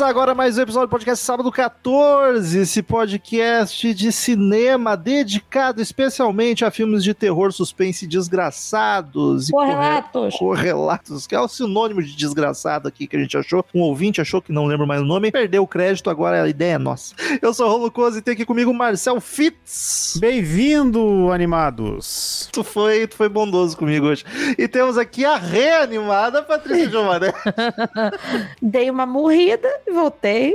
Começa 0.00 0.18
agora 0.18 0.34
mais 0.34 0.56
um 0.56 0.62
episódio 0.62 0.88
do 0.88 0.90
podcast 0.90 1.22
Sábado 1.22 1.52
14, 1.52 2.60
esse 2.60 2.82
podcast 2.82 3.92
de 3.92 4.10
cinema 4.10 4.96
dedicado 4.96 5.82
especialmente 5.82 6.64
a 6.64 6.70
filmes 6.70 7.04
de 7.04 7.12
terror, 7.12 7.52
suspense 7.52 8.06
desgraçados. 8.06 9.50
E 9.50 9.52
Correlatos. 9.52 10.36
Correlatos, 10.38 11.26
que 11.26 11.34
é 11.34 11.38
o 11.38 11.46
sinônimo 11.46 12.02
de 12.02 12.16
desgraçado 12.16 12.88
aqui 12.88 13.06
que 13.06 13.14
a 13.14 13.20
gente 13.20 13.36
achou. 13.36 13.62
Um 13.74 13.82
ouvinte 13.82 14.22
achou 14.22 14.40
que 14.40 14.50
não 14.50 14.64
lembra 14.64 14.86
mais 14.86 15.02
o 15.02 15.04
nome, 15.04 15.30
perdeu 15.30 15.64
o 15.64 15.66
crédito, 15.66 16.08
agora 16.08 16.44
a 16.44 16.48
ideia 16.48 16.76
é 16.76 16.78
nossa. 16.78 17.14
Eu 17.42 17.52
sou 17.52 17.66
o 17.66 17.70
Rolo 17.70 17.90
Coze 17.90 18.20
e 18.20 18.22
tem 18.22 18.32
aqui 18.32 18.46
comigo 18.46 18.70
o 18.70 18.74
Marcel 18.74 19.20
Fitz. 19.20 20.16
Bem-vindo, 20.18 21.30
animados! 21.30 22.48
Tu 22.50 22.64
foi, 22.64 23.06
tu 23.06 23.16
foi 23.16 23.28
bondoso 23.28 23.76
comigo 23.76 24.06
hoje. 24.06 24.24
E 24.56 24.66
temos 24.66 24.96
aqui 24.96 25.26
a 25.26 25.36
reanimada 25.36 26.42
Patrícia 26.42 26.88
Giovanni. 26.88 27.26
Dei 28.62 28.90
uma 28.90 29.04
morrida 29.04 29.68
voltei. 29.92 30.52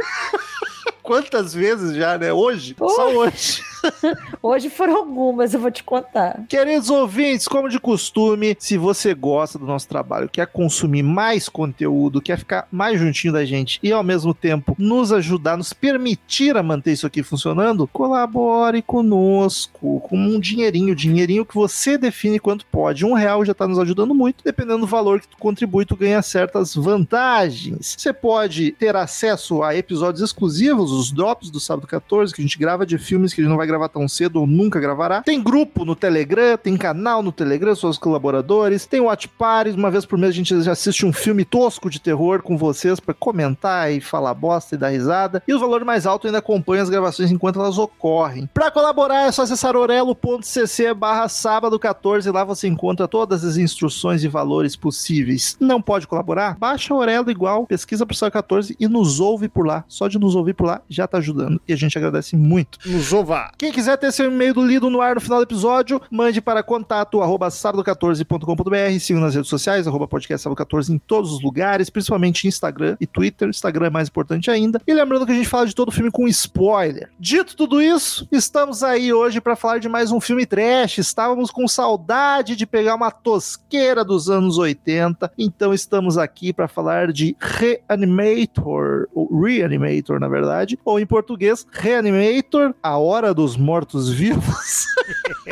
Quantas 1.03 1.53
vezes 1.53 1.95
já, 1.95 2.17
né? 2.17 2.33
Hoje? 2.33 2.73
Pô. 2.73 2.89
Só 2.89 3.09
hoje. 3.09 3.61
Hoje 4.41 4.69
foram 4.69 4.97
algumas, 4.97 5.53
eu 5.53 5.59
vou 5.59 5.71
te 5.71 5.83
contar. 5.83 6.43
Queridos 6.47 6.89
ouvintes, 6.89 7.47
como 7.47 7.69
de 7.69 7.79
costume, 7.79 8.55
se 8.59 8.77
você 8.77 9.13
gosta 9.13 9.57
do 9.57 9.65
nosso 9.65 9.87
trabalho, 9.87 10.29
quer 10.29 10.47
consumir 10.47 11.03
mais 11.03 11.49
conteúdo, 11.49 12.21
quer 12.21 12.37
ficar 12.37 12.67
mais 12.71 12.99
juntinho 12.99 13.33
da 13.33 13.45
gente 13.45 13.79
e 13.81 13.91
ao 13.91 14.03
mesmo 14.03 14.33
tempo 14.33 14.75
nos 14.77 15.11
ajudar, 15.11 15.57
nos 15.57 15.73
permitir 15.73 16.57
a 16.57 16.63
manter 16.63 16.93
isso 16.93 17.07
aqui 17.07 17.23
funcionando, 17.23 17.87
colabore 17.87 18.81
conosco 18.81 20.01
com 20.01 20.17
um 20.17 20.39
dinheirinho, 20.39 20.95
dinheirinho 20.95 21.45
que 21.45 21.55
você 21.55 21.97
define 21.97 22.39
quanto 22.39 22.65
pode. 22.65 23.05
Um 23.05 23.13
real 23.13 23.45
já 23.45 23.51
está 23.51 23.67
nos 23.67 23.79
ajudando 23.79 24.13
muito, 24.13 24.43
dependendo 24.43 24.79
do 24.79 24.87
valor 24.87 25.19
que 25.19 25.27
tu 25.27 25.37
contribui, 25.37 25.85
tu 25.85 25.95
ganha 25.95 26.21
certas 26.21 26.75
vantagens. 26.75 27.95
Você 27.97 28.13
pode 28.13 28.71
ter 28.71 28.95
acesso 28.95 29.63
a 29.63 29.75
episódios 29.75 30.21
exclusivos, 30.21 30.91
os 30.91 31.11
drops 31.11 31.49
do 31.49 31.59
sábado 31.59 31.87
14, 31.87 32.33
que 32.33 32.41
a 32.41 32.43
gente 32.43 32.57
grava 32.57 32.85
de 32.85 32.97
filmes 32.97 33.33
que 33.33 33.41
a 33.41 33.43
gente 33.43 33.49
não 33.49 33.57
vai 33.57 33.67
gravar 33.67 33.74
tão 33.89 34.07
cedo 34.07 34.39
ou 34.39 34.47
nunca 34.47 34.79
gravará. 34.79 35.21
Tem 35.21 35.41
grupo 35.41 35.85
no 35.85 35.95
Telegram, 35.95 36.57
tem 36.57 36.77
canal 36.77 37.21
no 37.21 37.31
Telegram, 37.31 37.75
seus 37.75 37.97
colaboradores, 37.97 38.85
tem 38.85 39.01
Watch 39.01 39.29
uma 39.75 39.91
vez 39.91 40.05
por 40.05 40.17
mês 40.17 40.31
a 40.31 40.35
gente 40.35 40.53
assiste 40.69 41.05
um 41.05 41.13
filme 41.13 41.45
tosco 41.45 41.89
de 41.89 41.99
terror 41.99 42.41
com 42.41 42.57
vocês 42.57 42.99
para 42.99 43.13
comentar 43.13 43.91
e 43.91 44.01
falar 44.01 44.33
bosta 44.33 44.75
e 44.75 44.77
dar 44.77 44.89
risada. 44.89 45.43
E 45.47 45.53
o 45.53 45.59
valor 45.59 45.83
mais 45.83 46.05
alto 46.05 46.27
ainda 46.27 46.39
acompanha 46.39 46.81
as 46.81 46.89
gravações 46.89 47.31
enquanto 47.31 47.59
elas 47.59 47.77
ocorrem. 47.77 48.49
Para 48.53 48.71
colaborar 48.71 49.27
é 49.27 49.31
só 49.31 49.43
acessar 49.43 49.75
orelo.cc 49.75 50.93
barra 50.93 51.27
sábado 51.27 51.77
14, 51.77 52.29
lá 52.31 52.43
você 52.43 52.67
encontra 52.67 53.07
todas 53.07 53.43
as 53.43 53.57
instruções 53.57 54.23
e 54.23 54.27
valores 54.27 54.75
possíveis. 54.75 55.57
Não 55.59 55.81
pode 55.81 56.07
colaborar? 56.07 56.57
Baixa 56.57 56.93
Orelo 56.93 57.29
igual, 57.29 57.65
pesquisa 57.65 58.05
pro 58.05 58.15
Sábado 58.15 58.33
14 58.33 58.75
e 58.79 58.87
nos 58.87 59.19
ouve 59.19 59.47
por 59.47 59.65
lá. 59.65 59.83
Só 59.87 60.07
de 60.07 60.17
nos 60.17 60.35
ouvir 60.35 60.53
por 60.53 60.65
lá 60.65 60.81
já 60.89 61.07
tá 61.07 61.17
ajudando 61.17 61.61
e 61.67 61.73
a 61.73 61.75
gente 61.75 61.97
agradece 61.97 62.35
muito. 62.35 62.79
Nos 62.85 63.11
ova! 63.13 63.51
Quem 63.65 63.71
quiser 63.71 63.97
ter 63.97 64.11
seu 64.11 64.27
e-mail 64.27 64.53
lido 64.63 64.91
no 64.91 65.01
ar 65.01 65.15
no 65.15 65.21
final 65.21 65.39
do 65.39 65.43
episódio, 65.43 65.99
mande 66.11 66.39
para 66.39 66.61
contato 66.61 67.19
arroba 67.19 67.47
sábado14.com.br, 67.47 68.99
siga 68.99 69.19
nas 69.19 69.33
redes 69.33 69.49
sociais, 69.49 69.87
arroba 69.87 70.07
podcast 70.07 70.43
sábado 70.43 70.55
14 70.55 70.93
em 70.93 70.99
todos 70.99 71.31
os 71.31 71.41
lugares, 71.41 71.89
principalmente 71.89 72.47
Instagram 72.47 72.95
e 73.01 73.07
Twitter. 73.07 73.49
Instagram 73.49 73.87
é 73.87 73.89
mais 73.89 74.07
importante 74.07 74.51
ainda. 74.51 74.79
E 74.85 74.93
lembrando 74.93 75.25
que 75.25 75.31
a 75.31 75.35
gente 75.35 75.49
fala 75.49 75.65
de 75.65 75.73
todo 75.73 75.91
filme 75.91 76.11
com 76.11 76.27
spoiler. 76.27 77.09
Dito 77.19 77.55
tudo 77.55 77.81
isso, 77.81 78.27
estamos 78.31 78.83
aí 78.83 79.11
hoje 79.11 79.41
para 79.41 79.55
falar 79.55 79.79
de 79.79 79.89
mais 79.89 80.11
um 80.11 80.21
filme 80.21 80.45
trash. 80.45 80.99
Estávamos 80.99 81.49
com 81.49 81.67
saudade 81.67 82.55
de 82.55 82.67
pegar 82.67 82.93
uma 82.93 83.09
tosqueira 83.09 84.05
dos 84.05 84.29
anos 84.29 84.59
80, 84.59 85.31
então 85.39 85.73
estamos 85.73 86.19
aqui 86.19 86.53
para 86.53 86.67
falar 86.67 87.11
de 87.11 87.35
Reanimator, 87.39 89.07
ou 89.11 89.27
Reanimator 89.41 90.19
na 90.19 90.27
verdade, 90.27 90.77
ou 90.85 90.99
em 90.99 91.05
português, 91.07 91.65
Reanimator, 91.71 92.75
A 92.83 92.99
Hora 92.99 93.33
dos 93.45 93.57
Mortos-Vivos. 93.57 94.87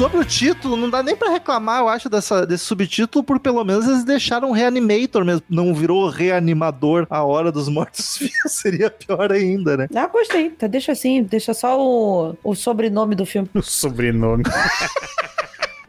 Sobre 0.00 0.16
o 0.16 0.24
título, 0.24 0.78
não 0.78 0.88
dá 0.88 1.02
nem 1.02 1.14
pra 1.14 1.28
reclamar, 1.28 1.80
eu 1.80 1.88
acho, 1.90 2.08
dessa, 2.08 2.46
desse 2.46 2.64
subtítulo, 2.64 3.22
por 3.22 3.38
pelo 3.38 3.62
menos 3.62 3.86
eles 3.86 4.02
deixaram 4.02 4.50
Reanimator 4.50 5.26
mesmo. 5.26 5.42
Não 5.46 5.74
virou 5.74 6.08
reanimador 6.08 7.06
a 7.10 7.22
hora 7.22 7.52
dos 7.52 7.68
mortos-vivos. 7.68 8.32
Seria 8.50 8.90
pior 8.90 9.30
ainda, 9.30 9.76
né? 9.76 9.88
Ah, 9.94 10.06
gostei. 10.06 10.46
Então 10.46 10.70
deixa 10.70 10.92
assim, 10.92 11.22
deixa 11.22 11.52
só 11.52 11.78
o, 11.78 12.34
o 12.42 12.54
sobrenome 12.54 13.14
do 13.14 13.26
filme. 13.26 13.50
O 13.52 13.60
sobrenome. 13.60 14.42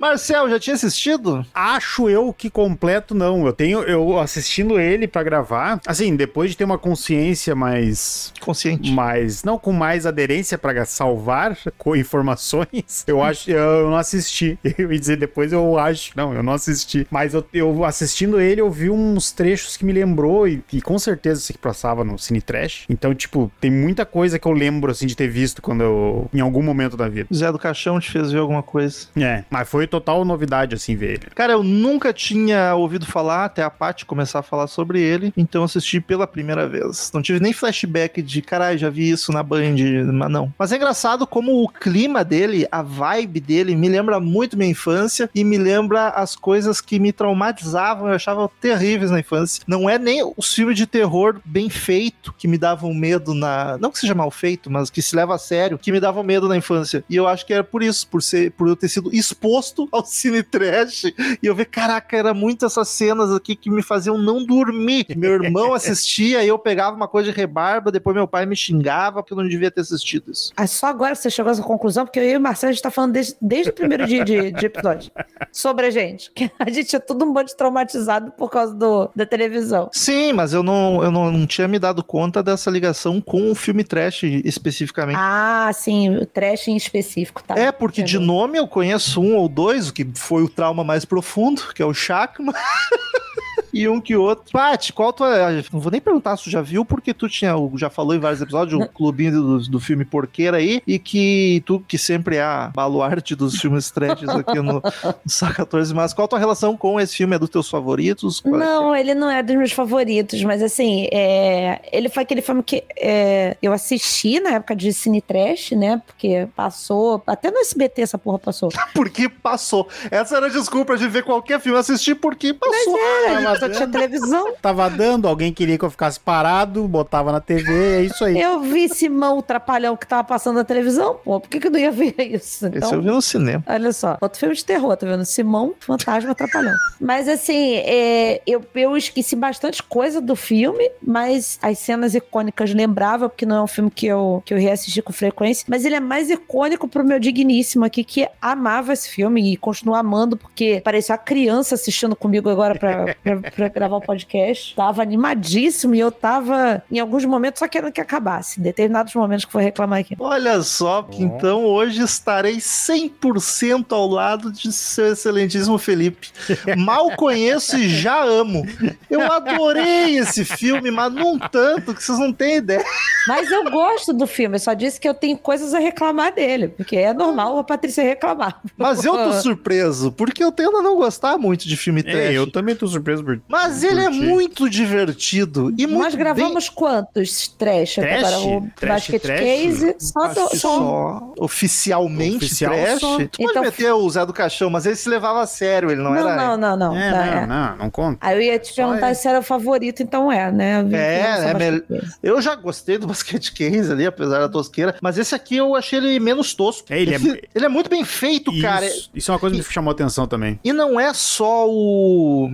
Marcel, 0.02 0.50
já 0.50 0.60
tinha 0.60 0.74
assistido? 0.74 1.46
Acho 1.54 2.10
eu 2.10 2.34
que 2.34 2.50
completo 2.50 3.14
não. 3.14 3.46
Eu 3.46 3.54
tenho, 3.54 3.84
eu 3.84 4.18
assistindo 4.18 4.80
ele 4.80 5.08
pra 5.08 5.22
gravar, 5.22 5.80
assim, 5.86 6.16
depois 6.16 6.50
de 6.50 6.58
ter 6.58 6.64
uma 6.64 6.80
consciência 6.80 7.54
mais 7.54 8.34
Consciente. 8.40 8.92
mais, 8.92 9.44
não 9.44 9.60
com 9.60 9.72
mais 9.72 10.08
aderência 10.08 10.58
pra 10.58 10.84
salvar 10.86 11.56
com 11.78 11.96
informações, 11.96 13.04
eu 13.06 13.22
acho, 13.22 13.52
eu 13.52 13.92
não 13.92 13.96
assisti. 13.98 14.58
Eu 14.76 14.92
ia 14.92 15.00
dizer 15.00 15.18
depois 15.18 15.54
eu 15.54 15.78
acho, 15.78 16.12
não, 16.16 16.34
eu 16.34 16.42
não 16.42 16.54
assisti. 16.54 17.06
Mas 17.12 17.34
eu, 17.36 17.46
eu 17.54 17.84
assistindo 17.84 18.40
ele, 18.40 18.62
eu 18.62 18.72
vi 18.72 18.90
uns 18.90 19.32
trechos 19.32 19.78
que 19.78 19.86
me 19.86 19.92
lembrou 19.92 20.48
e, 20.48 20.64
e 20.74 20.82
com 20.82 20.98
certeza 20.98 21.42
isso 21.42 21.54
que 21.54 21.60
passava 21.60 22.04
no 22.04 22.18
Cine 22.18 22.42
Trash. 22.42 22.86
Então, 22.90 23.14
tipo, 23.14 23.52
tem 23.60 23.70
muita 23.70 24.06
coisa 24.06 24.40
que 24.40 24.48
eu 24.48 24.54
lembro 24.54 24.90
assim 24.90 25.06
de 25.06 25.16
ter 25.16 25.28
visto 25.28 25.62
quando 25.62 25.82
eu 25.84 26.30
em 26.34 26.40
algum 26.40 26.64
momento 26.64 26.98
da 26.98 27.08
vida. 27.08 27.28
Zé 27.32 27.52
do 27.52 27.60
Caixão 27.60 28.00
te 28.00 28.10
fez 28.10 28.32
ver 28.32 28.40
alguma 28.40 28.64
coisa. 28.64 29.08
É, 29.16 29.44
mas 29.50 29.70
foi 29.70 29.86
total 29.92 30.24
novidade 30.24 30.74
assim 30.74 30.96
ver 30.96 31.12
ele. 31.12 31.32
Cara, 31.36 31.54
eu 31.54 31.64
nunca 31.64 32.14
tinha 32.14 32.74
ouvido 32.74 33.06
falar 33.06 33.46
até 33.46 33.62
a 33.62 33.70
Paty 33.70 34.06
começar 34.06 34.40
a 34.40 34.44
falar 34.44 34.68
sobre 34.68 35.02
ele, 35.02 35.34
então 35.36 35.64
assisti 35.64 36.00
pela 36.00 36.26
primeira 36.26 36.68
vez. 36.68 37.12
Não 37.14 37.22
tive 37.22 37.40
nem 37.40 37.52
flashback 37.52 38.22
de, 38.22 38.42
caralho, 38.42 38.78
já 38.78 38.90
vi 38.90 39.10
isso 39.10 39.32
na 39.32 39.44
Band, 39.44 39.76
mas 40.14 40.32
não. 40.32 40.54
Mas 40.58 40.72
é 40.72 40.78
engraçado 40.78 41.28
como 41.28 41.64
o 41.64 41.68
clima 41.68 42.24
dele, 42.24 42.66
a 42.72 42.82
vibe 42.82 43.42
dele, 43.42 43.76
me 43.76 43.90
lembra 43.90 44.20
muito 44.20 44.58
minha 44.58 44.70
infância 44.70 45.30
e 45.36 45.44
me 45.44 45.58
lembra 45.58 46.10
as 46.10 46.36
coisas 46.36 46.80
que 46.80 47.00
me 47.00 47.12
traumatizavam, 47.12 48.08
eu 48.08 48.16
achava 48.16 48.50
terríveis 48.62 49.12
na 49.12 49.20
infância. 49.20 49.64
Não 49.68 49.90
é 49.90 50.00
nem 50.00 50.24
os 50.38 50.54
filmes 50.54 50.78
de 50.78 50.88
terror 50.88 51.40
bem 51.44 51.70
feito 51.70 52.34
que 52.38 52.48
me 52.48 52.58
davam 52.58 52.94
medo 52.94 53.34
na. 53.34 53.78
Não 53.78 53.92
que 53.92 54.00
seja 54.00 54.16
mal 54.16 54.32
feito, 54.32 54.72
mas 54.72 54.90
que 54.90 55.02
se 55.02 55.16
leva 55.16 55.36
a 55.36 55.38
sério, 55.38 55.78
que 55.78 55.92
me 55.92 56.00
davam 56.00 56.24
medo 56.24 56.48
na 56.48 56.56
infância. 56.56 57.04
E 57.10 57.16
eu 57.16 57.28
acho 57.28 57.46
que 57.46 57.54
era 57.54 57.64
por 57.64 57.84
isso, 57.84 58.08
por 58.08 58.24
ser, 58.24 58.52
por 58.52 58.68
eu 58.68 58.76
ter 58.76 58.88
sido 58.88 59.14
exposto 59.14 59.81
ao 59.92 60.06
cine 60.06 60.44
trash 60.44 61.06
e 61.42 61.46
eu 61.46 61.56
ver, 61.56 61.66
caraca, 61.66 62.16
era 62.16 62.34
muito 62.34 62.66
essas 62.66 62.90
cenas 62.90 63.32
aqui 63.34 63.56
que 63.56 63.70
me 63.70 63.82
faziam 63.82 64.18
não 64.18 64.46
dormir. 64.46 65.06
Meu 65.16 65.44
irmão 65.44 65.74
assistia 65.76 66.44
e 66.44 66.48
eu 66.48 66.60
pegava 66.60 66.96
uma 66.96 67.08
coisa 67.08 67.32
de 67.32 67.38
rebarba, 67.38 67.92
depois 67.92 68.16
meu 68.16 68.28
pai 68.28 68.46
me 68.46 68.56
xingava 68.56 69.22
porque 69.22 69.34
eu 69.34 69.38
não 69.38 69.48
devia 69.48 69.72
ter 69.72 69.82
assistido 69.82 70.32
isso. 70.32 70.52
Ah, 70.56 70.68
só 70.68 70.88
agora 70.88 71.16
você 71.16 71.30
chegou 71.30 71.50
a 71.50 71.54
essa 71.54 71.64
conclusão, 71.64 72.06
porque 72.06 72.20
eu 72.20 72.24
e 72.24 72.38
o 72.38 72.42
Marcelo 72.42 72.70
a 72.70 72.74
gente 72.74 72.82
tá 72.82 72.92
falando 72.92 73.14
desde, 73.14 73.36
desde 73.42 73.70
o 73.70 73.74
primeiro 73.74 74.06
dia 74.06 74.24
de, 74.24 74.52
de 74.52 74.66
episódio 74.66 75.12
sobre 75.52 75.88
a 75.88 75.90
gente. 75.90 76.32
Que 76.32 76.52
a 76.60 76.70
gente 76.70 76.96
é 76.96 77.00
todo 77.00 77.26
um 77.26 77.34
monte 77.34 77.56
traumatizado 77.56 78.32
por 78.32 78.50
causa 78.50 78.74
do, 78.74 79.10
da 79.16 79.26
televisão. 79.26 79.90
Sim, 79.92 80.34
mas 80.34 80.54
eu 80.54 80.64
não, 80.64 81.04
eu 81.04 81.12
não, 81.12 81.32
não 81.32 81.46
tinha 81.46 81.68
me 81.68 81.80
dado 81.80 82.04
conta 82.04 82.44
dessa 82.44 82.70
ligação 82.70 83.22
com 83.22 83.52
o 83.52 83.56
filme 83.56 83.84
trash 83.84 84.24
especificamente. 84.24 85.18
Ah, 85.20 85.70
sim, 85.74 86.10
o 86.18 86.26
trash 86.26 86.68
em 86.68 86.76
específico, 86.76 87.44
tá? 87.44 87.56
É, 87.56 87.72
porque 87.72 88.04
de 88.04 88.20
nome 88.20 88.58
eu 88.58 88.68
conheço 88.68 89.22
um 89.22 89.36
ou 89.36 89.48
dois, 89.48 89.61
o 89.62 89.94
que 89.94 90.08
foi 90.16 90.44
o 90.44 90.50
trauma 90.50 90.84
mais 90.84 91.06
profundo, 91.06 91.62
que 91.74 91.82
é 91.82 91.86
o 91.86 91.94
Chakma. 91.94 92.54
e 93.74 93.88
um 93.88 94.00
que 94.00 94.16
outro. 94.16 94.52
Paty, 94.52 94.94
qual 94.94 95.14
tua. 95.14 95.52
Não 95.72 95.80
vou 95.80 95.92
nem 95.92 96.02
perguntar 96.02 96.38
se 96.38 96.46
tu 96.46 96.50
já 96.50 96.62
viu, 96.62 96.84
porque 96.84 97.14
tu 97.14 97.28
tinha, 97.30 97.54
já 97.76 97.90
falou 97.90 98.16
em 98.16 98.20
vários 98.20 98.42
episódios, 98.42 98.82
o 98.82 98.88
clubinho 98.88 99.32
do, 99.32 99.60
do 99.60 99.80
filme 99.80 100.06
Porqueira 100.06 100.58
aí, 100.58 100.82
e 100.86 101.00
que 101.00 101.64
tu, 101.66 101.80
que 101.88 101.98
sempre 101.98 102.38
é 102.38 102.44
a 102.44 102.72
baluarte 102.74 103.36
dos 103.36 103.56
filmes 103.60 103.90
trashes 103.92 104.30
aqui 104.30 104.60
no, 104.62 104.74
no 104.74 104.82
Sá 105.26 105.54
14, 105.54 105.94
mas 105.94 106.14
qual 106.14 106.28
tua 106.28 106.40
relação 106.40 106.76
com 106.76 107.00
esse 107.00 107.16
filme? 107.16 107.36
É 107.36 107.40
dos 107.40 107.50
teus 107.50 107.70
favoritos? 107.70 108.40
Qual 108.40 108.56
é 108.56 108.58
Não, 108.58 108.96
ele 108.96 109.14
não 109.14 109.30
é 109.30 109.42
dos 109.42 109.56
meus 109.56 109.72
favoritos, 109.72 110.44
mas 110.44 110.62
assim, 110.62 111.08
é, 111.12 111.82
ele 111.92 112.10
foi 112.10 112.24
aquele 112.24 112.42
filme 112.42 112.64
que 112.64 112.84
é, 112.98 113.56
eu 113.62 113.72
assisti 113.72 114.40
na 114.40 114.52
época 114.52 114.76
de 114.76 114.92
Cine 114.92 115.22
Trash, 115.22 115.72
né? 115.72 116.02
Porque 116.06 116.48
passou, 116.56 117.22
até 117.26 117.50
no 117.50 117.60
SBT 117.60 118.02
essa 118.02 118.18
porra 118.18 118.40
passou. 118.40 118.70
que 118.70 118.80
é? 118.80 118.86
Porque 118.94 119.30
passou. 119.30 119.88
Essa 120.10 120.38
era 120.38 120.48
a 120.48 120.50
desculpa 120.50 120.98
de 120.98 121.08
ver 121.08 121.24
qualquer 121.24 121.60
filme, 121.60 121.78
assistir 121.78 122.16
porque 122.16 122.54
passou. 122.54 122.98
É, 122.98 123.42
Tava 123.61 123.61
só 123.62 123.70
tinha 123.70 123.88
dando. 123.88 123.92
televisão. 123.92 124.54
Tava 124.62 124.90
dando, 124.90 125.28
alguém 125.28 125.54
queria 125.54 125.78
que 125.78 125.86
eu 125.86 125.90
ficasse 125.90 126.20
parado, 126.20 126.88
botava 126.88 127.32
na 127.32 127.40
TV, 127.40 128.00
é 128.00 128.02
isso 128.04 128.24
aí. 128.24 128.40
Eu 128.40 128.62
vi 128.62 128.90
Simão 128.90 129.38
o 129.38 129.42
Trapalhão 129.42 129.96
que 129.96 130.08
tava 130.08 130.24
passando 130.24 130.56
na 130.56 130.64
televisão, 130.64 131.20
pô, 131.24 131.40
por 131.40 131.50
que, 131.50 131.60
que 131.60 131.68
eu 131.68 131.72
não 131.72 131.80
ia 131.80 131.92
ver 131.92 132.16
isso? 132.20 132.66
Esse 132.68 132.78
Então, 132.78 132.94
eu 132.94 133.02
vi 133.02 133.08
no 133.08 133.22
cinema. 133.22 133.64
Olha 133.68 133.92
só, 133.92 134.18
outro 134.22 134.40
filme 134.40 134.56
de 134.56 134.66
terror, 134.66 134.96
tá 134.98 135.06
vendo? 135.06 135.26
Simão, 135.26 135.74
Fantasma, 135.80 136.32
Atrapalhão. 136.32 136.76
Mas 137.00 137.28
assim, 137.28 137.76
é, 137.76 138.42
eu, 138.46 138.64
eu 138.76 138.98
esqueci 138.98 139.36
bastante 139.36 139.82
coisa 139.84 140.20
do 140.20 140.36
filme, 140.36 140.92
mas 141.06 141.60
as 141.62 141.80
cenas 141.80 142.16
icônicas 142.16 142.74
lembrava, 142.74 143.30
porque 143.30 143.46
não 143.46 143.56
é 143.58 143.62
um 143.62 143.68
filme 143.68 143.92
que 143.92 144.08
eu, 144.08 144.42
que 144.46 144.54
eu 144.54 144.58
reassisti 144.58 145.02
com 145.02 145.14
frequência, 145.14 145.66
mas 145.68 145.86
ele 145.86 145.96
é 145.96 146.00
mais 146.00 146.30
icônico 146.30 146.88
pro 146.88 147.04
meu 147.04 147.20
digníssimo 147.20 147.86
aqui, 147.86 148.04
que 148.04 148.28
amava 148.42 148.94
esse 148.94 149.10
filme 149.10 149.54
e 149.54 149.58
continua 149.58 150.00
amando, 150.00 150.38
porque 150.38 150.82
parecia 150.84 151.14
uma 151.14 151.20
criança 151.20 151.76
assistindo 151.76 152.16
comigo 152.16 152.50
agora 152.50 152.78
pra, 152.78 153.16
pra, 153.24 153.51
pra 153.56 153.68
gravar 153.68 153.98
o 153.98 154.02
podcast. 154.02 154.76
Tava 154.76 155.02
animadíssimo 155.02 155.96
e 155.96 156.00
eu 156.00 156.12
tava, 156.12 156.84
em 156.92 157.00
alguns 157.00 157.26
momentos, 157.26 157.60
só 157.60 157.68
querendo 157.68 157.92
que 157.92 158.02
acabasse. 158.02 158.60
Em 158.60 158.64
determinados 158.64 159.14
momentos 159.14 159.46
que 159.46 159.52
foi 159.52 159.64
reclamar 159.64 160.00
aqui. 160.00 160.16
Olha 160.20 160.62
só, 160.62 161.04
que 161.04 161.24
então 161.24 161.66
hoje 161.66 162.02
estarei 162.02 162.58
100% 162.58 163.92
ao 163.92 164.08
lado 164.08 164.52
de 164.52 164.72
seu 164.72 165.12
excelentíssimo 165.14 165.78
Felipe. 165.78 166.30
Mal 166.78 167.12
conheço 167.18 167.78
e 167.78 167.90
já 167.90 168.24
amo. 168.24 168.66
Eu 169.10 169.22
adorei 169.32 170.18
esse 170.18 170.46
filme, 170.46 170.92
mas 170.92 171.12
num 171.14 171.38
tanto 171.38 171.94
que 171.94 172.04
vocês 172.04 172.18
não 172.20 172.32
têm 172.32 172.58
ideia. 172.58 172.84
Mas 173.28 173.52
eu 173.52 173.70
gosto 173.70 174.14
do 174.14 174.26
filme, 174.26 174.56
eu 174.56 174.60
só 174.60 174.74
disse 174.74 175.00
que 175.00 175.08
eu 175.08 175.14
tenho 175.14 175.38
coisas 175.38 175.74
a 175.74 175.80
reclamar 175.80 176.34
dele, 176.34 176.68
porque 176.68 176.96
é 176.96 177.14
normal 177.14 177.58
a 177.58 177.64
Patrícia 177.64 178.04
reclamar. 178.04 178.60
Mas 178.78 179.04
eu 179.04 179.14
tô 179.14 179.34
surpreso, 179.42 180.12
porque 180.12 180.44
eu 180.44 180.52
tendo 180.52 180.78
a 180.78 180.82
não 180.82 180.96
gostar 180.96 181.38
muito 181.38 181.68
de 181.68 181.78
filme 181.78 182.04
trash. 182.04 182.16
É, 182.16 182.34
eu 182.34 182.50
também 182.52 182.76
tô 182.76 182.88
surpreso 182.88 183.24
por. 183.24 183.41
Mas 183.48 183.84
ele 183.84 184.02
é 184.02 184.10
muito 184.10 184.70
divertido 184.70 185.74
e 185.78 185.86
muito 185.88 186.04
Nós 186.04 186.16
gravamos 186.16 186.70
quantos 186.70 187.48
trash? 187.48 187.96
Trash? 187.96 188.24
Agora, 188.24 188.40
o 188.40 188.68
Trash, 188.76 188.92
Basket 189.10 189.22
trash? 189.22 189.40
Case, 189.40 189.96
só, 190.00 190.28
do, 190.28 190.50
que 190.50 190.58
só 190.58 190.70
só 190.78 191.34
oficialmente 191.40 192.38
Oficial 192.38 192.74
trash. 192.74 193.00
só. 193.00 193.18
Tu 193.18 193.30
pode 193.38 193.52
Então- 193.52 193.64
meter 193.64 193.92
o 193.94 194.10
Zé 194.10 194.26
do 194.26 194.34
Caixão, 194.34 194.70
mas 194.70 194.86
ele 194.86 194.96
se 194.96 195.10
levava 195.10 195.42
a 195.42 195.48
sério, 195.48 195.92
ele 195.92 196.02
não, 196.02 196.12
Não, 196.12 196.18
era. 196.30 196.36
não, 196.36 196.58
não, 196.58 196.78
não. 196.78 196.96
É, 196.98 197.12
Não, 197.12 197.18
não, 197.18 197.24
é. 197.34 197.46
não, 197.48 197.78
não 197.78 197.90
conta. 197.90 198.18
Aí 198.22 198.36
eu 198.38 198.42
ia 198.42 198.60
te 198.60 198.74
perguntar 198.74 199.10
é. 199.10 199.14
se 199.14 199.28
era 199.28 199.40
o 199.40 199.44
favorito, 199.44 200.02
então 200.02 200.32
é, 200.32 200.52
né? 200.52 200.86
É, 200.92 201.50
é 201.50 201.54
Case. 201.54 201.84
Eu 202.24 202.42
já 202.42 202.56
gostei 202.56 202.98
do 202.98 203.08
Basket 203.08 203.52
Case 203.52 203.92
ali, 203.92 204.06
apesar 204.06 204.40
da 204.40 204.50
tosqueira, 204.50 204.96
mas 205.02 205.18
esse 205.18 205.34
aqui 205.36 205.58
eu 205.58 205.76
achei 205.76 206.00
ele 206.00 206.20
menos 206.20 206.54
tosco. 206.54 206.86
É, 206.92 207.00
ele 207.02 207.16
é- 207.16 207.42
ele 207.54 207.66
é 207.66 207.70
muito 207.70 207.90
bem 207.90 208.04
feito, 208.06 208.52
cara. 208.62 208.86
Isso, 208.86 209.10
isso 209.14 209.32
é 209.32 209.34
uma 209.34 209.40
coisa 209.40 209.56
que 209.56 209.62
me 209.62 209.74
chamou 209.74 209.92
atenção 209.92 210.28
também. 210.28 210.60
E 210.64 210.72
não 210.74 211.00
é 211.00 211.14
só 211.14 211.68
o 211.70 212.50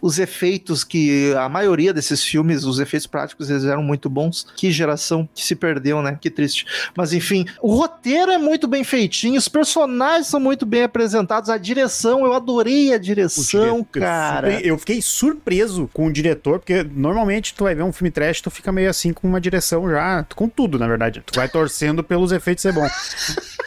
os 0.00 0.18
efeitos 0.18 0.84
que 0.84 1.32
a 1.34 1.48
maioria 1.48 1.92
desses 1.92 2.22
filmes, 2.22 2.64
os 2.64 2.78
efeitos 2.78 3.06
práticos, 3.06 3.50
eles 3.50 3.64
eram 3.64 3.82
muito 3.82 4.08
bons. 4.08 4.46
Que 4.56 4.70
geração 4.70 5.28
que 5.34 5.44
se 5.44 5.54
perdeu, 5.54 6.02
né? 6.02 6.18
Que 6.20 6.30
triste. 6.30 6.66
Mas 6.96 7.12
enfim, 7.12 7.44
o 7.60 7.74
roteiro 7.74 8.30
é 8.30 8.38
muito 8.38 8.66
bem 8.66 8.84
feitinho, 8.84 9.38
os 9.38 9.48
personagens 9.48 10.26
são 10.26 10.40
muito 10.40 10.64
bem 10.64 10.82
apresentados, 10.82 11.50
a 11.50 11.58
direção, 11.58 12.24
eu 12.24 12.32
adorei 12.32 12.92
a 12.92 12.98
direção, 12.98 13.84
cara. 13.84 14.60
Eu 14.60 14.78
fiquei 14.78 15.00
surpreso 15.00 15.88
com 15.92 16.06
o 16.06 16.12
diretor, 16.12 16.58
porque 16.58 16.82
normalmente 16.82 17.54
tu 17.54 17.64
vai 17.64 17.74
ver 17.74 17.82
um 17.82 17.92
filme 17.92 18.10
trash, 18.10 18.40
tu 18.40 18.50
fica 18.50 18.70
meio 18.72 18.90
assim 18.90 19.12
com 19.12 19.26
uma 19.26 19.40
direção 19.40 19.88
já, 19.88 20.24
com 20.34 20.48
tudo, 20.48 20.78
na 20.78 20.86
verdade. 20.86 21.22
Tu 21.24 21.34
vai 21.34 21.48
torcendo 21.48 22.02
pelos 22.02 22.32
efeitos 22.32 22.62
ser 22.62 22.72
bom. 22.72 22.86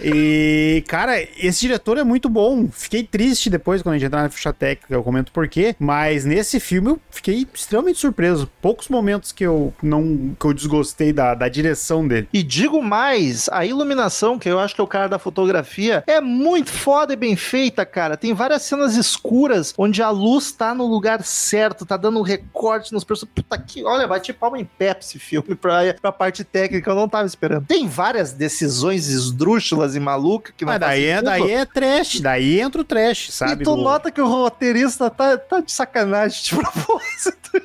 E, 0.04 0.84
cara, 0.88 1.22
esse 1.38 1.62
diretor 1.62 1.98
é 1.98 2.04
muito 2.04 2.30
bom. 2.30 2.68
Fiquei 2.72 3.04
triste 3.04 3.50
depois 3.50 3.82
quando 3.82 3.96
a 3.96 3.98
gente 3.98 4.08
entrar 4.08 4.24
na 4.24 4.30
ficha 4.30 4.52
técnica, 4.52 4.94
eu 4.94 5.04
comento 5.04 5.32
por 5.32 5.48
quê, 5.48 5.76
mas 5.80 6.21
nesse 6.26 6.60
filme 6.60 6.90
eu 6.92 7.00
fiquei 7.10 7.48
extremamente 7.54 8.00
surpreso. 8.00 8.50
Poucos 8.62 8.88
momentos 8.88 9.32
que 9.32 9.44
eu 9.46 9.74
não 9.82 10.36
que 10.40 10.46
eu 10.46 10.54
desgostei 10.54 11.12
da, 11.14 11.34
da 11.34 11.48
direção 11.48 12.08
dele. 12.08 12.28
E 12.34 12.44
digo 12.44 12.82
mais, 12.82 13.48
a 13.52 13.66
iluminação, 13.66 14.38
que 14.40 14.50
eu 14.50 14.60
acho 14.60 14.76
que 14.76 14.82
é 14.82 14.84
o 14.84 14.88
cara 14.88 15.08
da 15.08 15.20
fotografia, 15.20 16.04
é 16.08 16.20
muito 16.22 16.72
foda 16.72 17.14
e 17.14 17.16
bem 17.16 17.36
feita, 17.36 17.86
cara. 17.86 18.18
Tem 18.18 18.34
várias 18.34 18.62
cenas 18.64 18.96
escuras 18.96 19.74
onde 19.78 20.02
a 20.02 20.10
luz 20.10 20.52
tá 20.52 20.74
no 20.74 20.86
lugar 20.86 21.24
certo, 21.24 21.86
tá 21.86 21.98
dando 21.98 22.20
um 22.20 22.24
recorte 22.24 22.94
nos 22.94 23.04
personagens. 23.04 23.36
Puta 23.36 23.58
que, 23.58 23.84
olha, 23.84 24.08
bate 24.08 24.34
palma 24.34 24.60
em 24.60 24.68
esse 25.00 25.20
filme, 25.20 25.56
pra, 25.56 25.94
pra 26.02 26.12
parte 26.12 26.44
técnica, 26.44 26.90
eu 26.90 26.96
não 26.96 27.08
tava 27.08 27.26
esperando. 27.28 27.66
Tem 27.66 27.88
várias 27.88 28.34
decisões 28.34 29.08
esdrúxulas 29.08 29.96
e 29.96 30.00
malucas 30.00 30.54
que 30.58 30.66
não 30.66 30.72
Mas 30.74 30.80
daí 30.80 31.06
é, 31.06 31.22
daí 31.22 31.52
é 31.52 31.66
trash, 31.66 32.20
daí 32.20 32.60
entra 32.60 32.82
o 32.82 32.84
trash, 32.84 33.32
sabe? 33.32 33.62
E 33.62 33.64
tu 33.66 33.76
do- 33.76 33.82
nota 33.84 34.12
que 34.12 34.22
o 34.22 34.28
roteirista 34.28 35.10
tá, 35.10 35.38
tá 35.38 35.60
de 35.60 35.72
sacanagem 35.72 36.11
de 36.12 36.56
propósito. 36.56 37.62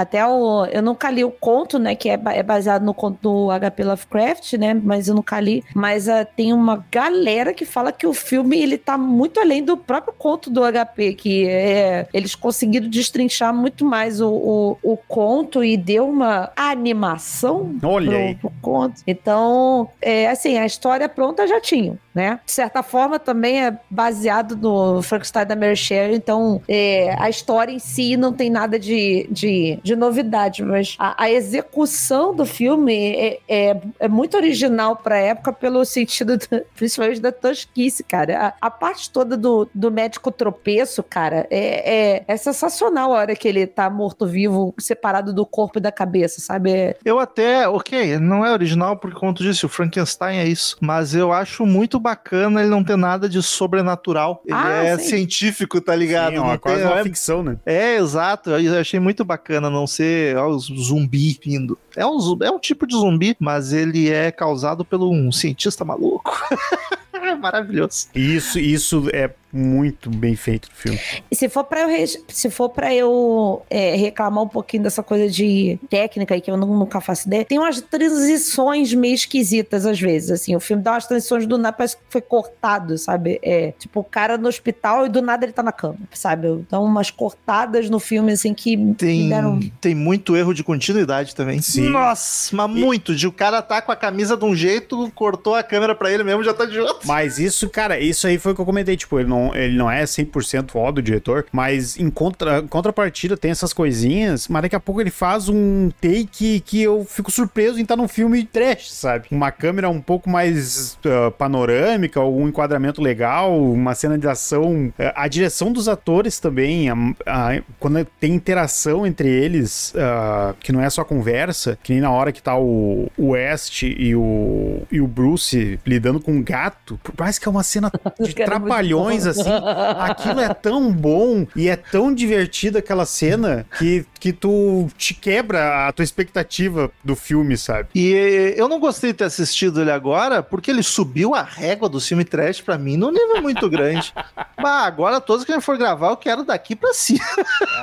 Até 0.00 0.26
o. 0.26 0.64
Eu 0.66 0.82
nunca 0.82 1.10
li 1.10 1.22
o 1.24 1.30
conto, 1.30 1.78
né? 1.78 1.94
Que 1.94 2.08
é, 2.08 2.18
é 2.32 2.42
baseado 2.42 2.82
no 2.82 2.94
conto 2.94 3.18
do 3.20 3.48
HP 3.50 3.84
Lovecraft, 3.84 4.52
né? 4.54 4.72
Mas 4.72 5.08
eu 5.08 5.14
nunca 5.14 5.38
li. 5.38 5.62
Mas 5.74 6.08
ah, 6.08 6.24
tem 6.24 6.52
uma 6.54 6.84
galera 6.90 7.52
que 7.52 7.66
fala 7.66 7.92
que 7.92 8.06
o 8.06 8.14
filme 8.14 8.58
ele 8.58 8.78
tá 8.78 8.96
muito 8.96 9.38
além 9.38 9.62
do 9.62 9.76
próprio 9.76 10.14
conto 10.16 10.48
do 10.48 10.62
HP, 10.62 11.14
que 11.14 11.46
é, 11.46 12.06
eles 12.14 12.34
conseguiram 12.34 12.88
destrinchar 12.88 13.54
muito 13.54 13.84
mais 13.84 14.22
o, 14.22 14.30
o, 14.30 14.78
o 14.82 14.96
conto 14.96 15.62
e 15.62 15.76
deu 15.76 16.08
uma 16.08 16.50
animação 16.56 17.74
Olha 17.82 18.36
pro, 18.40 18.50
pro 18.50 18.52
conto. 18.62 19.02
Então, 19.06 19.88
é, 20.00 20.28
assim, 20.28 20.56
a 20.56 20.64
história 20.64 21.08
pronta 21.08 21.46
já 21.46 21.60
tinham, 21.60 21.98
né? 22.14 22.40
De 22.46 22.52
certa 22.52 22.82
forma, 22.82 23.18
também 23.18 23.64
é 23.64 23.78
baseado 23.90 24.56
no 24.56 25.02
Frankenstein 25.02 25.46
da 25.46 25.56
Mary 25.56 25.76
Shelley, 25.76 26.16
então 26.16 26.62
é, 26.66 27.14
a 27.18 27.28
história 27.28 27.72
em 27.72 27.78
si 27.78 28.16
não 28.16 28.32
tem 28.32 28.48
nada 28.48 28.78
de, 28.78 29.28
de, 29.30 29.78
de 29.82 29.89
novidade, 29.96 30.62
mas 30.62 30.96
a, 30.98 31.24
a 31.24 31.30
execução 31.30 32.34
do 32.34 32.44
filme 32.44 32.94
é, 33.16 33.38
é, 33.48 33.80
é 34.00 34.08
muito 34.08 34.36
original 34.36 34.96
pra 34.96 35.16
época 35.18 35.52
pelo 35.52 35.84
sentido, 35.84 36.36
do- 36.36 36.46
principalmente 36.76 37.20
da 37.20 37.32
tosquice, 37.32 38.02
cara. 38.04 38.54
A, 38.60 38.66
a 38.66 38.70
parte 38.70 39.10
toda 39.10 39.36
do, 39.36 39.68
do 39.74 39.90
médico 39.90 40.30
tropeço, 40.30 41.02
cara, 41.02 41.46
é, 41.50 42.18
é, 42.18 42.24
é 42.26 42.36
sensacional 42.36 43.12
a 43.14 43.18
hora 43.18 43.36
que 43.36 43.46
ele 43.48 43.66
tá 43.66 43.88
morto-vivo, 43.88 44.74
separado 44.78 45.32
do 45.32 45.46
corpo 45.46 45.78
e 45.78 45.82
da 45.82 45.92
cabeça, 45.92 46.40
sabe? 46.40 46.70
É- 46.72 46.96
Eu 47.04 47.18
até, 47.18 47.68
ok, 47.68 48.18
não 48.18 48.44
é 48.44 48.52
original, 48.52 48.96
porque 48.96 49.18
como 49.18 49.32
tu 49.34 49.42
disse, 49.42 49.64
o 49.64 49.68
Frankenstein 49.68 50.38
é 50.38 50.46
isso. 50.46 50.76
Mas 50.80 51.14
eu 51.14 51.32
acho 51.32 51.64
muito 51.64 51.98
bacana 51.98 52.60
ele 52.60 52.70
não 52.70 52.82
ter 52.84 52.96
nada 52.96 53.28
de 53.28 53.42
sobrenatural. 53.42 54.42
Ele 54.44 54.54
Ah, 54.56 54.82
é 54.84 54.98
sim. 54.98 55.08
científico, 55.08 55.80
tá 55.80 55.94
ligado? 55.94 56.32
Sim, 56.34 56.38
ó, 56.38 56.46
Não 56.48 56.58
quase 56.58 56.78
tem- 56.78 56.86
uma 56.86 57.00
é, 57.00 57.02
ficção, 57.02 57.42
né? 57.42 57.56
é, 57.64 57.96
exato. 57.96 58.50
Eu 58.50 58.78
achei 58.78 58.98
muito 59.00 59.24
bacana 59.24 59.69
não 59.70 59.86
ser 59.86 60.36
ó, 60.36 60.48
os 60.48 60.66
zumbi 60.66 61.38
vindo. 61.42 61.78
É 61.96 62.04
um, 62.06 62.18
é 62.42 62.50
um 62.50 62.58
tipo 62.58 62.86
de 62.86 62.94
zumbi, 62.94 63.36
mas 63.38 63.72
ele 63.72 64.08
é 64.10 64.30
causado 64.30 64.84
por 64.84 65.00
um 65.02 65.30
cientista 65.32 65.84
maluco. 65.84 66.38
É 67.22 67.34
Maravilhoso. 67.34 68.08
Isso, 68.14 68.58
isso 68.58 69.06
é 69.12 69.30
muito 69.52 70.10
bem 70.10 70.36
feito 70.36 70.68
no 70.68 70.74
filme. 70.74 71.00
E 71.30 71.34
se 71.36 71.48
for 71.48 71.64
pra 71.64 71.80
eu, 71.90 72.06
se 72.28 72.50
for 72.50 72.68
pra 72.68 72.94
eu 72.94 73.62
é, 73.68 73.94
reclamar 73.96 74.44
um 74.44 74.48
pouquinho 74.48 74.82
dessa 74.84 75.02
coisa 75.02 75.28
de 75.28 75.78
técnica 75.88 76.34
aí, 76.34 76.40
que 76.40 76.50
eu 76.50 76.56
nu- 76.56 76.78
nunca 76.78 77.00
faço 77.00 77.26
ideia, 77.26 77.44
tem 77.44 77.58
umas 77.58 77.80
transições 77.80 78.92
meio 78.94 79.14
esquisitas 79.14 79.86
às 79.86 79.98
vezes, 80.00 80.30
assim. 80.30 80.54
O 80.54 80.60
filme 80.60 80.82
dá 80.82 80.92
umas 80.92 81.06
transições 81.06 81.46
do 81.46 81.58
nada, 81.58 81.76
parece 81.76 81.96
que 81.96 82.02
foi 82.08 82.20
cortado, 82.20 82.96
sabe? 82.98 83.38
É, 83.42 83.72
tipo, 83.78 84.00
o 84.00 84.04
cara 84.04 84.36
no 84.38 84.48
hospital 84.48 85.06
e 85.06 85.08
do 85.08 85.20
nada 85.22 85.44
ele 85.44 85.52
tá 85.52 85.62
na 85.62 85.72
cama, 85.72 85.96
sabe? 86.12 86.48
Então, 86.48 86.84
umas 86.84 87.10
cortadas 87.10 87.88
no 87.90 87.98
filme, 87.98 88.32
assim, 88.32 88.54
que 88.54 88.76
Tem, 88.94 89.28
deram... 89.28 89.60
tem 89.80 89.94
muito 89.94 90.36
erro 90.36 90.54
de 90.54 90.62
continuidade 90.62 91.34
também. 91.34 91.60
Sim. 91.60 91.88
Nossa, 91.90 92.54
mas 92.54 92.70
muito. 92.70 93.14
De 93.14 93.26
o 93.26 93.32
cara 93.32 93.62
tá 93.62 93.80
com 93.82 93.92
a 93.92 93.96
camisa 93.96 94.36
de 94.36 94.44
um 94.44 94.54
jeito, 94.54 95.10
cortou 95.14 95.54
a 95.54 95.62
câmera 95.62 95.94
pra 95.94 96.10
ele 96.12 96.22
mesmo, 96.24 96.42
já 96.44 96.52
tá 96.54 96.64
de 96.64 96.78
outro. 96.78 97.06
Mas 97.06 97.38
isso, 97.38 97.68
cara, 97.68 97.98
isso 97.98 98.26
aí 98.26 98.38
foi 98.38 98.52
o 98.52 98.54
que 98.54 98.60
eu 98.60 98.66
comentei. 98.66 98.96
Tipo, 98.96 99.18
ele 99.18 99.28
não 99.28 99.39
não, 99.40 99.54
ele 99.54 99.76
não 99.76 99.90
é 99.90 100.04
100% 100.04 100.70
ó 100.74 100.90
do 100.90 101.02
diretor, 101.02 101.46
mas 101.52 101.98
em, 101.98 102.10
contra, 102.10 102.58
em 102.58 102.66
contrapartida 102.66 103.36
tem 103.36 103.50
essas 103.50 103.72
coisinhas, 103.72 104.48
mas 104.48 104.62
daqui 104.62 104.76
a 104.76 104.80
pouco 104.80 105.00
ele 105.00 105.10
faz 105.10 105.48
um 105.48 105.90
take 106.00 106.60
que 106.60 106.82
eu 106.82 107.04
fico 107.04 107.30
surpreso 107.30 107.78
em 107.78 107.82
estar 107.82 107.96
num 107.96 108.08
filme 108.08 108.44
trash, 108.44 108.92
sabe? 108.92 109.28
Uma 109.30 109.50
câmera 109.50 109.88
um 109.88 110.00
pouco 110.00 110.28
mais 110.28 110.98
uh, 111.04 111.30
panorâmica, 111.32 112.20
um 112.20 112.48
enquadramento 112.48 113.00
legal, 113.00 113.58
uma 113.60 113.94
cena 113.94 114.18
de 114.18 114.28
ação. 114.28 114.92
Uh, 114.98 115.12
a 115.14 115.28
direção 115.28 115.72
dos 115.72 115.88
atores 115.88 116.38
também, 116.38 116.90
a, 116.90 116.94
a, 117.26 117.62
quando 117.78 118.04
tem 118.18 118.34
interação 118.34 119.06
entre 119.06 119.28
eles, 119.28 119.92
uh, 119.94 120.54
que 120.60 120.72
não 120.72 120.80
é 120.80 120.90
só 120.90 121.04
conversa, 121.04 121.78
que 121.82 121.92
nem 121.92 122.02
na 122.02 122.10
hora 122.10 122.32
que 122.32 122.42
tá 122.42 122.56
o, 122.58 123.10
o 123.16 123.30
West 123.30 123.82
e 123.82 124.14
o, 124.14 124.82
e 124.90 125.00
o 125.00 125.06
Bruce 125.06 125.78
lidando 125.86 126.20
com 126.20 126.32
um 126.32 126.42
gato, 126.42 126.98
parece 127.16 127.40
que 127.40 127.48
é 127.48 127.50
uma 127.50 127.62
cena 127.62 127.90
de 128.20 128.34
Cara, 128.34 128.50
trapalhões, 128.50 129.24
muito 129.24 129.29
assim. 129.30 129.50
Aquilo 129.98 130.40
é 130.40 130.52
tão 130.52 130.92
bom 130.92 131.46
e 131.54 131.68
é 131.68 131.76
tão 131.76 132.14
divertido 132.14 132.78
aquela 132.78 133.04
cena 133.06 133.66
que, 133.78 134.04
que 134.18 134.32
tu 134.32 134.88
te 134.96 135.14
quebra 135.14 135.88
a 135.88 135.92
tua 135.92 136.04
expectativa 136.04 136.90
do 137.02 137.16
filme, 137.16 137.56
sabe? 137.56 137.88
E 137.94 138.54
eu 138.56 138.68
não 138.68 138.78
gostei 138.80 139.12
de 139.12 139.18
ter 139.18 139.24
assistido 139.24 139.80
ele 139.80 139.90
agora, 139.90 140.42
porque 140.42 140.70
ele 140.70 140.82
subiu 140.82 141.34
a 141.34 141.42
régua 141.42 141.88
do 141.88 142.00
filme 142.00 142.24
trash 142.24 142.60
pra 142.60 142.78
mim 142.78 142.96
num 142.96 143.10
nível 143.10 143.42
muito 143.42 143.68
grande. 143.68 144.12
Mas 144.60 144.86
agora, 144.86 145.20
todos 145.20 145.44
que 145.44 145.52
a 145.52 145.54
gente 145.54 145.64
for 145.64 145.78
gravar, 145.78 146.10
eu 146.10 146.16
quero 146.16 146.44
daqui 146.44 146.76
pra 146.76 146.92
cima. 146.92 147.24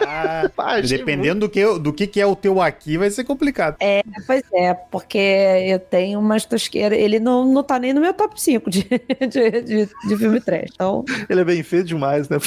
Ah, 0.06 0.50
dependendo 0.88 1.42
do 1.42 1.50
que, 1.50 1.80
do 1.80 1.94
que, 1.94 2.08
que 2.08 2.22
é 2.22 2.25
o 2.25 2.36
teu 2.36 2.62
aqui, 2.62 2.98
vai 2.98 3.10
ser 3.10 3.24
complicado. 3.24 3.77
É, 3.80 4.04
pois 4.25 4.44
é, 4.54 4.74
porque 4.74 5.18
eu 5.18 5.80
tenho 5.80 6.20
umas 6.20 6.46
tosqueiras. 6.46 6.98
Ele 6.98 7.20
não, 7.20 7.46
não 7.46 7.63
tá 7.63 7.80
nem 7.80 7.94
no 7.94 8.01
meu 8.01 8.13
top 8.13 8.39
5 8.39 8.70
de, 8.70 8.84
de, 9.30 9.62
de, 9.62 9.86
de 9.86 10.18
filme 10.18 10.39
trash. 10.39 10.70
Então, 10.74 11.04
Ele 11.30 11.37
é 11.39 11.44
bem 11.44 11.62
feito 11.63 11.88
demais, 11.88 12.27
né? 12.29 12.38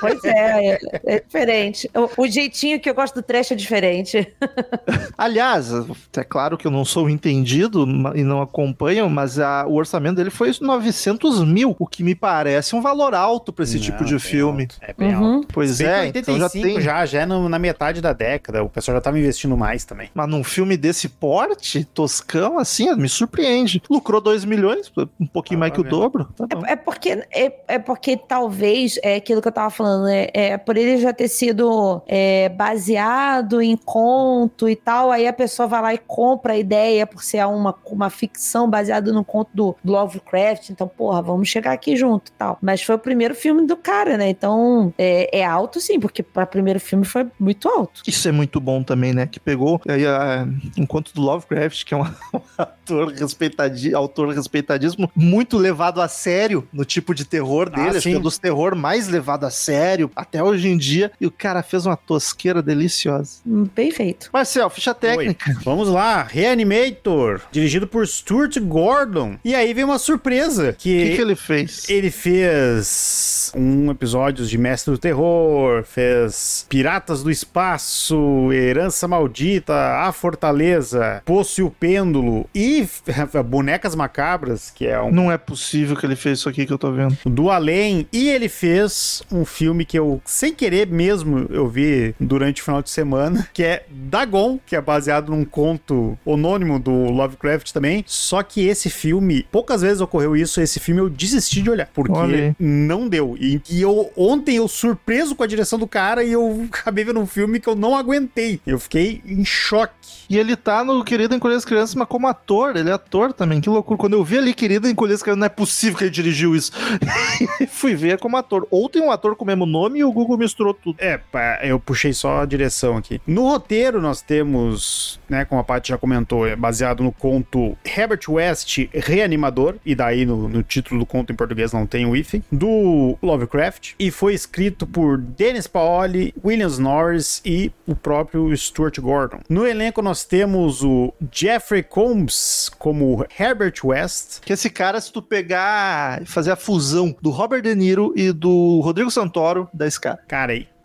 pois 0.00 0.24
é, 0.24 0.72
é, 0.74 0.78
é 1.06 1.20
diferente. 1.20 1.90
O, 1.94 2.22
o 2.22 2.26
jeitinho 2.28 2.80
que 2.80 2.88
eu 2.88 2.94
gosto 2.94 3.14
do 3.14 3.22
trash 3.22 3.52
é 3.52 3.54
diferente. 3.54 4.26
Aliás, 5.16 5.70
é 6.16 6.24
claro 6.24 6.56
que 6.56 6.66
eu 6.66 6.70
não 6.70 6.84
sou 6.84 7.08
entendido 7.08 7.86
e 8.14 8.22
não 8.22 8.40
acompanho, 8.42 9.08
mas 9.08 9.38
a- 9.38 9.66
o 9.66 9.74
orçamento 9.74 10.16
dele 10.16 10.30
foi 10.30 10.52
900 10.60 11.44
mil, 11.44 11.74
o 11.78 11.86
que 11.86 12.02
me 12.02 12.14
parece 12.14 12.74
um 12.74 12.80
valor 12.80 13.14
alto 13.14 13.52
pra 13.52 13.64
esse 13.64 13.78
tipo 13.78 13.98
Não, 13.98 14.04
de 14.06 14.12
bem 14.12 14.18
filme. 14.20 14.62
alto, 14.64 14.76
É 14.82 14.92
bem 14.92 15.14
Uhum. 15.14 15.34
alto. 15.36 15.48
Pois 15.52 15.78
bem 15.78 15.86
é, 15.88 16.06
então 16.06 16.36
já 16.38 16.44
85 16.44 16.62
tem. 16.74 16.80
já, 16.80 17.06
já 17.06 17.20
é 17.22 17.26
no- 17.26 17.48
na 17.48 17.58
metade 17.58 18.00
da 18.00 18.12
década, 18.12 18.62
o 18.62 18.68
pessoal 18.68 18.96
já 18.96 19.00
tava 19.00 19.18
investindo 19.18 19.56
mais 19.56 19.84
também. 19.84 20.10
Mas 20.14 20.28
num 20.28 20.42
filme 20.44 20.76
desse 20.76 21.08
porte, 21.08 21.84
toscão, 21.84 22.58
assim, 22.58 22.94
me 22.96 23.08
surpreende. 23.08 23.82
Lucrou 23.88 24.20
2 24.20 24.44
milhões, 24.44 24.90
um 25.20 25.26
pouquinho 25.26 25.58
Ah, 25.58 25.60
mais 25.60 25.72
que 25.72 25.80
o 25.80 25.84
dobro. 25.84 26.28
Tá. 26.36 26.46
É, 26.66 26.72
é 26.72 26.76
porque, 26.76 27.08
é, 27.32 27.52
é 27.68 27.78
porque 27.78 28.16
talvez, 28.26 28.98
é 29.02 29.16
aquilo 29.16 29.40
que 29.42 29.48
eu 29.48 29.52
tava 29.52 29.70
falando, 29.70 30.08
é, 30.08 30.30
é 30.32 30.58
por 30.58 30.76
ele 30.76 30.98
já 30.98 31.12
ter 31.12 31.28
sido 31.28 32.02
é, 32.06 32.48
baseado 32.48 33.60
em 33.62 33.76
conto 33.76 34.68
e 34.68 34.76
tal, 34.76 35.10
aí 35.10 35.26
a 35.26 35.32
pessoa 35.32 35.66
vai 35.68 35.82
lá 35.82 35.94
e 35.94 35.98
compra 35.98 36.54
a 36.54 36.56
ideia 36.56 37.06
por 37.06 37.22
ser 37.22 37.44
uma, 37.46 37.74
uma 37.86 38.10
ficção 38.10 38.68
baseada 38.68 39.12
no 39.12 39.24
conto 39.24 39.50
do, 39.54 39.76
do 39.82 39.92
Lovecraft, 39.92 40.70
então, 40.70 40.86
porra, 40.88 41.22
vamos 41.22 41.48
chegar 41.48 41.72
aqui 41.72 41.96
junto 41.96 42.28
e 42.28 42.32
tal. 42.32 42.58
Mas 42.60 42.82
foi 42.82 42.94
o 42.94 42.98
primeiro 42.98 43.34
filme 43.34 43.66
do 43.66 43.76
cara, 43.76 44.16
né? 44.16 44.28
Então, 44.28 44.92
é, 44.98 45.38
é 45.40 45.44
alto 45.44 45.80
sim, 45.80 45.98
porque 46.00 46.22
para 46.22 46.46
primeiro 46.46 46.80
filme 46.80 47.04
foi 47.04 47.26
muito 47.38 47.68
alto. 47.68 48.02
Isso 48.06 48.28
é 48.28 48.32
muito 48.32 48.60
bom 48.60 48.82
também, 48.82 49.12
né? 49.12 49.26
Que 49.26 49.38
pegou 49.40 49.80
aí, 49.88 50.06
a, 50.06 50.46
um 50.78 50.86
conto 50.86 51.12
do 51.14 51.20
Lovecraft, 51.20 51.84
que 51.84 51.94
é 51.94 51.96
um, 51.96 52.02
um 52.34 52.40
ator 52.58 53.12
respeitadi, 53.12 53.94
autor 53.94 54.28
respeitadíssimo, 54.34 55.10
muito 55.14 55.56
levado 55.58 56.00
a 56.00 56.08
sério 56.08 56.66
no 56.72 56.84
tipo 56.84 57.14
de 57.14 57.24
terror 57.24 57.70
Ah, 57.72 57.76
dele. 57.76 58.00
que 58.00 58.13
sim. 58.18 58.22
dos 58.22 58.38
terror 58.38 58.74
mais 58.76 59.08
levado 59.08 59.44
a 59.44 59.50
sério 59.50 60.10
até 60.14 60.42
hoje 60.42 60.68
em 60.68 60.76
dia. 60.76 61.10
E 61.20 61.26
o 61.26 61.30
cara 61.30 61.62
fez 61.62 61.86
uma 61.86 61.96
tosqueira 61.96 62.62
deliciosa. 62.62 63.40
Hum, 63.46 63.66
Bem 63.74 63.90
feito. 63.90 64.30
Marcel, 64.32 64.68
ficha 64.70 64.94
técnica. 64.94 65.56
Vamos 65.64 65.88
lá, 65.88 66.22
Reanimator, 66.22 67.40
dirigido 67.50 67.86
por 67.86 68.06
Stuart 68.06 68.58
Gordon. 68.60 69.36
E 69.44 69.54
aí 69.54 69.72
vem 69.74 69.84
uma 69.84 69.98
surpresa, 69.98 70.70
O 70.70 70.74
que, 70.74 71.08
que, 71.10 71.16
que 71.16 71.20
ele 71.22 71.34
fez? 71.34 71.88
ele 71.88 72.10
fez 72.10 73.52
um 73.56 73.90
episódio 73.90 74.44
de 74.46 74.56
Mestre 74.58 74.92
do 74.92 74.98
Terror, 74.98 75.84
fez 75.84 76.66
Piratas 76.68 77.22
do 77.22 77.30
Espaço, 77.30 78.52
Herança 78.52 79.06
Maldita, 79.08 79.74
A 79.74 80.12
Fortaleza, 80.12 81.22
Poço 81.24 81.60
e 81.60 81.64
o 81.64 81.70
Pêndulo 81.70 82.48
e 82.54 82.86
Bonecas 83.44 83.94
Macabras, 83.94 84.70
que 84.70 84.86
é 84.86 85.00
um 85.00 85.10
Não 85.10 85.30
é 85.32 85.36
possível 85.38 85.96
que 85.96 86.04
ele 86.06 86.16
fez 86.16 86.38
isso 86.38 86.48
aqui 86.48 86.66
que 86.66 86.72
eu 86.72 86.78
tô 86.78 86.90
vendo. 86.92 87.16
do 87.24 87.50
além 87.50 88.03
e 88.12 88.28
ele 88.28 88.48
fez 88.48 89.22
um 89.30 89.44
filme 89.44 89.84
que 89.84 89.98
eu 89.98 90.20
sem 90.24 90.52
querer 90.54 90.86
mesmo 90.86 91.46
eu 91.50 91.68
vi 91.68 92.14
durante 92.18 92.62
o 92.62 92.64
final 92.64 92.82
de 92.82 92.90
semana 92.90 93.48
que 93.52 93.62
é 93.62 93.84
Dagon 93.90 94.58
que 94.64 94.76
é 94.76 94.80
baseado 94.80 95.30
num 95.30 95.44
conto 95.44 96.18
anônimo 96.26 96.78
do 96.78 96.92
Lovecraft 96.92 97.72
também 97.72 98.04
só 98.06 98.42
que 98.42 98.66
esse 98.66 98.90
filme 98.90 99.46
poucas 99.50 99.82
vezes 99.82 100.00
ocorreu 100.00 100.36
isso 100.36 100.60
esse 100.60 100.80
filme 100.80 101.00
eu 101.00 101.08
desisti 101.08 101.62
de 101.62 101.70
olhar 101.70 101.84
Olha 101.84 101.92
porque 101.94 102.34
aí. 102.34 102.54
não 102.58 103.08
deu 103.08 103.36
e, 103.38 103.60
e 103.70 103.82
eu 103.82 104.10
ontem 104.16 104.56
eu 104.56 104.68
surpreso 104.68 105.34
com 105.34 105.42
a 105.42 105.46
direção 105.46 105.78
do 105.78 105.86
cara 105.86 106.22
e 106.22 106.32
eu 106.32 106.66
acabei 106.72 107.04
vendo 107.04 107.20
um 107.20 107.26
filme 107.26 107.60
que 107.60 107.68
eu 107.68 107.74
não 107.74 107.96
aguentei 107.96 108.60
eu 108.66 108.78
fiquei 108.78 109.22
em 109.26 109.44
choque 109.44 109.94
E 110.28 110.38
ele 110.38 110.56
tá 110.56 110.84
no 110.84 111.04
Querido 111.04 111.34
Encolher 111.34 111.56
as 111.56 111.64
Crianças, 111.64 111.94
mas 111.94 112.08
como 112.08 112.26
ator, 112.26 112.76
ele 112.76 112.90
é 112.90 112.92
ator 112.92 113.32
também, 113.32 113.60
que 113.60 113.68
loucura. 113.68 113.98
Quando 113.98 114.14
eu 114.14 114.24
vi 114.24 114.38
ali 114.38 114.54
Querido 114.54 114.88
Encolher 114.88 115.14
as 115.14 115.22
Crianças, 115.22 115.40
não 115.40 115.46
é 115.46 115.50
possível 115.50 115.98
que 115.98 116.04
ele 116.04 116.10
dirigiu 116.10 116.54
isso. 116.56 116.72
e 117.84 117.94
fui 117.94 117.94
ver 117.94 118.18
como 118.18 118.36
ator. 118.36 118.66
Ou 118.70 118.88
tem 118.88 119.02
um 119.02 119.10
ator 119.10 119.36
com 119.36 119.44
o 119.44 119.46
mesmo 119.46 119.66
nome 119.66 119.98
e 119.98 120.04
o 120.04 120.12
Google 120.12 120.38
misturou 120.38 120.72
tudo. 120.72 120.96
É, 120.98 121.20
eu 121.62 121.78
puxei 121.78 122.12
só 122.12 122.40
a 122.40 122.46
direção 122.46 122.96
aqui. 122.96 123.20
No 123.26 123.48
roteiro 123.48 124.00
nós 124.00 124.22
temos, 124.22 125.20
né, 125.28 125.44
como 125.44 125.60
a 125.60 125.64
Paty 125.64 125.90
já 125.90 125.98
comentou, 125.98 126.46
é 126.46 126.56
baseado 126.56 127.02
no 127.02 127.12
conto 127.12 127.76
Herbert 127.84 128.20
West 128.28 128.78
Reanimador, 128.92 129.76
e 129.84 129.94
daí 129.94 130.24
no, 130.24 130.48
no 130.48 130.62
título 130.62 131.00
do 131.00 131.06
conto 131.06 131.32
em 131.32 131.36
português 131.36 131.72
não 131.72 131.86
tem 131.86 132.06
o 132.06 132.16
hífen, 132.16 132.42
do 132.50 133.18
Lovecraft, 133.22 133.92
e 133.98 134.10
foi 134.10 134.34
escrito 134.34 134.86
por 134.86 135.18
Dennis 135.18 135.66
Paoli, 135.66 136.34
Williams 136.42 136.78
Norris 136.78 137.42
e 137.44 137.70
o 137.86 137.94
próprio 137.94 138.56
Stuart 138.56 138.98
Gordon. 138.98 139.40
No 139.48 139.66
elenco 139.66 140.00
nós 140.00 140.24
temos 140.24 140.82
o 140.82 141.12
Jeffrey 141.30 141.82
Combs 141.82 142.70
como 142.78 143.26
Herbert 143.38 143.74
West, 143.84 144.40
Que 144.40 144.52
esse 144.52 144.70
cara, 144.70 145.00
se 145.00 145.12
tu 145.12 145.20
pegar 145.20 146.22
e 146.22 146.26
fazer 146.26 146.50
a 146.50 146.56
fusão 146.56 147.14
do 147.20 147.30
Robert 147.30 147.62
De 147.62 147.73
Niro 147.74 148.12
e 148.16 148.32
do 148.32 148.80
Rodrigo 148.80 149.10
Santoro, 149.10 149.68
dá 149.72 149.86
esse 149.86 150.00
cara. 150.00 150.20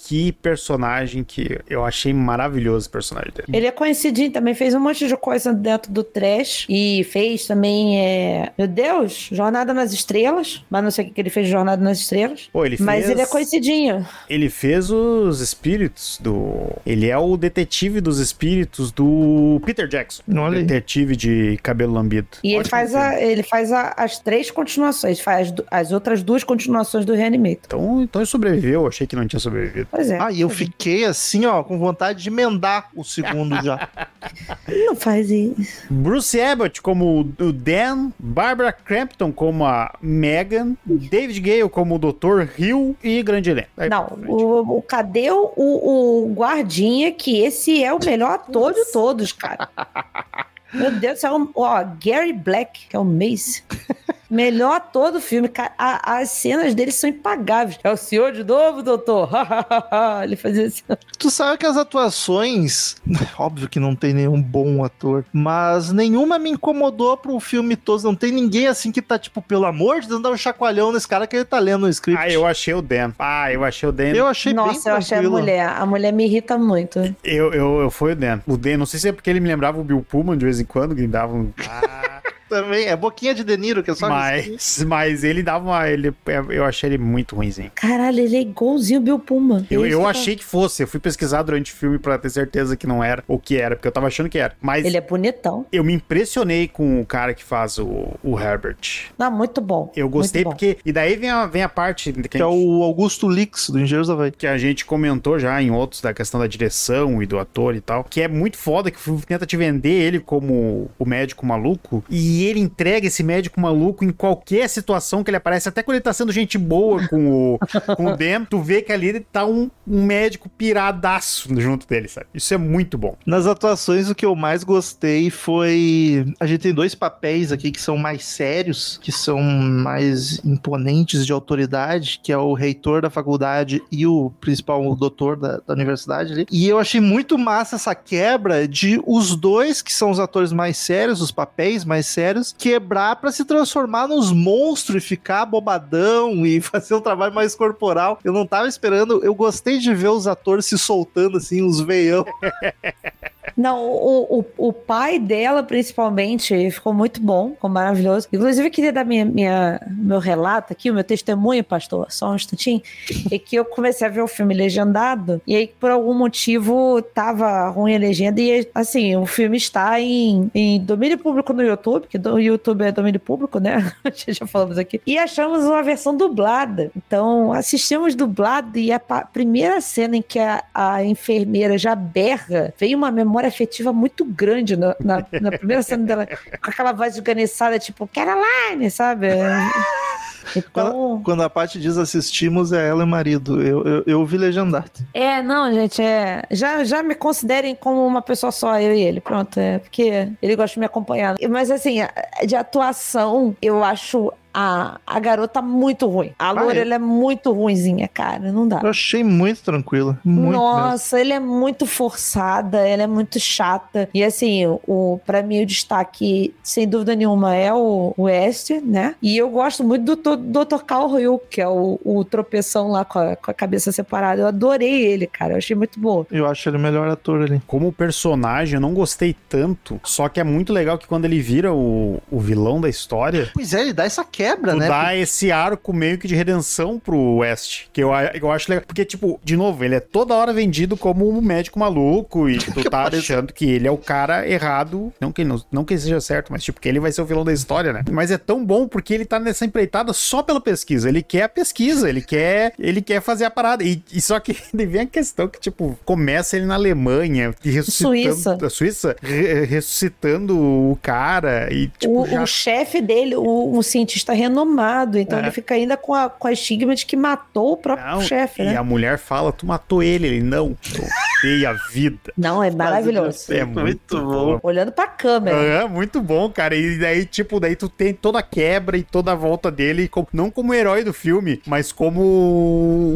Que 0.01 0.31
personagem 0.31 1.23
que 1.23 1.59
eu 1.69 1.83
achei 1.85 2.13
maravilhoso 2.13 2.87
o 2.87 2.91
personagem 2.91 3.31
dele. 3.35 3.47
Ele 3.51 3.67
é 3.67 3.71
conhecidinho 3.71 4.31
também, 4.31 4.53
fez 4.53 4.73
um 4.73 4.79
monte 4.79 5.07
de 5.07 5.15
coisa 5.17 5.53
dentro 5.53 5.91
do 5.91 6.03
trash 6.03 6.65
e 6.69 7.03
fez 7.11 7.45
também, 7.45 7.99
é... 7.99 8.51
meu 8.57 8.67
Deus, 8.67 9.29
Jornada 9.31 9.73
nas 9.73 9.91
Estrelas, 9.93 10.63
mas 10.69 10.83
não 10.83 10.89
sei 10.91 11.05
o 11.05 11.07
que 11.09 11.13
que 11.13 11.21
ele 11.21 11.29
fez 11.29 11.45
de 11.47 11.51
Jornada 11.51 11.83
nas 11.83 11.99
Estrelas. 11.99 12.49
Pô, 12.51 12.65
ele 12.65 12.77
Mas 12.79 12.99
fez- 13.05 13.09
ele 13.11 13.21
é 13.21 13.25
conhecidinho. 13.25 14.07
Ele 14.29 14.49
fez 14.49 14.89
os 14.89 15.41
espíritos 15.41 16.17
do. 16.21 16.69
Ele 16.85 17.09
é 17.09 17.17
o 17.17 17.35
detetive 17.37 17.99
dos 18.01 18.19
espíritos 18.19 18.91
do 18.91 19.61
Peter 19.65 19.87
Jackson. 19.87 20.23
Aí. 20.27 20.63
Detetive 20.63 21.15
de 21.15 21.59
cabelo 21.61 21.93
lambido. 21.93 22.27
E 22.43 22.53
ele 22.53 22.63
faz, 22.63 22.91
filme. 22.91 23.05
a, 23.05 23.21
ele 23.21 23.43
faz 23.43 23.71
a- 23.71 23.93
as 23.97 24.17
três 24.19 24.49
continuações, 24.49 25.19
faz 25.19 25.53
as 25.69 25.91
outras 25.91 26.23
duas 26.23 26.43
continuações 26.43 27.05
do 27.05 27.13
Reanimator. 27.13 27.59
Então, 27.65 28.01
então 28.01 28.21
ele 28.21 28.25
sobreviveu, 28.29 28.81
eu 28.81 28.87
achei 28.87 29.05
que 29.05 29.15
não 29.15 29.27
tinha 29.27 29.39
sobrevivido. 29.39 29.87
Pois 29.91 30.11
é. 30.11 30.19
Ah, 30.19 30.31
e 30.31 30.41
eu 30.41 30.49
fiquei 30.49 31.03
assim, 31.05 31.45
ó, 31.45 31.63
com 31.63 31.79
vontade 31.79 32.21
de 32.21 32.29
emendar 32.29 32.89
o 32.95 33.03
segundo 33.03 33.61
já. 33.63 33.89
Não 34.85 34.95
faz 34.95 35.31
isso. 35.31 35.87
Bruce 35.89 36.39
Abbott 36.39 36.81
como 36.81 37.21
o 37.21 37.53
Dan, 37.53 38.11
Barbara 38.19 38.71
Crampton 38.71 39.31
como 39.31 39.65
a 39.65 39.91
Megan, 40.01 40.75
David 40.85 41.39
Gale 41.39 41.69
como 41.69 41.95
o 41.95 41.99
Dr. 41.99 42.47
Hill 42.57 42.95
e 43.03 43.23
grande 43.23 43.49
elenco. 43.49 43.69
Aí 43.77 43.89
Não, 43.89 44.05
o, 44.27 44.77
o, 44.77 44.81
cadê 44.81 45.31
o, 45.31 45.51
o 45.55 46.33
guardinha 46.35 47.11
que 47.11 47.39
esse 47.39 47.83
é 47.83 47.91
o 47.93 47.99
melhor 48.03 48.33
ator 48.33 48.73
de 48.73 48.91
todos, 48.91 49.31
cara? 49.31 49.69
Meu 50.71 50.91
Deus 50.91 51.15
do 51.15 51.19
céu, 51.19 51.49
ó, 51.55 51.83
Gary 52.03 52.31
Black, 52.31 52.87
que 52.89 52.95
é 52.95 52.99
o 52.99 53.03
Mace. 53.03 53.63
Melhor 54.29 54.75
ator 54.75 55.11
do 55.11 55.19
filme. 55.19 55.49
A- 55.77 56.17
as 56.19 56.29
cenas 56.29 56.75
dele 56.75 56.91
são 56.91 57.09
impagáveis. 57.09 57.79
É 57.83 57.91
o 57.91 57.97
senhor 57.97 58.31
de 58.31 58.43
novo, 58.43 58.83
doutor? 58.83 59.29
Ele 60.23 60.35
fazia 60.35 60.67
assim. 60.67 60.83
Tu 61.17 61.29
sabe 61.31 61.57
que 61.57 61.65
as 61.65 61.77
atuações, 61.77 62.95
óbvio 63.37 63.67
que 63.67 63.79
não 63.79 63.95
tem 63.95 64.13
nenhum 64.13 64.41
bom 64.41 64.83
ator, 64.83 65.25
mas 65.33 65.91
nenhuma 65.91 66.37
me 66.37 66.51
incomodou 66.51 67.17
pro 67.17 67.39
filme 67.39 67.75
todo. 67.75 68.03
Não 68.03 68.15
tem 68.15 68.31
ninguém 68.31 68.67
assim 68.67 68.91
que 68.91 69.01
tá, 69.01 69.17
tipo, 69.17 69.41
pelo 69.41 69.65
amor 69.65 70.01
de 70.01 70.07
Deus, 70.07 70.21
dá 70.21 70.29
um 70.29 70.37
chacoalhão 70.37 70.91
nesse 70.91 71.07
cara 71.07 71.25
que 71.27 71.35
ele 71.35 71.45
tá 71.45 71.59
lendo 71.59 71.85
o 71.85 71.89
script. 71.89 72.21
Ah, 72.21 72.29
eu 72.29 72.45
achei 72.45 72.73
o 72.73 72.81
Dan. 72.81 73.11
Ah, 73.17 73.51
eu 73.51 73.63
achei 73.63 73.87
o 73.89 73.91
Dan. 73.91 74.11
Eu 74.13 74.27
achei 74.27 74.53
bem 74.53 74.65
Nossa, 74.65 74.89
eu 74.91 74.95
achei 74.95 75.17
a 75.17 75.21
mulher. 75.23 75.67
A 75.69 75.85
mulher 75.85 76.13
me 76.13 76.25
irrita 76.25 76.57
muito. 76.57 76.99
Eu, 77.23 77.53
eu, 77.53 77.79
eu 77.81 77.89
fui 77.91 78.11
o 78.11 78.15
Dan. 78.15 78.39
O 78.45 78.57
Dan, 78.57 78.77
não 78.77 78.85
sei 78.85 78.99
se 78.99 79.09
é 79.09 79.11
porque 79.11 79.29
ele 79.29 79.39
me 79.39 79.47
lembrava 79.47 79.79
o 79.79 79.83
Bill 79.83 80.05
Pullman 80.07 80.37
de 80.37 80.45
vez 80.45 80.59
em 80.59 80.65
quando, 80.65 80.95
que 80.95 81.07
dava 81.07 81.33
um. 81.33 81.51
Ah, 81.67 82.21
Também, 82.49 82.85
é 82.87 82.95
boquinha 82.95 83.33
de 83.33 83.43
De 83.43 83.55
Niro, 83.57 83.83
que 83.83 83.91
é 83.91 83.95
só 83.95 84.09
mas, 84.09 84.83
mas 84.85 85.23
ele 85.23 85.43
dava 85.43 85.65
uma. 85.65 85.87
Ele, 85.89 86.13
eu 86.49 86.65
achei 86.65 86.89
ele 86.89 86.97
muito 86.97 87.35
ruimzinho. 87.35 87.71
Caralho, 87.75 88.19
ele 88.19 88.35
é 88.35 88.41
igualzinho 88.41 88.99
o 88.99 89.03
Bill 89.03 89.19
Puma. 89.19 89.65
Eu, 89.69 89.85
eu 89.85 90.05
achei 90.07 90.35
que 90.35 90.43
fosse. 90.43 90.83
Eu 90.83 90.87
fui 90.87 90.99
pesquisar 90.99 91.43
durante 91.43 91.71
o 91.71 91.75
filme 91.75 91.97
pra 91.99 92.17
ter 92.17 92.29
certeza 92.29 92.75
que 92.75 92.87
não 92.87 93.03
era 93.03 93.23
o 93.27 93.37
que 93.37 93.57
era, 93.57 93.75
porque 93.75 93.87
eu 93.87 93.91
tava 93.91 94.07
achando 94.07 94.29
que 94.29 94.37
era. 94.37 94.53
Mas 94.61 94.85
Ele 94.85 94.97
é 94.97 95.01
bonitão. 95.01 95.65
eu 95.71 95.83
me 95.83 95.93
impressionei 95.93 96.67
com 96.67 96.99
o 97.01 97.05
cara 97.05 97.33
que 97.33 97.43
faz 97.43 97.77
o, 97.77 98.13
o 98.23 98.39
Herbert. 98.39 99.11
Não, 99.17 99.31
muito 99.31 99.61
bom. 99.61 99.91
Eu 99.95 100.09
gostei 100.09 100.43
bom. 100.43 100.49
porque. 100.51 100.77
E 100.85 100.91
daí 100.91 101.15
vem 101.15 101.29
a, 101.29 101.45
vem 101.45 101.61
a 101.63 101.69
parte 101.69 102.11
que, 102.11 102.27
Que 102.29 102.37
a 102.37 102.45
é 102.45 102.49
gente- 102.49 102.55
o 102.55 102.83
Augusto 102.83 103.29
Lix, 103.29 103.69
do 103.69 103.79
Engenheiros 103.79 104.07
da 104.07 104.13
Havaí. 104.13 104.31
que 104.31 104.47
a 104.47 104.57
gente 104.57 104.85
comentou 104.85 105.37
já 105.37 105.61
em 105.61 105.71
outros 105.71 106.01
da 106.01 106.13
questão 106.13 106.39
da 106.39 106.47
direção 106.47 107.21
e 107.21 107.25
do 107.25 107.37
ator 107.37 107.75
e 107.75 107.81
tal, 107.81 108.03
que 108.03 108.21
é 108.21 108.27
muito 108.27 108.57
foda 108.57 108.89
que 108.89 108.97
o 108.97 108.99
filme 108.99 109.21
tenta 109.21 109.45
te 109.45 109.55
vender 109.57 109.89
ele 109.89 110.19
como 110.19 110.89
o 110.97 111.05
médico 111.05 111.45
maluco 111.45 112.03
e 112.09 112.38
ele 112.43 112.59
entrega 112.59 113.07
esse 113.07 113.23
médico 113.23 113.59
maluco 113.59 114.03
em 114.03 114.11
qualquer 114.11 114.67
situação 114.69 115.23
que 115.23 115.29
ele 115.29 115.37
aparece, 115.37 115.69
até 115.69 115.83
quando 115.83 115.95
ele 115.95 116.03
tá 116.03 116.13
sendo 116.13 116.31
gente 116.31 116.57
boa 116.57 117.07
com 117.07 117.55
o, 117.55 117.59
com 117.95 118.05
o 118.07 118.17
Dan, 118.17 118.45
tu 118.45 118.59
vê 118.61 118.81
que 118.81 118.91
ali 118.91 119.07
ele 119.07 119.19
tá 119.19 119.45
um, 119.45 119.69
um 119.87 120.03
médico 120.03 120.49
piradaço 120.49 121.49
junto 121.59 121.87
dele, 121.87 122.07
sabe? 122.07 122.27
Isso 122.33 122.53
é 122.53 122.57
muito 122.57 122.97
bom. 122.97 123.15
Nas 123.25 123.47
atuações, 123.47 124.09
o 124.09 124.15
que 124.15 124.25
eu 124.25 124.35
mais 124.35 124.63
gostei 124.63 125.29
foi. 125.29 126.25
A 126.39 126.45
gente 126.45 126.61
tem 126.61 126.73
dois 126.73 126.95
papéis 126.95 127.51
aqui 127.51 127.71
que 127.71 127.81
são 127.81 127.97
mais 127.97 128.25
sérios, 128.25 128.99
que 129.01 129.11
são 129.11 129.39
mais 129.41 130.43
imponentes 130.43 131.25
de 131.25 131.31
autoridade, 131.31 132.19
que 132.23 132.31
é 132.31 132.37
o 132.37 132.53
reitor 132.53 133.01
da 133.01 133.09
faculdade 133.09 133.81
e 133.91 134.05
o 134.05 134.31
principal 134.39 134.85
o 134.85 134.95
doutor 134.95 135.35
da, 135.35 135.59
da 135.65 135.73
universidade 135.73 136.33
ali. 136.33 136.45
E 136.51 136.67
eu 136.67 136.79
achei 136.79 137.01
muito 137.01 137.37
massa 137.37 137.75
essa 137.75 137.95
quebra 137.95 138.67
de 138.67 139.01
os 139.05 139.35
dois, 139.35 139.81
que 139.81 139.93
são 139.93 140.11
os 140.11 140.19
atores 140.19 140.51
mais 140.51 140.77
sérios, 140.77 141.21
os 141.21 141.31
papéis 141.31 141.83
mais 141.85 142.05
sérios, 142.05 142.28
quebrar 142.57 143.15
pra 143.17 143.31
se 143.31 143.45
transformar 143.45 144.07
nos 144.07 144.31
monstros 144.31 145.03
e 145.03 145.07
ficar 145.07 145.45
bobadão 145.45 146.45
e 146.45 146.59
fazer 146.61 146.95
um 146.95 147.01
trabalho 147.01 147.33
mais 147.33 147.55
corporal. 147.55 148.19
Eu 148.23 148.33
não 148.33 148.45
tava 148.45 148.67
esperando, 148.67 149.23
eu 149.23 149.33
gostei 149.33 149.77
de 149.79 149.93
ver 149.93 150.09
os 150.09 150.27
atores 150.27 150.65
se 150.65 150.77
soltando 150.77 151.37
assim, 151.37 151.61
os 151.61 151.79
veião. 151.79 152.25
Não, 153.59 153.85
o, 153.85 154.39
o, 154.39 154.69
o 154.69 154.71
pai 154.71 155.19
dela, 155.19 155.61
principalmente, 155.61 156.71
ficou 156.71 156.93
muito 156.93 157.21
bom, 157.21 157.51
ficou 157.51 157.69
maravilhoso. 157.69 158.25
Inclusive, 158.31 158.65
eu 158.65 158.71
queria 158.71 158.93
dar 158.93 159.03
minha, 159.03 159.25
minha, 159.25 159.81
meu 159.85 160.17
relato 160.17 160.71
aqui, 160.71 160.89
o 160.89 160.93
meu 160.93 161.03
testemunho, 161.03 161.61
pastor, 161.61 162.09
só 162.09 162.31
um 162.31 162.35
instantinho. 162.35 162.81
É 163.29 163.37
que 163.37 163.57
eu 163.57 163.65
comecei 163.65 164.07
a 164.07 164.09
ver 164.09 164.21
o 164.21 164.29
filme 164.29 164.53
legendado, 164.53 165.41
e 165.45 165.57
aí, 165.57 165.67
por 165.77 165.91
algum 165.91 166.13
motivo, 166.13 167.01
tava 167.01 167.67
ruim 167.67 167.95
a 167.95 167.99
legenda, 167.99 168.39
e 168.39 168.65
assim, 168.73 169.17
o 169.17 169.25
filme 169.25 169.57
está 169.57 169.99
em, 169.99 170.49
em 170.55 170.79
domínio 170.79 171.17
público 171.17 171.51
no 171.51 171.61
YouTube, 171.61 172.07
que 172.07 172.17
o 172.17 172.39
YouTube 172.39 172.85
é 172.85 172.93
domínio 172.93 173.19
público, 173.19 173.59
né? 173.59 173.91
Já 174.25 174.47
falamos 174.47 174.77
aqui. 174.77 175.01
E 175.05 175.17
achamos 175.17 175.65
uma 175.65 175.83
versão 175.83 176.15
dublada. 176.15 176.91
Então, 176.95 177.51
assistimos 177.51 178.15
dublado, 178.15 178.79
e 178.79 178.93
a 178.93 178.99
primeira 178.99 179.81
cena 179.81 180.15
em 180.15 180.21
que 180.21 180.39
a, 180.39 180.63
a 180.73 181.03
enfermeira 181.03 181.77
já 181.77 181.93
berra, 181.93 182.73
veio 182.79 182.97
uma 182.97 183.11
memória 183.11 183.48
afetiva 183.49 183.91
muito 183.91 184.23
grande 184.23 184.77
na, 184.77 184.95
na, 184.99 185.25
na 185.41 185.51
primeira 185.51 185.83
cena 185.83 186.05
dela, 186.05 186.25
com 186.61 186.69
aquela 186.69 186.91
voz 186.91 187.15
esganiçada, 187.15 187.77
tipo, 187.77 188.07
Caroline, 188.07 188.89
sabe? 188.89 189.27
Então. 190.55 191.21
Quando 191.23 191.43
a 191.43 191.49
Paty 191.49 191.79
diz 191.79 191.97
assistimos, 191.97 192.71
é 192.71 192.87
ela 192.87 193.01
e 193.01 193.05
o 193.05 193.07
marido. 193.07 193.61
Eu, 193.61 193.83
eu, 193.83 194.03
eu 194.05 194.25
vi 194.25 194.37
legendado. 194.37 194.91
É, 195.13 195.41
não, 195.41 195.71
gente, 195.73 196.01
é. 196.01 196.43
Já, 196.51 196.83
já 196.83 197.03
me 197.03 197.15
considerem 197.15 197.75
como 197.75 198.05
uma 198.05 198.21
pessoa 198.21 198.51
só, 198.51 198.79
eu 198.79 198.93
e 198.93 199.01
ele. 199.01 199.19
Pronto, 199.21 199.59
é 199.59 199.79
porque 199.79 200.29
ele 200.41 200.55
gosta 200.55 200.73
de 200.73 200.79
me 200.79 200.85
acompanhar. 200.85 201.35
Mas 201.49 201.71
assim, 201.71 201.97
de 202.45 202.55
atuação, 202.55 203.55
eu 203.61 203.83
acho. 203.83 204.31
A, 204.51 204.99
a 205.05 205.19
garota 205.19 205.61
muito 205.61 206.07
ruim. 206.07 206.33
A 206.39 206.51
Loura, 206.51 206.79
é? 206.79 206.81
ela 206.81 206.95
é 206.95 206.99
muito 206.99 207.51
ruinzinha, 207.51 208.07
cara. 208.07 208.51
Não 208.51 208.67
dá. 208.67 208.79
Eu 208.81 208.89
achei 208.89 209.23
muito 209.23 209.61
tranquila. 209.61 210.19
Muito 210.25 210.49
mesmo. 210.49 210.63
Nossa, 210.63 211.21
ele 211.21 211.31
é 211.31 211.39
muito 211.39 211.85
forçada, 211.85 212.79
ela 212.79 213.03
é 213.03 213.07
muito 213.07 213.39
chata. 213.39 214.09
E 214.11 214.23
assim, 214.23 214.65
o 214.87 215.19
para 215.23 215.43
mim 215.43 215.61
o 215.61 215.65
destaque, 215.67 216.53
sem 216.63 216.87
dúvida 216.87 217.15
nenhuma, 217.15 217.55
é 217.55 217.71
o 217.71 218.11
West, 218.17 218.71
né? 218.83 219.13
E 219.21 219.37
eu 219.37 219.51
gosto 219.51 219.83
muito 219.83 220.03
do 220.03 220.17
Dr. 220.39 220.83
Carl 220.85 221.19
Hill, 221.19 221.41
que 221.49 221.61
é 221.61 221.67
o, 221.67 221.99
o 222.03 222.23
tropeção 222.23 222.89
lá 222.89 223.05
com 223.05 223.19
a, 223.19 223.35
com 223.35 223.51
a 223.51 223.53
cabeça 223.53 223.91
separada. 223.91 224.41
Eu 224.41 224.47
adorei 224.47 225.05
ele, 225.05 225.27
cara. 225.27 225.53
Eu 225.53 225.57
achei 225.57 225.75
muito 225.75 225.99
bom. 225.99 226.25
Eu 226.31 226.47
acho 226.47 226.69
ele 226.69 226.77
o 226.77 226.79
melhor 226.79 227.07
ator 227.07 227.43
ali. 227.43 227.61
Como 227.67 227.91
personagem, 227.91 228.75
eu 228.75 228.81
não 228.81 228.93
gostei 228.93 229.35
tanto, 229.47 229.99
só 230.03 230.29
que 230.29 230.39
é 230.39 230.43
muito 230.43 230.71
legal 230.73 230.97
que 230.97 231.07
quando 231.07 231.25
ele 231.25 231.39
vira 231.39 231.73
o, 231.73 232.21
o 232.31 232.39
vilão 232.39 232.79
da 232.79 232.89
história, 232.89 233.49
Pois 233.53 233.73
é, 233.73 233.81
ele 233.81 233.93
dá 233.93 234.05
essa 234.05 234.23
quebra, 234.23 234.75
né? 234.75 234.87
dá 234.87 235.15
esse 235.15 235.51
arco 235.51 235.91
meio 235.93 236.17
que 236.17 236.27
de 236.27 236.35
redenção 236.35 236.99
pro 236.99 237.37
West. 237.37 237.87
Que 237.91 238.01
eu, 238.01 238.11
eu 238.13 238.51
acho 238.51 238.69
legal. 238.69 238.85
Porque, 238.85 239.03
tipo, 239.03 239.39
de 239.43 239.57
novo, 239.57 239.83
ele 239.83 239.95
é 239.95 239.99
toda 239.99 240.33
hora 240.33 240.53
vendido 240.53 240.95
como 240.95 241.29
um 241.29 241.41
médico 241.41 241.79
maluco 241.79 242.49
e 242.49 242.57
tu 242.73 242.83
tá 242.89 243.07
achando 243.07 243.53
que 243.53 243.69
ele 243.69 243.87
é 243.87 243.91
o 243.91 243.97
cara 243.97 244.47
errado. 244.47 245.11
Não 245.19 245.31
que, 245.31 245.41
ele 245.41 245.49
não, 245.49 245.61
não 245.71 245.85
que 245.85 245.93
ele 245.93 246.01
seja 246.01 246.21
certo, 246.21 246.51
mas, 246.51 246.63
tipo, 246.63 246.79
que 246.79 246.87
ele 246.87 246.99
vai 246.99 247.11
ser 247.11 247.21
o 247.21 247.25
vilão 247.25 247.43
da 247.43 247.53
história, 247.53 247.91
né? 247.91 248.03
Mas 248.11 248.31
é 248.31 248.37
tão 248.37 248.63
bom 248.63 248.87
porque 248.87 249.13
ele 249.13 249.25
tá 249.25 249.39
nessa 249.39 249.65
empreitada 249.65 250.13
só 250.19 250.43
pela 250.43 250.59
pesquisa. 250.61 251.09
Ele 251.09 251.21
quer 251.23 251.43
a 251.43 251.49
pesquisa, 251.49 252.09
ele 252.09 252.21
quer, 252.21 252.73
ele 252.79 253.01
quer 253.01 253.21
fazer 253.21 253.45
a 253.45 253.51
parada. 253.51 253.83
E, 253.83 254.01
e 254.11 254.19
só 254.21 254.39
que 254.39 254.55
vem 254.73 255.01
a 255.01 255.05
questão 255.05 255.47
que, 255.47 255.59
tipo, 255.59 255.97
começa 256.05 256.57
ele 256.57 256.65
na 256.65 256.75
Alemanha, 256.75 257.53
e 257.63 257.69
ressuscitando. 257.71 258.09
Suíça. 258.15 258.57
A 258.61 258.69
Suíça? 258.69 259.15
Re- 259.21 259.65
ressuscitando 259.65 260.57
o 260.59 260.97
cara 261.01 261.71
e, 261.71 261.87
tipo, 261.87 262.21
o, 262.21 262.27
já 262.27 262.41
o 262.43 262.45
chefe 262.47 263.01
dele, 263.01 263.35
o, 263.35 263.71
um 263.77 263.81
cientista 263.81 264.33
renomado, 264.33 265.17
então 265.17 265.39
É. 265.39 265.43
ele 265.43 265.51
fica 265.51 265.73
ainda 265.75 265.95
com 265.97 266.13
a, 266.13 266.29
com 266.29 266.47
a 266.47 266.51
estigma 266.51 266.95
de 266.95 267.05
que 267.05 267.15
matou 267.15 267.73
o 267.73 267.77
próprio 267.77 268.05
Não, 268.07 268.21
chefe, 268.21 268.61
e 268.61 268.65
né? 268.65 268.77
a 268.77 268.83
mulher 268.83 269.17
fala, 269.17 269.51
tu 269.51 269.65
matou 269.65 270.03
ele. 270.03 270.27
Ele, 270.27 270.41
não, 270.43 270.75
eu 270.95 271.05
dei 271.41 271.65
a 271.65 271.73
vida. 271.91 272.33
Não, 272.37 272.61
é 272.63 272.69
maravilhoso. 272.69 273.51
É 273.53 273.63
Muito 273.63 273.79
muito 273.79 274.17
bom. 274.21 274.53
bom. 274.53 274.59
Olhando 274.63 274.91
pra 274.91 275.07
câmera. 275.07 275.55
É, 275.57 275.87
muito 275.87 276.21
bom, 276.21 276.49
cara. 276.49 276.75
E 276.75 276.97
daí, 276.99 277.25
tipo, 277.25 277.59
daí 277.59 277.75
tu 277.75 277.87
tem 277.87 278.13
toda 278.13 278.39
a 278.39 278.43
quebra 278.43 278.97
e 278.97 279.03
toda 279.03 279.31
a 279.31 279.35
volta 279.35 279.71
dele, 279.71 280.07
como- 280.09 280.27
não 280.33 280.49
como 280.49 280.73
herói 280.73 281.03
do 281.03 281.13
filme, 281.13 281.61
mas 281.65 281.91
como 281.91 282.21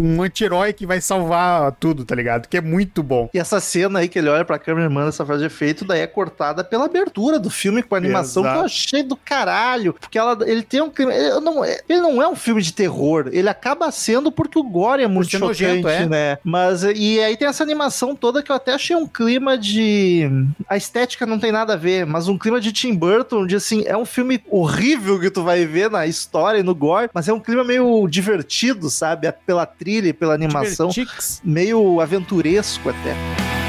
um 0.01 0.21
anti-herói 0.21 0.73
que 0.73 0.85
vai 0.85 1.01
salvar 1.01 1.71
tudo, 1.73 2.05
tá 2.05 2.15
ligado? 2.15 2.47
Que 2.47 2.57
é 2.57 2.61
muito 2.61 3.03
bom. 3.03 3.29
E 3.33 3.39
essa 3.39 3.59
cena 3.59 3.99
aí 3.99 4.07
que 4.07 4.19
ele 4.19 4.29
olha 4.29 4.45
pra 4.45 4.59
câmera 4.59 4.89
e 4.89 4.93
manda 4.93 5.09
essa 5.09 5.25
frase 5.25 5.41
de 5.41 5.47
efeito, 5.47 5.85
daí 5.85 6.01
é 6.01 6.07
cortada 6.07 6.63
pela 6.63 6.85
abertura 6.85 7.39
do 7.39 7.49
filme 7.49 7.83
com 7.83 7.95
a 7.95 7.97
animação 7.97 8.43
Exato. 8.43 8.55
que 8.55 8.61
eu 8.61 8.65
achei 8.65 9.03
do 9.03 9.15
caralho. 9.15 9.93
Porque 9.93 10.17
ela, 10.17 10.37
ele 10.45 10.63
tem 10.63 10.81
um 10.81 10.89
clima. 10.89 11.13
Ele 11.13 11.39
não, 11.39 11.63
é, 11.63 11.79
ele 11.87 12.01
não 12.01 12.21
é 12.21 12.27
um 12.27 12.35
filme 12.35 12.61
de 12.61 12.73
terror. 12.73 13.29
Ele 13.31 13.49
acaba 13.49 13.91
sendo 13.91 14.31
porque 14.31 14.57
o 14.57 14.63
gore 14.63 15.03
é 15.03 15.07
muito 15.07 15.29
chocante, 15.31 15.63
nojento, 15.63 15.87
é. 15.87 16.05
né? 16.07 16.37
Mas 16.43 16.83
e 16.83 17.19
aí 17.19 17.35
tem 17.37 17.47
essa 17.47 17.63
animação 17.63 18.15
toda 18.15 18.41
que 18.41 18.51
eu 18.51 18.55
até 18.55 18.73
achei 18.73 18.95
um 18.95 19.07
clima 19.07 19.57
de. 19.57 20.29
A 20.67 20.77
estética 20.77 21.25
não 21.25 21.39
tem 21.39 21.51
nada 21.51 21.73
a 21.73 21.77
ver, 21.77 22.05
mas 22.05 22.27
um 22.27 22.37
clima 22.37 22.59
de 22.59 22.71
Tim 22.71 22.95
Burton, 22.95 23.45
de 23.45 23.55
assim, 23.55 23.83
é 23.85 23.97
um 23.97 24.05
filme 24.05 24.41
horrível 24.49 25.19
que 25.19 25.29
tu 25.29 25.43
vai 25.43 25.65
ver 25.65 25.89
na 25.89 26.05
história 26.05 26.59
e 26.59 26.63
no 26.63 26.75
gore, 26.83 27.09
mas 27.13 27.29
é 27.29 27.33
um 27.33 27.39
clima 27.39 27.63
meio 27.63 28.05
divertido, 28.09 28.89
sabe? 28.89 29.31
Pela 29.45 29.65
trilha 29.65 30.09
e 30.09 30.13
pela 30.13 30.33
animação 30.33 30.89
Divertix. 30.89 31.41
meio 31.43 32.01
aventuresco 32.01 32.89
até. 32.89 33.62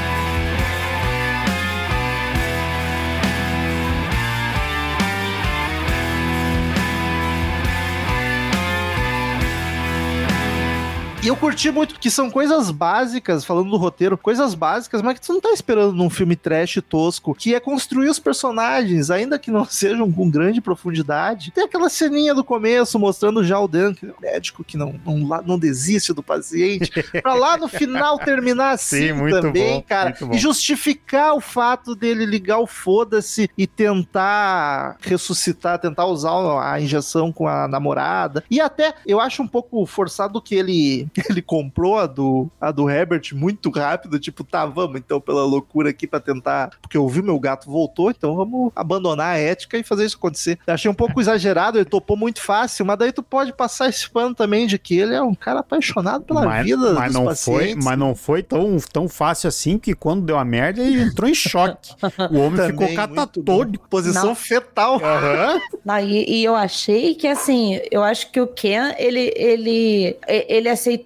E 11.25 11.27
eu 11.27 11.35
curti 11.35 11.71
muito, 11.71 11.99
que 11.99 12.11
são 12.11 12.29
coisas 12.29 12.69
básicas, 12.69 13.43
falando 13.43 13.71
do 13.71 13.77
roteiro, 13.77 14.15
coisas 14.15 14.53
básicas, 14.53 15.01
mas 15.01 15.15
que 15.15 15.25
tu 15.25 15.33
não 15.33 15.41
tá 15.41 15.51
esperando 15.51 15.91
num 15.91 16.07
filme 16.07 16.35
trash 16.35 16.79
tosco, 16.87 17.33
que 17.33 17.55
é 17.55 17.59
construir 17.59 18.09
os 18.09 18.19
personagens, 18.19 19.09
ainda 19.09 19.39
que 19.39 19.49
não 19.49 19.65
sejam 19.65 20.11
com 20.11 20.29
grande 20.29 20.61
profundidade. 20.61 21.49
Tem 21.49 21.63
aquela 21.63 21.89
ceninha 21.89 22.35
do 22.35 22.43
começo 22.43 22.99
mostrando 22.99 23.43
já 23.43 23.59
o 23.59 23.67
Dan, 23.67 23.95
que 23.95 24.05
é 24.05 24.09
o 24.09 24.21
médico 24.21 24.63
que 24.63 24.77
não, 24.77 24.93
não, 25.03 25.17
não 25.43 25.57
desiste 25.57 26.13
do 26.13 26.21
paciente, 26.21 26.91
pra 27.23 27.33
lá 27.33 27.57
no 27.57 27.67
final 27.67 28.19
terminar 28.19 28.73
assim 28.73 29.07
Sim, 29.07 29.13
muito 29.13 29.41
também, 29.41 29.77
bom, 29.77 29.81
cara. 29.81 30.09
muito 30.11 30.27
bom. 30.27 30.35
E 30.35 30.37
justificar 30.37 31.33
o 31.33 31.41
fato 31.41 31.95
dele 31.95 32.23
ligar 32.23 32.59
o 32.59 32.67
foda-se 32.67 33.49
e 33.57 33.65
tentar 33.65 34.95
ressuscitar, 35.01 35.79
tentar 35.79 36.05
usar 36.05 36.35
a 36.61 36.79
injeção 36.79 37.31
com 37.31 37.47
a 37.47 37.67
namorada. 37.67 38.43
E 38.47 38.61
até 38.61 38.93
eu 39.07 39.19
acho 39.19 39.41
um 39.41 39.47
pouco 39.47 39.83
forçado 39.87 40.39
que 40.39 40.53
ele 40.53 41.07
ele 41.29 41.41
comprou 41.41 41.97
a 41.97 42.05
do, 42.07 42.49
a 42.59 42.71
do 42.71 42.89
Herbert 42.89 43.21
muito 43.33 43.69
rápido, 43.69 44.19
tipo, 44.19 44.43
tá, 44.43 44.65
vamos 44.65 44.97
então 44.97 45.19
pela 45.19 45.43
loucura 45.43 45.89
aqui 45.89 46.07
pra 46.07 46.19
tentar, 46.19 46.71
porque 46.81 46.97
eu 46.97 47.07
vi 47.07 47.21
meu 47.21 47.39
gato 47.39 47.69
voltou, 47.69 48.09
então 48.11 48.35
vamos 48.35 48.71
abandonar 48.75 49.35
a 49.35 49.37
ética 49.37 49.77
e 49.77 49.83
fazer 49.83 50.05
isso 50.05 50.17
acontecer. 50.17 50.59
Eu 50.65 50.73
achei 50.73 50.89
um 50.89 50.95
pouco 50.95 51.19
exagerado, 51.19 51.77
ele 51.77 51.85
topou 51.85 52.17
muito 52.17 52.41
fácil, 52.41 52.85
mas 52.85 52.97
daí 52.97 53.11
tu 53.11 53.23
pode 53.23 53.53
passar 53.53 53.89
esse 53.89 54.09
pano 54.09 54.35
também 54.35 54.67
de 54.67 54.77
que 54.77 54.97
ele 54.97 55.13
é 55.13 55.21
um 55.21 55.35
cara 55.35 55.59
apaixonado 55.59 56.23
pela 56.23 56.45
mas, 56.45 56.65
vida 56.65 56.93
mas 56.93 57.05
dos 57.05 57.13
não 57.13 57.25
pacientes. 57.25 57.73
foi, 57.73 57.83
mas 57.83 57.97
não 57.97 58.15
foi 58.15 58.43
tão, 58.43 58.77
tão 58.91 59.07
fácil 59.07 59.47
assim 59.47 59.77
que 59.77 59.93
quando 59.93 60.25
deu 60.25 60.37
a 60.37 60.45
merda 60.45 60.81
ele 60.81 61.01
entrou 61.01 61.29
em 61.29 61.33
choque. 61.33 61.93
O 62.31 62.37
homem 62.39 62.57
Também, 62.57 62.87
ficou 62.89 62.95
catatônico. 62.95 63.87
Posição 63.89 64.25
Não. 64.25 64.35
fetal. 64.35 64.99
Aham. 65.03 65.61
Não, 65.83 65.99
e, 65.99 66.39
e 66.39 66.43
eu 66.43 66.55
achei 66.55 67.15
que, 67.15 67.27
assim, 67.27 67.79
eu 67.91 68.03
acho 68.03 68.31
que 68.31 68.39
o 68.39 68.47
Ken, 68.47 68.93
ele, 68.97 69.31
ele, 69.35 70.17
ele 70.27 70.69
aceitou 70.69 71.04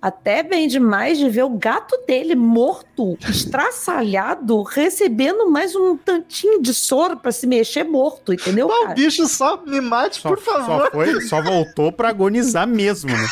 até 0.00 0.42
bem 0.42 0.68
demais 0.68 1.18
de 1.18 1.28
ver 1.28 1.42
o 1.44 1.50
gato 1.50 1.96
dele 2.06 2.34
morto, 2.34 3.16
estraçalhado, 3.28 4.62
recebendo 4.62 5.50
mais 5.50 5.74
um 5.74 5.96
tantinho 5.96 6.60
de 6.62 6.72
soro 6.72 7.16
pra 7.16 7.32
se 7.32 7.46
mexer 7.46 7.84
morto, 7.84 8.32
entendeu, 8.32 8.68
Pô, 8.68 8.90
o 8.90 8.94
bicho 8.94 9.26
só 9.26 9.62
me 9.64 9.80
mate, 9.80 10.20
Só, 10.20 10.28
por 10.28 10.38
favor. 10.38 10.84
só, 10.84 10.90
foi, 10.90 11.20
só 11.22 11.42
voltou 11.42 11.92
pra 11.92 12.08
agonizar 12.08 12.66
mesmo, 12.66 13.10
né? 13.10 13.26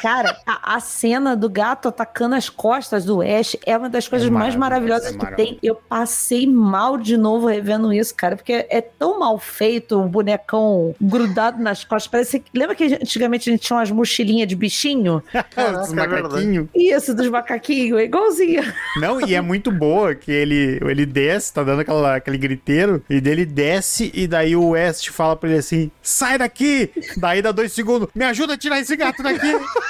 Cara, 0.00 0.38
a, 0.46 0.76
a 0.76 0.80
cena 0.80 1.36
do 1.36 1.48
gato 1.48 1.88
atacando 1.88 2.34
as 2.34 2.48
costas 2.48 3.04
do 3.04 3.20
Ash 3.20 3.56
é 3.66 3.76
uma 3.76 3.90
das 3.90 4.08
coisas 4.08 4.28
mais 4.30 4.56
maravilhoso, 4.56 5.04
maravilhosas 5.04 5.14
é 5.14 5.30
que 5.30 5.36
tem. 5.36 5.58
Eu 5.62 5.74
passei 5.74 6.46
mal 6.46 6.96
de 6.96 7.18
novo 7.18 7.46
revendo 7.46 7.92
isso, 7.92 8.14
cara, 8.14 8.34
porque 8.34 8.66
é 8.70 8.80
tão 8.80 9.18
mal 9.18 9.38
feito 9.38 10.00
o 10.00 10.08
bonecão 10.08 10.94
grudado 11.00 11.62
nas 11.62 11.84
costas. 11.84 12.10
Parece 12.10 12.40
que. 12.40 12.58
Lembra 12.58 12.74
que 12.74 12.94
antigamente 12.94 13.50
a 13.50 13.52
gente 13.52 13.62
tinha 13.62 13.76
umas 13.76 13.90
mochilinhas 13.90 14.48
de 14.48 14.56
bichinho? 14.56 15.22
Caraca, 15.50 15.82
Os 15.82 15.92
é 15.92 15.94
macaquinhos. 15.94 16.68
Isso, 16.74 17.14
dos 17.14 17.28
macaquinhos, 17.28 18.00
é 18.00 18.04
igualzinho. 18.04 18.72
Não, 18.96 19.20
e 19.20 19.34
é 19.34 19.40
muito 19.40 19.70
boa 19.70 20.14
que 20.14 20.32
ele, 20.32 20.80
ele 20.82 21.04
desce, 21.04 21.52
tá 21.52 21.62
dando 21.62 21.80
aquela, 21.80 22.16
aquele 22.16 22.38
griteiro, 22.38 23.02
e 23.10 23.20
dele 23.20 23.44
desce, 23.44 24.10
e 24.14 24.26
daí 24.26 24.56
o 24.56 24.70
West 24.70 25.10
fala 25.10 25.36
pra 25.36 25.50
ele 25.50 25.58
assim: 25.58 25.90
sai 26.00 26.38
daqui! 26.38 26.90
Daí 27.18 27.42
dá 27.42 27.52
dois 27.52 27.72
segundos, 27.72 28.08
me 28.14 28.24
ajuda 28.24 28.54
a 28.54 28.58
tirar 28.58 28.80
esse 28.80 28.96
gato 28.96 29.22
daqui! 29.22 29.50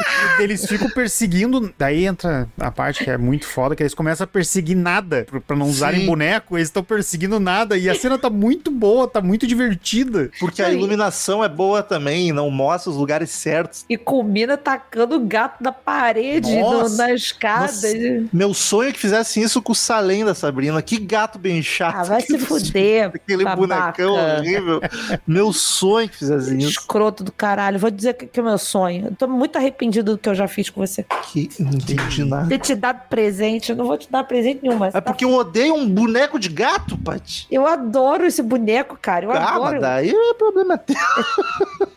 Eles 0.40 0.64
ficam 0.66 0.88
perseguindo. 0.90 1.72
Daí 1.78 2.06
entra 2.06 2.48
a 2.58 2.70
parte 2.70 3.04
que 3.04 3.10
é 3.10 3.16
muito 3.18 3.46
foda, 3.46 3.74
que 3.76 3.82
eles 3.82 3.94
começam 3.94 4.24
a 4.24 4.26
perseguir 4.26 4.76
nada. 4.76 5.26
pra- 5.46 5.56
não 5.56 5.66
usarem 5.66 6.00
Sim. 6.00 6.06
boneco, 6.06 6.56
eles 6.56 6.68
estão 6.68 6.82
perseguindo 6.82 7.38
nada. 7.38 7.76
E 7.76 7.88
a 7.88 7.94
cena 7.94 8.18
tá 8.18 8.30
muito 8.30 8.70
boa, 8.70 9.06
tá 9.06 9.20
muito 9.20 9.46
divertida. 9.46 10.30
Porque 10.40 10.62
a 10.62 10.70
iluminação 10.70 11.44
é 11.44 11.48
boa 11.48 11.82
também, 11.82 12.32
não 12.32 12.50
mostra 12.50 12.90
os 12.90 12.96
lugares 12.96 13.30
certos. 13.30 13.84
E 13.88 13.96
combina 13.98 14.56
tacando 14.56 15.16
o 15.16 15.20
gato 15.20 15.62
da 15.62 15.72
parede 15.72 16.56
no- 16.58 16.88
na 16.96 17.12
escada. 17.12 17.60
Nossa. 17.62 17.88
Meu 18.32 18.54
sonho 18.54 18.88
é 18.90 18.92
que 18.92 18.98
fizessem 18.98 19.42
isso 19.42 19.60
com 19.60 19.72
o 19.72 19.74
Salem 19.74 20.24
da 20.24 20.34
Sabrina. 20.34 20.80
Que 20.80 20.98
gato 20.98 21.38
bem 21.38 21.62
chato. 21.62 21.96
Ah, 21.96 22.02
vai 22.04 22.20
se 22.22 22.38
fuder. 22.38 23.10
Aquele 23.14 23.44
babaca. 23.44 24.02
bonecão 24.02 24.14
horrível. 24.38 24.80
Meu 25.26 25.52
sonho 25.52 26.04
é 26.06 26.08
que 26.08 26.16
fizessem 26.16 26.58
isso. 26.58 26.70
Escroto 26.70 27.22
do 27.24 27.32
caralho. 27.32 27.78
Vou 27.78 27.90
dizer 27.90 28.14
que, 28.14 28.26
que 28.26 28.40
é 28.40 28.42
o 28.42 28.46
meu 28.46 28.58
sonho. 28.58 29.06
Eu 29.06 29.14
tô 29.14 29.28
muito 29.28 29.56
arrependido 29.56 29.89
do 30.02 30.16
que 30.16 30.28
eu 30.28 30.34
já 30.34 30.46
fiz 30.46 30.70
com 30.70 30.80
você. 30.86 31.04
Que 31.32 31.48
não 31.58 31.70
entendi 31.72 32.24
nada. 32.24 32.48
Ter 32.48 32.58
te 32.58 32.74
dado 32.74 33.08
presente. 33.08 33.70
Eu 33.70 33.76
não 33.76 33.84
vou 33.86 33.98
te 33.98 34.10
dar 34.10 34.24
presente 34.24 34.60
nenhum, 34.62 34.76
mas. 34.78 34.94
É 34.94 35.00
tá- 35.00 35.10
porque 35.10 35.24
eu 35.24 35.32
odeio 35.34 35.74
um 35.74 35.88
boneco 35.88 36.38
de 36.38 36.48
gato, 36.48 36.96
Paty. 36.98 37.46
Eu 37.50 37.66
adoro 37.66 38.24
esse 38.26 38.42
boneco, 38.42 38.96
cara. 39.00 39.26
Eu 39.26 39.32
Ah, 39.32 39.54
adoro. 39.56 39.80
daí 39.80 40.10
é 40.10 40.34
problema 40.34 40.78
teu. 40.78 40.94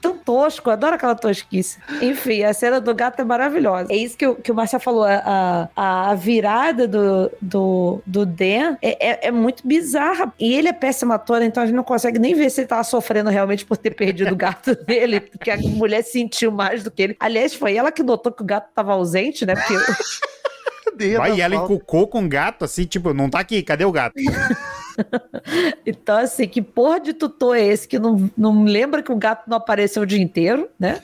tão 0.01 0.17
tosco, 0.17 0.69
eu 0.69 0.73
adoro 0.73 0.95
aquela 0.95 1.15
tosquice. 1.15 1.77
Enfim, 2.01 2.43
a 2.43 2.53
cena 2.53 2.79
do 2.82 2.93
gato 2.93 3.19
é 3.21 3.23
maravilhosa. 3.25 3.88
É 3.91 3.95
isso 3.95 4.17
que, 4.17 4.25
o- 4.27 4.36
que 4.36 4.51
o 4.51 4.56
Marcelo 4.56 4.82
falou, 4.82 5.03
a, 5.03 5.69
a, 5.75 6.10
a 6.12 6.15
virada 6.15 6.88
do, 6.88 7.32
do, 7.41 8.01
do 8.06 8.25
Dan 8.25 8.77
é, 8.82 9.10
é, 9.12 9.27
é 9.27 9.32
muito 9.32 9.65
bizarra. 9.67 10.34
E 10.39 10.53
ele 10.53 10.67
é 10.67 10.73
péssimo 10.73 11.13
ator, 11.13 11.41
então 11.41 11.62
a 11.63 11.65
gente 11.65 11.75
não 11.75 11.84
consegue 11.84 12.19
nem 12.19 12.34
ver 12.34 12.49
se 12.49 12.62
ele 12.62 12.67
tava 12.67 12.84
sofrendo 12.84 13.29
realmente 13.29 13.65
por 13.65 13.77
ter 13.77 13.91
perdido 13.95 14.34
o 14.34 14.36
gato 14.36 14.75
dele, 14.86 15.19
porque 15.19 15.51
a 15.51 15.58
mulher 15.58 16.03
sentiu 16.03 16.51
mais 16.51 16.84
do 16.84 16.91
que 16.91 17.01
ele. 17.03 17.15
Aliás, 17.19 17.53
foi 17.53 17.72
ela 17.77 17.91
que 17.91 18.03
notou 18.03 18.31
que 18.31 18.43
o 18.43 18.45
gato 18.45 18.69
tava 18.73 18.93
ausente, 18.93 19.45
né? 19.45 19.55
Porque 19.55 19.73
Vai, 21.17 21.36
e 21.36 21.41
ela 21.41 21.55
falta. 21.55 21.73
encucou 21.73 22.07
com 22.07 22.23
o 22.23 22.29
gato, 22.29 22.65
assim, 22.65 22.86
tipo, 22.86 23.13
não 23.13 23.29
tá 23.29 23.39
aqui, 23.39 23.63
cadê 23.63 23.83
o 23.83 23.91
gato? 23.91 24.13
Então, 25.86 26.17
assim, 26.17 26.47
que 26.47 26.62
porra 26.62 26.99
de 26.99 27.13
tutor 27.13 27.58
é 27.58 27.62
esse 27.65 27.88
que 27.88 27.99
não, 27.99 28.29
não 28.38 28.63
lembra 28.63 29.03
que 29.03 29.12
o 29.12 29.15
gato 29.17 29.49
não 29.49 29.58
apareceu 29.58 30.03
o 30.03 30.06
dia 30.06 30.21
inteiro, 30.21 30.69
né? 30.79 30.99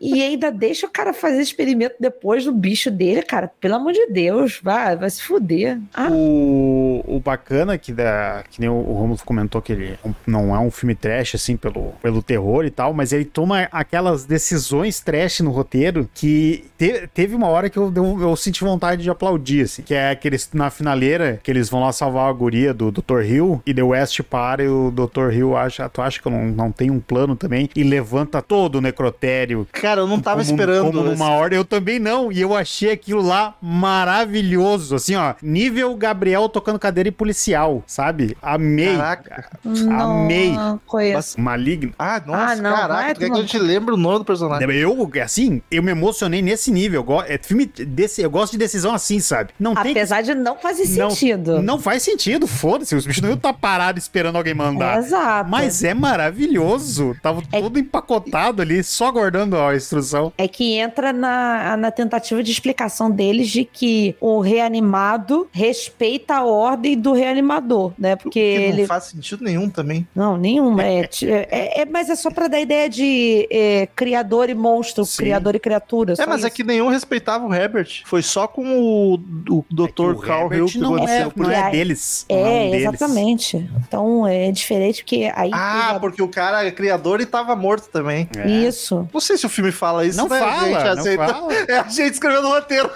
E 0.00 0.22
ainda 0.22 0.50
deixa 0.50 0.86
o 0.86 0.90
cara 0.90 1.12
fazer 1.12 1.40
experimento 1.40 1.96
depois 1.98 2.44
do 2.44 2.52
bicho 2.52 2.90
dele, 2.90 3.22
cara. 3.22 3.50
Pelo 3.60 3.74
amor 3.76 3.92
de 3.92 4.06
Deus, 4.08 4.60
vai, 4.62 4.96
vai 4.96 5.10
se 5.10 5.22
fuder. 5.22 5.78
Ah, 5.94 6.08
O, 6.10 7.02
o 7.06 7.20
bacana 7.20 7.76
que, 7.78 7.92
da, 7.92 8.44
que 8.50 8.60
nem 8.60 8.68
o, 8.68 8.80
Romulo 8.80 9.18
comentou 9.24 9.60
que 9.62 9.72
ele 9.72 9.98
não 10.26 10.54
é 10.54 10.58
um 10.58 10.70
filme 10.70 10.94
trash, 10.94 11.34
assim, 11.34 11.56
pelo, 11.56 11.92
pelo 12.02 12.22
terror 12.22 12.64
e 12.64 12.70
tal, 12.70 12.92
mas 12.92 13.12
ele 13.12 13.24
toma 13.24 13.68
aquelas 13.72 14.24
decisões 14.24 15.00
trash 15.00 15.40
no 15.40 15.50
roteiro 15.50 16.08
que 16.14 16.64
te- 16.76 17.08
teve 17.12 17.34
uma 17.34 17.48
hora 17.48 17.68
que 17.70 17.76
eu, 17.78 17.90
deu- 17.90 18.20
eu 18.20 18.36
senti 18.36 18.62
vontade 18.62 19.02
de 19.02 19.10
aplaudir, 19.10 19.62
assim, 19.64 19.82
que 19.82 19.94
é 19.94 20.10
aqueles 20.10 20.48
na 20.52 20.70
finaleira, 20.70 21.40
que 21.42 21.50
eles 21.50 21.68
vão 21.68 21.80
lá 21.80 21.92
salvar 21.92 22.28
a 22.28 22.32
guria 22.32 22.72
do 22.72 22.90
Dr. 23.18 23.24
Hill 23.24 23.62
e 23.66 23.74
The 23.74 23.82
West 23.82 24.20
para 24.22 24.62
e 24.62 24.68
o 24.68 24.90
Dr. 24.90 25.32
Hill 25.32 25.56
acha, 25.56 25.88
tu 25.88 26.00
acha 26.02 26.20
que 26.20 26.26
eu 26.26 26.32
não, 26.32 26.44
não 26.46 26.72
tenho 26.72 26.92
um 26.92 27.00
plano 27.00 27.34
também 27.36 27.68
e 27.74 27.82
levanta 27.82 28.40
todo 28.42 28.76
o 28.76 28.80
necrotério 28.80 29.66
Cara, 29.72 30.00
eu 30.02 30.06
não 30.06 30.20
tava 30.20 30.40
como, 30.42 30.50
esperando. 30.50 30.86
Como 30.86 31.02
numa 31.02 31.12
esse- 31.12 31.22
ordem, 31.22 31.56
eu 31.58 31.64
também 31.64 31.98
não. 31.98 32.30
E 32.32 32.40
eu 32.40 32.54
achei 32.54 32.90
aquilo 32.92 33.20
lá 33.22 33.54
maravilhoso. 33.60 34.94
Assim, 34.94 35.14
ó. 35.16 35.34
Nível 35.42 35.94
Gabriel 35.96 36.48
tocando 36.48 36.78
cadeira 36.78 37.08
e 37.08 37.12
policial, 37.12 37.82
sabe? 37.86 38.36
Amei. 38.42 38.96
Caraca. 38.96 39.58
Amei. 39.90 40.52
não 40.52 40.80
conheço. 40.86 41.40
Maligno. 41.40 41.92
Ah, 41.98 42.22
nossa, 42.24 42.52
Ah, 42.52 42.56
não, 42.56 42.72
caraca. 42.74 43.14
Tu 43.14 43.20
quer 43.20 43.30
que 43.30 43.36
a 43.38 43.40
gente 43.40 43.58
lembre 43.58 43.94
o 43.94 43.96
nome 43.96 44.18
do 44.18 44.24
personagem? 44.24 44.68
Eu, 44.76 45.10
assim, 45.22 45.62
eu 45.70 45.82
me 45.82 45.90
emocionei 45.90 46.42
nesse 46.42 46.70
nível. 46.70 47.04
Eu, 47.08 47.22
é 47.22 47.38
filme 47.38 47.66
desse, 47.66 48.22
eu 48.22 48.30
gosto 48.30 48.52
de 48.52 48.58
decisão 48.58 48.94
assim, 48.94 49.20
sabe? 49.20 49.50
Não 49.58 49.74
tem. 49.74 49.92
Apesar 49.92 50.22
de 50.22 50.34
não 50.34 50.56
fazer 50.56 50.88
não, 50.98 51.10
sentido. 51.10 51.62
Não 51.62 51.78
faz 51.78 52.02
sentido, 52.02 52.46
foda-se. 52.46 52.94
Os 52.94 53.06
bichos 53.08 53.22
não 53.22 53.30
iam 53.30 53.36
estar 53.36 53.52
parados 53.52 54.02
esperando 54.04 54.36
alguém 54.36 54.54
mandar. 54.54 54.98
Exato. 54.98 55.50
Mas 55.50 55.82
é 55.82 55.94
maravilhoso. 55.94 57.16
Tava 57.22 57.42
É- 57.52 57.60
todo 57.60 57.78
empacotado 57.78 58.62
ali, 58.62 58.82
só 58.82 59.08
aguardando 59.08 59.56
a 59.58 59.74
instrução. 59.74 60.32
É 60.38 60.46
que 60.48 60.74
entra 60.74 61.12
na, 61.12 61.76
na 61.76 61.90
tentativa 61.90 62.42
de 62.42 62.50
explicação 62.50 63.10
deles 63.10 63.48
de 63.48 63.64
que 63.64 64.14
o 64.20 64.40
reanimado 64.40 65.48
respeita 65.52 66.36
a 66.36 66.44
ordem 66.44 66.96
do 66.98 67.12
reanimador, 67.12 67.92
né? 67.98 68.16
Porque 68.16 68.40
Que 68.40 68.62
ele. 68.62 68.80
não 68.82 68.88
faz 68.88 69.04
sentido 69.04 69.42
nenhum 69.44 69.68
também. 69.68 70.06
Não, 70.14 70.36
nenhuma. 70.36 70.82
É, 70.84 71.08
é, 71.22 71.82
é- 71.82 71.84
mas 71.86 72.08
é 72.10 72.16
só 72.16 72.30
pra 72.30 72.48
dar 72.48 72.60
ideia 72.60 72.88
de 72.88 73.46
é, 73.50 73.88
criador 73.94 74.50
e 74.50 74.54
monstro, 74.54 75.04
Sim. 75.04 75.16
criador 75.18 75.54
e 75.54 75.58
criatura. 75.58 76.14
É, 76.18 76.26
mas 76.26 76.44
é 76.44 76.46
isso. 76.48 76.56
que 76.56 76.64
nenhum 76.64 76.88
respeitava 76.88 77.46
o 77.46 77.54
Herbert. 77.54 78.02
Foi 78.04 78.22
só 78.22 78.46
com 78.46 78.64
o, 78.78 79.14
o 79.14 79.64
Dr. 79.70 80.10
O 80.12 80.18
Carl 80.18 80.52
Hill 80.52 80.66
que 80.66 80.78
não 80.78 80.94
aconteceu. 80.94 81.16
é, 81.20 81.24
não 81.24 81.30
porque 81.30 81.52
é 81.54 81.70
deles. 81.70 82.26
não 82.28 82.36
um 82.36 82.46
É, 82.46 82.70
deles. 82.70 82.84
Exatamente. 83.04 83.70
Então 83.86 84.26
é 84.26 84.50
diferente 84.50 85.02
porque 85.02 85.30
aí. 85.34 85.50
Ah, 85.52 85.90
já- 85.94 86.00
porque 86.00 86.22
o 86.22 86.28
cara 86.28 86.64
é 86.64 86.70
criador 86.70 87.20
e 87.20 87.26
tava 87.26 87.54
morto 87.56 87.88
também. 87.90 88.28
É. 88.36 88.48
Isso. 88.48 89.08
Não 89.12 89.20
sei 89.20 89.36
se 89.36 89.46
o 89.46 89.48
filme 89.48 89.72
fala 89.72 90.04
isso, 90.04 90.16
Não 90.18 90.28
né? 90.28 90.38
fala, 90.38 90.52
a 90.52 90.64
gente 90.64 90.84
não 90.84 90.92
aceita. 91.02 91.26
fala. 91.28 91.48
É 91.68 91.78
a 91.78 91.82
gente 91.88 92.12
escrevendo 92.12 92.46
o 92.46 92.50
roteiro. 92.50 92.90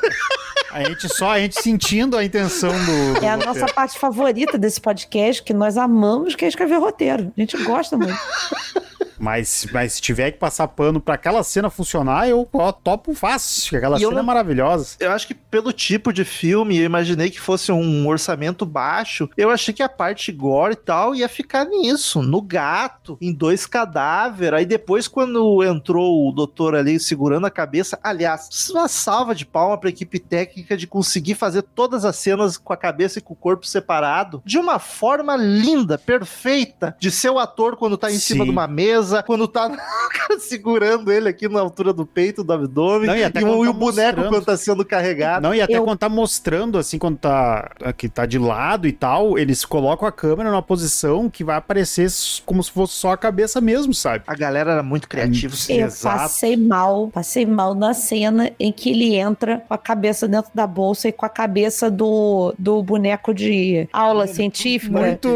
A 0.71 0.83
gente 0.85 1.09
só, 1.09 1.33
a 1.33 1.39
gente 1.39 1.61
sentindo 1.61 2.17
a 2.17 2.25
intenção 2.25 2.71
do. 2.73 3.21
do 3.21 3.25
É 3.25 3.29
a 3.29 3.35
roteiro. 3.35 3.61
nossa 3.61 3.67
parte 3.75 3.99
favorita 3.99 4.57
desse 4.57 4.81
podcast, 4.81 5.43
que 5.43 5.53
nós 5.53 5.77
amamos, 5.77 6.35
que 6.35 6.45
é 6.45 6.49
escrever 6.49 6.79
roteiro. 6.79 7.33
A 7.37 7.41
gente 7.41 7.57
gosta 7.65 7.97
muito. 7.97 8.19
Mas, 9.23 9.69
mas 9.73 9.93
se 9.93 10.01
tiver 10.03 10.33
que 10.33 10.39
passar 10.39 10.67
pano 10.67 11.01
pra 11.01 11.15
aquela 11.15 11.45
cena 11.45 11.71
funcionar, 11.71 12.29
eu 12.29 12.49
ó, 12.53 12.73
topo 12.73 13.15
fácil. 13.15 13.71
que 13.71 13.77
Aquela 13.77 13.97
E 13.99 14.03
eu 14.03 14.09
cena 14.09 14.21
é 14.21 14.23
não- 14.23 14.27
maravilhosa. 14.27 14.97
Eu 14.99 15.13
acho 15.13 15.29
que 15.29 15.35
pelo 15.35 15.73
tipo 15.73 16.13
de 16.13 16.25
filme, 16.25 16.77
eu 16.79 16.85
imaginei 16.85 17.31
que 17.31 17.39
fosse 17.41 17.71
um 17.71 18.09
orçamento 18.09 18.67
baixo. 18.67 19.31
Eu 19.37 19.51
achei 19.51 19.73
que 19.73 19.83
a 19.83 19.89
parte 19.89 20.33
gore 20.33 20.73
e 20.73 20.77
tal 20.77 21.15
ia 21.15 21.29
ficar 21.29 21.65
nisso, 21.67 22.21
no 22.21 22.43
gato, 22.43 23.17
em 23.21 23.33
dois 23.33 23.65
cadáveres. 23.65 24.59
Aí 24.59 24.67
depois, 24.67 25.07
quando 25.07 25.63
entrou 25.63 26.29
o 26.29 26.33
doutor 26.33 26.75
ali 26.75 26.99
segurando 26.99 27.47
a 27.47 27.51
cabeça, 27.51 27.99
aliás, 28.03 28.49
uma 28.73 28.89
salva 28.89 29.37
de 29.37 29.47
palma 29.47 29.79
pra 29.79 29.89
equipe 29.91 30.19
técnica 30.19 30.77
de 30.77 30.87
conseguir 30.89 31.35
fazer 31.37 31.63
todas 31.63 32.05
as 32.05 32.17
cenas 32.17 32.57
com 32.57 32.73
a 32.73 32.77
cabeça 32.77 33.21
e 33.21 33.23
com 33.23 33.35
o 33.35 33.37
corpo 33.37 33.67
separado 33.67 34.43
de 34.45 34.59
uma 34.59 34.81
forma 34.81 35.37
linda, 35.37 35.97
perfeita, 35.97 36.97
de 36.99 37.11
ser 37.11 37.31
o 37.31 37.39
ator 37.39 37.77
quando 37.77 37.97
tá 37.97 38.11
em 38.11 38.19
cima 38.19 38.41
Sim. 38.41 38.45
de 38.47 38.51
uma 38.51 38.67
mesa, 38.67 39.12
fraqueza 39.13 39.23
quando 39.23 39.49
tá 39.49 39.67
o 39.67 39.71
cara 39.77 40.39
segurando 40.41 41.13
ele 41.13 41.29
aqui 41.29 41.49
na 41.49 41.61
altura 41.61 41.93
do 41.93 42.05
peito, 42.07 42.43
do 42.45 42.53
abdômen. 42.53 43.07
Não, 43.09 43.17
e 43.17 43.25
até 43.25 43.41
e, 43.41 43.45
o, 43.45 43.63
e 43.63 43.67
tá 43.67 43.71
o 43.71 43.75
boneco 43.75 44.23
quando 44.23 44.45
tá 44.45 44.57
sendo 44.57 44.85
carregado. 44.85 45.43
Não, 45.43 45.55
e 45.55 45.61
até 45.61 45.77
Eu- 45.77 45.85
quando 45.85 45.99
tá 45.99 46.09
mostrando, 46.09 46.79
assim, 46.79 46.99
quando 46.99 47.19
tá, 47.19 47.71
que 47.97 48.09
tá 48.09 48.27
de 48.27 48.39
lado 48.39 48.87
e 48.87 48.93
tal, 48.93 49.39
eles 49.39 49.65
colocam 49.65 50.07
a 50.07 50.13
câmera 50.13 50.51
numa 50.51 50.63
posição 50.63 51.29
que 51.31 51.45
vai 51.45 51.57
aparecer 51.57 52.09
como 52.45 52.63
se 52.63 52.71
fosse 52.71 52.95
só 52.95 53.13
a 53.13 53.17
cabeça 53.17 53.61
mesmo, 53.61 53.95
sabe? 53.95 54.25
A 54.27 54.35
galera 54.35 54.73
era 54.73 54.83
muito 54.83 55.09
criativa. 55.09 55.55
Sim, 55.55 55.75
Eu 55.81 55.87
exato. 55.87 56.19
passei 56.19 56.57
mal, 56.57 57.09
passei 57.09 57.47
mal 57.47 57.75
na 57.75 57.95
cena 57.95 58.51
em 58.59 58.73
que 58.73 58.91
ele 58.91 59.15
entra 59.17 59.63
com 59.69 59.75
a 59.75 59.79
cabeça 59.79 60.27
dentro 60.29 60.51
da 60.55 60.67
bolsa 60.67 61.09
e 61.09 61.13
com 61.13 61.25
a 61.27 61.29
cabeça 61.29 61.91
do, 61.91 62.55
do 62.59 62.83
boneco 62.83 63.33
de 63.35 63.89
aula 63.93 64.27
científica. 64.27 64.99
Muito 64.99 65.29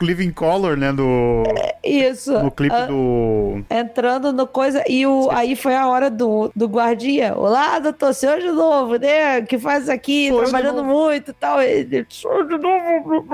Living 0.00 0.30
Color, 0.32 0.76
né, 0.76 0.92
do, 0.92 1.42
Isso. 1.82 2.32
no 2.42 2.50
clipe 2.50 2.74
Ah, 2.74 2.86
do... 3.00 3.64
Entrando 3.70 4.32
no 4.32 4.46
coisa. 4.46 4.82
E 4.88 5.06
o, 5.06 5.28
aí 5.30 5.56
foi 5.56 5.74
a 5.74 5.86
hora 5.88 6.10
do, 6.10 6.50
do 6.54 6.66
guardia. 6.66 7.34
Olá, 7.36 7.78
doutor, 7.78 8.14
senhor 8.14 8.40
de 8.40 8.50
novo, 8.50 8.96
né? 8.96 9.42
Que 9.42 9.58
faz 9.58 9.88
aqui, 9.88 10.30
trabalhando 10.32 10.84
muito 10.84 11.30
e 11.30 11.34
tal. 11.34 11.60
Ele, 11.62 12.06
senhor 12.08 12.46
de 12.46 12.58
novo. 12.58 13.24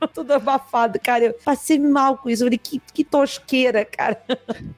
Tudo 0.14 0.32
abafado, 0.34 0.98
cara. 1.02 1.26
Eu 1.26 1.34
passei 1.44 1.78
mal 1.78 2.16
com 2.16 2.28
isso. 2.30 2.42
Eu 2.42 2.46
falei, 2.46 2.58
que, 2.58 2.80
que 2.92 3.04
tosqueira, 3.04 3.84
cara. 3.84 4.20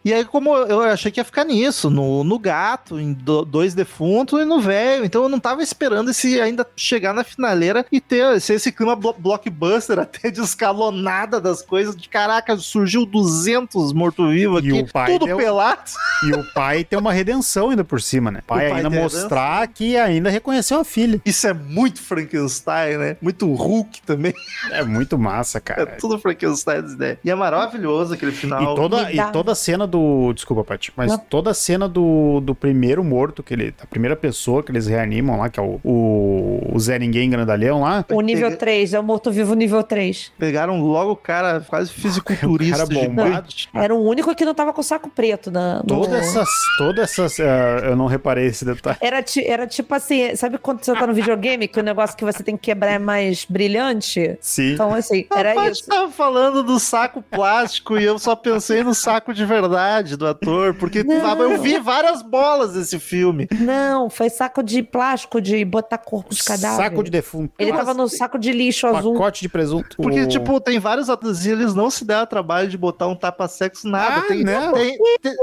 E 0.04 0.12
aí, 0.12 0.24
como 0.24 0.54
eu 0.56 0.80
achei 0.80 1.10
que 1.10 1.20
ia 1.20 1.24
ficar 1.24 1.44
nisso, 1.44 1.88
no, 1.90 2.24
no 2.24 2.38
gato, 2.38 2.98
em 2.98 3.12
do- 3.12 3.44
dois 3.44 3.74
defuntos 3.74 4.40
e 4.40 4.44
no 4.44 4.60
velho. 4.60 5.04
Então 5.04 5.22
eu 5.22 5.28
não 5.28 5.40
tava 5.40 5.62
esperando 5.62 6.10
esse 6.10 6.40
ainda 6.40 6.66
chegar 6.76 7.12
na 7.12 7.24
finaleira 7.24 7.84
e 7.90 8.00
ter 8.00 8.36
esse, 8.36 8.54
esse 8.54 8.72
clima 8.72 8.96
blo- 8.96 9.14
blockbuster 9.16 9.98
até 10.00 10.30
de 10.30 10.40
escalonada 10.40 11.40
das 11.40 11.62
coisas. 11.62 11.96
De 11.96 12.08
caraca, 12.08 12.56
surgiu 12.56 13.04
200 13.06 13.92
morto-vivo 13.92 14.21
E 14.30 14.44
aqui, 14.44 14.72
o 14.72 14.92
pai 14.92 15.12
tudo 15.12 15.24
deu- 15.26 15.36
pelado. 15.38 15.80
E 16.26 16.32
o 16.32 16.44
pai 16.52 16.84
tem 16.84 16.98
uma 16.98 17.12
redenção 17.12 17.70
ainda 17.70 17.82
por 17.82 18.00
cima, 18.02 18.30
né? 18.30 18.40
O 18.40 18.46
pai, 18.46 18.66
O 18.66 18.70
pai 18.70 18.78
ainda 18.84 18.90
mostrar 18.90 19.66
que 19.68 19.96
ainda 19.96 20.28
reconheceu 20.28 20.78
a 20.80 20.84
filha. 20.84 21.20
Isso 21.24 21.46
é 21.46 21.52
muito 21.54 22.00
Frankenstein, 22.02 22.96
né? 22.98 23.16
Muito 23.20 23.50
Hulk 23.52 24.02
também. 24.02 24.34
É 24.70 24.82
muito 24.84 25.18
massa, 25.18 25.58
É 25.58 25.60
cara. 25.60 25.86
tudo 25.98 26.18
Frankenstein 26.18 26.80
ideias. 26.80 27.18
E 27.24 27.30
é 27.30 27.34
maravilhoso 27.34 28.14
aquele 28.14 28.32
final. 28.32 28.62
E 28.62 28.76
toda, 28.76 29.12
e 29.12 29.32
toda 29.32 29.52
a 29.52 29.54
cena 29.54 29.86
do. 29.86 30.32
Desculpa, 30.34 30.64
Paty, 30.64 30.92
mas 30.96 31.10
Não. 31.12 31.18
toda 31.18 31.50
a 31.50 31.54
cena 31.54 31.88
do, 31.88 32.40
do 32.40 32.54
primeiro 32.54 33.02
morto, 33.02 33.42
que 33.42 33.54
ele. 33.54 33.74
A 33.82 33.86
primeira 33.86 34.14
pessoa 34.16 34.62
que 34.62 34.70
eles 34.70 34.86
reanimam 34.86 35.38
lá, 35.38 35.48
que 35.48 35.58
é 35.58 35.62
o, 35.62 35.80
o, 35.84 36.70
o 36.74 36.78
Zé 36.80 36.98
Ninguém 36.98 37.30
Grandalhão 37.30 37.80
lá. 37.82 38.04
O 38.10 38.20
nível 38.20 38.44
Peguei- 38.50 38.58
3, 38.58 38.94
é 38.94 39.00
o 39.00 39.02
morto-vivo 39.02 39.54
nível 39.54 39.82
3. 39.82 40.32
Pegaram 40.38 40.80
logo 40.80 41.12
o 41.12 41.16
cara 41.16 41.60
quase 41.60 41.92
fisiculturista. 41.92 42.82
O 42.82 42.88
cara 42.88 43.06
bombado. 43.08 43.48
Era 43.74 43.94
o 43.94 44.02
único 44.12 44.34
que 44.34 44.44
não 44.44 44.54
tava 44.54 44.72
com 44.72 44.82
saco 44.82 45.08
preto 45.10 45.50
na. 45.50 45.76
no- 45.78 45.84
Todas 45.84 46.12
essas. 46.12 46.48
Todas 46.78 47.10
essas. 47.10 47.40
ah, 47.40 47.80
eu 47.84 47.96
não 47.96 48.06
reparei 48.06 48.46
esse 48.46 48.64
detalhe. 48.64 48.96
Era, 49.00 49.22
ti- 49.22 49.44
era 49.46 49.66
tipo 49.66 49.94
assim, 49.94 50.34
sabe 50.36 50.58
quando 50.58 50.82
você 50.84 50.92
tá 50.94 51.06
no 51.06 51.12
videogame, 51.14 51.66
que 51.68 51.80
o 51.80 51.82
negócio 51.82 52.16
que 52.16 52.24
você 52.24 52.42
tem 52.42 52.56
que 52.56 52.62
quebrar 52.62 52.92
é 52.92 52.98
mais 52.98 53.44
brilhante? 53.48 54.36
Sim. 54.40 54.72
Então, 54.74 54.94
assim, 54.94 55.26
era 55.34 55.50
Rapaz, 55.50 55.78
isso. 55.78 55.86
tava 55.88 56.10
falando 56.10 56.62
do 56.62 56.78
saco 56.78 57.22
plástico 57.22 57.98
e 57.98 58.04
eu 58.04 58.18
só 58.18 58.34
pensei 58.36 58.82
no 58.84 58.94
saco 58.94 59.32
de 59.34 59.44
verdade 59.44 60.16
do 60.16 60.26
ator, 60.26 60.74
porque 60.74 61.02
Não. 61.02 61.20
tava- 61.20 61.42
eu 61.44 61.60
vi 61.60 61.78
várias 61.78 62.22
bolas 62.22 62.74
desse 62.74 62.98
filme. 62.98 63.48
Não, 63.52 64.08
foi 64.10 64.28
saco 64.30 64.62
de 64.62 64.82
plástico 64.82 65.40
de 65.40 65.64
botar 65.64 65.98
corpo 65.98 66.34
de 66.34 66.42
cadáver. 66.42 66.76
Saco 66.84 67.02
de 67.02 67.10
defunto. 67.10 67.52
Ele 67.58 67.70
Nossa, 67.72 67.84
tava 67.86 67.94
no 67.98 68.08
saco 68.08 68.38
de 68.38 68.52
lixo 68.52 68.86
azul. 68.86 69.14
Pacote 69.14 69.42
de 69.42 69.48
presunto. 69.48 69.96
Porque, 69.96 70.26
tipo, 70.26 70.60
tem 70.60 70.78
vários 70.78 71.08
atores 71.10 71.44
e 71.44 71.50
eles 71.50 71.74
não 71.74 71.90
se 71.90 72.04
deram 72.04 72.22
o 72.22 72.26
trabalho 72.26 72.68
de 72.68 72.76
botar 72.78 73.06
um 73.06 73.14
tapa-sexo, 73.14 73.88
nada. 74.02 74.18
Ah, 74.18 74.28
tem, 74.28 74.44
não. 74.44 74.72
tem, 74.72 74.98
tem, 75.20 75.36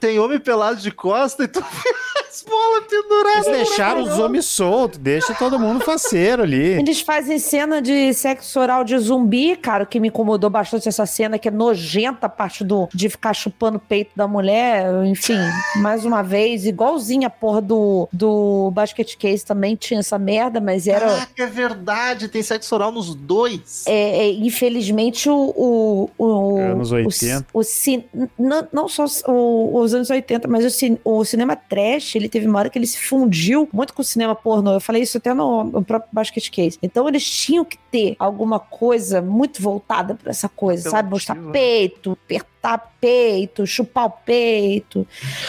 tem 0.00 0.18
homem 0.18 0.38
pelado 0.38 0.80
de 0.80 0.90
costa 0.90 1.44
e 1.44 1.48
tu 1.48 1.62
as 2.32 2.42
bolas 2.42 2.84
penduradas. 2.88 3.46
Eles 3.46 3.68
deixaram 3.68 4.02
os 4.02 4.18
homens 4.18 4.46
soltos, 4.46 4.98
deixa 4.98 5.34
todo 5.34 5.58
mundo 5.58 5.84
faceiro 5.84 6.42
ali. 6.42 6.72
Eles 6.78 7.00
fazem 7.02 7.38
cena 7.38 7.82
de 7.82 8.12
sexo 8.14 8.58
oral 8.58 8.84
de 8.84 8.96
zumbi, 8.98 9.54
cara, 9.56 9.84
o 9.84 9.86
que 9.86 10.00
me 10.00 10.08
incomodou 10.08 10.48
bastante 10.48 10.88
essa 10.88 11.04
cena, 11.04 11.38
que 11.38 11.48
é 11.48 11.50
nojenta 11.50 12.26
a 12.26 12.28
parte 12.28 12.64
do, 12.64 12.88
de 12.94 13.10
ficar 13.10 13.34
chupando 13.34 13.76
o 13.76 13.80
peito 13.80 14.12
da 14.16 14.26
mulher. 14.26 14.86
Enfim, 15.04 15.36
mais 15.76 16.04
uma 16.06 16.22
vez, 16.22 16.64
igualzinha 16.64 17.26
a 17.26 17.30
porra 17.30 17.60
do, 17.60 18.08
do 18.12 18.70
Basket 18.72 19.14
Case 19.16 19.44
também 19.44 19.76
tinha 19.76 20.00
essa 20.00 20.18
merda, 20.18 20.60
mas 20.60 20.86
era. 20.86 21.06
Caraca, 21.06 21.42
é 21.42 21.46
verdade, 21.46 22.28
tem 22.28 22.42
sexo 22.42 22.74
oral 22.74 22.90
nos 22.90 23.14
dois. 23.14 23.84
É, 23.86 24.26
é, 24.26 24.30
infelizmente, 24.32 25.28
o. 25.28 25.52
o, 25.54 26.10
o 26.18 26.58
Anos 26.58 26.92
o 26.92 26.94
80. 26.94 27.46
O, 27.52 27.62
ci- 27.62 28.04
não, 28.38 28.66
não 28.72 28.88
só 28.88 29.04
o- 29.28 29.78
os 29.78 29.92
anos 29.92 30.08
80, 30.08 30.48
mas 30.48 30.64
o, 30.64 30.98
o 31.04 31.24
cinema 31.24 31.54
trash, 31.56 32.14
ele 32.22 32.28
teve 32.28 32.46
uma 32.46 32.58
hora 32.58 32.70
que 32.70 32.78
ele 32.78 32.86
se 32.86 32.98
fundiu 32.98 33.68
muito 33.72 33.92
com 33.92 34.02
o 34.02 34.04
cinema 34.04 34.34
pornô. 34.34 34.74
Eu 34.74 34.80
falei 34.80 35.02
isso 35.02 35.18
até 35.18 35.34
no, 35.34 35.64
no 35.64 35.84
próprio 35.84 36.08
Basket 36.12 36.48
Case. 36.50 36.78
Então, 36.82 37.08
eles 37.08 37.28
tinham 37.28 37.64
que 37.64 37.76
ter 37.90 38.16
alguma 38.18 38.58
coisa 38.58 39.20
muito 39.20 39.60
voltada 39.60 40.14
pra 40.14 40.30
essa 40.30 40.48
coisa, 40.48 40.90
sabe? 40.90 41.10
Mostrar 41.10 41.34
né? 41.34 41.52
peito, 41.52 42.12
apertar 42.12 42.51
peito, 43.00 43.66
chupar 43.66 44.06
o 44.06 44.10
peito. 44.10 45.06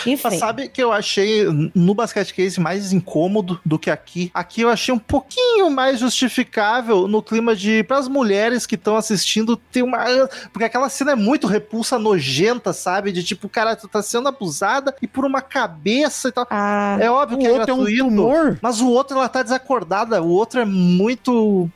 Enfim. 0.08 0.22
Mas 0.24 0.40
sabe 0.40 0.68
que 0.68 0.82
eu 0.82 0.92
achei 0.92 1.46
no 1.76 1.94
basquete 1.94 2.34
case 2.34 2.60
mais 2.60 2.92
incômodo 2.92 3.60
do 3.64 3.78
que 3.78 3.92
aqui? 3.92 4.32
Aqui 4.34 4.62
eu 4.62 4.70
achei 4.70 4.92
um 4.94 4.98
pouquinho 4.98 5.70
mais 5.70 6.00
justificável 6.00 7.08
no 7.08 7.22
clima 7.22 7.56
de 7.56 7.84
para 7.84 7.98
as 8.00 8.08
mulheres 8.08 8.66
que 8.66 8.74
estão 8.76 8.96
assistindo 8.96 9.56
ter 9.56 9.84
uma 9.84 10.04
porque 10.52 10.64
aquela 10.66 10.90
cena 10.90 11.12
é 11.12 11.16
muito 11.16 11.46
repulsa 11.46 12.00
nojenta, 12.00 12.74
sabe? 12.74 13.12
De 13.12 13.24
tipo, 13.24 13.48
cara, 13.48 13.76
tu 13.76 13.88
tá 13.88 14.02
sendo 14.02 14.28
abusada 14.28 14.96
e 15.02 15.08
por 15.08 15.24
uma 15.24 15.42
cabeça 15.42 16.30
e 16.30 16.32
tal. 16.32 16.48
Ah, 16.50 16.98
É 17.00 17.10
óbvio 17.12 17.38
O 17.38 17.42
que 17.42 17.48
é 17.48 17.52
outro 17.52 17.70
é 17.70 17.74
um 17.74 17.78
gratuito. 17.84 18.04
tumor. 18.06 18.60
Mas 18.62 18.82
o 18.82 18.90
outro, 18.90 19.18
ela 19.18 19.30
tá 19.30 19.44
desacordada. 19.44 20.22
O 20.24 20.30
outro 20.30 20.60
é 20.60 20.66
muito. 20.66 21.70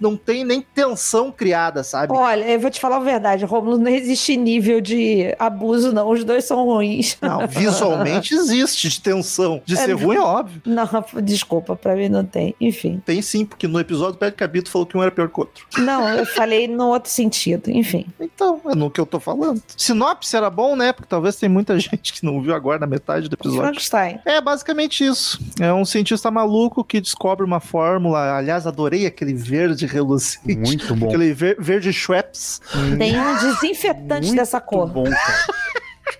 Não 0.00 0.16
tem 0.16 0.44
nem 0.44 0.62
tensão 0.62 1.30
criada, 1.30 1.84
sabe? 1.84 2.12
Olha, 2.14 2.44
eu 2.44 2.58
vou 2.58 2.70
te 2.70 2.80
falar 2.80 2.96
a 2.96 3.00
verdade, 3.00 3.44
Romulo, 3.44 3.76
não 3.78 3.90
existe 3.90 4.36
nível 4.36 4.53
de 4.60 5.34
abuso, 5.38 5.92
não. 5.92 6.10
Os 6.10 6.24
dois 6.24 6.44
são 6.44 6.64
ruins. 6.64 7.16
Não, 7.20 7.46
visualmente 7.48 8.34
existe 8.34 8.88
de 8.88 9.00
tensão. 9.00 9.62
De 9.64 9.76
ser 9.76 9.92
ruim, 9.92 10.16
é 10.16 10.20
óbvio. 10.20 10.60
Não, 10.64 10.88
desculpa, 11.22 11.76
pra 11.76 11.94
mim 11.94 12.08
não 12.08 12.24
tem. 12.24 12.54
Enfim. 12.60 13.02
Tem 13.04 13.20
sim, 13.22 13.44
porque 13.44 13.66
no 13.66 13.78
episódio 13.80 14.12
do 14.14 14.18
Pé 14.18 14.30
de 14.30 14.36
Cabito 14.36 14.70
falou 14.70 14.86
que 14.86 14.96
um 14.96 15.02
era 15.02 15.10
pior 15.10 15.28
que 15.28 15.38
o 15.38 15.40
outro. 15.40 15.66
Não, 15.78 16.08
eu 16.08 16.26
falei 16.26 16.68
no 16.68 16.88
outro 16.88 17.10
sentido. 17.10 17.70
Enfim. 17.70 18.06
Então, 18.20 18.60
é 18.66 18.74
no 18.74 18.90
que 18.90 19.00
eu 19.00 19.06
tô 19.06 19.18
falando. 19.20 19.62
Sinopse 19.76 20.36
era 20.36 20.50
bom, 20.50 20.76
né? 20.76 20.92
Porque 20.92 21.08
talvez 21.08 21.36
tem 21.36 21.48
muita 21.48 21.78
gente 21.80 22.12
que 22.12 22.24
não 22.24 22.40
viu 22.42 22.54
agora 22.54 22.78
na 22.78 22.86
metade 22.86 23.28
do 23.28 23.34
episódio. 23.34 23.62
Frankenstein. 23.62 24.18
É 24.24 24.40
basicamente 24.40 25.04
isso. 25.04 25.40
É 25.60 25.72
um 25.72 25.84
cientista 25.84 26.30
maluco 26.30 26.84
que 26.84 27.00
descobre 27.00 27.44
uma 27.44 27.60
fórmula. 27.60 28.36
Aliás, 28.36 28.66
adorei 28.66 29.06
aquele 29.06 29.34
verde 29.34 29.86
relucente. 29.86 30.56
Muito 30.56 30.94
bom. 30.94 31.08
Aquele 31.08 31.32
ver- 31.32 31.56
verde 31.58 31.92
Schweppes. 31.92 32.60
Tem 32.98 33.18
um 33.18 33.36
desinfetante 33.36 34.26
Muito 34.28 34.36
dessa 34.44 34.60
cor. 34.60 34.86
bom. 34.88 35.04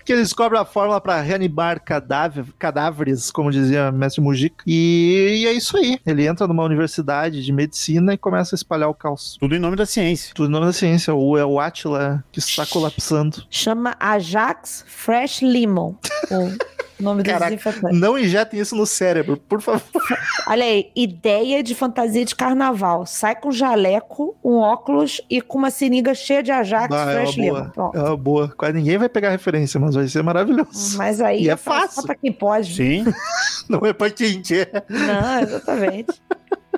Que 0.03 0.13
ele 0.13 0.21
descobre 0.21 0.55
a 0.57 0.63
fórmula 0.63 1.01
para 1.01 1.19
reanimar 1.19 1.79
cadáver, 1.79 2.45
cadáveres, 2.59 3.31
como 3.31 3.49
dizia 3.49 3.89
o 3.89 3.91
mestre 3.91 4.21
Mujica. 4.21 4.63
E, 4.67 5.41
e 5.41 5.47
é 5.47 5.51
isso 5.51 5.75
aí. 5.77 5.99
Ele 6.05 6.27
entra 6.27 6.47
numa 6.47 6.63
universidade 6.63 7.43
de 7.43 7.51
medicina 7.51 8.13
e 8.13 8.17
começa 8.17 8.53
a 8.53 8.57
espalhar 8.57 8.87
o 8.87 8.93
caos. 8.93 9.35
Tudo 9.39 9.55
em 9.55 9.59
nome 9.59 9.75
da 9.75 9.85
ciência. 9.85 10.31
Tudo 10.35 10.49
em 10.49 10.51
nome 10.51 10.67
da 10.67 10.73
ciência. 10.73 11.13
O, 11.13 11.35
é 11.37 11.45
o 11.45 11.59
Atila 11.59 12.23
que 12.31 12.37
está 12.37 12.67
colapsando. 12.67 13.43
Chama 13.49 13.95
Ajax 13.99 14.85
Fresh 14.87 15.41
Lemon. 15.41 15.95
O 16.99 17.03
nome 17.03 17.23
do 17.23 17.25
Caraca. 17.29 17.45
desinfetante. 17.55 17.95
Não 17.95 18.17
injetem 18.17 18.59
isso 18.59 18.75
no 18.75 18.85
cérebro, 18.85 19.35
por 19.37 19.61
favor. 19.61 19.81
Olha 20.47 20.63
aí, 20.63 20.91
ideia 20.95 21.61
de 21.61 21.75
fantasia 21.75 22.23
de 22.23 22.33
carnaval. 22.35 23.05
Sai 23.05 23.35
com 23.35 23.51
jaleco, 23.51 24.35
um 24.43 24.55
óculos 24.57 25.19
e 25.29 25.41
com 25.41 25.57
uma 25.57 25.69
seringa 25.69 26.13
cheia 26.15 26.41
de 26.41 26.51
Ajax 26.51 26.93
Ah, 26.95 27.11
é 27.11 27.15
Fresh 27.25 27.35
boa. 27.35 27.73
É 27.93 27.99
uma 27.99 28.17
boa. 28.17 28.53
Quase 28.57 28.73
ninguém 28.73 28.97
vai 28.97 29.09
pegar 29.09 29.29
referência, 29.29 29.79
mas 29.79 29.95
vai 29.95 30.07
ser 30.07 30.23
maravilhoso. 30.23 30.97
Mas 30.97 31.19
aí 31.19 31.43
E 31.43 31.49
é 31.49 31.57
só- 31.57 31.71
fácil. 31.71 32.01
Só 32.01 32.03
pra 32.03 32.15
quem 32.15 32.31
pode. 32.31 32.75
Sim, 32.75 33.05
Não 33.67 33.79
é 33.85 33.91
pra 33.93 34.09
quem 34.09 34.41
quer. 34.41 34.85
Não, 34.89 35.39
exatamente. 35.41 36.13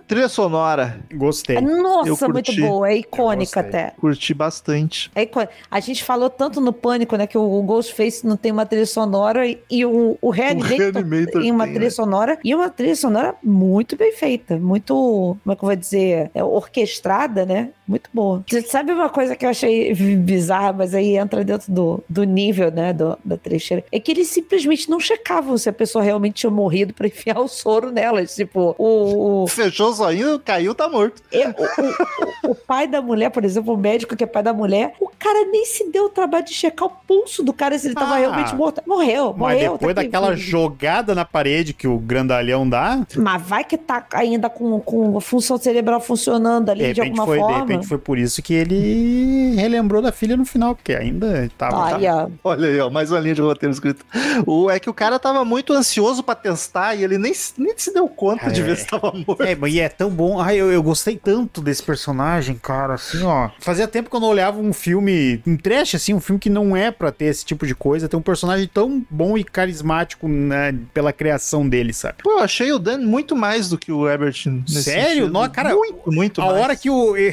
Trilha 0.07 0.29
sonora. 0.29 0.99
gostei. 1.13 1.59
Nossa, 1.61 2.27
muito 2.27 2.55
boa. 2.55 2.89
É 2.89 2.97
icônica 2.97 3.59
até. 3.59 3.93
Curti 3.99 4.33
bastante. 4.33 5.11
É 5.15 5.23
icônica. 5.23 5.51
A 5.69 5.79
gente 5.79 6.03
falou 6.03 6.29
tanto 6.29 6.59
no 6.61 6.73
Pânico, 6.73 7.15
né? 7.15 7.27
Que 7.27 7.37
o 7.37 7.61
Ghostface 7.63 8.25
não 8.25 8.37
tem 8.37 8.51
uma 8.51 8.65
trilha 8.65 8.85
sonora 8.85 9.47
e, 9.47 9.59
e 9.69 9.85
o, 9.85 10.17
o 10.21 10.29
Reanimator 10.29 10.77
Reanimator 10.77 11.41
tem 11.41 11.51
uma 11.51 11.65
tem, 11.65 11.73
trilha 11.73 11.85
né? 11.85 11.91
sonora 11.91 12.39
e 12.43 12.55
uma 12.55 12.69
trilha 12.69 12.95
sonora 12.95 13.35
muito 13.43 13.95
bem 13.95 14.11
feita. 14.11 14.57
Muito, 14.57 15.37
como 15.43 15.53
é 15.53 15.55
que 15.55 15.63
eu 15.63 15.67
vou 15.67 15.75
dizer? 15.75 16.31
É, 16.33 16.43
orquestrada, 16.43 17.45
né? 17.45 17.69
Muito 17.87 18.09
boa. 18.13 18.43
Você 18.47 18.61
sabe 18.61 18.91
uma 18.91 19.09
coisa 19.09 19.35
que 19.35 19.45
eu 19.45 19.49
achei 19.49 19.93
bizarra, 19.93 20.73
mas 20.73 20.93
aí 20.93 21.17
entra 21.17 21.43
dentro 21.43 21.71
do, 21.71 22.03
do 22.07 22.23
nível, 22.23 22.71
né? 22.71 22.93
Do, 22.93 23.17
da 23.23 23.37
trecheira. 23.37 23.83
É 23.91 23.99
que 23.99 24.11
eles 24.11 24.27
simplesmente 24.27 24.89
não 24.89 24.99
checavam 24.99 25.57
se 25.57 25.69
a 25.69 25.73
pessoa 25.73 26.03
realmente 26.03 26.35
tinha 26.35 26.51
morrido 26.51 26.93
pra 26.93 27.07
enfiar 27.07 27.39
o 27.39 27.47
soro 27.47 27.91
nelas. 27.91 28.35
Tipo, 28.35 28.75
o, 28.77 29.43
o, 29.43 29.47
Fechou 29.47 29.86
o 29.87 29.91
zoinho, 29.93 30.39
caiu, 30.39 30.73
tá 30.75 30.87
morto. 30.89 31.21
eu- 31.31 31.49
o, 31.51 32.47
o- 32.47 32.51
o 32.51 32.55
pai 32.55 32.87
da 32.87 33.01
mulher, 33.01 33.29
por 33.31 33.43
exemplo, 33.43 33.73
o 33.73 33.77
médico 33.77 34.15
que 34.15 34.23
é 34.23 34.27
pai 34.27 34.43
da 34.43 34.53
mulher, 34.53 34.93
o 34.99 35.09
cara 35.17 35.45
nem 35.51 35.65
se 35.65 35.89
deu 35.91 36.05
o 36.05 36.09
trabalho 36.09 36.45
de 36.45 36.53
checar 36.53 36.87
o 36.87 36.91
pulso 37.07 37.43
do 37.43 37.51
cara 37.53 37.77
se 37.77 37.87
ele 37.87 37.95
tava 37.95 38.13
Ah. 38.15 38.17
realmente 38.17 38.55
morto. 38.55 38.81
Morreu, 38.85 39.33
Mas 39.37 39.55
morreu. 39.55 39.71
depois 39.73 39.95
tá 39.95 40.01
aqui, 40.01 40.09
daquela 40.09 40.35
filho. 40.35 40.47
jogada 40.47 41.15
na 41.15 41.25
parede 41.25 41.73
que 41.73 41.87
o 41.87 41.97
grandalhão 41.97 42.67
dá, 42.67 42.99
Mas 43.15 43.41
vai 43.41 43.63
que 43.63 43.77
tá 43.77 44.05
ainda 44.13 44.49
com, 44.49 44.79
com 44.79 45.17
a 45.17 45.21
função 45.21 45.57
cerebral 45.57 45.99
funcionando 45.99 46.65
de 46.65 46.71
ali 46.71 46.93
de, 46.93 47.01
repente, 47.01 47.19
alguma 47.19 47.25
foi, 47.25 47.37
de 47.37 47.43
forma. 47.43 47.59
repente 47.59 47.87
foi 47.87 47.97
por 47.97 48.17
isso 48.17 48.41
que 48.41 48.53
ele 48.53 49.55
relembrou 49.55 50.01
da 50.01 50.11
filha 50.11 50.35
no 50.37 50.45
final, 50.45 50.75
porque 50.75 50.93
ainda 50.93 51.49
tava. 51.57 51.77
Ó. 51.77 52.29
Olha 52.43 52.67
aí, 52.67 52.79
ó, 52.79 52.89
mais 52.89 53.11
uma 53.11 53.19
linha 53.19 53.35
de 53.35 53.41
roteiro 53.41 53.73
escrito. 53.73 54.05
O, 54.45 54.69
é 54.69 54.79
que 54.79 54.89
o 54.89 54.93
cara 54.93 55.17
tava 55.19 55.43
muito 55.45 55.73
ansioso 55.73 56.23
pra 56.23 56.35
testar 56.35 56.95
e 56.95 57.03
ele 57.03 57.17
nem, 57.17 57.33
nem 57.57 57.73
se 57.77 57.93
deu 57.93 58.07
conta 58.07 58.49
de 58.51 58.61
É. 58.61 58.63
ver 58.63 58.77
se 58.77 58.87
tava 58.87 59.11
morto. 59.25 59.43
É, 59.43 59.55
mas 59.55 59.73
e 59.77 59.79
é 59.79 59.89
tão 59.89 60.09
bom. 60.09 60.39
Ai, 60.41 60.57
eu, 60.57 60.71
eu 60.71 60.81
gostei 60.83 61.15
tanto 61.17 61.61
desse 61.61 61.81
personagem, 61.83 62.55
cara, 62.55 62.95
assim, 62.95 63.23
ó. 63.23 63.49
Fazia 63.59 63.87
tempo 63.87 64.09
que 64.09 64.15
eu 64.15 64.19
não 64.19 64.27
olhava 64.29 64.59
um 64.59 64.73
filme, 64.73 65.41
um 65.45 65.55
trash, 65.55 65.95
assim, 65.95 66.13
um 66.13 66.19
filme 66.19 66.39
que 66.39 66.49
não 66.49 66.75
é 66.75 66.91
pra 66.91 67.11
ter 67.11 67.25
esse 67.25 67.45
tipo 67.45 67.65
de 67.65 67.75
coisa. 67.75 68.07
Tem 68.09 68.19
um 68.19 68.23
personagem 68.23 68.67
tão 68.71 69.05
bom 69.09 69.37
e 69.37 69.43
carismático, 69.43 70.27
né, 70.27 70.75
pela 70.93 71.13
criação 71.13 71.67
dele, 71.67 71.93
sabe? 71.93 72.23
Pô, 72.23 72.31
eu 72.31 72.39
achei 72.39 72.71
o 72.71 72.79
Dan 72.79 72.99
muito 72.99 73.35
mais 73.35 73.69
do 73.69 73.77
que 73.77 73.91
o 73.91 74.09
Ebert. 74.09 74.45
Sério? 74.67 75.27
Nossa, 75.29 75.49
cara, 75.49 75.73
Muito, 75.75 76.11
muito 76.11 76.41
A 76.41 76.45
mais. 76.45 76.57
hora 76.57 76.75
que 76.75 76.89
o. 76.89 77.15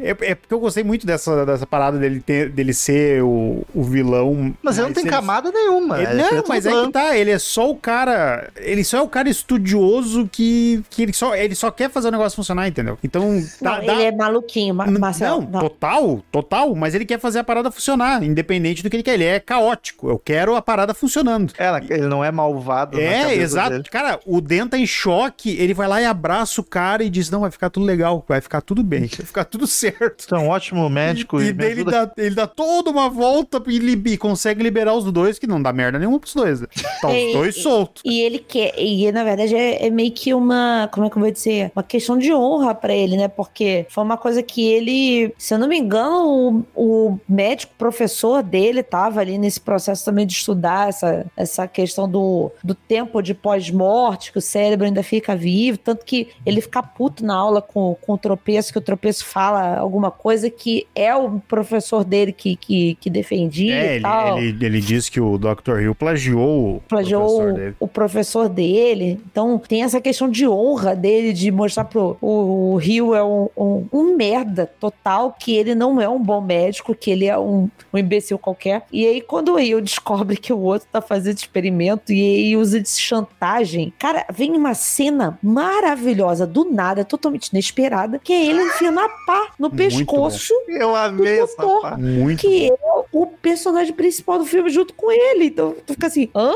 É, 0.00 0.10
é 0.20 0.34
porque 0.34 0.52
eu 0.54 0.58
gostei 0.58 0.82
muito 0.82 1.06
dessa, 1.06 1.44
dessa 1.44 1.66
parada 1.66 1.98
dele, 1.98 2.20
ter, 2.20 2.48
dele 2.48 2.72
ser 2.72 3.22
o, 3.22 3.62
o 3.74 3.82
vilão. 3.84 4.54
Mas 4.62 4.78
ele 4.78 4.86
não 4.86 4.94
tem 4.94 5.02
ele- 5.02 5.10
camada 5.10 5.50
nenhuma. 5.52 6.00
Ele- 6.02 6.22
é 6.22 6.32
não, 6.32 6.44
mas 6.48 6.64
é 6.64 6.70
que 6.70 6.90
tá, 6.92 7.16
ele 7.16 7.30
é 7.30 7.38
só 7.38 7.70
o 7.70 7.76
cara. 7.76 8.48
Ele 8.56 8.82
só 8.82 8.98
é 8.98 9.02
o 9.02 9.08
cara 9.08 9.28
estudioso 9.28 10.28
que, 10.32 10.82
que 10.90 11.02
ele, 11.02 11.12
só, 11.12 11.34
ele 11.34 11.54
só 11.54 11.70
quer 11.76 11.90
fazer 11.90 12.08
o 12.08 12.10
negócio 12.10 12.36
funcionar, 12.36 12.66
entendeu? 12.68 12.98
Então. 13.04 13.40
Dá, 13.60 13.78
Não, 13.78 13.86
dá- 13.86 13.92
ele 13.94 14.02
é 14.04 14.12
maluquinho, 14.12 14.74
Ma- 14.74 14.86
Marcelo. 14.86 15.46
não, 15.50 15.60
total, 15.60 16.22
total, 16.32 16.74
mas 16.74 16.94
ele 16.94 17.04
quer 17.04 17.20
fazer 17.20 17.38
a 17.40 17.44
parada 17.44 17.70
funcionar, 17.70 18.22
independente 18.22 18.82
do 18.82 18.90
que 18.90 18.96
ele 18.96 19.02
quer. 19.02 19.14
Ele 19.14 19.24
é 19.24 19.40
caótico. 19.40 20.08
Eu 20.08 20.18
quero 20.18 20.54
a 20.56 20.62
parada 20.62 20.94
funcionando. 20.94 21.52
É, 21.58 21.68
ele 21.94 22.06
não 22.06 22.24
é 22.24 22.30
malvado. 22.30 22.98
É, 23.00 23.34
exato. 23.34 23.70
dele. 23.70 23.84
Cara, 23.84 24.18
o 24.26 24.40
Dan 24.40 24.66
tá 24.68 24.78
em 24.78 24.86
choque, 24.86 25.50
ele 25.58 25.74
vai 25.74 25.86
lá 25.88 26.00
e 26.00 26.04
abraça 26.04 26.60
o 26.60 26.64
cara 26.64 27.02
e 27.04 27.10
diz: 27.10 27.30
Não, 27.30 27.40
vai 27.40 27.50
ficar 27.50 27.70
tudo 27.70 27.84
legal, 27.86 28.24
vai 28.28 28.40
ficar 28.40 28.60
tudo 28.60 28.82
bem, 28.82 29.00
vai 29.00 29.26
ficar 29.26 29.44
tudo 29.44 29.66
certo. 29.66 30.34
É 30.34 30.38
um 30.38 30.48
ótimo 30.48 30.88
médico. 30.88 31.40
E, 31.40 31.48
E, 31.48 31.52
daí 31.52 31.72
ele 31.72 31.84
dá, 31.84 32.10
ele 32.16 32.34
dá 32.34 32.46
toda 32.46 32.90
uma 32.90 33.08
volta 33.08 33.62
e, 33.66 33.78
li- 33.78 34.02
e 34.12 34.16
consegue 34.16 34.62
liberar 34.62 34.94
os 34.94 35.04
dois, 35.12 35.38
que 35.38 35.46
não 35.46 35.60
dá 35.62 35.72
merda 35.72 35.98
nenhuma 35.98 36.18
pros 36.18 36.34
dois. 36.34 36.60
né? 36.60 36.66
Tá 37.00 37.08
os 37.08 37.14
É, 37.14 37.32
dois 37.32 37.56
soltos. 37.62 38.02
E 38.04 38.20
ele 38.20 38.38
quer, 38.38 38.72
e 38.78 39.10
na 39.12 39.24
verdade 39.24 39.54
é, 39.54 39.86
é 39.86 39.90
meio 39.90 40.12
que 40.12 40.32
uma, 40.34 40.88
como 40.92 41.06
é 41.06 41.10
que 41.10 41.16
eu 41.16 41.22
vou 41.22 41.30
dizer? 41.30 41.65
Uma 41.74 41.82
questão 41.82 42.18
de 42.18 42.32
honra 42.32 42.74
pra 42.74 42.94
ele, 42.94 43.16
né? 43.16 43.28
Porque 43.28 43.86
foi 43.88 44.04
uma 44.04 44.16
coisa 44.16 44.42
que 44.42 44.66
ele, 44.66 45.32
se 45.38 45.54
eu 45.54 45.58
não 45.58 45.68
me 45.68 45.78
engano, 45.78 46.64
o, 46.74 47.08
o 47.08 47.20
médico 47.28 47.72
professor 47.76 48.42
dele 48.42 48.82
tava 48.82 49.20
ali 49.20 49.38
nesse 49.38 49.60
processo 49.60 50.04
também 50.04 50.26
de 50.26 50.34
estudar 50.34 50.88
essa, 50.88 51.26
essa 51.36 51.66
questão 51.66 52.08
do, 52.08 52.50
do 52.62 52.74
tempo 52.74 53.22
de 53.22 53.34
pós-morte, 53.34 54.32
que 54.32 54.38
o 54.38 54.42
cérebro 54.42 54.86
ainda 54.86 55.02
fica 55.02 55.34
vivo, 55.34 55.78
tanto 55.78 56.04
que 56.04 56.28
ele 56.44 56.60
fica 56.60 56.82
puto 56.82 57.24
na 57.24 57.34
aula 57.34 57.60
com, 57.60 57.96
com 58.00 58.12
o 58.12 58.18
tropeço, 58.18 58.72
que 58.72 58.78
o 58.78 58.82
tropeço 58.82 59.24
fala 59.24 59.76
alguma 59.76 60.10
coisa 60.10 60.50
que 60.50 60.86
é 60.94 61.14
o 61.14 61.40
professor 61.40 62.04
dele 62.04 62.32
que, 62.32 62.56
que, 62.56 62.96
que 63.00 63.10
defendia 63.10 63.74
É, 63.74 63.86
e 63.86 63.94
ele, 63.94 64.02
tal 64.02 64.38
ele, 64.38 64.66
ele 64.66 64.80
disse 64.80 65.10
que 65.10 65.20
o 65.20 65.38
Dr. 65.38 65.80
Hill 65.80 65.94
plagiou 65.94 66.76
o 66.76 66.82
plagiou 66.88 67.22
professor 67.22 67.50
o, 67.50 67.54
dele. 67.54 67.76
o 67.80 67.88
professor 67.88 68.48
dele. 68.48 69.20
Então 69.30 69.58
tem 69.58 69.82
essa 69.82 70.00
questão 70.00 70.28
de 70.28 70.46
honra 70.46 70.94
dele, 70.94 71.32
de 71.32 71.50
mostrar 71.56 71.84
pro 71.84 72.16
o, 72.20 72.72
o 72.72 72.76
Rio 72.76 73.14
é 73.14 73.24
um, 73.24 73.48
um, 73.56 73.86
um 73.92 74.16
merda 74.16 74.70
total, 74.78 75.34
que 75.38 75.56
ele 75.56 75.74
não 75.74 76.00
é 76.00 76.08
um 76.08 76.22
bom 76.22 76.40
médico, 76.40 76.94
que 76.94 77.10
ele 77.10 77.26
é 77.26 77.38
um, 77.38 77.68
um 77.92 77.98
imbecil 77.98 78.38
qualquer. 78.38 78.84
E 78.92 79.06
aí, 79.06 79.20
quando 79.20 79.52
o 79.52 79.56
Rio 79.56 79.80
descobre 79.80 80.36
que 80.36 80.52
o 80.52 80.60
outro 80.60 80.88
tá 80.90 81.00
fazendo 81.00 81.38
experimento 81.38 82.12
e 82.12 82.20
aí 82.20 82.56
usa 82.56 82.80
de 82.80 82.88
chantagem, 82.88 83.92
cara, 83.98 84.26
vem 84.32 84.52
uma 84.56 84.74
cena 84.74 85.38
maravilhosa, 85.42 86.46
do 86.46 86.64
nada, 86.70 87.04
totalmente 87.04 87.48
inesperada, 87.48 88.18
que 88.18 88.32
é 88.32 88.46
ele 88.46 88.62
enfiando 88.62 89.00
a 89.00 89.08
pá 89.26 89.52
no 89.58 89.68
Muito 89.68 89.76
pescoço 89.76 90.52
Eu 90.68 90.94
amei 90.94 91.36
do 91.38 91.44
essa 91.44 91.56
doutor. 91.62 91.80
parte. 91.82 92.02
Muito, 92.02 92.40
que 92.40 92.70
é 92.70 92.76
o 93.12 93.26
personagem 93.26 93.94
principal 93.94 94.38
do 94.38 94.44
filme 94.44 94.70
junto 94.70 94.94
com 94.94 95.10
ele. 95.10 95.46
Então 95.46 95.74
tu 95.86 95.94
fica 95.94 96.06
assim, 96.06 96.28
hã? 96.34 96.52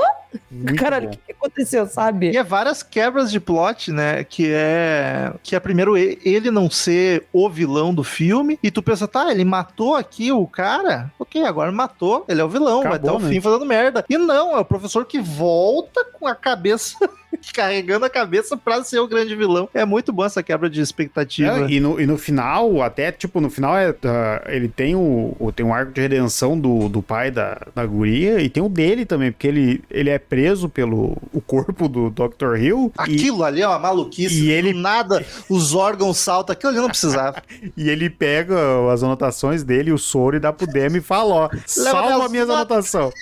Muito 0.50 0.78
Caralho, 0.78 1.08
o 1.08 1.10
que, 1.10 1.18
que 1.18 1.32
aconteceu, 1.32 1.86
sabe? 1.86 2.30
E 2.30 2.36
é 2.36 2.42
várias 2.42 2.82
quebras 2.82 3.30
de 3.30 3.40
plot, 3.40 3.90
né? 3.92 4.24
Que 4.24 4.50
é. 4.52 5.32
Que 5.42 5.56
é 5.56 5.60
primeiro 5.60 5.96
ele 5.96 6.50
não 6.50 6.70
ser 6.70 7.26
o 7.32 7.48
vilão 7.48 7.94
do 7.94 8.04
filme. 8.04 8.58
E 8.62 8.70
tu 8.70 8.82
pensa, 8.82 9.08
tá, 9.08 9.30
ele 9.30 9.44
matou 9.44 9.94
aqui 9.94 10.32
o 10.32 10.46
cara? 10.46 11.12
Ok, 11.18 11.44
agora 11.44 11.72
matou. 11.72 12.24
Ele 12.28 12.40
é 12.40 12.44
o 12.44 12.48
vilão, 12.48 12.82
vai 12.82 12.92
Acabou, 12.92 13.10
até 13.10 13.24
o 13.24 13.26
né? 13.26 13.34
fim 13.34 13.40
fazendo 13.40 13.66
merda. 13.66 14.04
E 14.08 14.18
não, 14.18 14.56
é 14.56 14.60
o 14.60 14.64
professor 14.64 15.04
que 15.04 15.20
volta 15.20 16.04
com 16.04 16.26
a 16.26 16.34
cabeça. 16.34 16.96
carregando 17.54 18.04
a 18.04 18.10
cabeça 18.10 18.56
pra 18.56 18.82
ser 18.84 18.98
o 18.98 19.08
grande 19.08 19.34
vilão. 19.34 19.68
É 19.74 19.84
muito 19.84 20.12
bom 20.12 20.24
essa 20.24 20.42
quebra 20.42 20.68
de 20.70 20.80
expectativa. 20.80 21.66
É, 21.66 21.70
e, 21.70 21.80
no, 21.80 22.00
e 22.00 22.06
no 22.06 22.16
final, 22.18 22.82
até, 22.82 23.10
tipo, 23.12 23.40
no 23.40 23.50
final 23.50 23.76
é, 23.76 23.94
ah, 24.04 24.42
ele 24.46 24.68
tem 24.68 24.94
o, 24.94 25.34
o- 25.38 25.52
tem 25.52 25.64
um 25.64 25.72
arco 25.74 25.92
de 25.92 26.00
redenção 26.00 26.58
do, 26.58 26.88
do 26.88 27.02
pai 27.02 27.30
da, 27.30 27.60
da 27.74 27.84
guria 27.86 28.40
e 28.40 28.48
tem 28.48 28.62
o 28.62 28.68
dele 28.68 29.04
também, 29.04 29.32
porque 29.32 29.46
ele, 29.48 29.82
ele 29.90 30.10
é 30.10 30.18
preso 30.18 30.68
pelo 30.68 31.16
o 31.32 31.40
corpo 31.40 31.88
do 31.88 32.10
Dr. 32.10 32.56
Hill 32.56 32.92
e, 32.98 33.02
Aquilo 33.02 33.44
ali 33.44 33.62
é 33.62 33.68
uma 33.68 33.78
maluquice. 33.78 34.44
e 34.44 34.50
ele- 34.50 34.72
Do 34.72 34.78
nada, 34.80 35.24
os 35.48 35.74
órgãos 35.74 36.18
saltam. 36.18 36.52
Aquilo 36.52 36.70
ali 36.72 36.80
não 36.80 36.88
precisava. 36.88 37.42
e 37.76 37.88
ele 37.88 38.08
pega 38.10 38.56
as 38.92 39.02
anotações 39.02 39.62
dele, 39.62 39.92
o 39.92 39.98
soro, 39.98 40.36
e 40.36 40.40
dá 40.40 40.52
pro 40.52 40.66
Demi 40.66 40.98
e 40.98 41.00
fala, 41.00 41.34
ó, 41.34 41.50
salva 41.66 42.02
minhas 42.16 42.30
minhas 42.30 42.48
notas." 42.48 42.94
anotações. 42.94 43.14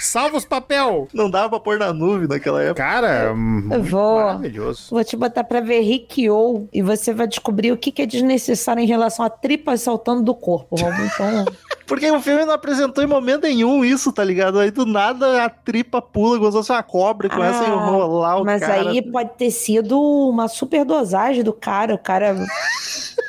Salva 0.00 0.36
os 0.36 0.44
papel. 0.44 1.08
não 1.12 1.30
dava 1.30 1.48
pra 1.50 1.60
pôr 1.60 1.78
na 1.78 1.92
nuvem 1.92 2.28
naquela 2.28 2.62
época. 2.62 2.82
Cara, 2.82 3.34
muito 3.48 3.82
vou- 3.90 4.16
maravilhoso. 4.16 4.86
Vou 4.90 5.02
te 5.04 5.16
botar 5.16 5.44
pra 5.44 5.60
ver 5.60 5.80
Rikyo 5.80 6.68
e 6.72 6.82
você 6.82 7.12
vai 7.12 7.26
descobrir 7.26 7.72
o 7.72 7.76
que, 7.76 7.90
que 7.90 8.02
é 8.02 8.06
desnecessário 8.06 8.82
em 8.82 8.86
relação 8.86 9.24
a 9.24 9.30
tripas 9.30 9.82
saltando 9.82 10.22
do 10.22 10.34
corpo. 10.34 10.76
Então. 10.78 11.44
Porque 11.86 12.10
o 12.10 12.20
filme 12.20 12.44
não 12.44 12.52
apresentou 12.52 13.02
em 13.02 13.06
momento 13.06 13.44
nenhum 13.44 13.82
isso, 13.82 14.12
tá 14.12 14.22
ligado? 14.22 14.58
Aí 14.58 14.70
do 14.70 14.84
nada 14.84 15.42
a 15.44 15.48
tripa 15.48 16.02
pula 16.02 16.36
como 16.38 16.50
se 16.50 16.58
fosse 16.58 16.70
uma 16.72 16.82
cobra 16.82 17.26
e 17.26 17.30
começa 17.30 17.60
a 17.60 17.66
Ah, 17.66 17.68
enrolar 17.68 18.42
o 18.42 18.44
Mas 18.44 18.60
cara. 18.60 18.90
aí 18.90 19.00
pode 19.10 19.30
ter 19.38 19.50
sido 19.50 19.98
uma 19.98 20.48
superdosagem 20.48 21.42
do 21.42 21.52
cara. 21.52 21.94
O 21.94 21.98
cara. 21.98 22.36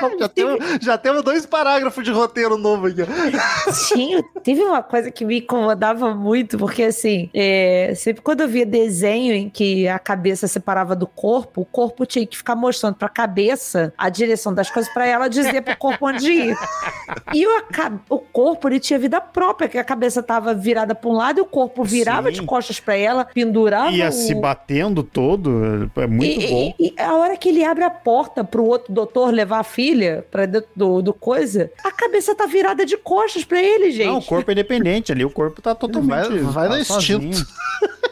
Já, 0.20 0.28
temos, 0.28 0.58
já 0.80 0.98
temos 0.98 1.22
dois 1.22 1.46
parágrafos 1.46 2.04
de 2.04 2.10
roteiro 2.10 2.56
novo 2.56 2.86
aqui. 2.86 3.00
Tinha, 3.88 4.22
teve 4.42 4.62
uma 4.62 4.82
coisa 4.82 5.10
que 5.10 5.24
me 5.24 5.38
incomodava 5.38 6.14
muito, 6.14 6.58
porque 6.58 6.84
assim, 6.84 7.30
é, 7.34 7.92
sempre 7.96 8.22
quando 8.22 8.42
eu 8.42 8.48
via 8.48 8.66
desenho 8.66 9.34
em 9.34 9.48
que 9.48 9.88
a 9.88 9.98
cabeça 9.98 10.46
separava 10.46 10.94
do 10.94 11.06
corpo, 11.06 11.62
o 11.62 11.64
corpo 11.64 12.04
tinha 12.04 12.26
que 12.26 12.36
ficar 12.36 12.54
mostrando 12.54 12.96
pra 12.96 13.08
cabeça 13.08 13.92
a 13.96 14.08
direção 14.08 14.52
das 14.52 14.70
coisas 14.70 14.92
pra 14.92 15.06
ela 15.06 15.28
dizer 15.28 15.62
pro 15.62 15.76
corpo 15.76 16.08
onde 16.08 16.30
ir. 16.30 16.56
E 17.34 17.46
o, 17.46 17.50
o 18.08 18.18
corpo, 18.18 18.68
ele 18.68 18.80
tinha 18.80 18.98
vida 18.98 19.20
própria, 19.20 19.68
que 19.68 19.78
a 19.78 19.84
cabeça 19.84 20.22
tava 20.22 20.54
virada 20.54 20.94
pra 20.94 21.10
um 21.10 21.12
lado 21.12 21.38
e 21.38 21.40
o 21.40 21.44
corpo 21.44 21.84
virava 21.84 22.28
Sim. 22.28 22.40
de 22.40 22.42
costas 22.42 22.78
pra 22.80 22.96
ela, 22.96 23.24
pendurava 23.24 23.90
Ia 23.90 24.08
o... 24.08 24.12
se 24.12 24.34
batendo 24.34 25.02
todo, 25.02 25.90
é 25.96 26.06
muito 26.06 26.40
e, 26.40 26.48
bom. 26.48 26.74
E, 26.78 26.94
e 26.96 27.00
a 27.00 27.14
hora 27.14 27.36
que 27.36 27.48
ele 27.48 27.64
abre 27.64 27.84
a 27.84 27.90
porta 27.90 28.44
pro 28.44 28.64
outro 28.64 28.92
doutor 28.92 29.32
levar 29.32 29.60
a 29.60 29.64
filha 29.64 29.89
pra 30.30 30.46
dentro 30.46 30.68
do, 30.74 31.02
do 31.02 31.12
coisa, 31.14 31.70
a 31.84 31.90
cabeça 31.90 32.34
tá 32.34 32.46
virada 32.46 32.84
de 32.86 32.96
costas 32.96 33.44
pra 33.44 33.62
ele, 33.62 33.90
gente. 33.90 34.06
Não, 34.06 34.18
o 34.18 34.22
corpo 34.24 34.50
é 34.50 34.52
independente 34.52 35.10
ali, 35.12 35.24
o 35.24 35.30
corpo 35.30 35.60
tá 35.62 35.74
totalmente. 35.74 36.28
vai- 36.38 36.38
vai 36.38 36.68
tá 36.68 36.76
no 36.78 36.84
sozinho. 36.84 37.22
instinto. 37.28 37.50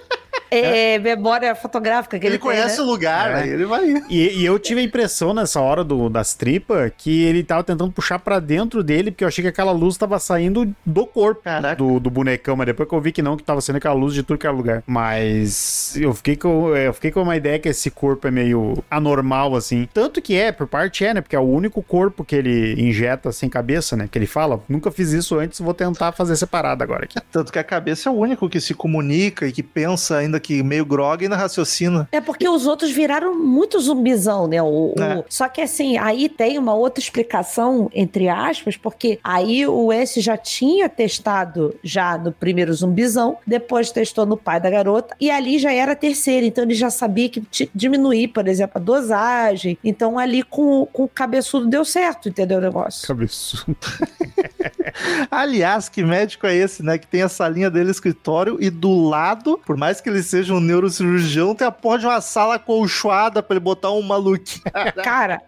É, 0.50 0.98
memória 0.98 1.54
fotográfica 1.54 2.18
que 2.18 2.26
ele, 2.26 2.34
Ele, 2.34 2.42
conhece 2.42 2.76
tem, 2.76 2.84
o 2.84 2.86
né? 2.86 2.92
lugar, 2.92 3.30
É. 3.30 3.34
aí 3.42 3.50
ele 3.50 3.64
vai. 3.66 3.84
E, 4.08 4.40
e 4.40 4.44
eu 4.44 4.58
tive 4.58 4.80
a 4.80 4.84
impressão 4.84 5.34
nessa 5.34 5.60
hora 5.60 5.82
do, 5.84 6.08
das 6.08 6.34
tripas 6.34 6.90
que 6.96 7.22
ele 7.24 7.42
tava 7.42 7.62
tentando 7.64 7.90
puxar 7.92 8.18
pra 8.18 8.38
dentro 8.38 8.82
dele, 8.82 9.10
porque 9.10 9.24
eu 9.24 9.28
achei 9.28 9.42
que 9.42 9.48
aquela 9.48 9.72
luz 9.72 9.96
tava 9.96 10.18
saindo 10.18 10.72
do 10.84 11.06
corpo 11.06 11.42
do, 11.76 12.00
do 12.00 12.10
bonecão, 12.10 12.56
mas 12.56 12.66
depois 12.66 12.88
que 12.88 12.94
eu 12.94 13.00
vi 13.00 13.12
que 13.12 13.22
não, 13.22 13.36
que 13.36 13.42
tava 13.42 13.60
sendo 13.60 13.76
aquela 13.76 13.94
luz 13.94 14.14
de 14.14 14.22
tudo 14.22 14.38
que 14.38 14.46
era 14.46 14.54
lugar. 14.54 14.82
Mas 14.86 15.96
eu 15.96 16.12
fiquei, 16.14 16.36
com, 16.36 16.74
eu 16.76 16.92
fiquei 16.92 17.10
com 17.10 17.22
uma 17.22 17.36
ideia 17.36 17.58
que 17.58 17.68
esse 17.68 17.90
corpo 17.90 18.26
é 18.26 18.30
meio 18.30 18.82
anormal, 18.90 19.54
assim. 19.56 19.88
Tanto 19.92 20.20
que 20.20 20.34
é, 20.36 20.52
por 20.52 20.66
parte 20.66 21.04
é, 21.04 21.14
né? 21.14 21.20
Porque 21.20 21.36
é 21.36 21.38
o 21.38 21.42
único 21.42 21.82
corpo 21.82 22.24
que 22.24 22.34
ele 22.36 22.74
injeta 22.80 23.32
sem 23.32 23.48
cabeça, 23.48 23.96
né? 23.96 24.08
Que 24.10 24.18
ele 24.18 24.26
fala, 24.26 24.60
nunca 24.68 24.90
fiz 24.90 25.12
isso 25.12 25.38
antes, 25.38 25.60
vou 25.60 25.74
tentar 25.74 26.12
fazer 26.12 26.36
separado 26.36 26.82
agora 26.82 27.04
aqui. 27.04 27.16
Tanto 27.30 27.52
que 27.52 27.58
a 27.58 27.64
cabeça 27.64 28.08
é 28.08 28.12
o 28.12 28.16
único 28.16 28.48
que 28.48 28.60
se 28.60 28.74
comunica 28.74 29.46
e 29.46 29.52
que 29.52 29.62
pensa, 29.62 30.16
ainda 30.18 30.37
que 30.40 30.62
meio 30.62 30.84
grogue, 30.84 31.24
e 31.24 31.26
ainda 31.26 31.36
raciocina. 31.36 32.08
É 32.12 32.20
porque 32.20 32.48
os 32.48 32.66
outros 32.66 32.90
viraram 32.90 33.34
muito 33.38 33.78
zumbizão, 33.80 34.46
né? 34.46 34.62
O, 34.62 34.94
o- 34.96 35.02
É. 35.02 35.24
Só 35.28 35.48
que 35.48 35.60
assim, 35.60 35.96
aí 35.98 36.28
tem 36.28 36.58
uma 36.58 36.74
outra 36.74 37.02
explicação, 37.02 37.90
entre 37.94 38.28
aspas, 38.28 38.76
porque 38.76 39.18
aí 39.22 39.66
o 39.66 39.92
S 39.92 40.20
já 40.20 40.36
tinha 40.36 40.88
testado 40.88 41.74
já 41.82 42.16
no 42.18 42.32
primeiro 42.32 42.72
zumbizão, 42.72 43.38
depois 43.46 43.90
testou 43.90 44.26
no 44.26 44.36
pai 44.36 44.60
da 44.60 44.70
garota, 44.70 45.14
e 45.20 45.30
ali 45.30 45.58
já 45.58 45.72
era 45.72 45.92
a 45.92 45.96
terceira, 45.96 46.46
então 46.46 46.64
ele 46.64 46.74
já 46.74 46.90
sabia 46.90 47.28
que 47.28 47.42
diminuir, 47.74 48.28
por 48.28 48.46
exemplo, 48.48 48.72
a 48.76 48.80
dosagem. 48.80 49.78
Então 49.84 50.18
ali 50.18 50.42
com, 50.42 50.86
com 50.86 51.04
o 51.04 51.08
cabeçudo 51.08 51.66
deu 51.66 51.84
certo, 51.84 52.28
entendeu 52.28 52.58
o 52.58 52.60
negócio? 52.60 53.06
Cabeçudo. 53.06 53.76
Aliás, 55.30 55.88
que 55.88 56.02
médico 56.02 56.46
é 56.46 56.54
esse, 56.54 56.82
né? 56.82 56.98
Que 56.98 57.06
tem 57.06 57.22
a 57.22 57.28
salinha 57.28 57.70
dele 57.70 57.90
escritório 57.90 58.56
e 58.60 58.70
do 58.70 59.08
lado, 59.08 59.60
por 59.66 59.76
mais 59.76 60.00
que 60.00 60.08
ele 60.08 60.22
seja 60.28 60.54
um 60.54 60.60
neurocirurgião, 60.60 61.54
tem 61.54 61.66
a 61.66 61.72
porra 61.72 61.98
de 61.98 62.06
uma 62.06 62.20
sala 62.20 62.58
colchoada 62.58 63.42
pra 63.42 63.54
ele 63.54 63.64
botar 63.64 63.90
um 63.90 64.02
maluquinho. 64.02 64.62
Cara, 65.02 65.40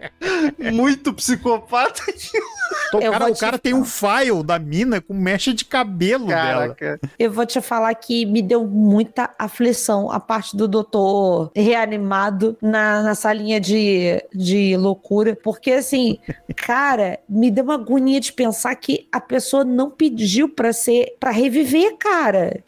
Muito 0.73 1.13
psicopata. 1.13 2.03
O 2.93 2.99
Eu 2.99 3.13
cara, 3.13 3.31
o 3.31 3.35
te 3.35 3.41
cara 3.41 3.59
tem 3.59 3.75
um 3.75 3.85
file 3.85 4.43
da 4.45 4.59
mina 4.59 5.01
com 5.01 5.15
mecha 5.15 5.53
de 5.53 5.65
cabelo 5.65 6.27
dela. 6.27 6.75
Caraca. 6.75 7.01
eu 7.19 7.31
vou 7.31 7.47
te 7.47 7.61
falar 7.61 7.95
que 7.95 8.27
me 8.27 8.43
deu 8.43 8.67
muita 8.67 9.31
aflição 9.39 10.11
a 10.11 10.19
parte 10.19 10.57
do 10.57 10.67
doutor 10.67 11.51
reanimado 11.55 12.57
na, 12.61 13.03
na 13.03 13.15
salinha 13.15 13.61
de, 13.61 14.23
de 14.35 14.77
loucura. 14.77 15.37
Porque, 15.37 15.73
assim, 15.73 16.19
cara, 16.57 17.19
me 17.29 17.51
deu 17.51 17.65
uma 17.65 17.75
agonia 17.75 18.21
de 18.21 18.33
pensar 18.33 18.75
que 18.77 19.09
a 19.13 19.21
pessoa 19.21 19.65
não 19.65 19.91
pediu 19.91 20.49
pra 20.49 20.73
ser, 20.73 21.17
para 21.21 21.31
reviver, 21.31 21.97
cara. 21.97 22.63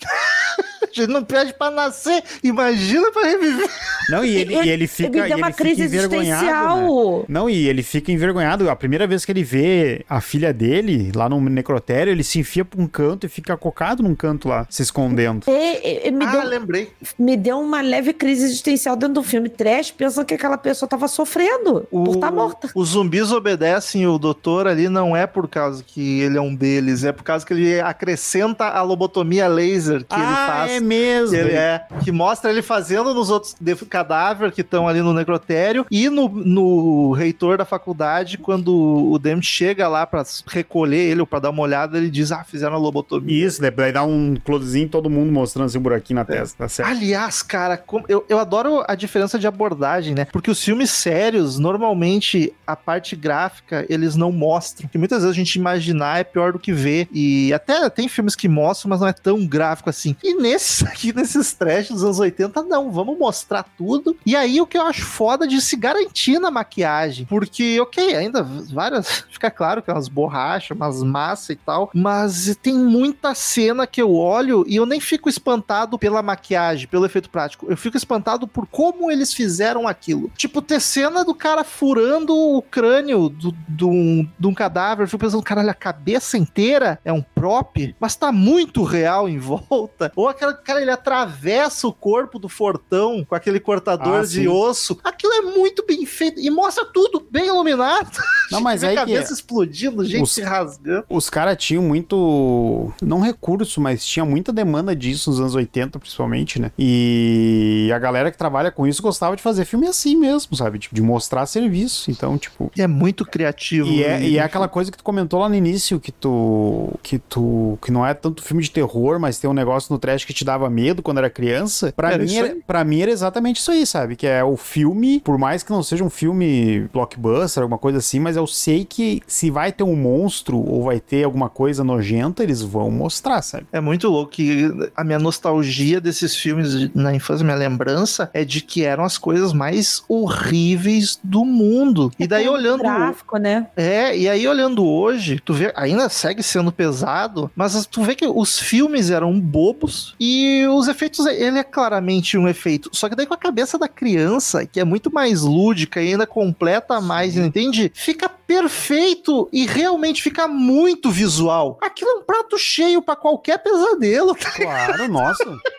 Gente 0.93 1.09
não 1.11 1.23
pede 1.25 1.55
pra 1.55 1.71
nascer. 1.71 2.23
Imagina 2.43 3.11
pra 3.13 3.23
reviver. 3.23 3.69
Não, 4.09 4.25
e 4.25 4.37
ele, 4.37 4.55
e 4.55 4.69
ele 4.69 4.87
fica, 4.87 5.11
me 5.11 5.19
e 5.19 5.29
deu 5.29 5.37
uma 5.39 5.47
ele 5.49 5.53
fica 5.55 5.65
crise 5.65 5.83
envergonhado. 5.85 6.45
existencial. 6.45 7.19
né? 7.21 7.25
Não, 7.29 7.49
e 7.51 7.69
ele 7.69 7.83
fica 7.83 8.13
envergonhado. 8.13 8.69
A 8.71 8.77
primeira 8.77 9.07
vez 9.07 9.25
que 9.25 9.33
ele 9.33 9.43
vê 9.45 10.05
a 10.09 10.21
filha 10.21 10.53
dele 10.53 11.11
lá 11.15 11.29
no 11.29 11.41
necrotério, 11.41 12.11
ele 12.11 12.23
se 12.25 12.39
enfia 12.41 12.65
pra 12.65 12.81
um 12.81 12.87
canto 12.87 13.27
e 13.27 13.29
fica 13.29 13.57
cocado 13.57 14.03
num 14.03 14.15
canto 14.15 14.49
lá, 14.49 14.67
se 14.69 14.83
escondendo. 14.83 15.45
E- 15.49 16.09
e- 16.09 16.11
me, 16.11 16.25
ah, 16.25 16.31
deu, 16.33 16.45
lembrei. 16.49 16.91
me 17.19 17.37
deu 17.37 17.59
uma 17.61 17.81
leve 17.81 18.13
crise 18.13 18.45
existencial 18.45 18.97
dentro 18.97 19.15
do 19.15 19.23
filme 19.23 19.49
trash, 19.49 19.91
pensando 19.91 20.27
que 20.27 20.35
aquela 20.35 20.59
pessoa 20.59 20.89
tava 20.89 21.09
sofrendo 21.09 21.87
por 21.91 22.15
estar 22.15 22.31
morta. 22.33 22.71
Os 22.75 22.91
zumbis 22.91 23.31
obedecem 23.33 24.07
o 24.07 24.19
doutor 24.19 24.67
ali 24.67 24.89
não 24.89 25.17
é 25.17 25.27
por 25.27 25.49
causa 25.49 25.83
que 25.87 26.21
ele 26.21 26.37
é 26.37 26.41
um 26.41 26.55
deles, 26.55 27.05
é 27.05 27.13
por 27.13 27.23
causa 27.23 27.47
que 27.47 27.53
ele 27.55 27.81
acrescenta 27.81 28.67
a 28.67 28.83
lobotomia 28.83 29.47
laser 29.49 30.05
que 30.05 30.15
ele 30.15 30.23
ah, 30.25 30.47
faz. 30.51 30.73
é 30.73 30.81
mesmo. 30.83 31.31
Que, 31.31 31.37
ele 31.37 31.53
é, 31.53 31.87
que 32.05 32.13
mostra 32.13 32.51
ele 32.51 32.63
fazendo 32.63 33.15
nos 33.15 33.31
outros 33.31 33.55
de- 33.61 33.77
cadáver 33.87 34.53
que 34.53 34.61
estão 34.61 34.87
ali 34.89 35.01
no 35.01 35.13
necrotério 35.13 35.87
e 35.91 36.09
no, 36.09 36.29
no 36.29 37.13
reitor 37.13 37.57
da 37.59 37.65
faculdade, 37.65 38.39
quando 38.39 38.73
o 39.11 39.19
Demi 39.19 39.43
chega 39.43 39.89
lá 39.89 40.07
pra 40.07 40.23
recolher 40.49 40.99
ele 41.11 41.21
ou 41.21 41.27
pra 41.27 41.39
dar 41.39 41.51
uma 41.51 41.63
olhada, 41.63 41.97
ele 41.99 42.11
diz: 42.11 42.33
Ah, 42.33 42.45
fizeram 42.45 42.75
a 42.75 42.79
lobotomia. 42.79 43.47
Isso, 43.47 43.61
daí 43.61 43.93
dá 43.93 44.03
um 44.05 44.37
closezinho 44.45 44.89
todo 44.89 45.09
mundo 45.11 45.33
mostrando 45.33 45.67
assim 45.67 45.79
um 45.79 45.83
buraquinho 45.83 46.19
na 46.19 46.25
testa, 46.25 46.57
tá 46.59 46.69
certo? 46.69 46.89
Aliás, 46.91 47.43
cara, 47.43 47.77
como- 47.77 48.05
eu, 48.09 48.25
eu 48.29 48.39
adoro 48.39 48.85
a 48.87 48.95
diferença 48.95 49.39
de 49.39 49.47
abordagem, 49.47 50.15
né? 50.15 50.27
Porque 50.33 50.51
os 50.51 50.63
filmes 50.63 50.91
sérios, 50.91 51.59
normalmente, 51.59 52.53
a 52.67 52.75
parte 52.77 53.15
gráfica, 53.17 53.85
eles 53.89 54.17
não 54.17 54.33
mostram. 54.33 54.89
Que 54.89 54.99
muitas 54.99 55.23
vezes 55.23 55.35
a 55.35 55.39
gente 55.39 55.55
imaginar 55.57 56.21
é 56.21 56.25
pior 56.25 56.53
do 56.53 56.59
que 56.59 56.73
ver. 56.73 57.09
E 57.13 57.53
até 57.53 57.89
tem 57.91 58.09
filmes 58.09 58.35
que 58.35 58.49
mostram, 58.49 58.91
mas 58.91 59.01
não 59.01 59.09
é 59.09 59.13
tão 59.13 59.47
gráfico 59.47 59.91
assim. 59.91 60.17
E 60.23 60.35
nesses 60.73 60.83
aqui, 60.83 61.13
nesses 61.13 61.53
trash 61.53 61.89
dos 61.89 62.03
anos 62.05 62.19
80, 62.19 62.63
não. 62.63 62.91
Vamos 62.91 63.19
mostrar 63.19 63.65
tudo. 63.77 64.17
E 64.25 64.35
aí, 64.35 64.61
o 64.61 64.67
que 64.67 64.79
eu 64.79 64.83
acho 64.87 65.05
foda 65.05 65.47
de 65.47 65.61
se 65.61 65.77
garantir 65.77 66.39
na 66.39 66.51
maquiagem. 66.51 67.27
Porque, 67.27 67.79
ok, 67.81 68.15
ainda 68.17 68.43
várias. 68.43 69.25
Fica 69.31 69.51
claro 69.51 69.83
que 69.83 69.91
é 69.91 69.95
umas 69.95 70.09
borrachas, 70.09 70.77
umas 70.77 71.03
massas 71.03 71.51
e 71.51 71.57
tal. 71.57 71.91
Mas 71.95 72.57
tem 72.63 72.75
muita 72.75 73.35
cena 73.35 73.87
que 73.87 74.01
eu 74.01 74.15
olho 74.15 74.65
e 74.67 74.77
eu 74.77 74.87
nem 74.87 75.01
fico 75.01 75.29
espantado 75.29 75.99
pela 75.99 76.23
maquiagem, 76.23 76.89
pelo 76.89 77.05
efeito 77.07 77.29
prático. 77.31 77.67
Eu 77.69 77.77
fico 77.77 77.97
espantado 77.97 78.47
por 78.47 78.67
como 78.67 79.11
eles 79.11 79.33
fizeram 79.35 79.87
aquilo. 79.87 80.31
Tipo, 80.37 80.63
ter 80.63 80.81
cena 80.81 81.25
do 81.25 81.35
cara 81.35 81.65
furando 81.65 82.35
o 82.37 82.63
crânio 82.63 83.29
do- 83.29 83.53
de 83.69 83.85
um, 83.85 84.29
de 84.39 84.47
um 84.47 84.55
cadáver. 84.55 85.05
Eu 85.05 85.09
fico 85.09 85.21
pensando, 85.21 85.43
caralho, 85.43 85.71
a 85.71 85.75
cabeça 85.75 86.39
inteira 86.39 86.99
é 87.05 87.13
um 87.13 87.23
prop, 87.23 87.95
mas 87.99 88.17
tá 88.17 88.31
muito 88.33 88.83
real 88.83 89.29
em 89.29 89.39
volta. 89.39 90.13
Ou 90.15 90.29
aquele 90.29 90.55
cara, 90.63 90.81
ele 90.81 90.91
atravessa 90.91 91.87
o 91.87 91.93
corpo 91.93 92.39
do 92.39 92.49
fortão 92.49 93.25
com 93.25 93.35
aquele 93.35 93.61
cortador 93.61 94.21
Ah, 94.21 94.23
de 94.23 94.43
sim. 94.43 94.49
osso. 94.49 94.99
Aquilo 95.05 95.33
é 95.35 95.41
muito 95.43 95.85
bem 95.87 96.05
feito 96.07 96.41
e 96.41 96.51
mostra 96.51 96.85
tudo 96.85 97.27
bem 97.31 97.47
iluminado. 97.47 98.11
Não, 98.51 98.61
mas 98.63 98.83
aí 98.85 98.91
que 98.91 98.97
cabeça 98.97 99.33
explodindo, 99.33 100.05
gente 100.05 100.23
Os- 100.23 100.33
se 100.33 100.43
rasgando. 100.43 101.05
os 101.09 101.29
caras 101.31 101.57
tinham 101.57 101.83
muito. 101.83 102.93
Não 103.03 103.21
recurso, 103.21 103.81
mas 103.81 104.05
tinha 104.05 104.25
muita 104.25 104.53
demanda 104.53 104.95
disso 104.95 105.31
nos 105.31 105.41
anos 105.41 105.55
80, 105.55 105.99
principalmente, 105.99 106.61
né? 106.61 106.71
E 106.79 107.91
a 107.95 107.99
galera 107.99 108.31
que 108.31 108.39
trabalha 108.39 108.71
com 108.71 108.87
isso 108.87 109.03
gostava 109.03 109.37
de 109.37 109.43
fazer 109.43 109.65
filme 109.65 109.87
assim 109.87 110.17
mesmo, 110.17 110.55
sabe? 110.57 110.79
Tipo, 110.79 110.95
de 110.95 111.03
mostrar 111.03 111.47
serviço. 111.47 112.11
Então, 112.11 112.37
tipo. 112.39 112.71
E 112.77 112.83
é 112.83 112.87
muito 112.87 113.25
criativo. 113.25 113.89
E 113.89 114.03
é, 114.03 114.19
né? 114.19 114.29
e 114.29 114.39
é 114.39 114.43
aquela 114.43 114.69
coisa 114.69 114.91
que 114.91 114.99
tu 114.99 115.05
comentou 115.05 115.41
lá 115.41 115.49
no 115.49 115.55
início, 115.55 115.99
que 116.01 116.13
tu. 116.13 116.91
que 117.03 117.19
tu. 117.19 117.79
que 117.83 117.91
não 117.91 118.05
é 118.07 118.15
tanto 118.15 118.43
filme 118.43 118.63
de 118.63 118.71
terror, 118.71 119.19
mas 119.19 119.39
tem 119.39 119.49
um 119.49 119.55
negócio 119.55 119.93
no 119.93 119.99
trash 119.99 120.25
que 120.25 120.33
te 120.33 120.45
dava 120.53 120.69
medo 120.69 121.03
quando 121.03 121.19
era 121.19 121.31
criança. 121.31 121.93
Pra, 121.95 122.13
Era 122.13 122.25
mim, 122.25 122.37
era, 122.37 122.57
pra 122.67 122.85
mim 122.85 123.01
era 123.01 123.11
exatamente 123.11 123.57
isso 123.57 123.71
aí, 123.71 123.87
sabe? 123.87 124.17
Que 124.17 124.27
é 124.27 124.45
o 124.45 124.57
filme, 124.57 125.21
por 125.21 125.39
mais 125.39 125.63
que 125.63 125.71
não 125.71 125.83
seja 125.83 126.05
um 126.05 126.11
filme 126.11 126.89
blockbuster, 126.93 127.63
alguma 127.63 127.79
coisa 127.79 127.99
assim, 127.99 128.21
mas 128.21 128.37
eu 128.37 128.47
sei 128.47 128.85
que 128.85 129.23
se 129.27 129.51
vai 129.51 129.73
ter 129.73 129.85
um 129.85 129.97
monstro 129.97 130.59
ou 130.59 130.85
vai 130.85 131.01
ter 131.01 131.25
alguma 131.25 131.49
coisa 131.49 131.83
nojenta, 131.83 132.43
eles 132.43 132.63
vão 132.63 132.91
mostrar, 132.91 133.43
sabe? 133.43 133.67
É 133.73 133.81
muito 133.81 134.09
louco 134.09 134.33
que 134.33 134.71
a 134.97 135.03
minha 135.05 135.19
nostalgia 135.19 136.01
desses 136.01 136.37
filmes 136.37 136.91
na 136.95 137.15
infância, 137.15 137.45
minha 137.45 137.57
lembrança, 137.57 138.31
é 138.33 138.45
de 138.45 138.61
que 138.61 138.85
eram 138.85 139.05
as 139.05 139.17
coisas 139.19 139.53
mais 139.53 140.03
horríveis 140.09 141.19
do 141.23 141.45
mundo. 141.45 142.11
E 142.19 142.27
daí 142.27 142.49
olhando. 142.49 142.81
Gráfico, 142.83 143.37
né? 143.39 143.67
É, 143.77 144.17
e 144.17 144.29
aí 144.29 144.47
olhando 144.47 144.85
hoje, 144.85 145.41
tu 145.45 145.55
vê, 145.55 145.73
ainda 145.77 146.09
segue 146.09 146.43
sendo 146.43 146.73
pesado, 146.73 147.51
mas 147.55 147.87
tu 147.87 148.03
vê 148.03 148.15
que 148.15 148.27
os 148.27 148.59
filmes 148.59 149.11
eram 149.11 149.39
bobos 149.39 150.15
e 150.19 150.32
os 150.69 150.89
efeitos, 150.89 151.25
ele 151.27 151.59
é 151.59 151.65
claramente 151.65 152.37
um 152.37 152.49
efeito. 152.49 152.91
Só 152.93 153.09
que 153.09 153.17
daí 153.17 153.27
com 153.27 153.35
a 153.35 153.39
cabeça 153.39 153.79
da 153.79 153.89
criança, 153.89 154.67
que 154.67 154.81
é 154.81 154.85
muito 154.85 155.13
mais 155.13 155.43
lúdica 155.43 156.01
e 156.03 156.13
ainda 156.13 156.27
completa 156.27 157.01
mais, 157.01 157.37
entende? 157.37 157.91
Fica 157.95 158.29
perfeito 158.29 159.49
e 159.53 159.67
realmente 159.67 160.23
fica 160.23 160.47
muito 160.47 161.11
visual. 161.11 161.79
Aquilo 161.83 162.11
é 162.11 162.15
um 162.15 162.23
prato 162.23 162.59
cheio 162.59 163.01
pra 163.01 163.17
qualquer 163.17 163.59
pesadelo. 163.59 164.35
Claro, 164.35 165.09
nossa. 165.09 165.45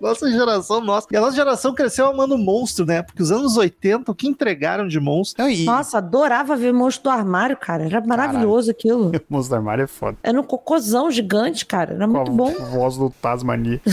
Nossa 0.00 0.30
geração, 0.30 0.80
nossa. 0.80 1.06
E 1.10 1.16
a 1.16 1.20
nossa 1.20 1.36
geração 1.36 1.74
cresceu 1.74 2.06
amando 2.06 2.36
monstro, 2.38 2.86
né? 2.86 3.02
Porque 3.02 3.22
os 3.22 3.30
anos 3.30 3.56
80, 3.56 4.10
o 4.10 4.14
que 4.14 4.26
entregaram 4.26 4.88
de 4.88 4.98
monstro 4.98 5.42
Não, 5.44 5.50
e 5.50 5.64
Nossa, 5.64 5.98
adorava 5.98 6.56
ver 6.56 6.72
monstro 6.72 7.04
do 7.04 7.10
armário, 7.10 7.56
cara. 7.56 7.84
Era 7.84 8.00
maravilhoso 8.00 8.70
aquilo. 8.70 9.08
o 9.10 9.20
Monstro 9.28 9.54
do 9.56 9.58
Armário 9.58 9.84
é 9.84 9.86
foda. 9.86 10.16
Era 10.22 10.40
um 10.40 10.44
cocôzão 10.44 11.10
gigante, 11.10 11.66
cara. 11.66 11.94
Era 11.94 12.06
muito 12.06 12.30
Com 12.30 12.46
a 12.46 12.50
bom. 12.50 12.64
voz 12.70 12.96
do 12.96 13.10
Tasmania. 13.10 13.80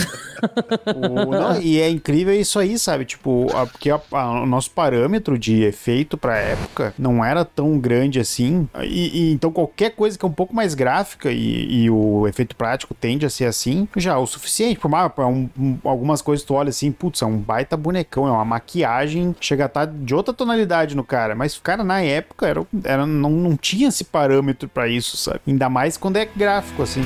O- 0.86 1.30
não, 1.32 1.60
e 1.60 1.80
é 1.80 1.90
incrível 1.90 2.32
isso 2.32 2.58
aí, 2.58 2.78
sabe? 2.78 3.04
Tipo, 3.04 3.46
a- 3.56 3.66
porque 3.66 3.90
a- 3.90 4.00
a- 4.12 4.42
o 4.42 4.46
nosso 4.46 4.70
parâmetro 4.70 5.36
de 5.38 5.62
efeito 5.64 6.16
pra 6.16 6.36
época 6.38 6.94
não 6.96 7.24
era 7.24 7.44
tão 7.44 7.78
grande 7.78 8.20
assim. 8.20 8.68
E, 8.82 9.30
e 9.30 9.32
então 9.32 9.50
qualquer 9.50 9.90
coisa 9.90 10.16
que 10.16 10.24
é 10.24 10.28
um 10.28 10.32
pouco 10.32 10.54
mais 10.54 10.74
gráfica 10.74 11.30
e, 11.32 11.82
e 11.84 11.90
o 11.90 12.26
efeito 12.28 12.54
prático 12.54 12.94
tende 12.94 13.26
a 13.26 13.30
ser 13.30 13.46
assim, 13.46 13.88
já 13.96 14.12
é 14.14 14.16
o 14.16 14.26
suficiente. 14.26 14.78
Por 14.78 14.88
mais, 14.88 15.10
pra 15.12 15.26
um- 15.26 15.48
um- 15.58 15.78
algumas 15.98 16.22
coisas 16.22 16.44
tu 16.44 16.54
olha 16.54 16.70
assim, 16.70 16.90
putz, 16.90 17.22
é 17.22 17.26
um 17.26 17.36
baita 17.36 17.76
bonecão, 17.76 18.26
é 18.26 18.30
uma 18.30 18.44
maquiagem, 18.44 19.34
chega 19.40 19.64
a 19.64 19.66
estar 19.66 19.86
de 19.86 20.14
outra 20.14 20.32
tonalidade 20.32 20.96
no 20.96 21.04
cara. 21.04 21.34
Mas, 21.34 21.58
cara, 21.58 21.82
na 21.82 22.00
época 22.00 22.46
era, 22.46 22.66
era, 22.84 23.06
não, 23.06 23.30
não 23.30 23.56
tinha 23.56 23.88
esse 23.88 24.04
parâmetro 24.04 24.68
pra 24.68 24.88
isso, 24.88 25.16
sabe? 25.16 25.40
Ainda 25.46 25.68
mais 25.68 25.96
quando 25.96 26.16
é 26.16 26.24
gráfico, 26.24 26.82
assim. 26.82 27.02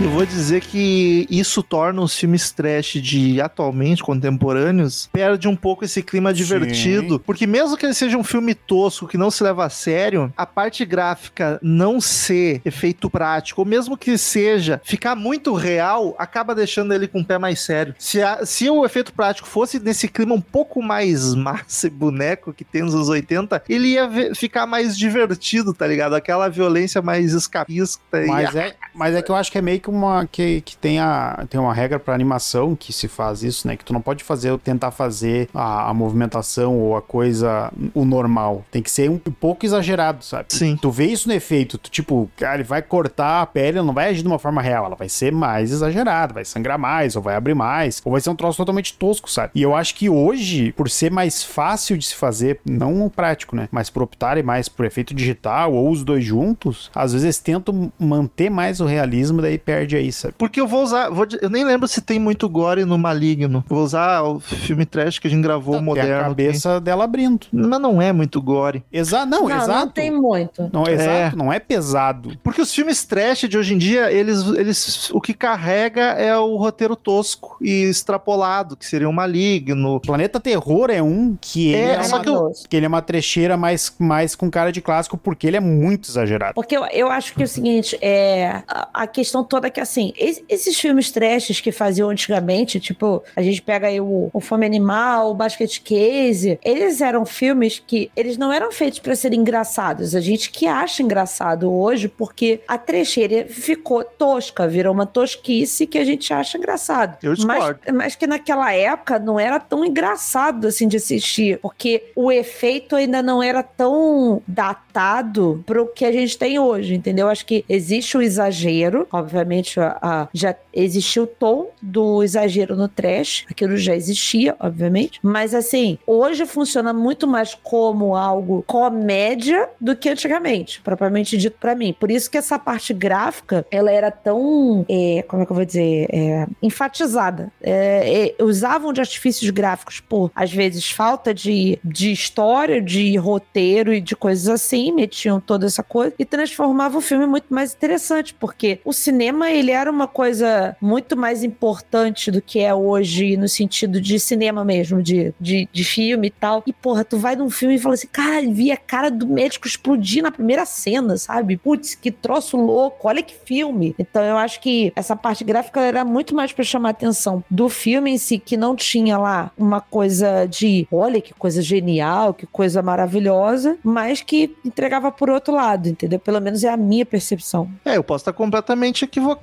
Eu 0.00 0.10
vou 0.10 0.24
dizer 0.24 0.60
que 0.60 1.26
isso 1.28 1.60
torna 1.60 2.00
os 2.00 2.16
filmes 2.16 2.52
trash 2.52 2.92
de 3.02 3.40
atualmente, 3.40 4.00
contemporâneos, 4.00 5.08
perde 5.12 5.48
um 5.48 5.56
pouco 5.56 5.84
esse 5.84 6.00
clima 6.04 6.32
divertido. 6.32 7.18
Porque 7.18 7.48
mesmo 7.48 7.76
que 7.76 7.84
ele 7.84 7.92
seja 7.94 8.16
um 8.16 8.22
filme 8.22 8.54
tosco, 8.54 9.08
que 9.08 9.18
não 9.18 9.28
se 9.28 9.42
leva 9.42 9.64
a 9.66 9.68
sério, 9.68 10.32
a 10.36 10.46
parte 10.46 10.84
gráfica 10.84 11.58
não 11.60 12.00
ser 12.00 12.62
efeito 12.64 13.10
prático, 13.10 13.60
ou 13.60 13.66
mesmo 13.66 13.96
que 13.96 14.16
seja 14.16 14.80
ficar 14.84 15.16
muito 15.16 15.52
real, 15.52 16.14
acaba 16.16 16.54
deixando 16.54 16.94
ele 16.94 17.08
com 17.08 17.20
o 17.20 17.24
pé 17.24 17.36
mais 17.36 17.60
sério. 17.60 17.92
Se, 17.98 18.22
a- 18.22 18.46
se 18.46 18.70
o 18.70 18.84
efeito 18.86 19.12
prático 19.12 19.48
fosse 19.48 19.80
nesse 19.80 20.06
clima 20.06 20.32
um 20.32 20.40
pouco 20.40 20.80
mais 20.80 21.34
massa 21.34 21.88
e 21.88 21.90
boneco 21.90 22.52
que 22.52 22.62
tem 22.64 22.82
nos 22.82 22.94
anos 22.94 23.08
80, 23.08 23.64
ele 23.68 23.88
ia 23.88 24.06
ver- 24.06 24.36
ficar 24.36 24.64
mais 24.64 24.96
divertido, 24.96 25.74
tá 25.74 25.88
ligado? 25.88 26.14
Aquela 26.14 26.48
violência 26.48 27.02
mais 27.02 27.32
escapista. 27.32 28.22
e 28.22 28.26
Mas 28.28 28.54
é, 28.56 28.76
mas 28.94 29.12
é 29.16 29.20
que 29.22 29.30
eu 29.30 29.34
acho 29.34 29.50
que 29.50 29.58
é 29.58 29.62
meio 29.62 29.80
que 29.80 29.87
que 29.88 29.90
uma 29.90 30.26
que, 30.26 30.60
que 30.60 30.76
tem, 30.76 30.98
a, 30.98 31.46
tem 31.48 31.58
uma 31.58 31.72
regra 31.72 31.98
pra 31.98 32.14
animação 32.14 32.76
que 32.76 32.92
se 32.92 33.08
faz 33.08 33.42
isso, 33.42 33.66
né? 33.66 33.76
Que 33.76 33.84
tu 33.84 33.92
não 33.92 34.00
pode 34.00 34.22
fazer, 34.22 34.56
tentar 34.58 34.90
fazer 34.90 35.48
a, 35.54 35.88
a 35.88 35.94
movimentação 35.94 36.78
ou 36.78 36.96
a 36.96 37.02
coisa, 37.02 37.72
o 37.94 38.04
normal. 38.04 38.64
Tem 38.70 38.82
que 38.82 38.90
ser 38.90 39.10
um, 39.10 39.18
pouco 39.18 39.64
exagerado, 39.64 40.24
sabe? 40.24 40.46
Sim. 40.50 40.76
Tu 40.80 40.90
vê 40.90 41.06
isso 41.06 41.28
no 41.28 41.34
efeito, 41.34 41.78
tu, 41.78 41.90
tipo, 41.90 42.30
cara, 42.36 42.56
ele 42.56 42.64
vai 42.64 42.82
cortar 42.82 43.42
a 43.42 43.46
pele, 43.46 43.78
ela 43.78 43.86
não 43.86 43.94
vai 43.94 44.10
agir 44.10 44.22
de 44.22 44.28
uma 44.28 44.38
forma 44.38 44.60
real, 44.60 44.84
ela 44.84 44.96
vai 44.96 45.08
ser 45.08 45.32
mais 45.32 45.72
exagerada, 45.72 46.34
vai 46.34 46.44
sangrar 46.44 46.78
mais, 46.78 47.16
ou 47.16 47.22
vai 47.22 47.34
abrir 47.34 47.54
mais, 47.54 48.02
ou 48.04 48.12
vai 48.12 48.20
ser 48.20 48.30
um 48.30 48.36
troço 48.36 48.56
totalmente 48.58 48.94
tosco, 48.94 49.30
sabe? 49.30 49.52
E 49.54 49.62
eu 49.62 49.74
acho 49.74 49.94
que 49.94 50.08
hoje, 50.08 50.72
por 50.72 50.90
ser 50.90 51.10
mais 51.10 51.42
fácil 51.42 51.96
de 51.96 52.06
se 52.06 52.14
fazer, 52.14 52.60
não 52.64 53.04
o 53.04 53.10
prático, 53.10 53.56
né? 53.56 53.68
Mas 53.70 53.88
por 53.88 54.02
optarem 54.02 54.42
mais 54.42 54.68
por 54.68 54.84
efeito 54.84 55.14
digital 55.14 55.72
ou 55.72 55.90
os 55.90 56.04
dois 56.04 56.24
juntos, 56.24 56.90
às 56.94 57.12
vezes 57.12 57.38
tentam 57.38 57.92
manter 57.98 58.50
mais 58.50 58.80
o 58.80 58.86
realismo, 58.86 59.40
daí 59.40 59.58
perde 59.58 59.77
aí, 59.96 60.12
sabe? 60.12 60.34
Porque 60.38 60.60
eu 60.60 60.66
vou 60.66 60.82
usar. 60.82 61.08
vou 61.10 61.26
eu 61.40 61.50
nem 61.50 61.64
lembro 61.64 61.86
se 61.88 62.00
tem 62.00 62.18
muito 62.18 62.48
gore 62.48 62.84
no 62.84 62.98
Maligno. 62.98 63.64
Vou 63.68 63.82
usar 63.82 64.22
o 64.22 64.40
filme 64.40 64.84
trash 64.86 65.18
que 65.18 65.26
a 65.26 65.30
gente 65.30 65.42
gravou 65.42 65.74
Tem 65.76 65.84
moderno. 65.84 66.20
a 66.20 66.24
cabeça 66.24 66.80
dela 66.80 67.04
abrindo. 67.04 67.36
aqui. 67.36 67.48
Mas 67.52 67.80
não 67.80 68.00
é 68.00 68.12
muito 68.12 68.40
gore. 68.40 68.82
Exato, 68.92 69.26
não, 69.26 69.48
Não, 69.48 69.56
exato. 69.56 69.70
não 69.72 69.88
tem 69.88 70.10
muito. 70.10 70.70
Não, 70.72 70.86
É. 70.86 70.92
exato, 70.92 71.36
não 71.36 71.52
é 71.52 71.58
pesado. 71.58 72.36
Porque 72.42 72.60
os 72.62 72.72
filmes 72.72 73.04
trash 73.04 73.40
de 73.48 73.56
hoje 73.58 73.74
em 73.74 73.78
dia, 73.78 74.10
eles, 74.12 74.44
eles 74.56 75.10
o 75.10 75.20
que 75.20 75.34
carrega 75.34 76.02
é 76.12 76.36
o 76.36 76.56
roteiro 76.56 76.96
tosco 76.96 77.56
e 77.60 77.82
extrapolado, 77.84 78.76
que 78.76 78.86
seria 78.86 79.08
o 79.08 79.12
Maligno. 79.12 80.00
Planeta 80.00 80.40
Terror 80.40 80.90
é 80.90 81.02
um 81.02 81.36
que 81.40 81.74
É, 81.74 81.94
é, 81.96 82.02
só 82.02 82.16
uma, 82.16 82.22
que 82.24 82.28
eu- 82.28 82.52
que 82.68 82.76
ele 82.76 82.86
é 82.86 82.88
uma 82.88 83.02
trecheira 83.02 83.56
mais, 83.56 83.94
mais 83.98 84.34
com 84.34 84.50
cara 84.50 84.72
de 84.72 84.80
clássico, 84.80 85.16
porque 85.16 85.46
ele 85.46 85.56
é 85.56 85.60
muito 85.60 86.08
exagerado. 86.08 86.54
Porque 86.54 86.76
eu, 86.76 86.84
eu 86.92 87.10
acho 87.10 87.34
que 87.34 87.42
é 87.42 87.44
o 87.44 87.48
seguinte, 87.48 87.96
é, 88.00 88.62
a, 88.66 88.88
a 89.02 89.06
questão 89.06 89.44
toda 89.44 89.67
é 89.68 89.70
que, 89.70 89.80
assim, 89.80 90.12
es- 90.18 90.42
esses 90.48 90.78
filmes 90.78 91.10
trashes 91.10 91.60
que 91.60 91.70
faziam 91.70 92.08
antigamente, 92.10 92.80
tipo, 92.80 93.22
a 93.36 93.42
gente 93.42 93.62
pega 93.62 93.86
aí 93.86 94.00
o, 94.00 94.30
o 94.32 94.40
Fome 94.40 94.66
Animal, 94.66 95.30
o 95.30 95.34
Basket 95.34 95.78
Case, 95.82 96.58
eles 96.64 97.00
eram 97.00 97.24
filmes 97.24 97.82
que 97.84 98.10
eles 98.16 98.36
não 98.36 98.52
eram 98.52 98.72
feitos 98.72 98.98
pra 98.98 99.14
serem 99.14 99.40
engraçados. 99.40 100.14
A 100.14 100.20
gente 100.20 100.50
que 100.50 100.66
acha 100.66 101.02
engraçado 101.02 101.72
hoje, 101.72 102.08
porque 102.08 102.60
a 102.66 102.76
trecheira 102.78 103.46
ficou 103.48 104.02
tosca, 104.04 104.66
virou 104.66 104.92
uma 104.92 105.06
tosquice 105.06 105.86
que 105.86 105.98
a 105.98 106.04
gente 106.04 106.32
acha 106.32 106.58
engraçado. 106.58 107.16
Eu 107.22 107.30
Mas, 107.30 107.58
discordo. 107.58 107.80
mas 107.94 108.14
que 108.16 108.26
naquela 108.26 108.72
época 108.72 109.18
não 109.18 109.38
era 109.38 109.60
tão 109.60 109.84
engraçado 109.84 110.66
assim 110.66 110.88
de 110.88 110.96
assistir, 110.96 111.58
porque 111.60 112.04
o 112.16 112.32
efeito 112.32 112.96
ainda 112.96 113.22
não 113.22 113.42
era 113.42 113.62
tão 113.62 114.42
datado 114.46 115.62
pro 115.66 115.86
que 115.86 116.04
a 116.04 116.12
gente 116.12 116.36
tem 116.38 116.58
hoje, 116.58 116.94
entendeu? 116.94 117.28
Acho 117.28 117.44
que 117.46 117.64
existe 117.68 118.16
o 118.16 118.22
exagero, 118.22 119.06
obviamente 119.12 119.57
a- 119.78 119.98
a- 120.00 120.28
já 120.32 120.54
existia 120.72 121.22
o 121.22 121.26
tom 121.26 121.70
do 121.82 122.22
exagero 122.22 122.76
no 122.76 122.88
trash, 122.88 123.44
aquilo 123.50 123.76
já 123.76 123.94
existia, 123.94 124.54
obviamente, 124.60 125.18
mas 125.22 125.54
assim, 125.54 125.98
hoje 126.06 126.46
funciona 126.46 126.92
muito 126.92 127.26
mais 127.26 127.54
como 127.54 128.14
algo 128.16 128.62
comédia 128.66 129.68
do 129.80 129.94
que 129.96 130.08
antigamente, 130.08 130.80
propriamente 130.82 131.36
dito 131.36 131.56
pra 131.58 131.74
mim. 131.74 131.94
Por 131.98 132.10
isso 132.10 132.30
que 132.30 132.38
essa 132.38 132.58
parte 132.58 132.92
gráfica, 132.94 133.66
ela 133.70 133.90
era 133.90 134.10
tão, 134.10 134.84
é, 134.88 135.24
como 135.26 135.42
é 135.42 135.46
que 135.46 135.52
eu 135.52 135.56
vou 135.56 135.64
dizer, 135.64 136.06
é, 136.10 136.46
enfatizada. 136.62 137.50
É, 137.62 138.34
é, 138.38 138.42
usavam 138.44 138.92
de 138.92 139.00
artifícios 139.00 139.50
gráficos 139.50 140.00
por, 140.00 140.30
às 140.34 140.52
vezes, 140.52 140.90
falta 140.90 141.34
de, 141.34 141.78
de 141.84 142.12
história, 142.12 142.80
de 142.80 143.16
roteiro 143.16 143.92
e 143.92 144.00
de 144.00 144.14
coisas 144.16 144.48
assim, 144.48 144.92
metiam 144.92 145.40
toda 145.40 145.66
essa 145.66 145.82
coisa 145.82 146.14
e 146.18 146.24
transformavam 146.24 146.98
o 146.98 147.02
filme 147.02 147.26
muito 147.26 147.46
mais 147.52 147.74
interessante, 147.74 148.34
porque 148.34 148.80
o 148.84 148.92
cinema, 148.92 149.47
ele 149.52 149.70
era 149.70 149.90
uma 149.90 150.06
coisa 150.06 150.76
muito 150.80 151.16
mais 151.16 151.42
importante 151.42 152.30
do 152.30 152.40
que 152.40 152.60
é 152.60 152.74
hoje, 152.74 153.36
no 153.36 153.48
sentido 153.48 154.00
de 154.00 154.18
cinema 154.18 154.64
mesmo, 154.64 155.02
de, 155.02 155.34
de, 155.40 155.68
de 155.72 155.84
filme 155.84 156.28
e 156.28 156.30
tal. 156.30 156.62
E, 156.66 156.72
porra, 156.72 157.04
tu 157.04 157.18
vai 157.18 157.36
num 157.36 157.50
filme 157.50 157.74
e 157.76 157.78
fala 157.78 157.94
assim, 157.94 158.08
cara, 158.08 158.42
vi 158.50 158.70
a 158.70 158.76
cara 158.76 159.10
do 159.10 159.26
médico 159.26 159.66
explodir 159.66 160.22
na 160.22 160.30
primeira 160.30 160.64
cena, 160.64 161.16
sabe? 161.16 161.56
Putz, 161.56 161.94
que 161.94 162.10
troço 162.10 162.56
louco, 162.56 163.08
olha 163.08 163.22
que 163.22 163.34
filme. 163.44 163.94
Então 163.98 164.22
eu 164.22 164.36
acho 164.36 164.60
que 164.60 164.92
essa 164.94 165.16
parte 165.16 165.44
gráfica 165.44 165.80
era 165.80 166.04
muito 166.04 166.34
mais 166.34 166.52
pra 166.52 166.64
chamar 166.64 166.88
a 166.88 166.92
atenção 166.92 167.42
do 167.50 167.68
filme 167.68 168.10
em 168.10 168.18
si, 168.18 168.38
que 168.38 168.56
não 168.56 168.74
tinha 168.74 169.18
lá 169.18 169.50
uma 169.56 169.80
coisa 169.80 170.46
de, 170.46 170.86
olha 170.90 171.20
que 171.20 171.34
coisa 171.34 171.62
genial, 171.62 172.34
que 172.34 172.46
coisa 172.46 172.82
maravilhosa, 172.82 173.78
mas 173.82 174.20
que 174.20 174.54
entregava 174.64 175.10
por 175.10 175.30
outro 175.30 175.54
lado, 175.54 175.88
entendeu? 175.88 176.18
Pelo 176.18 176.40
menos 176.40 176.64
é 176.64 176.68
a 176.68 176.76
minha 176.76 177.06
percepção. 177.06 177.70
É, 177.84 177.96
eu 177.96 178.04
posso 178.04 178.22
estar 178.22 178.32
completamente 178.32 179.04
equivocado, 179.04 179.37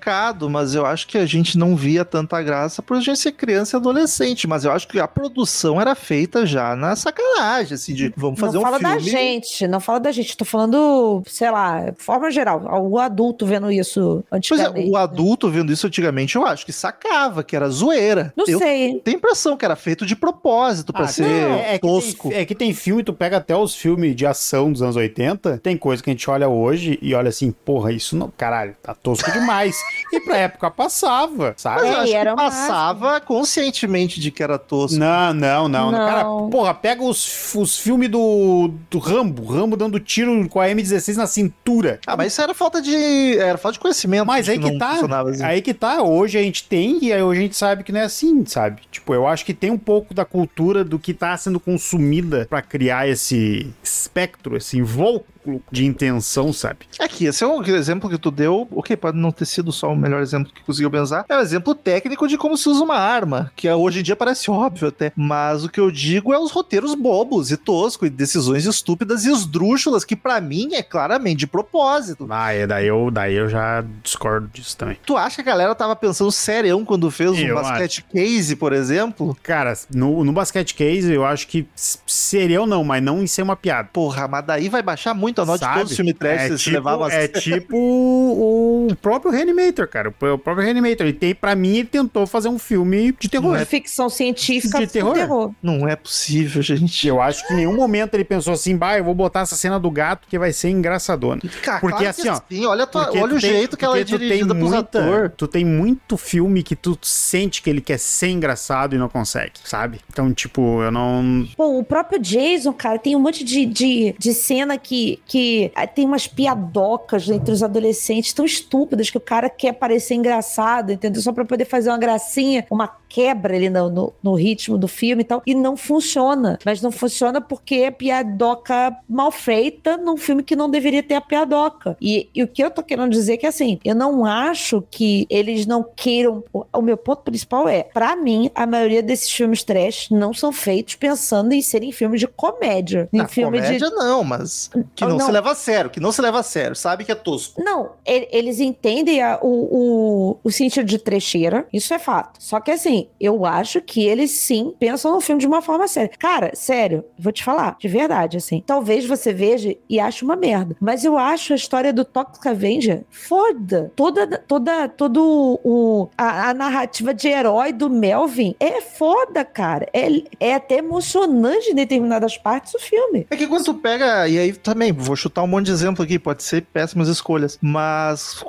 mas 0.49 0.75
eu 0.75 0.85
acho 0.85 1.07
que 1.07 1.17
a 1.17 1.25
gente 1.25 1.57
não 1.57 1.75
via 1.75 2.03
tanta 2.05 2.41
graça 2.41 2.81
por 2.81 2.97
a 2.97 2.99
gente 2.99 3.19
ser 3.19 3.31
criança 3.31 3.75
e 3.75 3.79
adolescente. 3.79 4.47
Mas 4.47 4.65
eu 4.65 4.71
acho 4.71 4.87
que 4.87 4.99
a 4.99 5.07
produção 5.07 5.79
era 5.79 5.95
feita 5.95 6.45
já 6.45 6.75
na 6.75 6.95
sacanagem, 6.95 7.73
assim, 7.75 7.93
de 7.93 8.13
vamos 8.15 8.39
fazer 8.39 8.53
não 8.55 8.61
um 8.61 8.63
fala 8.65 8.79
filme. 8.79 8.93
da 8.95 8.99
gente, 8.99 9.67
não 9.67 9.79
fala 9.79 9.99
da 9.99 10.11
gente. 10.11 10.35
Tô 10.37 10.45
falando, 10.45 11.23
sei 11.27 11.49
lá, 11.51 11.89
de 11.89 12.03
forma 12.03 12.29
geral, 12.31 12.61
o 12.87 12.99
adulto 12.99 13.45
vendo 13.45 13.71
isso 13.71 14.23
Pois 14.29 14.37
antigamente. 14.39 14.87
é, 14.87 14.91
o 14.91 14.97
adulto 14.97 15.49
vendo 15.49 15.71
isso 15.71 15.87
antigamente, 15.87 16.35
eu 16.35 16.45
acho 16.45 16.65
que 16.65 16.73
sacava, 16.73 17.43
que 17.43 17.55
era 17.55 17.69
zoeira. 17.69 18.33
Não 18.35 18.45
eu 18.47 18.59
sei. 18.59 19.01
a 19.05 19.09
impressão 19.09 19.57
que 19.57 19.65
era 19.65 19.75
feito 19.75 20.05
de 20.05 20.15
propósito 20.15 20.91
pra 20.93 21.05
Ah, 21.05 21.07
ser 21.07 21.23
não, 21.23 21.55
é, 21.55 21.75
é 21.75 21.79
que 21.79 21.87
tosco. 21.87 22.29
tem, 22.29 22.37
é 22.37 22.45
que 22.45 22.55
tem 22.55 22.73
filme, 22.73 23.03
tu 23.03 23.13
pega 23.13 23.37
até 23.37 23.55
os 23.55 23.75
filmes 23.75 24.15
de 24.15 24.25
ação 24.25 24.71
dos 24.71 24.81
anos 24.81 24.95
80, 24.95 25.57
tem 25.59 25.77
coisa 25.77 26.01
que 26.03 26.09
a 26.09 26.13
gente 26.13 26.29
olha 26.29 26.47
hoje 26.47 26.97
e 27.01 27.13
olha 27.13 27.29
assim, 27.29 27.51
porra, 27.51 27.91
isso 27.91 28.15
não, 28.15 28.31
caralho, 28.35 28.75
tá 28.81 28.93
tosco 28.93 29.31
demais. 29.31 29.75
E 30.11 30.19
pra 30.19 30.37
época 30.37 30.71
passava, 30.71 31.53
sabe? 31.57 31.81
Mas 31.81 31.89
eu 31.91 31.95
É, 31.97 32.03
acho 32.03 32.13
era 32.15 32.29
que 32.31 32.35
passava 32.37 33.21
conscientemente 33.21 34.19
de 34.19 34.31
que 34.31 34.41
era 34.43 34.57
tosco. 34.57 34.97
Não, 34.97 35.33
não, 35.33 35.67
não, 35.67 35.91
Não. 35.91 35.97
Cara, 35.97 36.23
porra, 36.49 36.73
pega 36.73 37.03
os, 37.03 37.53
os 37.55 37.77
filmes 37.77 38.09
do, 38.09 38.71
do 38.89 38.99
Rambo, 38.99 39.45
Rambo 39.45 39.75
dando 39.75 39.99
tiro 39.99 40.47
com 40.49 40.59
a 40.59 40.67
M16 40.67 41.15
na 41.15 41.27
cintura. 41.27 41.99
Ah, 42.05 42.15
mas 42.15 42.31
isso 42.33 42.41
era 42.41 42.53
falta 42.53 42.81
de. 42.81 43.37
Era 43.37 43.57
falta 43.57 43.73
de 43.73 43.79
conhecimento. 43.79 44.25
Mas 44.25 44.47
aí 44.47 44.59
que 44.59 44.71
não 44.71 44.77
tá. 44.77 45.21
assim. 45.21 45.43
Aí 45.43 45.61
que 45.61 45.73
tá. 45.73 46.01
Hoje 46.01 46.37
a 46.37 46.41
gente 46.41 46.63
tem 46.63 47.03
e 47.03 47.13
aí 47.13 47.21
hoje 47.21 47.39
a 47.39 47.43
gente 47.43 47.57
sabe 47.57 47.83
que 47.83 47.91
não 47.91 47.99
é 47.99 48.03
assim, 48.03 48.45
sabe? 48.45 48.81
Tipo, 48.91 49.13
eu 49.13 49.27
acho 49.27 49.45
que 49.45 49.53
tem 49.53 49.71
um 49.71 49.77
pouco 49.77 50.13
da 50.13 50.25
cultura 50.25 50.83
do 50.83 50.97
que 50.99 51.13
tá 51.13 51.35
sendo 51.37 51.59
consumida 51.59 52.45
pra 52.49 52.61
criar 52.61 53.07
esse 53.07 53.73
espectro, 53.83 54.57
esse 54.57 54.77
invólucro 54.77 55.34
de 55.71 55.85
intenção, 55.85 56.51
sabe? 56.53 56.79
É 56.99 57.07
que 57.07 57.25
esse 57.25 57.43
é 57.43 57.47
o 57.47 57.61
exemplo 57.63 58.09
que 58.09 58.17
tu 58.17 58.31
deu, 58.31 58.67
ok, 58.71 58.95
pode 58.97 59.17
não 59.17 59.31
ter 59.31 59.45
sido 59.45 59.71
só 59.71 59.91
o 59.91 59.95
melhor 59.95 60.21
exemplo 60.21 60.51
que 60.53 60.63
conseguiu 60.63 60.89
pensar, 60.91 61.25
é 61.27 61.37
um 61.37 61.41
exemplo 61.41 61.73
técnico 61.75 62.27
de 62.27 62.37
como 62.37 62.57
se 62.57 62.67
usa 62.69 62.83
uma 62.83 62.97
arma, 62.97 63.51
que 63.55 63.69
hoje 63.69 63.99
em 63.99 64.03
dia 64.03 64.15
parece 64.15 64.49
óbvio 64.51 64.87
até, 64.89 65.11
mas 65.15 65.63
o 65.63 65.69
que 65.69 65.79
eu 65.79 65.91
digo 65.91 66.33
é 66.33 66.39
os 66.39 66.51
roteiros 66.51 66.95
bobos 66.95 67.51
e 67.51 67.57
toscos, 67.57 68.07
e 68.07 68.11
decisões 68.11 68.65
estúpidas 68.65 69.25
e 69.25 69.31
esdrúxulas, 69.31 70.03
que 70.05 70.15
pra 70.15 70.39
mim 70.41 70.73
é 70.73 70.83
claramente 70.83 71.39
de 71.39 71.47
propósito. 71.47 72.27
Ah, 72.29 72.51
é, 72.53 72.65
daí 72.67 72.87
eu, 72.87 73.09
daí 73.11 73.35
eu 73.35 73.49
já 73.49 73.83
discordo 74.03 74.47
disso 74.53 74.75
também. 74.77 74.97
Tu 75.05 75.15
acha 75.17 75.35
que 75.43 75.49
a 75.49 75.51
galera 75.51 75.75
tava 75.75 75.95
pensando 75.95 76.31
serião 76.31 76.83
quando 76.85 77.09
fez 77.11 77.31
um 77.31 77.35
Eu 77.37 77.55
basquete 77.55 78.03
case, 78.11 78.55
por 78.55 78.73
exemplo? 78.73 79.35
Cara, 79.43 79.73
no, 79.93 80.23
no 80.23 80.31
basket 80.33 80.73
case 80.73 81.11
eu 81.11 81.25
acho 81.25 81.47
que 81.47 81.67
s- 81.75 81.99
seria 82.05 82.61
ou 82.61 82.67
não, 82.67 82.83
mas 82.83 83.01
não 83.03 83.21
em 83.21 83.27
ser 83.27 83.41
uma 83.41 83.55
piada. 83.55 83.89
Porra, 83.91 84.27
mas 84.27 84.45
daí 84.45 84.69
vai 84.69 84.81
baixar 84.81 85.13
muito 85.13 85.34
a 85.41 85.45
nota 85.45 85.59
de 85.59 85.65
Sabe? 85.65 85.75
todos 85.77 85.91
os 85.91 85.95
filmes 85.97 86.13
trash 86.17 86.41
é 86.41 86.49
se 86.49 86.57
tipo, 86.63 86.75
levar 86.75 87.11
é 87.11 87.27
tipo 87.29 87.77
o, 87.77 88.95
próprio 89.01 89.31
Reanimator, 89.31 89.87
cara. 89.87 90.09
O 90.09 90.11
próprio 90.11 90.57
Reanimator. 90.63 91.05
Ele 91.05 91.13
tem, 91.13 91.33
pra 91.35 91.55
mim, 91.55 91.77
ele 91.77 91.87
tentou 91.87 92.25
fazer 92.27 92.49
um 92.49 92.59
filme 92.59 93.13
de 93.19 93.29
terror. 93.29 93.57
Ficção 93.65 94.09
científica 94.09 94.79
De 94.79 94.87
terror? 94.87 95.13
terror. 95.13 95.51
Não 95.61 95.87
é 95.87 95.95
possível, 95.95 96.61
gente. 96.61 97.07
Eu 97.07 97.21
acho 97.21 97.45
que 97.47 97.53
em 97.53 97.57
nenhum 97.57 97.75
momento 97.75 98.13
ele 98.13 98.23
pensou 98.23 98.53
assim, 98.53 98.75
bah, 98.75 98.97
eu 98.97 99.03
vou 99.03 99.13
botar 99.15 99.41
essa 99.41 99.55
cena 99.55 99.79
do 99.79 99.89
gato 99.91 100.27
que 100.27 100.37
vai 100.37 100.51
ser 100.53 100.69
engraçadona. 100.69 101.41
Cara, 101.61 101.79
Porque 101.79 101.97
claro 101.97 102.09
assim, 102.09 102.29
ó, 102.29 102.39
sim, 102.49 102.65
olha, 102.65 102.83
a 102.83 102.87
tua- 102.87 103.03
Porque 103.05 103.19
olha 103.19 103.35
o 103.35 103.39
tem- 103.39 103.49
jeito 103.49 103.77
que 103.77 103.85
ela 103.85 103.99
é 103.99 104.03
dirigida 104.03 104.53
pros 104.55 104.73
atores. 104.73 105.31
Tu 105.37 105.47
tem 105.47 105.65
muito 105.65 106.17
filme 106.17 106.63
que 106.63 106.75
tu 106.75 106.97
sente 107.01 107.61
que 107.61 107.69
ele 107.69 107.81
quer 107.81 107.97
ser 107.99 108.27
engraçado 108.29 108.95
e 108.95 108.97
não 108.97 109.09
consegue, 109.09 109.53
sabe? 109.63 109.99
Então, 110.11 110.33
tipo, 110.33 110.81
eu 110.81 110.91
não. 110.91 111.47
Pô, 111.55 111.79
o 111.79 111.83
próprio 111.83 112.19
Jason, 112.19 112.73
cara, 112.73 112.97
tem 112.99 113.15
um 113.15 113.19
monte 113.19 113.43
de, 113.43 113.65
de, 113.65 114.15
de 114.17 114.33
cena 114.33 114.77
que, 114.77 115.19
que 115.25 115.71
ah, 115.75 115.87
tem 115.87 116.05
umas 116.05 116.27
piadocas 116.27 117.27
entre 117.29 117.51
os 117.51 117.63
adolescentes 117.63 118.33
tão 118.33 118.45
estúpidas 118.45 119.09
que 119.09 119.17
o 119.17 119.21
cara 119.21 119.49
quer 119.49 119.73
parecer 119.73 120.15
engraçado, 120.15 120.91
entendeu? 120.91 121.21
Só 121.21 121.31
pra 121.31 121.45
poder 121.45 121.65
fazer 121.65 121.89
uma 121.89 121.97
gracinha, 121.97 122.65
uma 122.69 122.87
quebra 123.15 123.55
ali 123.55 123.69
no, 123.69 123.89
no, 123.89 124.13
no 124.21 124.35
ritmo 124.35 124.77
do 124.77 124.87
filme 124.87 125.21
e 125.21 125.25
tal. 125.25 125.41
E 125.45 125.55
não 125.55 125.77
funciona. 125.77 126.59
Mas 126.65 126.81
não 126.81 126.91
funciona 126.91 127.39
porque 127.39 127.75
é 127.75 127.91
piadoca 127.91 128.95
mal 129.07 129.31
feita 129.31 129.97
num 129.97 130.17
filme 130.17 130.43
que 130.43 130.55
não 130.55 130.69
deveria 130.69 131.01
ter 131.01 131.15
a 131.15 131.21
piadoca. 131.21 131.97
E, 132.01 132.29
e 132.35 132.43
o 132.43 132.47
que 132.47 132.63
eu 132.63 132.69
tô 132.69 132.83
querendo 132.83 133.09
dizer 133.09 133.33
é 133.33 133.37
que, 133.37 133.47
assim, 133.47 133.79
eu 133.85 133.95
não 133.95 134.25
acho 134.25 134.83
que 134.91 135.25
eles 135.29 135.65
não 135.65 135.83
queiram. 135.95 136.43
O, 136.51 136.65
o 136.73 136.81
meu 136.81 136.97
ponto 136.97 137.23
principal 137.23 137.67
é, 137.67 137.83
pra 137.83 138.15
mim, 138.15 138.51
a 138.53 138.67
maioria 138.67 139.01
desses 139.01 139.29
filmes 139.29 139.63
trash 139.63 140.09
não 140.11 140.33
são 140.33 140.51
feitos 140.51 140.95
pensando 140.95 141.53
em 141.53 141.61
serem 141.61 141.91
filmes 141.91 142.19
de 142.19 142.27
comédia. 142.27 143.07
Em 143.13 143.17
Na 143.19 143.27
filme 143.27 143.59
comédia 143.59 143.89
de. 143.89 143.95
não, 143.95 144.23
mas 144.23 144.69
que 144.95 145.05
não 145.05 145.14
não, 145.15 145.19
Não. 145.19 145.25
se 145.27 145.31
leva 145.31 145.51
a 145.51 145.55
sério, 145.55 145.89
que 145.89 145.99
não 145.99 146.11
se 146.11 146.21
leva 146.21 146.39
a 146.39 146.43
sério, 146.43 146.75
sabe 146.75 147.03
que 147.05 147.11
é 147.11 147.15
tosco. 147.15 147.61
Não, 147.63 147.91
eles 148.05 148.59
entendem 148.59 149.21
a- 149.21 149.39
o, 149.41 149.47
o, 149.47 150.37
o 150.43 150.51
sentido 150.51 150.85
de 150.85 150.97
trecheira, 150.99 151.67
isso 151.73 151.93
é 151.93 151.99
fato. 151.99 152.37
Só 152.39 152.59
que 152.59 152.71
assim, 152.71 153.07
eu 153.19 153.45
acho 153.45 153.81
que 153.81 154.05
eles 154.05 154.31
sim 154.31 154.73
pensam 154.79 155.13
no 155.13 155.21
filme 155.21 155.39
de 155.41 155.47
uma 155.47 155.61
forma 155.61 155.87
séria. 155.87 156.11
Cara, 156.19 156.51
sério, 156.53 157.03
vou 157.17 157.31
te 157.31 157.43
falar, 157.43 157.75
de 157.79 157.87
verdade, 157.87 158.37
assim. 158.37 158.63
Talvez 158.65 159.05
você 159.05 159.33
veja 159.33 159.75
e 159.89 159.99
ache 159.99 160.23
uma 160.23 160.35
merda. 160.35 160.75
Mas 160.79 161.03
eu 161.05 161.17
acho 161.17 161.53
a 161.53 161.55
história 161.55 161.91
do 161.93 162.03
Toxic 162.05 162.47
Avenger 162.47 163.03
foda. 163.09 163.91
Toda, 163.95 164.37
toda, 164.47 164.87
todo 164.89 165.59
o, 165.63 166.09
a, 166.17 166.49
a 166.49 166.53
narrativa 166.53 167.13
de 167.13 167.27
herói 167.27 167.71
do 167.73 167.89
Melvin 167.89 168.55
é 168.59 168.81
foda, 168.81 169.43
cara. 169.43 169.87
É, 169.93 170.07
é 170.39 170.53
até 170.55 170.77
emocionante 170.77 171.71
em 171.71 171.75
determinadas 171.75 172.37
partes 172.37 172.73
do 172.73 172.79
filme. 172.79 173.25
É 173.29 173.35
que 173.35 173.47
quando 173.47 173.63
tu 173.65 173.73
pega, 173.75 174.27
e 174.27 174.37
aí 174.37 174.53
também, 174.53 174.91
vou 175.05 175.15
chutar 175.15 175.43
um 175.43 175.47
monte 175.47 175.65
de 175.67 175.71
exemplo 175.71 176.03
aqui, 176.03 176.17
pode 176.19 176.43
ser 176.43 176.61
péssimas 176.73 177.07
escolhas, 177.07 177.57
mas 177.61 178.43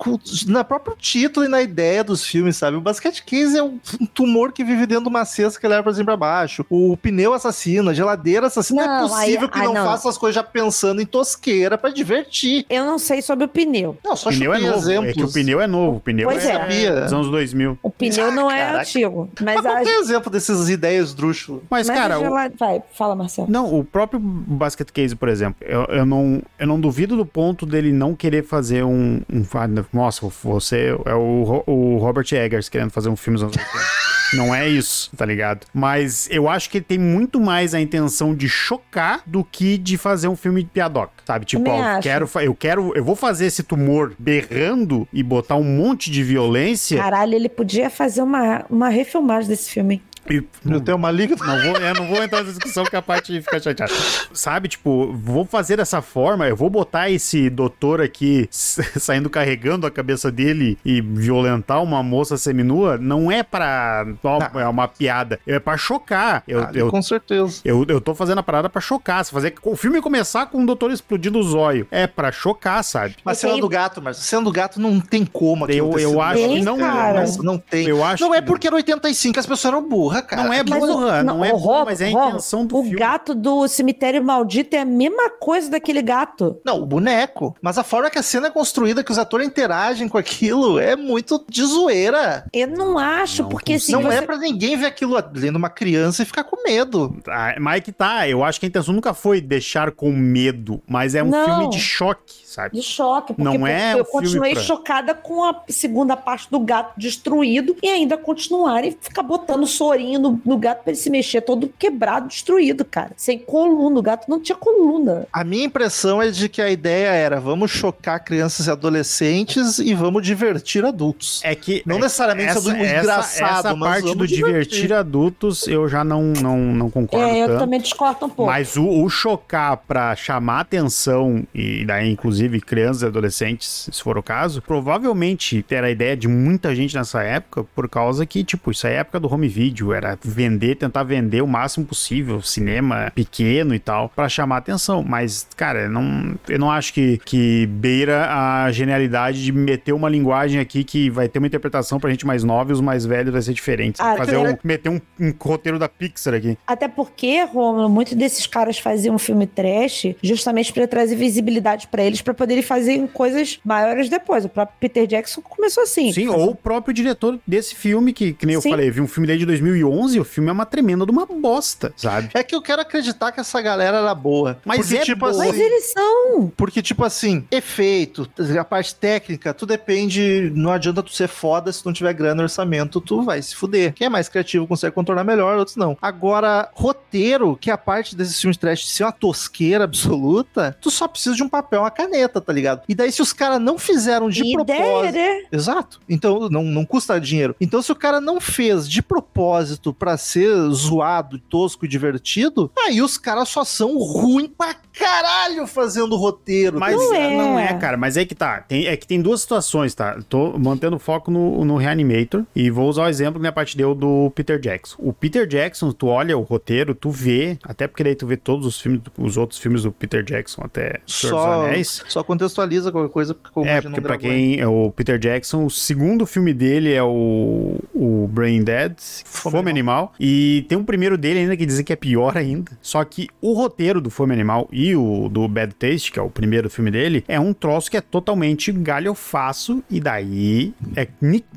na 0.46 0.64
próprio 0.64 0.96
título 0.98 1.44
e 1.46 1.48
na 1.48 1.62
ideia 1.62 2.02
dos 2.02 2.24
filmes, 2.24 2.56
sabe? 2.56 2.76
O 2.76 2.80
basquete 2.80 3.22
case 3.24 3.56
é 3.56 3.62
um 3.62 3.78
um 4.00 4.06
tumor 4.06 4.52
que 4.52 4.64
vive 4.64 4.86
dentro 4.86 5.04
de 5.04 5.08
uma 5.10 5.24
cesta 5.24 5.60
que 5.60 5.66
leva 5.68 5.82
pra 5.82 5.92
cima 5.92 6.02
e 6.02 6.06
pra 6.06 6.16
baixo. 6.16 6.64
O 6.70 6.96
pneu 6.96 7.32
assassino, 7.34 7.90
a 7.90 7.94
geladeira 7.94 8.46
assassina, 8.48 8.84
não, 8.86 8.92
é 8.96 9.00
Não, 9.02 9.08
possível 9.08 9.42
aí- 9.42 9.48
que 9.48 9.58
ah, 9.58 9.64
não, 9.64 9.74
não. 9.74 9.84
faça 9.84 10.08
as 10.08 10.18
coisas 10.18 10.34
já 10.34 10.42
pensando 10.42 11.00
em 11.00 11.06
tosqueira 11.06 11.76
pra 11.78 11.90
divertir. 11.90 12.64
Eu 12.68 12.84
não 12.84 12.98
sei 12.98 13.22
sobre 13.22 13.44
o 13.44 13.48
pneu. 13.48 13.96
Não, 14.04 14.16
só 14.16 14.28
O 14.30 14.32
pneu 14.32 14.52
é 14.54 14.58
novo. 14.58 14.74
exemplos. 14.78 15.10
É 15.10 15.12
que 15.12 15.22
o 15.22 15.32
pneu 15.32 15.60
é 15.60 15.66
novo. 15.66 15.96
O 15.98 16.00
pneu 16.00 16.28
Pois 16.28 16.44
é, 16.44 16.52
é. 16.52 16.58
Sabia. 16.58 17.00
dos 17.02 17.12
anos 17.12 17.30
2000. 17.30 17.78
O 17.82 17.90
pneu 17.90 18.32
não 18.32 18.50
é 18.50 18.58
Caraca. 18.58 18.80
antigo. 18.80 19.30
Mas, 19.40 19.54
Mas 19.56 19.66
a, 19.66 19.70
qual 19.70 19.86
é 19.86 19.98
exemplo 19.98 20.30
dessas 20.30 20.68
ideias 20.68 21.14
drúxulas? 21.14 21.62
Mas, 21.70 21.86
mas 21.88 21.96
cara, 21.98 22.18
o- 22.18 22.30
Vai, 22.58 22.82
fala, 22.94 23.14
Marcelo. 23.14 23.48
Não, 23.50 23.78
o 23.78 23.84
próprio 23.84 24.18
Basket 24.20 24.90
Case, 24.90 25.14
por 25.14 25.28
exemplo, 25.28 25.56
eu, 25.66 25.84
eu 25.86 26.06
não, 26.06 26.42
eu 26.58 26.66
não 26.66 26.80
duvido 26.80 27.16
do 27.16 27.26
ponto 27.26 27.66
dele 27.66 27.92
não 27.92 28.14
querer 28.14 28.44
fazer 28.44 28.84
um. 28.84 29.20
um 29.30 29.46
nossa, 29.92 30.28
você 30.42 30.96
é 31.04 31.14
o, 31.14 31.62
o 31.66 31.98
Robert 31.98 32.26
Eggers 32.32 32.68
querendo 32.68 32.90
fazer 32.90 33.08
um 33.08 33.16
filme 33.16 33.36
dos 33.36 33.44
anos 33.44 33.56
80. 33.56 34.06
Não 34.34 34.54
é 34.54 34.68
isso, 34.68 35.10
tá 35.16 35.24
ligado? 35.24 35.66
Mas 35.72 36.28
eu 36.30 36.48
acho 36.48 36.68
que 36.68 36.78
ele 36.78 36.84
tem 36.84 36.98
muito 36.98 37.40
mais 37.40 37.74
a 37.74 37.80
intenção 37.80 38.34
de 38.34 38.48
chocar 38.48 39.22
do 39.26 39.44
que 39.44 39.78
de 39.78 39.96
fazer 39.96 40.28
um 40.28 40.36
filme 40.36 40.62
de 40.62 40.68
piadoca, 40.68 41.12
sabe? 41.24 41.44
Tipo, 41.44 41.70
ó, 41.70 42.00
quero, 42.00 42.28
eu 42.42 42.54
quero, 42.54 42.92
eu 42.96 43.04
vou 43.04 43.14
fazer 43.14 43.46
esse 43.46 43.62
tumor 43.62 44.14
berrando 44.18 45.06
e 45.12 45.22
botar 45.22 45.56
um 45.56 45.64
monte 45.64 46.10
de 46.10 46.22
violência. 46.22 46.98
Caralho, 46.98 47.34
ele 47.34 47.48
podia 47.48 47.88
fazer 47.88 48.22
uma, 48.22 48.64
uma 48.68 48.88
refilmagem 48.88 49.48
desse 49.48 49.70
filme. 49.70 50.02
E, 50.28 50.42
Eu 50.64 50.80
tenho 50.80 50.96
uma 50.96 51.10
liga. 51.10 51.36
Não 51.36 51.58
vou, 51.62 51.76
eu 51.76 51.94
não 51.94 52.06
vou 52.08 52.22
entrar 52.22 52.40
nessa 52.40 52.52
discussão 52.54 52.82
porque 52.84 52.96
a 52.96 53.02
parte 53.02 53.40
fica 53.40 53.60
chateada. 53.60 53.92
Sabe, 54.32 54.68
tipo, 54.68 55.12
vou 55.12 55.44
fazer 55.44 55.76
dessa 55.76 56.02
forma, 56.02 56.46
eu 56.48 56.56
vou 56.56 56.68
botar 56.70 57.10
esse 57.10 57.48
doutor 57.50 58.00
aqui 58.00 58.48
saindo 58.50 59.30
carregando 59.30 59.86
a 59.86 59.90
cabeça 59.90 60.30
dele 60.30 60.78
e 60.84 61.00
violentar 61.00 61.82
uma 61.82 62.02
moça 62.02 62.36
seminua, 62.36 62.98
não 62.98 63.30
é 63.30 63.42
pra. 63.42 64.04
ó, 64.24 64.38
Não. 64.52 64.60
é 64.60 64.68
uma 64.68 64.88
piada, 64.88 65.38
é 65.46 65.58
pra 65.58 65.76
chocar. 65.76 66.42
Eu, 66.46 66.64
Ali, 66.64 66.78
eu, 66.80 66.88
Com 66.90 67.02
certeza. 67.02 67.60
eu, 67.64 67.84
eu 67.88 68.00
tô 68.00 68.14
fazendo 68.14 68.38
a 68.38 68.42
parada 68.42 68.68
pra 68.68 68.80
chocar. 68.80 69.24
Se 69.24 69.30
fazer 69.30 69.54
o 69.62 69.76
filme 69.76 70.00
começar 70.00 70.46
com 70.46 70.58
um 70.58 70.66
doutor 70.66 70.90
explodindo 70.90 71.38
o 71.38 71.42
zóio, 71.42 71.86
é 71.90 72.06
pra 72.06 72.32
chocar, 72.32 72.82
sabe? 72.82 73.16
Mas 73.24 73.38
sendo 73.38 73.58
do 73.60 73.68
gato, 73.68 74.00
mas 74.02 74.16
sendo 74.18 74.44
do 74.44 74.52
gato 74.52 74.80
não 74.80 75.00
tem 75.00 75.24
como 75.24 75.64
aquilo 75.64 75.92
Eu- 75.98 76.12
eu 76.14 76.20
acho 76.20 76.42
que 76.48 76.62
não- 76.62 76.78
Mas 76.78 77.36
não 77.38 77.58
tem. 77.58 77.86
Eu 77.86 78.02
acho 78.04 78.22
não 78.24 78.34
é 78.34 78.40
que 78.40 78.46
porque 78.46 78.66
era 78.66 78.76
85 78.76 79.38
as 79.38 79.46
pessoas 79.46 79.72
eram 79.72 79.86
burras, 79.88 80.15
cara. 80.22 80.42
Não 80.44 80.52
é 80.52 80.62
Mas 80.62 80.82
o- 80.82 80.86
burra, 80.86 81.22
não, 81.22 81.44
é 81.44 81.52
o 81.52 81.58
burra, 81.58 81.76
Rob- 81.78 81.84
mas 81.86 82.00
é 82.00 82.08
a 82.08 82.10
Rob, 82.12 82.28
intenção 82.30 82.66
do 82.66 82.76
O 82.78 82.82
filme. 82.82 82.98
gato 82.98 83.34
do 83.34 83.66
cemitério 83.68 84.22
maldito 84.22 84.74
é 84.76 84.80
a 84.80 84.84
mesma 84.84 85.30
coisa 85.30 85.70
daquele 85.70 86.02
gato. 86.02 86.58
Não, 86.64 86.80
o 86.82 86.86
boneco. 86.86 87.54
Mas 87.62 87.78
a 87.78 87.82
forma 87.84 88.10
que 88.10 88.18
a 88.18 88.22
cena 88.22 88.48
é 88.48 88.50
construída, 88.50 89.02
que 89.04 89.12
os 89.12 89.18
atores 89.18 89.46
interagem 89.46 90.08
com 90.08 90.18
aquilo, 90.18 90.78
é 90.78 90.96
muito 90.96 91.44
de 91.48 91.62
zoeira. 91.64 92.44
Eu 92.52 92.68
não 92.68 92.98
acho, 92.98 93.42
Não 93.42 93.48
porque 93.48 93.74
assim. 93.74 93.92
não 93.92 94.02
você... 94.02 94.16
é 94.16 94.22
pra 94.22 94.36
ninguém 94.36 94.76
ver 94.76 94.86
aquilo 94.86 95.16
lendo 95.34 95.56
uma 95.56 95.70
criança 95.70 96.22
e 96.22 96.26
ficar 96.26 96.44
com 96.44 96.62
medo. 96.62 97.16
Ah, 97.28 97.54
Mas 97.60 97.76
é 97.78 97.80
que 97.80 97.92
tá, 97.92 98.28
eu 98.28 98.42
acho 98.44 98.58
que 98.60 98.66
a 98.66 98.68
intenção 98.68 98.94
nunca 98.94 99.14
foi 99.14 99.40
deixar 99.40 99.90
com 99.92 100.10
medo, 100.12 100.82
mas 100.88 101.14
é 101.14 101.22
um 101.22 101.28
Não. 101.28 101.44
filme 101.44 101.70
de 101.70 101.78
choque, 101.80 102.34
sabe? 102.44 102.74
De 102.76 102.82
choque, 102.82 103.34
porque 103.34 103.58
Não 103.58 103.66
é 103.66 103.92
eu 103.94 104.02
um 104.02 104.04
filme 104.04 104.10
continuei 104.10 104.52
pra- 104.54 104.62
chocada 104.62 105.14
com 105.14 105.44
a 105.44 105.62
segunda 105.68 106.16
parte 106.16 106.48
do 106.50 106.58
gato 106.60 106.92
destruído 106.96 107.76
e 107.82 107.88
ainda 107.88 108.16
continuarem 108.16 108.96
ficar 109.00 109.22
botando 109.22 109.66
sorinho 109.66 110.05
no, 110.18 110.40
no 110.44 110.56
gato 110.58 110.82
pra 110.84 110.92
ele 110.92 110.98
se 111.00 111.10
mexer 111.10 111.40
todo 111.40 111.68
quebrado, 111.78 112.28
destruído, 112.28 112.84
cara. 112.84 113.10
Sem 113.16 113.38
coluna. 113.38 113.98
O 113.98 114.02
gato 114.02 114.28
não 114.28 114.40
tinha 114.40 114.56
coluna. 114.56 115.26
A 115.32 115.42
minha 115.44 115.64
impressão 115.64 116.20
é 116.22 116.30
de 116.30 116.48
que 116.48 116.62
a 116.62 116.70
ideia 116.70 117.08
era 117.08 117.40
vamos 117.40 117.70
chocar 117.70 118.22
crianças 118.24 118.66
e 118.66 118.70
adolescentes 118.70 119.78
e 119.78 119.94
vamos 119.94 120.22
divertir 120.24 120.84
adultos. 120.84 121.40
É 121.44 121.54
que 121.54 121.82
Não 121.86 121.96
é- 121.96 122.00
necessariamente 122.00 122.50
essa, 122.50 122.68
um 122.68 122.72
essa, 122.76 122.94
desgraçado, 122.94 123.58
essa 123.68 123.76
mas 123.76 123.88
parte 123.90 124.02
vamos 124.02 124.16
do 124.18 124.26
divertir. 124.26 124.52
divertir. 124.82 124.92
adultos 124.92 125.66
eu 125.66 125.88
já 125.88 126.04
não, 126.04 126.22
não, 126.40 126.58
não 126.58 126.90
concordo 126.90 127.26
É, 127.26 127.42
eu 127.42 127.46
tanto. 127.48 127.58
também 127.60 127.80
discordo 127.80 128.26
um 128.26 128.28
pouco. 128.28 128.50
Mas 128.50 128.76
o, 128.76 128.86
o 128.86 129.08
chocar 129.08 129.76
pra 129.78 130.14
chamar 130.14 130.60
atenção, 130.60 131.44
e 131.54 131.84
daí 131.84 132.10
inclusive 132.10 132.60
crianças 132.60 133.02
e 133.02 133.06
adolescentes, 133.06 133.88
se 133.92 134.02
for 134.02 134.18
o 134.18 134.22
caso, 134.22 134.60
provavelmente 134.62 135.64
era 135.70 135.86
a 135.86 135.90
ideia 135.90 136.16
de 136.16 136.28
muita 136.28 136.74
gente 136.74 136.94
nessa 136.94 137.22
época, 137.22 137.64
por 137.74 137.88
causa 137.88 138.24
que, 138.26 138.42
tipo, 138.44 138.70
isso 138.70 138.86
é 138.86 138.96
a 138.96 139.00
época 139.00 139.20
do 139.20 139.32
home 139.32 139.48
video, 139.48 139.92
era 139.96 140.18
vender, 140.22 140.76
tentar 140.76 141.02
vender 141.02 141.42
o 141.42 141.46
máximo 141.46 141.86
possível, 141.86 142.42
cinema 142.42 143.10
pequeno 143.14 143.74
e 143.74 143.78
tal, 143.78 144.08
pra 144.08 144.28
chamar 144.28 144.58
atenção. 144.58 145.02
Mas, 145.02 145.46
cara, 145.56 145.82
eu 145.82 145.90
não, 145.90 146.34
eu 146.48 146.58
não 146.58 146.70
acho 146.70 146.92
que, 146.92 147.18
que 147.24 147.66
beira 147.66 148.28
a 148.30 148.70
genialidade 148.70 149.42
de 149.42 149.52
meter 149.52 149.92
uma 149.92 150.08
linguagem 150.08 150.60
aqui 150.60 150.84
que 150.84 151.10
vai 151.10 151.28
ter 151.28 151.38
uma 151.38 151.46
interpretação 151.46 151.98
pra 151.98 152.10
gente 152.10 152.26
mais 152.26 152.44
nova 152.44 152.70
e 152.70 152.74
os 152.74 152.80
mais 152.80 153.04
velhos 153.04 153.32
vai 153.32 153.42
ser 153.42 153.52
diferente. 153.52 154.00
Ah, 154.00 154.16
Fazer 154.16 154.36
um, 154.36 154.56
meter 154.62 154.88
um, 154.88 155.00
um 155.20 155.32
roteiro 155.38 155.78
da 155.78 155.88
Pixar 155.88 156.34
aqui. 156.34 156.58
Até 156.66 156.88
porque, 156.88 157.44
Romulo, 157.44 157.88
muitos 157.88 158.14
desses 158.14 158.46
caras 158.46 158.78
faziam 158.78 159.14
um 159.14 159.18
filme 159.18 159.46
trash 159.46 160.14
justamente 160.22 160.72
pra 160.72 160.86
trazer 160.86 161.16
visibilidade 161.16 161.88
pra 161.88 162.02
eles, 162.02 162.20
pra 162.22 162.34
poderem 162.34 162.62
fazer 162.62 163.06
coisas 163.08 163.58
maiores 163.64 164.08
depois. 164.08 164.44
O 164.44 164.48
próprio 164.48 164.76
Peter 164.80 165.06
Jackson 165.06 165.40
começou 165.40 165.82
assim. 165.82 166.12
Sim, 166.12 166.28
ou 166.28 166.50
o 166.50 166.54
próprio 166.54 166.92
diretor 166.92 167.38
desse 167.46 167.74
filme, 167.74 168.12
que, 168.12 168.32
que 168.32 168.46
nem 168.46 168.54
eu 168.54 168.60
Sim. 168.60 168.70
falei, 168.70 168.90
vi 168.90 169.00
um 169.00 169.08
filme 169.08 169.26
dele 169.26 169.38
de 169.40 169.46
2011, 169.86 170.20
o 170.20 170.24
filme 170.24 170.50
é 170.50 170.52
uma 170.52 170.66
tremenda 170.66 171.04
de 171.04 171.12
uma 171.12 171.26
bosta, 171.26 171.92
sabe? 171.96 172.30
É 172.34 172.42
que 172.42 172.54
eu 172.54 172.62
quero 172.62 172.82
acreditar 172.82 173.32
que 173.32 173.40
essa 173.40 173.60
galera 173.60 173.98
era 173.98 174.14
boa. 174.14 174.58
Mas 174.64 174.78
porque, 174.80 174.96
é 174.96 175.00
tipo 175.02 175.20
boa. 175.20 175.30
assim, 175.30 175.46
Mas 175.46 175.58
eles 175.60 175.92
são. 175.92 176.52
Porque, 176.56 176.82
tipo 176.82 177.04
assim, 177.04 177.46
efeito, 177.50 178.28
a 178.58 178.64
parte 178.64 178.94
técnica, 178.94 179.54
tu 179.54 179.66
depende. 179.66 180.52
Não 180.54 180.70
adianta 180.72 181.02
tu 181.02 181.12
ser 181.12 181.28
foda 181.28 181.72
se 181.72 181.82
tu 181.82 181.86
não 181.86 181.92
tiver 181.92 182.12
grana 182.12 182.42
e 182.42 182.44
orçamento, 182.44 183.00
tu 183.00 183.22
vai 183.22 183.40
se 183.40 183.54
fuder. 183.54 183.92
Quem 183.94 184.06
é 184.06 184.10
mais 184.10 184.28
criativo 184.28 184.66
consegue 184.66 184.94
contornar 184.94 185.24
melhor, 185.24 185.56
outros 185.58 185.76
não. 185.76 185.96
Agora, 186.00 186.68
roteiro, 186.74 187.56
que 187.60 187.70
é 187.70 187.74
a 187.74 187.78
parte 187.78 188.16
desses 188.16 188.40
filmes 188.40 188.56
trash 188.56 188.88
ser 188.88 189.04
uma 189.04 189.12
tosqueira 189.12 189.84
absoluta, 189.84 190.76
tu 190.80 190.90
só 190.90 191.06
precisa 191.08 191.34
de 191.34 191.42
um 191.42 191.48
papel, 191.48 191.80
uma 191.80 191.90
caneta, 191.90 192.40
tá 192.40 192.52
ligado? 192.52 192.82
E 192.88 192.94
daí, 192.94 193.12
se 193.12 193.22
os 193.22 193.32
caras 193.32 193.60
não 193.60 193.78
fizeram 193.78 194.28
de 194.28 194.40
Ideia, 194.40 194.64
propósito. 194.64 195.14
né? 195.14 195.42
Exato. 195.52 196.00
Então 196.08 196.48
não, 196.48 196.62
não 196.62 196.84
custa 196.84 197.20
dinheiro. 197.20 197.54
Então, 197.60 197.82
se 197.82 197.92
o 197.92 197.96
cara 197.96 198.20
não 198.20 198.40
fez 198.40 198.88
de 198.88 199.02
propósito 199.02 199.65
pra 199.92 200.16
ser 200.16 200.54
zoado, 200.70 201.38
tosco 201.38 201.84
e 201.84 201.88
divertido, 201.88 202.70
aí 202.78 203.00
os 203.02 203.18
caras 203.18 203.48
só 203.48 203.64
são 203.64 203.98
ruim 203.98 204.48
pra 204.48 204.74
caralho 204.98 205.66
fazendo 205.66 206.16
roteiro. 206.16 206.78
Mas 206.78 206.96
Não 206.96 207.36
não 207.36 207.58
é. 207.58 207.66
é. 207.70 207.74
cara. 207.74 207.96
Mas 207.96 208.16
é 208.16 208.24
que 208.24 208.34
tá. 208.34 208.60
Tem, 208.62 208.86
é 208.86 208.96
que 208.96 209.06
tem 209.06 209.20
duas 209.20 209.40
situações, 209.42 209.94
tá? 209.94 210.18
Tô 210.28 210.58
mantendo 210.58 210.98
foco 210.98 211.30
no, 211.30 211.64
no 211.64 211.76
Reanimator 211.76 212.44
e 212.54 212.70
vou 212.70 212.88
usar 212.88 213.04
o 213.04 213.08
exemplo 213.08 213.34
que 213.34 213.40
minha 213.40 213.52
parte 213.52 213.76
deu 213.76 213.94
do 213.94 214.30
Peter 214.34 214.58
Jackson. 214.58 214.96
O 214.98 215.12
Peter 215.12 215.46
Jackson, 215.46 215.92
tu 215.92 216.06
olha 216.08 216.36
o 216.36 216.42
roteiro, 216.42 216.94
tu 216.94 217.10
vê, 217.10 217.58
até 217.62 217.86
porque 217.86 218.02
daí 218.02 218.14
tu 218.14 218.26
vê 218.26 218.36
todos 218.36 218.66
os 218.66 218.80
filmes, 218.80 219.00
os 219.18 219.36
outros 219.36 219.58
filmes 219.60 219.82
do 219.82 219.92
Peter 219.92 220.22
Jackson, 220.22 220.62
até 220.64 221.00
Senhor 221.06 221.32
dos 221.34 221.40
Só, 221.42 221.62
Anéis. 221.64 222.04
só 222.08 222.22
contextualiza 222.22 222.90
qualquer 222.90 223.12
coisa, 223.12 223.34
porque 223.34 223.50
como 223.52 223.66
É, 223.66 223.80
porque 223.80 224.00
não 224.00 224.02
pra 224.06 224.18
quem 224.18 224.58
é 224.60 224.66
o 224.66 224.90
Peter 224.90 225.18
Jackson, 225.18 225.64
o 225.66 225.70
segundo 225.70 226.26
filme 226.26 226.52
dele 226.54 226.92
é 226.92 227.02
o, 227.02 227.78
o 227.94 228.28
Brain 228.32 228.62
Dead, 228.62 228.94
Fome, 229.24 229.56
Fome 229.56 229.70
Animal. 229.70 230.12
E 230.18 230.64
tem 230.68 230.76
um 230.78 230.84
primeiro 230.84 231.18
dele 231.18 231.40
ainda 231.40 231.56
que 231.56 231.66
dizem 231.66 231.84
que 231.84 231.92
é 231.92 231.96
pior 231.96 232.36
ainda. 232.36 232.72
Só 232.80 233.04
que 233.04 233.28
o 233.40 233.52
roteiro 233.52 234.00
do 234.00 234.10
Fome 234.10 234.32
Animal 234.32 234.68
e 234.72 234.85
o 234.94 235.28
do 235.28 235.48
Bad 235.48 235.74
Taste, 235.74 236.12
que 236.12 236.18
é 236.18 236.22
o 236.22 236.28
primeiro 236.30 236.68
filme 236.68 236.90
dele, 236.90 237.24
é 237.26 237.40
um 237.40 237.52
troço 237.52 237.90
que 237.90 237.96
é 237.96 238.00
totalmente 238.00 238.70
galhofaço. 238.70 239.82
E 239.90 239.98
daí 240.00 240.74
é, 240.94 241.08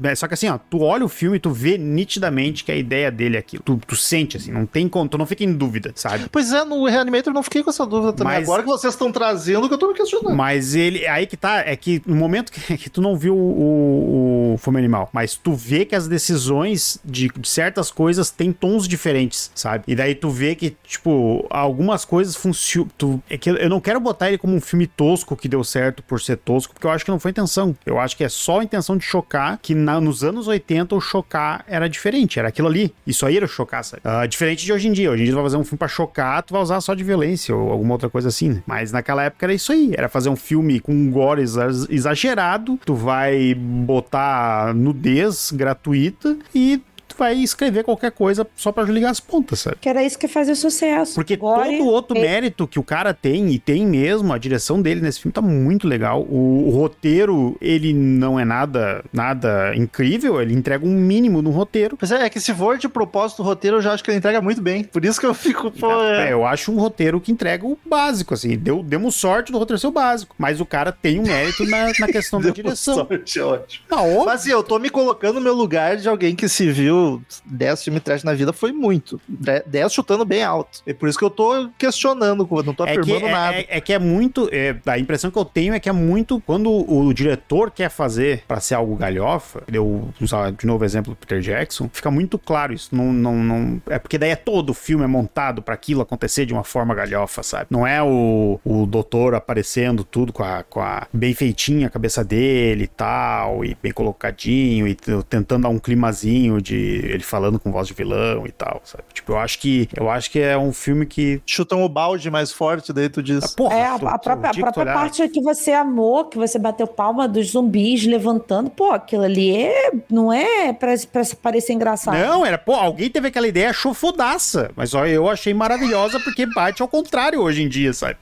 é. 0.03 0.15
Só 0.15 0.27
que 0.27 0.33
assim, 0.33 0.47
ó, 0.47 0.57
tu 0.57 0.81
olha 0.81 1.03
o 1.03 1.09
filme 1.09 1.37
e 1.37 1.39
tu 1.39 1.51
vê 1.51 1.77
nitidamente 1.77 2.63
que 2.63 2.71
a 2.71 2.75
ideia 2.75 3.11
dele 3.11 3.35
é 3.35 3.39
aquilo. 3.39 3.61
Tu, 3.63 3.79
tu 3.85 3.95
sente 3.95 4.37
assim, 4.37 4.51
não 4.51 4.65
tem 4.65 4.87
como, 4.87 5.09
tu 5.09 5.17
não 5.17 5.25
fica 5.25 5.43
em 5.43 5.53
dúvida, 5.53 5.91
sabe? 5.95 6.25
Pois 6.31 6.53
é, 6.53 6.63
no 6.63 6.85
Reanimator 6.85 7.31
eu 7.31 7.35
não 7.35 7.43
fiquei 7.43 7.61
com 7.61 7.69
essa 7.69 7.85
dúvida 7.85 8.13
também. 8.13 8.33
Mas- 8.35 8.43
Agora 8.43 8.63
que 8.63 8.69
vocês 8.69 8.93
estão 8.93 9.11
trazendo, 9.11 9.67
que 9.67 9.73
eu 9.73 9.77
tô 9.77 9.89
me 9.89 9.93
questionando. 9.93 10.35
Mas 10.35 10.73
ele. 10.73 11.05
Aí 11.05 11.25
que 11.27 11.35
tá, 11.37 11.59
é 11.65 11.75
que 11.75 12.01
no 12.05 12.15
momento 12.15 12.51
que, 12.51 12.77
que 12.77 12.89
tu 12.89 13.01
não 13.01 13.17
viu 13.17 13.35
o, 13.35 14.53
o 14.53 14.57
Fome 14.57 14.77
Animal, 14.77 15.09
mas 15.11 15.35
tu 15.35 15.53
vê 15.53 15.85
que 15.85 15.95
as 15.95 16.07
decisões 16.07 16.99
de, 17.03 17.27
de 17.37 17.47
certas 17.47 17.79
as 17.79 17.91
coisas 17.91 18.29
têm 18.29 18.51
tons 18.51 18.87
diferentes, 18.87 19.51
sabe? 19.55 19.83
E 19.87 19.95
daí 19.95 20.13
tu 20.13 20.29
vê 20.29 20.53
que, 20.53 20.75
tipo, 20.85 21.45
algumas 21.49 22.05
coisas 22.05 22.35
funcionam. 22.35 22.89
É 23.29 23.37
que 23.37 23.49
eu 23.49 23.69
não 23.69 23.79
quero 23.79 23.99
botar 23.99 24.27
ele 24.27 24.37
como 24.37 24.55
um 24.55 24.61
filme 24.61 24.87
tosco 24.87 25.35
que 25.35 25.47
deu 25.47 25.63
certo 25.63 26.03
por 26.03 26.21
ser 26.21 26.37
tosco, 26.37 26.73
porque 26.73 26.85
eu 26.85 26.91
acho 26.91 27.05
que 27.05 27.11
não 27.11 27.19
foi 27.19 27.31
intenção. 27.31 27.75
Eu 27.85 27.99
acho 27.99 28.15
que 28.15 28.23
é 28.23 28.29
só 28.29 28.59
a 28.59 28.63
intenção 28.63 28.97
de 28.97 29.03
chocar, 29.03 29.59
que 29.61 29.73
na, 29.73 29.99
nos 29.99 30.23
anos 30.23 30.47
80 30.47 30.95
o 30.95 31.01
chocar 31.01 31.63
era 31.67 31.87
diferente, 31.89 32.39
era 32.39 32.49
aquilo 32.49 32.67
ali. 32.67 32.93
Isso 33.05 33.25
aí 33.25 33.37
era 33.37 33.47
chocar, 33.47 33.83
sabe? 33.83 34.01
Uh, 34.05 34.27
diferente 34.27 34.65
de 34.65 34.73
hoje 34.73 34.87
em 34.87 34.91
dia. 34.91 35.11
Hoje 35.11 35.21
em 35.21 35.25
dia 35.25 35.33
tu 35.33 35.35
vai 35.35 35.45
fazer 35.45 35.57
um 35.57 35.63
filme 35.63 35.77
pra 35.77 35.87
chocar, 35.87 36.43
tu 36.43 36.53
vai 36.53 36.61
usar 36.61 36.81
só 36.81 36.93
de 36.93 37.03
violência 37.03 37.55
ou 37.55 37.71
alguma 37.71 37.93
outra 37.93 38.09
coisa 38.09 38.29
assim, 38.29 38.49
né? 38.49 38.63
Mas 38.65 38.91
naquela 38.91 39.23
época 39.23 39.45
era 39.45 39.53
isso 39.53 39.71
aí. 39.71 39.93
Era 39.95 40.09
fazer 40.09 40.29
um 40.29 40.35
filme 40.35 40.79
com 40.79 40.93
um 40.93 41.09
gore 41.09 41.41
exagerado, 41.41 42.79
tu 42.85 42.95
vai 42.95 43.53
botar 43.53 44.73
nudez 44.73 45.51
gratuita 45.51 46.37
e 46.53 46.81
vai 47.19 47.35
escrever 47.35 47.83
qualquer 47.83 48.11
coisa 48.11 48.47
só 48.55 48.71
pra 48.71 48.83
ligar 48.83 49.11
as 49.11 49.19
pontas, 49.19 49.59
sabe? 49.59 49.77
Que 49.79 49.89
era 49.89 50.03
isso 50.03 50.17
que 50.17 50.27
fazia 50.27 50.55
sucesso. 50.55 51.15
Porque 51.15 51.35
Gore, 51.35 51.77
todo 51.77 51.87
outro 51.87 52.17
é... 52.17 52.21
mérito 52.21 52.67
que 52.67 52.79
o 52.79 52.83
cara 52.83 53.13
tem, 53.13 53.49
e 53.49 53.59
tem 53.59 53.85
mesmo, 53.85 54.33
a 54.33 54.37
direção 54.37 54.81
dele 54.81 55.01
nesse 55.01 55.19
filme 55.19 55.33
tá 55.33 55.41
muito 55.41 55.87
legal. 55.87 56.21
O, 56.21 56.67
o, 56.67 56.69
roteiro, 56.69 57.57
ele 57.61 57.93
não 57.93 58.39
é 58.39 58.45
nada, 58.45 59.03
nada 59.11 59.75
incrível, 59.75 60.41
ele 60.41 60.53
entrega 60.53 60.85
um 60.85 60.95
mínimo 60.95 61.41
no 61.41 61.51
roteiro. 61.51 61.97
Mas 61.99 62.11
é, 62.11 62.23
é 62.23 62.29
que 62.29 62.39
se 62.39 62.53
for 62.53 62.77
de 62.77 62.87
propósito 62.87 63.41
o 63.41 63.45
roteiro, 63.45 63.77
eu 63.77 63.81
já 63.81 63.93
acho 63.93 64.03
que 64.03 64.09
ele 64.09 64.17
entrega 64.17 64.41
muito 64.41 64.61
bem. 64.61 64.83
Por 64.83 65.03
isso 65.03 65.19
que 65.19 65.25
eu 65.25 65.33
fico, 65.33 65.69
pô... 65.69 65.91
É, 66.01 66.31
eu 66.31 66.45
acho 66.45 66.71
um 66.71 66.79
roteiro 66.79 67.19
que 67.19 67.31
entrega 67.31 67.65
o 67.65 67.77
básico, 67.85 68.33
assim. 68.33 68.57
Deu, 68.57 68.81
demos 68.81 69.15
sorte 69.15 69.51
do 69.51 69.57
roteiro 69.57 69.79
ser 69.79 69.87
o 69.87 69.91
básico. 69.91 70.35
Mas 70.37 70.61
o 70.61 70.65
cara 70.65 70.91
tem 70.91 71.19
um 71.19 71.23
mérito 71.23 71.65
na, 71.65 71.91
na 71.99 72.07
questão 72.07 72.39
da 72.39 72.49
direção. 72.51 72.95
sorte, 72.95 73.39
é 73.39 73.43
ótimo. 73.43 73.85
Tá 73.89 73.97
Mas 74.25 74.41
assim, 74.41 74.51
eu 74.51 74.63
tô 74.63 74.79
me 74.79 74.89
colocando 74.89 75.35
no 75.35 75.41
meu 75.41 75.53
lugar 75.53 75.97
de 75.97 76.07
alguém 76.07 76.35
que 76.35 76.47
se 76.47 76.71
viu 76.71 77.08
10 77.45 77.83
filmes 77.83 78.23
na 78.23 78.33
vida 78.33 78.53
foi 78.53 78.71
muito. 78.71 79.19
10 79.27 79.93
chutando 79.93 80.25
bem 80.25 80.43
alto. 80.43 80.81
É 80.85 80.93
por 80.93 81.09
isso 81.09 81.17
que 81.17 81.25
eu 81.25 81.29
tô 81.29 81.69
questionando, 81.77 82.47
não 82.65 82.73
tô 82.73 82.83
afirmando 82.83 83.27
é 83.27 83.31
nada. 83.31 83.57
É, 83.57 83.65
é, 83.69 83.81
que 83.81 83.93
é 83.93 83.99
muito. 83.99 84.49
É, 84.51 84.75
a 84.85 84.99
impressão 84.99 85.31
que 85.31 85.37
eu 85.37 85.45
tenho 85.45 85.73
é 85.73 85.79
que 85.79 85.89
é 85.89 85.91
muito. 85.91 86.41
Quando 86.45 86.69
o, 86.69 87.07
o 87.07 87.13
diretor 87.13 87.71
quer 87.71 87.89
fazer 87.89 88.43
para 88.47 88.59
ser 88.59 88.75
algo 88.75 88.95
galhofa, 88.95 89.63
eu 89.71 90.09
usar 90.19 90.51
de 90.51 90.65
novo 90.65 90.83
o 90.83 90.85
exemplo 90.85 91.13
do 91.13 91.17
Peter 91.17 91.39
Jackson, 91.41 91.89
fica 91.91 92.11
muito 92.11 92.37
claro 92.37 92.73
isso. 92.73 92.95
Não, 92.95 93.11
não, 93.11 93.35
não, 93.35 93.81
é 93.87 93.99
porque 93.99 94.17
daí 94.17 94.31
é 94.31 94.35
todo 94.35 94.71
o 94.71 94.73
filme 94.73 95.03
é 95.03 95.07
montado 95.07 95.61
para 95.61 95.73
aquilo 95.73 96.01
acontecer 96.01 96.45
de 96.45 96.53
uma 96.53 96.63
forma 96.63 96.93
galhofa, 96.93 97.43
sabe? 97.43 97.67
Não 97.69 97.85
é 97.85 98.01
o, 98.01 98.59
o 98.63 98.85
doutor 98.85 99.35
aparecendo 99.35 100.03
tudo 100.03 100.33
com 100.33 100.43
a, 100.43 100.63
com 100.63 100.81
a 100.81 101.07
bem 101.13 101.33
feitinha 101.33 101.87
a 101.87 101.89
cabeça 101.89 102.23
dele 102.23 102.85
e 102.85 102.87
tal, 102.87 103.63
e 103.63 103.75
bem 103.81 103.91
colocadinho, 103.91 104.87
e 104.87 104.95
tentando 105.27 105.63
dar 105.63 105.69
um 105.69 105.79
climazinho 105.79 106.61
de 106.61 106.98
ele 107.05 107.23
falando 107.23 107.59
com 107.59 107.71
voz 107.71 107.87
de 107.87 107.93
vilão 107.93 108.45
e 108.45 108.51
tal, 108.51 108.81
sabe? 108.83 109.03
Tipo, 109.13 109.33
eu 109.33 109.39
acho 109.39 109.59
que 109.59 109.89
eu 109.95 110.09
acho 110.09 110.31
que 110.31 110.39
é 110.39 110.57
um 110.57 110.71
filme 110.71 111.05
que 111.05 111.41
chutam 111.45 111.83
o 111.83 111.89
balde 111.89 112.29
mais 112.29 112.51
forte 112.51 112.93
daí 112.93 113.09
tu 113.09 113.21
diz. 113.21 113.43
Ah, 113.43 113.49
porra, 113.55 113.75
é, 113.75 113.85
a, 113.85 113.95
a 113.95 114.17
própria, 114.17 114.49
a 114.49 114.53
própria 114.53 114.85
parte 114.93 115.27
que 115.29 115.41
você 115.41 115.71
amou, 115.71 116.25
que 116.25 116.37
você 116.37 116.57
bateu 116.59 116.87
palma 116.87 117.27
dos 117.27 117.51
zumbis 117.51 118.05
levantando, 118.05 118.69
pô, 118.69 118.91
aquilo 118.91 119.23
ali 119.23 119.55
é, 119.55 119.91
não 120.09 120.31
é 120.31 120.73
pra, 120.73 120.93
pra 121.11 121.23
parecer 121.41 121.73
engraçado. 121.73 122.17
Não, 122.17 122.45
era, 122.45 122.57
pô, 122.57 122.73
alguém 122.73 123.09
teve 123.09 123.27
aquela 123.27 123.47
ideia, 123.47 123.69
achou 123.69 123.93
fodaça. 123.93 124.71
Mas 124.75 124.93
ó, 124.93 125.05
eu 125.05 125.29
achei 125.29 125.53
maravilhosa 125.53 126.19
porque 126.19 126.45
bate 126.45 126.81
ao 126.81 126.87
contrário 126.87 127.41
hoje 127.41 127.63
em 127.63 127.69
dia, 127.69 127.93
sabe? 127.93 128.17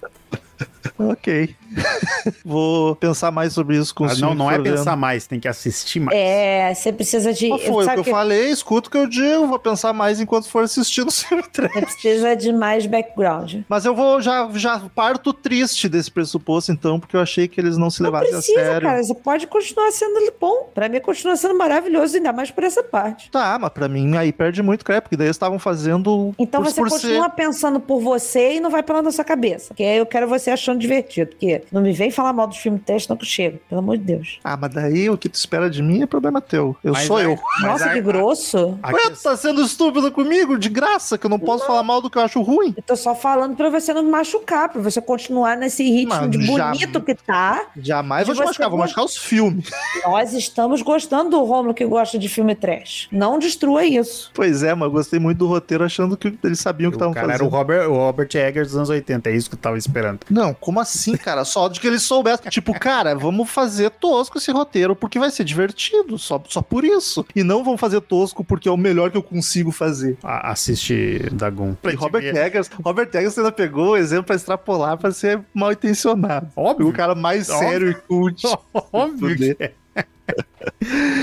ok. 1.00 1.56
Vou 2.44 2.96
pensar 2.96 3.32
mais 3.32 3.54
sobre 3.54 3.78
isso 3.78 3.94
com 3.94 4.06
ah, 4.06 4.16
Não, 4.20 4.34
não 4.34 4.50
é 4.50 4.60
pensar 4.60 4.96
mais, 4.96 5.28
tem 5.28 5.40
que 5.40 5.48
assistir 5.48 6.00
mais. 6.00 6.18
É, 6.18 6.74
você 6.74 6.92
precisa 6.92 7.34
de. 7.34 7.50
Não 7.50 7.60
foi 7.60 7.86
o 7.86 7.90
que 7.90 8.00
eu 8.00 8.04
falei, 8.04 8.50
escuta 8.50 8.88
o 8.88 8.92
que 8.92 8.98
eu 8.98 9.08
digo, 9.08 9.48
vou 9.48 9.60
pensar 9.60 9.94
mais 9.94 10.20
enquanto 10.20 10.50
for 10.50 10.64
assistindo 10.64 11.10
o 11.10 11.12
filme 11.12 11.44
Você 11.44 11.70
precisa 11.82 12.36
de 12.36 12.52
mais 12.52 12.86
background. 12.86 13.62
Mas 13.68 13.86
eu 13.86 13.96
vou 13.96 14.22
já, 14.22 14.50
já 14.54 14.80
parto 14.96 15.34
triste 15.34 15.90
desse 15.90 16.10
pressuposto, 16.10 16.72
então, 16.72 17.00
porque 17.00 17.16
eu 17.16 17.22
achei 17.22 17.48
que 17.48 17.60
eles 17.60 17.78
não 17.78 17.90
se 17.90 18.02
levassem 18.02 18.36
a 18.36 18.42
sério. 18.42 18.88
cara, 18.88 19.04
você 19.04 19.14
pode 19.14 19.48
continuar 19.48 19.92
sendo 19.92 20.18
bom. 20.40 20.70
Pra 20.74 20.90
mim, 20.90 21.00
continua 21.00 21.36
sendo 21.36 21.56
maravilhoso, 21.56 22.16
ainda 22.18 22.32
mais 22.34 22.52
por 22.52 22.64
essa 22.64 22.84
parte. 22.84 23.30
Tá, 23.32 23.58
mas 23.60 23.70
pra 23.70 23.88
mim 23.88 24.16
aí 24.16 24.32
perde 24.32 24.62
muito 24.62 24.86
crédito, 24.86 25.04
porque 25.04 25.18
daí 25.18 25.28
eles 25.28 25.36
estavam 25.36 25.60
fazendo. 25.60 26.34
Então 26.38 26.62
por, 26.62 26.72
você 26.72 26.82
por 26.82 26.90
continua 26.90 27.26
ser... 27.26 27.36
pensando 27.36 27.80
por 27.80 28.02
você 28.02 28.56
e 28.56 28.60
não 28.60 28.70
vai 28.70 28.84
pela 28.84 29.02
nossa 29.02 29.24
cabeça. 29.24 29.68
Porque 29.70 29.84
aí 29.84 29.98
eu 29.98 30.06
quero 30.06 30.28
você 30.28 30.52
achando 30.52 30.80
divertido. 30.88 31.32
Porque 31.32 31.62
não 31.72 31.82
me 31.82 31.92
vem 31.92 32.10
falar 32.10 32.34
mal 32.34 32.48
dos 32.48 32.58
filmes 32.58 32.82
teste, 32.86 33.10
não 33.10 33.18
que 33.18 33.26
chega. 33.26 33.60
Pelo 33.70 33.80
amor 33.80 33.98
de 33.98 34.04
Deus. 34.04 34.40
Ah, 34.44 34.58
mas 34.58 34.74
daí 34.74 35.10
o 35.10 35.18
que 35.18 35.28
tu 35.28 35.36
espera 35.36 35.70
de 35.70 35.84
mim 35.84 36.02
é 36.02 36.06
problema 36.06 36.42
teu. 36.42 36.76
Eu 36.84 36.94
mas 36.94 37.06
sou 37.06 37.20
é, 37.20 37.26
eu. 37.26 37.38
Nossa, 37.62 37.90
que 37.90 38.02
grosso. 38.02 38.80
Ué, 38.86 39.10
tu 39.10 39.22
tá 39.22 39.36
sendo 39.36 39.62
estúpido 39.62 40.12
comigo? 40.12 40.58
De 40.58 40.70
graça, 40.70 41.18
que 41.18 41.26
eu 41.26 41.30
não 41.30 41.40
posso 41.40 41.60
não. 41.60 41.68
falar 41.68 41.84
mal 41.84 42.02
do 42.02 42.10
que 42.10 42.18
eu 42.18 42.22
acho 42.22 42.42
ruim? 42.42 42.74
Eu 42.76 42.84
tô 42.84 42.96
só 42.96 43.14
falando 43.14 43.56
pra 43.56 43.70
você 43.70 43.94
não 43.94 44.04
me 44.04 44.10
machucar, 44.10 44.70
pra 44.70 44.82
você 44.82 45.02
continuar 45.02 45.58
nesse 45.58 45.84
ritmo 45.84 46.16
mas 46.16 46.32
de 46.32 46.38
bonito 46.38 46.94
já, 46.94 47.02
que 47.02 47.16
tá. 47.16 47.68
Jamais 47.78 48.28
vou 48.28 48.36
te 48.36 48.44
machucar, 48.44 48.70
vou 48.70 48.80
machucar 48.80 49.06
os 49.06 49.18
filmes. 49.18 49.70
Nós 50.06 50.34
estamos 50.34 50.82
gostando 50.82 51.32
do 51.32 51.44
Romulo 51.44 51.74
que 51.74 51.86
gosta 51.86 52.18
de 52.18 52.30
filme 52.30 52.56
trash. 52.56 53.08
Não 53.12 53.38
destrua 53.38 53.86
isso. 53.86 54.32
Pois 54.34 54.64
é, 54.64 54.74
mas 54.74 54.88
eu 54.88 54.92
gostei 54.92 55.20
muito 55.20 55.38
do 55.40 55.48
roteiro 55.48 55.84
achando 55.84 56.16
que 56.16 56.38
eles 56.44 56.60
sabiam 56.60 56.90
o 56.90 56.92
que 56.92 56.96
estavam 56.96 57.14
fazendo. 57.14 57.28
Cara, 57.28 57.38
era 57.38 57.46
o 57.46 57.50
Robert, 57.50 57.90
o 57.90 57.96
Robert 57.96 58.30
Eggers 58.34 58.70
dos 58.70 58.78
anos 58.78 58.90
80, 58.90 59.30
é 59.30 59.36
isso 59.36 59.50
que 59.50 59.56
eu 59.56 59.60
tava 59.60 59.78
esperando. 59.78 60.20
Não, 60.30 60.54
como 60.78 60.82
assim, 60.82 61.18
cara? 61.18 61.44
Só 61.44 61.68
de 61.68 61.80
que 61.80 61.88
eles 61.88 62.04
soubessem. 62.04 62.50
tipo, 62.50 62.78
cara, 62.80 63.16
vamos 63.16 63.50
fazer 63.50 63.90
tosco 63.90 64.38
esse 64.38 64.52
roteiro 64.52 64.96
porque 64.96 65.18
vai 65.20 65.32
ser 65.32 65.44
divertido, 65.44 66.18
só, 66.18 66.42
só 66.48 66.62
por 66.62 66.84
isso. 66.84 67.26
E 67.36 67.44
não 67.44 67.64
vamos 67.64 67.80
fazer 67.80 68.00
tosco 68.02 68.44
porque 68.44 68.70
é 68.70 68.72
o 68.72 68.78
melhor 68.78 69.10
que 69.10 69.18
eu 69.18 69.24
consigo 69.24 69.72
fazer. 69.72 70.18
Ah, 70.24 70.52
assiste 70.52 71.20
Dagon. 71.32 71.76
E 71.84 71.96
Robert 71.96 72.24
Eggers, 72.24 72.70
Robert 72.84 73.10
Eggers 73.14 73.38
ainda 73.38 73.52
pegou 73.52 73.90
o 73.92 73.98
exemplo 73.98 74.26
pra 74.26 74.36
extrapolar 74.36 74.98
pra 74.98 75.12
ser 75.12 75.42
mal 75.54 75.72
intencionado. 75.72 76.50
Óbvio. 76.56 76.90
O 76.90 76.94
cara 76.94 77.16
mais 77.16 77.50
Óbvio. 77.50 77.70
sério 77.70 77.90
e 77.92 77.96
cult. 78.08 78.44
Óbvio 78.74 79.36
que 79.36 79.56
é. 79.60 79.72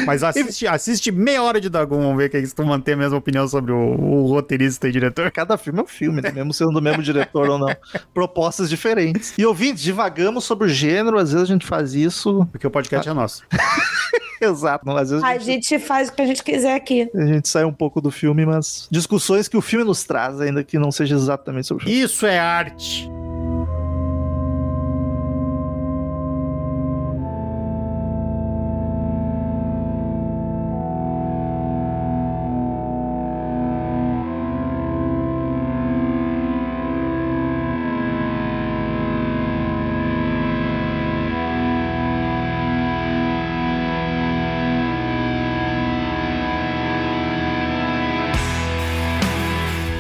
Mas 0.07 0.23
assiste, 0.23 0.67
assiste 0.67 1.13
meia 1.13 1.43
hora 1.43 1.61
de 1.61 1.69
Dagon, 1.69 2.01
vamos 2.01 2.17
ver 2.17 2.29
que 2.29 2.45
se 2.45 2.55
tu 2.55 2.65
manter 2.65 2.93
a 2.93 2.97
mesma 2.97 3.17
opinião 3.17 3.47
sobre 3.47 3.73
o, 3.73 3.77
o, 3.77 4.27
roteirista 4.27 4.89
e 4.89 4.93
diretor. 4.93 5.31
Cada 5.31 5.57
filme 5.57 5.81
é 5.81 5.83
um 5.83 5.87
filme, 5.87 6.21
né? 6.21 6.31
Mesmo 6.33 6.53
sendo 6.53 6.73
do 6.73 6.83
mesmo 6.83 7.03
diretor 7.03 7.49
ou 7.49 7.59
não. 7.59 7.75
Propostas 8.13 8.69
diferentes. 8.69 9.35
E 9.39 9.45
ouvintes, 9.47 9.83
divagamos 9.83 10.45
sobre 10.45 10.67
o 10.67 10.69
gênero, 10.69 11.19
às 11.19 11.33
vezes 11.33 11.49
a 11.49 11.53
gente 11.53 11.67
faz 11.67 11.95
isso. 11.95 12.47
Porque 12.51 12.67
o 12.67 12.71
podcast 12.71 13.09
ah. 13.09 13.13
é 13.13 13.15
nosso. 13.15 13.43
Exato. 14.41 14.91
Às 14.91 15.11
vezes 15.11 15.25
a, 15.25 15.29
a 15.29 15.39
gente... 15.39 15.69
gente... 15.69 15.79
faz 15.79 16.09
o 16.09 16.13
que 16.13 16.23
a 16.23 16.27
gente 16.27 16.43
quiser 16.43 16.75
aqui. 16.75 17.09
A 17.15 17.27
gente 17.27 17.49
sai 17.49 17.65
um 17.65 17.73
pouco 17.73 18.01
do 18.01 18.11
filme, 18.11 18.45
mas 18.45 18.89
discussões 18.91 19.49
que 19.49 19.57
o 19.57 19.63
filme 19.63 19.85
nos 19.85 20.05
traz, 20.05 20.41
ainda 20.41 20.63
que 20.63 20.79
não 20.79 20.91
seja 20.91 21.15
exatamente 21.15 21.67
sobre 21.67 21.85
o 21.85 21.87
filme. 21.87 22.03
Isso 22.03 22.27
é 22.27 22.39
arte. 22.39 23.09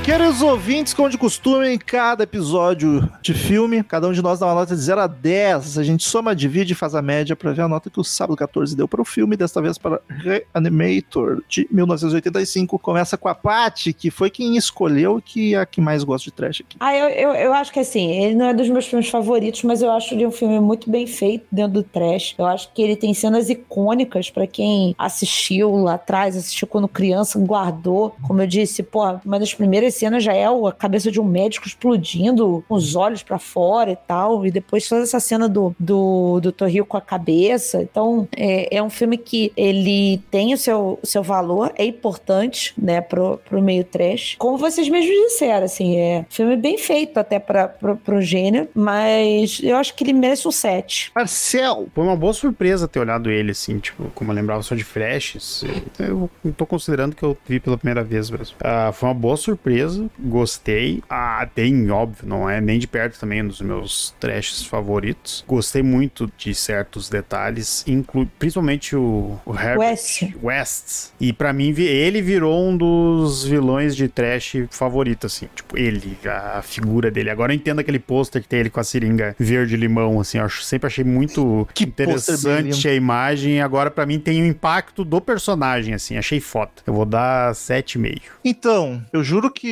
Queridos 0.04 0.42
ouvintes, 0.42 0.92
como 0.92 1.08
de 1.08 1.16
costume, 1.16 1.66
em 1.66 1.78
cada 1.78 2.24
episódio 2.24 3.10
de 3.22 3.32
filme, 3.32 3.82
cada 3.82 4.06
um 4.06 4.12
de 4.12 4.20
nós 4.20 4.38
dá 4.38 4.44
uma 4.44 4.54
nota 4.54 4.76
de 4.76 4.82
0 4.82 5.00
a 5.00 5.06
10. 5.06 5.78
A 5.78 5.82
gente 5.82 6.04
soma, 6.04 6.36
divide 6.36 6.74
e 6.74 6.76
faz 6.76 6.94
a 6.94 7.00
média 7.00 7.34
para 7.34 7.52
ver 7.52 7.62
a 7.62 7.68
nota 7.68 7.88
que 7.88 7.98
o 7.98 8.04
Sábado 8.04 8.36
14 8.36 8.76
deu 8.76 8.86
para 8.86 9.00
o 9.00 9.04
filme, 9.04 9.34
desta 9.34 9.62
vez 9.62 9.78
para 9.78 10.02
Reanimator, 10.06 11.42
de 11.48 11.66
1985. 11.70 12.78
Começa 12.78 13.16
com 13.16 13.28
a 13.28 13.34
Paty, 13.34 13.94
que 13.94 14.10
foi 14.10 14.28
quem 14.28 14.58
escolheu 14.58 15.22
que 15.24 15.54
é 15.54 15.60
a 15.60 15.64
que 15.64 15.80
mais 15.80 16.04
gosta 16.04 16.26
de 16.26 16.32
trash 16.36 16.60
aqui. 16.60 16.76
Ah, 16.80 16.94
eu, 16.94 17.08
eu, 17.08 17.34
eu 17.36 17.54
acho 17.54 17.72
que 17.72 17.80
assim, 17.80 18.10
ele 18.10 18.34
não 18.34 18.50
é 18.50 18.52
dos 18.52 18.68
meus 18.68 18.84
filmes 18.84 19.08
favoritos, 19.08 19.62
mas 19.62 19.80
eu 19.80 19.90
acho 19.90 20.12
ele 20.12 20.26
um 20.26 20.30
filme 20.30 20.60
muito 20.60 20.90
bem 20.90 21.06
feito 21.06 21.46
dentro 21.50 21.72
do 21.72 21.82
trash. 21.82 22.34
Eu 22.36 22.44
acho 22.44 22.70
que 22.74 22.82
ele 22.82 22.94
tem 22.94 23.14
cenas 23.14 23.48
icônicas 23.48 24.28
para 24.28 24.46
quem 24.46 24.94
assistiu 24.98 25.74
lá 25.76 25.94
atrás, 25.94 26.36
assistiu 26.36 26.68
quando 26.68 26.86
criança, 26.86 27.38
guardou. 27.38 28.14
Como 28.26 28.42
eu 28.42 28.46
disse, 28.46 28.82
pô, 28.82 29.18
uma 29.24 29.38
das 29.38 29.54
primeiras 29.54 29.93
cena 29.94 30.20
já 30.20 30.32
é 30.32 30.44
a 30.46 30.72
cabeça 30.72 31.10
de 31.10 31.20
um 31.20 31.24
médico 31.24 31.66
explodindo, 31.66 32.64
com 32.68 32.74
os 32.74 32.94
olhos 32.94 33.22
para 33.22 33.38
fora 33.38 33.92
e 33.92 33.96
tal. 33.96 34.44
E 34.46 34.50
depois 34.50 34.88
toda 34.88 35.02
essa 35.02 35.20
cena 35.20 35.48
do, 35.48 35.74
do, 35.78 36.40
do 36.40 36.52
Torrio 36.52 36.84
com 36.84 36.96
a 36.96 37.00
cabeça. 37.00 37.82
Então, 37.82 38.28
é, 38.36 38.76
é 38.76 38.82
um 38.82 38.90
filme 38.90 39.16
que 39.16 39.52
ele 39.56 40.20
tem 40.30 40.52
o 40.52 40.58
seu, 40.58 40.98
seu 41.02 41.22
valor, 41.22 41.72
é 41.76 41.84
importante, 41.84 42.74
né, 42.76 43.00
pro, 43.00 43.38
pro 43.48 43.62
meio 43.62 43.84
trash. 43.84 44.36
Como 44.38 44.58
vocês 44.58 44.88
mesmos 44.88 45.14
disseram, 45.14 45.64
assim, 45.64 45.96
é 45.96 46.26
filme 46.28 46.56
bem 46.56 46.76
feito 46.78 47.18
até 47.18 47.38
pra, 47.38 47.68
pro, 47.68 47.96
pro 47.96 48.22
gênero, 48.22 48.68
mas 48.74 49.60
eu 49.62 49.76
acho 49.76 49.94
que 49.94 50.04
ele 50.04 50.12
merece 50.12 50.46
um 50.48 50.50
7. 50.50 51.12
Marcel! 51.14 51.88
Foi 51.94 52.04
uma 52.04 52.16
boa 52.16 52.32
surpresa 52.32 52.88
ter 52.88 53.00
olhado 53.00 53.30
ele, 53.30 53.52
assim, 53.52 53.78
tipo, 53.78 54.10
como 54.14 54.32
eu 54.32 54.34
lembrava 54.34 54.62
só 54.62 54.74
de 54.74 54.84
flashes. 54.84 55.64
Eu, 55.98 56.30
eu 56.44 56.52
tô 56.52 56.66
considerando 56.66 57.14
que 57.14 57.22
eu 57.22 57.36
vi 57.46 57.60
pela 57.60 57.76
primeira 57.76 58.02
vez 58.02 58.30
mesmo. 58.30 58.56
Ah, 58.62 58.90
foi 58.92 59.08
uma 59.08 59.14
boa 59.14 59.36
surpresa, 59.36 59.83
gostei. 60.18 61.02
Ah, 61.08 61.46
tem, 61.54 61.90
óbvio, 61.90 62.26
não 62.28 62.48
é 62.48 62.60
nem 62.60 62.78
de 62.78 62.86
perto 62.86 63.18
também 63.18 63.42
um 63.42 63.48
dos 63.48 63.60
meus 63.60 64.14
trashes 64.20 64.64
favoritos. 64.64 65.44
Gostei 65.46 65.82
muito 65.82 66.30
de 66.36 66.54
certos 66.54 67.08
detalhes, 67.08 67.84
inclu 67.86 68.26
principalmente 68.38 68.96
o, 68.96 69.38
o 69.44 69.54
Herbert 69.54 69.78
West. 69.78 70.22
West. 70.42 71.08
E 71.20 71.32
pra 71.32 71.52
mim, 71.52 71.74
ele 71.78 72.20
virou 72.22 72.68
um 72.68 72.76
dos 72.76 73.44
vilões 73.44 73.94
de 73.96 74.08
trash 74.08 74.56
favorito, 74.70 75.26
assim. 75.26 75.48
Tipo, 75.54 75.78
ele, 75.78 76.16
a 76.24 76.62
figura 76.62 77.10
dele. 77.10 77.30
Agora 77.30 77.52
eu 77.52 77.56
entendo 77.56 77.78
aquele 77.80 77.98
pôster 77.98 78.42
que 78.42 78.48
tem 78.48 78.60
ele 78.60 78.70
com 78.70 78.80
a 78.80 78.84
seringa 78.84 79.34
verde-limão, 79.38 80.20
assim. 80.20 80.38
Eu 80.38 80.44
acho- 80.44 80.62
sempre 80.62 80.86
achei 80.86 81.04
muito 81.04 81.66
Que 81.74 81.84
bem 81.86 81.92
interessante 81.92 82.88
a 82.88 82.94
imagem. 82.94 83.60
Agora, 83.60 83.90
pra 83.90 84.06
mim, 84.06 84.18
tem 84.18 84.42
o 84.42 84.46
impacto 84.46 85.04
do 85.04 85.20
personagem, 85.20 85.94
assim. 85.94 86.16
Achei 86.16 86.40
foda. 86.40 86.70
Eu 86.86 86.94
vou 86.94 87.04
dar 87.04 87.54
7,5. 87.54 88.20
Então, 88.44 89.02
eu 89.12 89.22
juro 89.22 89.50
que 89.50 89.68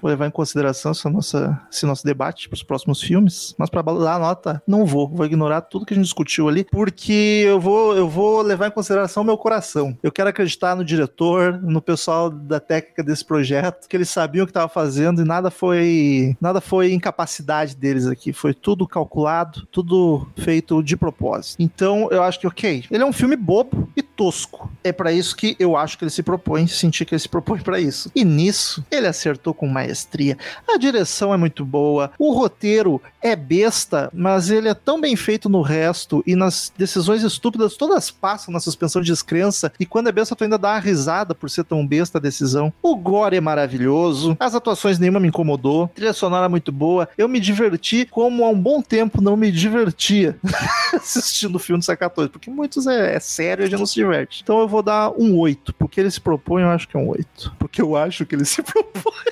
vou 0.00 0.10
levar 0.10 0.26
em 0.26 0.30
consideração 0.30 0.92
essa 0.92 1.08
nossa, 1.10 1.60
esse 1.70 1.86
nosso 1.86 2.04
debate 2.04 2.48
para 2.48 2.56
os 2.56 2.62
próximos 2.62 3.00
filmes, 3.02 3.54
mas 3.58 3.70
para 3.70 3.82
dar 3.82 4.14
a 4.14 4.18
nota, 4.18 4.62
não 4.66 4.84
vou. 4.84 5.08
Vou 5.08 5.26
ignorar 5.26 5.62
tudo 5.62 5.86
que 5.86 5.94
a 5.94 5.96
gente 5.96 6.04
discutiu 6.04 6.48
ali, 6.48 6.64
porque 6.64 7.44
eu 7.46 7.60
vou, 7.60 7.96
eu 7.96 8.08
vou 8.08 8.42
levar 8.42 8.68
em 8.68 8.70
consideração 8.70 9.22
o 9.22 9.26
meu 9.26 9.36
coração. 9.36 9.96
Eu 10.02 10.12
quero 10.12 10.28
acreditar 10.28 10.74
no 10.74 10.84
diretor, 10.84 11.60
no 11.62 11.80
pessoal 11.80 12.30
da 12.30 12.60
técnica 12.60 13.02
desse 13.02 13.24
projeto, 13.24 13.88
que 13.88 13.96
eles 13.96 14.08
sabiam 14.08 14.44
o 14.44 14.46
que 14.46 14.50
estava 14.50 14.68
fazendo 14.68 15.22
e 15.22 15.24
nada 15.24 15.50
foi, 15.50 16.36
nada 16.40 16.60
foi 16.60 16.92
incapacidade 16.92 17.76
deles 17.76 18.06
aqui. 18.06 18.32
Foi 18.32 18.54
tudo 18.54 18.86
calculado, 18.86 19.66
tudo 19.70 20.26
feito 20.36 20.82
de 20.82 20.96
propósito. 20.96 21.56
Então, 21.60 22.08
eu 22.10 22.22
acho 22.22 22.40
que, 22.40 22.46
ok, 22.46 22.84
ele 22.90 23.02
é 23.02 23.06
um 23.06 23.12
filme 23.12 23.36
bobo 23.36 23.88
e 23.96 24.02
tosco. 24.02 24.70
É 24.84 24.92
para 24.92 25.12
isso 25.12 25.36
que 25.36 25.56
eu 25.58 25.76
acho 25.76 25.98
que 25.98 26.04
ele 26.04 26.10
se 26.10 26.22
propõe, 26.22 26.66
senti 26.66 27.04
que 27.04 27.14
ele 27.14 27.20
se 27.20 27.28
propõe 27.28 27.60
para 27.60 27.80
isso. 27.80 28.10
E 28.14 28.24
nisso, 28.24 28.84
ele 28.90 29.06
acertou 29.06 29.41
com 29.50 29.66
maestria. 29.66 30.36
A 30.68 30.76
direção 30.76 31.32
é 31.32 31.38
muito 31.38 31.64
boa, 31.64 32.12
o 32.18 32.34
roteiro 32.34 33.00
é 33.22 33.34
besta, 33.34 34.10
mas 34.12 34.50
ele 34.50 34.68
é 34.68 34.74
tão 34.74 35.00
bem 35.00 35.16
feito 35.16 35.48
no 35.48 35.62
resto 35.62 36.22
e 36.26 36.36
nas 36.36 36.70
decisões 36.76 37.22
estúpidas 37.22 37.74
todas 37.74 38.10
passam 38.10 38.52
na 38.52 38.60
suspensão 38.60 39.00
de 39.00 39.10
descrença 39.10 39.72
e 39.80 39.86
quando 39.86 40.08
é 40.08 40.12
besta 40.12 40.36
tu 40.36 40.44
ainda 40.44 40.58
dá 40.58 40.72
uma 40.72 40.78
risada 40.78 41.34
por 41.34 41.48
ser 41.48 41.64
tão 41.64 41.86
besta 41.86 42.18
a 42.18 42.20
decisão. 42.20 42.70
O 42.82 42.94
gore 42.94 43.36
é 43.36 43.40
maravilhoso, 43.40 44.36
as 44.38 44.54
atuações 44.54 44.98
nenhuma 44.98 45.18
me 45.18 45.28
incomodou, 45.28 45.84
a 45.84 45.88
trilha 45.88 46.12
sonora 46.12 46.44
é 46.44 46.48
muito 46.48 46.70
boa, 46.70 47.08
eu 47.16 47.28
me 47.28 47.40
diverti 47.40 48.06
como 48.10 48.44
há 48.44 48.50
um 48.50 48.60
bom 48.60 48.82
tempo 48.82 49.22
não 49.22 49.36
me 49.36 49.50
divertia 49.50 50.36
assistindo 50.92 51.56
o 51.56 51.58
filme 51.58 51.80
do 51.80 51.84
Sacatório, 51.84 52.30
porque 52.30 52.50
muitos 52.50 52.86
é, 52.86 53.14
é 53.14 53.20
sério 53.20 53.64
e 53.64 53.72
gente 53.72 53.78
não 53.78 53.86
se 53.86 53.94
diverte. 53.94 54.42
Então 54.42 54.60
eu 54.60 54.68
vou 54.68 54.82
dar 54.82 55.10
um 55.10 55.38
8, 55.38 55.74
porque 55.74 56.00
ele 56.00 56.10
se 56.10 56.20
propõe, 56.20 56.62
eu 56.62 56.68
acho 56.68 56.88
que 56.88 56.96
é 56.96 57.00
um 57.00 57.08
8. 57.08 57.56
Porque 57.58 57.80
eu 57.80 57.96
acho 57.96 58.26
que 58.26 58.34
ele 58.34 58.44
se 58.44 58.62
propõe. 58.62 59.31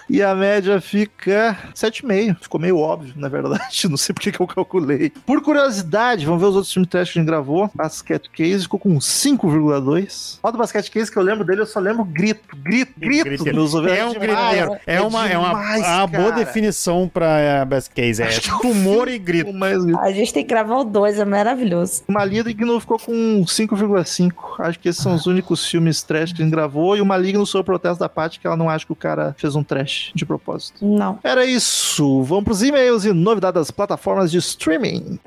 E 0.11 0.21
a 0.21 0.35
média 0.35 0.81
fica 0.81 1.57
7,5. 1.73 2.35
Ficou 2.41 2.59
meio 2.59 2.77
óbvio, 2.77 3.13
na 3.15 3.29
verdade. 3.29 3.87
Não 3.87 3.95
sei 3.95 4.13
porque 4.13 4.29
que 4.29 4.41
eu 4.41 4.45
calculei. 4.45 5.09
Por 5.25 5.41
curiosidade, 5.41 6.25
vamos 6.25 6.41
ver 6.41 6.47
os 6.47 6.55
outros 6.55 6.73
filmes 6.73 6.89
teste 6.89 7.13
que 7.13 7.19
a 7.19 7.21
gente 7.21 7.29
gravou. 7.29 7.71
Basket 7.73 8.27
Case 8.27 8.63
ficou 8.63 8.77
com 8.77 8.97
5,2. 8.97 10.39
Ó, 10.43 10.51
do 10.51 10.57
Basket 10.57 10.89
Case 10.89 11.09
que 11.09 11.17
eu 11.17 11.23
lembro 11.23 11.45
dele, 11.45 11.61
eu 11.61 11.65
só 11.65 11.79
lembro 11.79 12.03
grito, 12.03 12.57
grito, 12.57 12.91
grito. 12.99 13.23
Griteiro. 13.23 13.55
Meus 13.55 13.73
ouvidos. 13.73 13.97
É 13.97 14.05
um 14.05 14.13
griteiro. 14.13 14.77
É, 14.85 14.99
uma, 14.99 15.29
é 15.29 15.37
uma, 15.37 15.47
demais, 15.47 15.87
uma 15.87 16.07
boa 16.07 16.31
definição 16.33 17.07
pra 17.07 17.63
uh, 17.63 17.65
Best 17.65 17.91
Case. 17.91 18.21
É 18.21 18.25
Acho 18.25 18.41
que 18.41 18.49
é 18.49 18.53
o 18.53 18.59
tumor 18.59 19.07
e 19.07 19.17
grito. 19.17 19.53
mais 19.53 19.81
grito. 19.81 19.97
A 19.97 20.11
gente 20.11 20.33
tem 20.33 20.43
que 20.43 20.49
gravar 20.49 20.75
o 20.75 20.83
2, 20.83 21.19
é 21.19 21.25
maravilhoso. 21.25 22.03
O 22.09 22.11
Maligno 22.11 22.77
ficou 22.81 22.99
com 22.99 23.45
5,5. 23.45 24.33
Acho 24.59 24.77
que 24.77 24.89
esses 24.89 25.01
são 25.01 25.15
os 25.15 25.25
únicos 25.25 25.65
filmes 25.65 26.03
trash 26.03 26.33
que 26.33 26.41
a 26.41 26.43
gente 26.43 26.51
gravou. 26.51 26.97
E 26.97 27.01
o 27.01 27.05
Maligno 27.05 27.45
foi 27.45 27.61
o 27.61 27.63
protesto 27.63 27.99
da 27.99 28.09
Paty, 28.09 28.41
que 28.41 28.45
ela 28.45 28.57
não 28.57 28.69
acha 28.69 28.85
que 28.85 28.91
o 28.91 28.95
cara 28.95 29.33
fez 29.37 29.55
um 29.55 29.63
trash 29.63 30.00
de 30.13 30.25
propósito. 30.25 30.85
Não. 30.85 31.19
Era 31.23 31.45
isso. 31.45 32.23
Vamos 32.23 32.43
pros 32.43 32.63
e-mails 32.63 33.05
e 33.05 33.13
novidades 33.13 33.61
das 33.61 33.71
plataformas 33.71 34.31
de 34.31 34.37
streaming. 34.37 35.19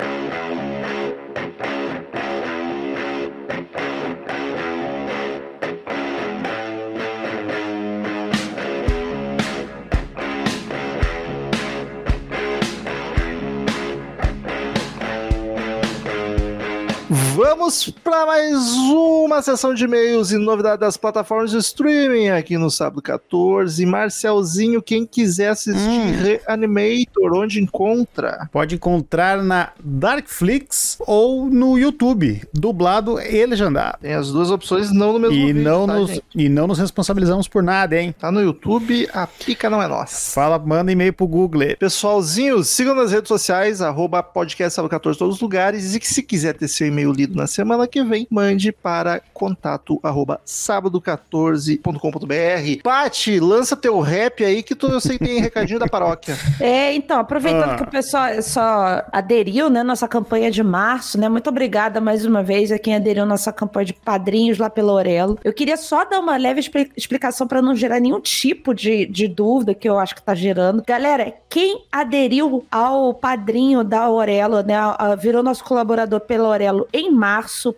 Vamos 17.57 17.89
para 17.89 18.27
mais 18.27 18.59
uma 18.91 19.41
sessão 19.41 19.73
de 19.73 19.85
e-mails 19.85 20.33
e 20.33 20.37
novidades 20.37 20.81
das 20.81 20.97
plataformas 20.97 21.53
de 21.53 21.59
streaming 21.59 22.31
aqui 22.31 22.59
no 22.59 22.69
sábado 22.69 23.01
14. 23.01 23.87
Marcelzinho, 23.87 24.83
quem 24.83 25.07
quiser 25.07 25.51
assistir 25.51 25.79
Hum. 25.79 26.13
Reanimator, 26.21 27.33
onde 27.33 27.63
encontra? 27.63 28.49
Pode 28.51 28.75
encontrar 28.75 29.41
na 29.41 29.71
Darkflix 29.79 30.99
ou 31.07 31.47
no 31.47 31.79
YouTube, 31.79 32.43
dublado 32.53 33.21
e 33.21 33.47
legendado. 33.47 33.99
Tem 34.01 34.15
as 34.15 34.33
duas 34.33 34.51
opções, 34.51 34.91
não 34.91 35.13
no 35.13 35.21
mesmo 35.21 35.37
E 35.37 35.53
vídeo, 35.53 35.63
não, 35.63 35.87
tá, 35.87 35.95
nos, 35.95 36.11
gente? 36.11 36.25
e 36.35 36.49
não 36.49 36.67
nos 36.67 36.79
responsabilizamos 36.81 37.47
por 37.47 37.63
nada, 37.63 37.97
hein? 37.97 38.13
Tá 38.19 38.33
no 38.33 38.43
YouTube, 38.43 39.09
a 39.15 39.29
pica 39.29 39.71
não 39.71 39.81
é 39.81 39.87
nossa. 39.87 40.33
Fala, 40.33 40.59
manda 40.59 40.91
e-mail 40.91 41.13
pro 41.13 41.27
Google. 41.29 41.77
Pessoalzinho, 41.79 42.65
sigam 42.65 42.97
nas 42.97 43.13
redes 43.13 43.29
sociais, 43.29 43.81
arroba 43.81 44.25
podcast 44.25 44.75
sábado 44.75 44.91
14 44.91 45.17
em 45.17 45.19
todos 45.21 45.37
os 45.37 45.41
lugares. 45.41 45.95
E 45.95 46.01
que 46.01 46.09
se 46.09 46.21
quiser 46.21 46.55
ter 46.55 46.67
seu 46.67 46.89
e-mail 46.89 47.13
lido 47.13 47.37
na 47.37 47.44
semana 47.47 47.87
que 47.87 48.03
vem, 48.03 48.27
mande 48.31 48.73
para 48.73 49.21
contato 49.33 49.99
arroba 50.03 50.41
sábado14.com.br. 50.47 52.83
Pati, 52.83 53.41
lança 53.41 53.77
teu 53.77 54.01
rap 54.01 54.45
aí 54.45 54.63
que 54.63 54.75
tu, 54.75 54.87
eu 54.89 55.01
sei 55.01 55.19
tem 55.19 55.41
recadinho 55.41 55.79
da 55.79 55.87
paróquia. 55.87 56.37
É, 56.61 56.95
então, 56.95 57.19
aproveitando 57.19 57.73
Ah. 57.73 57.77
que 57.77 57.83
o 57.83 57.91
pessoal 57.91 58.29
só 58.43 59.03
aderiu, 59.13 59.69
né, 59.69 59.83
nossa 59.83 60.07
campanha 60.09 60.51
de 60.51 60.63
março, 60.63 61.19
né, 61.19 61.29
muito 61.29 61.49
obrigada 61.51 62.01
mais 62.01 62.25
uma 62.25 62.43
vez 62.43 62.71
a 62.73 62.79
quem 62.79 62.95
aderiu 62.95 63.25
à 63.25 63.27
nossa 63.27 63.53
campanha 63.53 63.87
de 63.87 63.93
padrinhos 63.93 64.59
lá 64.59 64.71
pelo 64.71 64.93
Orelo. 64.93 65.39
Eu 65.45 65.53
queria 65.53 65.77
só 65.77 66.05
dar 66.05 66.21
uma 66.21 66.37
leve 66.37 66.61
expli- 66.61 66.91
explicação 66.97 67.47
para 67.47 67.61
não 67.61 67.75
gerar 67.75 68.01
nenhum 68.01 68.21
tipo 68.21 68.75
de, 68.75 69.07
de 69.07 69.29
dúvida 69.29 69.75
que 69.75 69.89
eu 69.89 69.99
acho 69.99 70.15
que 70.15 70.23
tá 70.23 70.35
gerando. 70.35 70.83
Galera, 70.87 71.35
quem 71.49 71.85
aderiu 71.91 72.65
ao 72.71 73.13
padrinho 73.15 73.83
da 73.85 74.09
Orelo, 74.09 74.63
né, 74.63 74.77
a- 74.77 74.97
a- 74.99 75.15
virou 75.17 75.43
nosso 75.43 75.65
colaborador 75.65 76.21
pela 76.21 76.49
Orelo 76.49 76.87
em 76.93 77.11
março, 77.11 77.34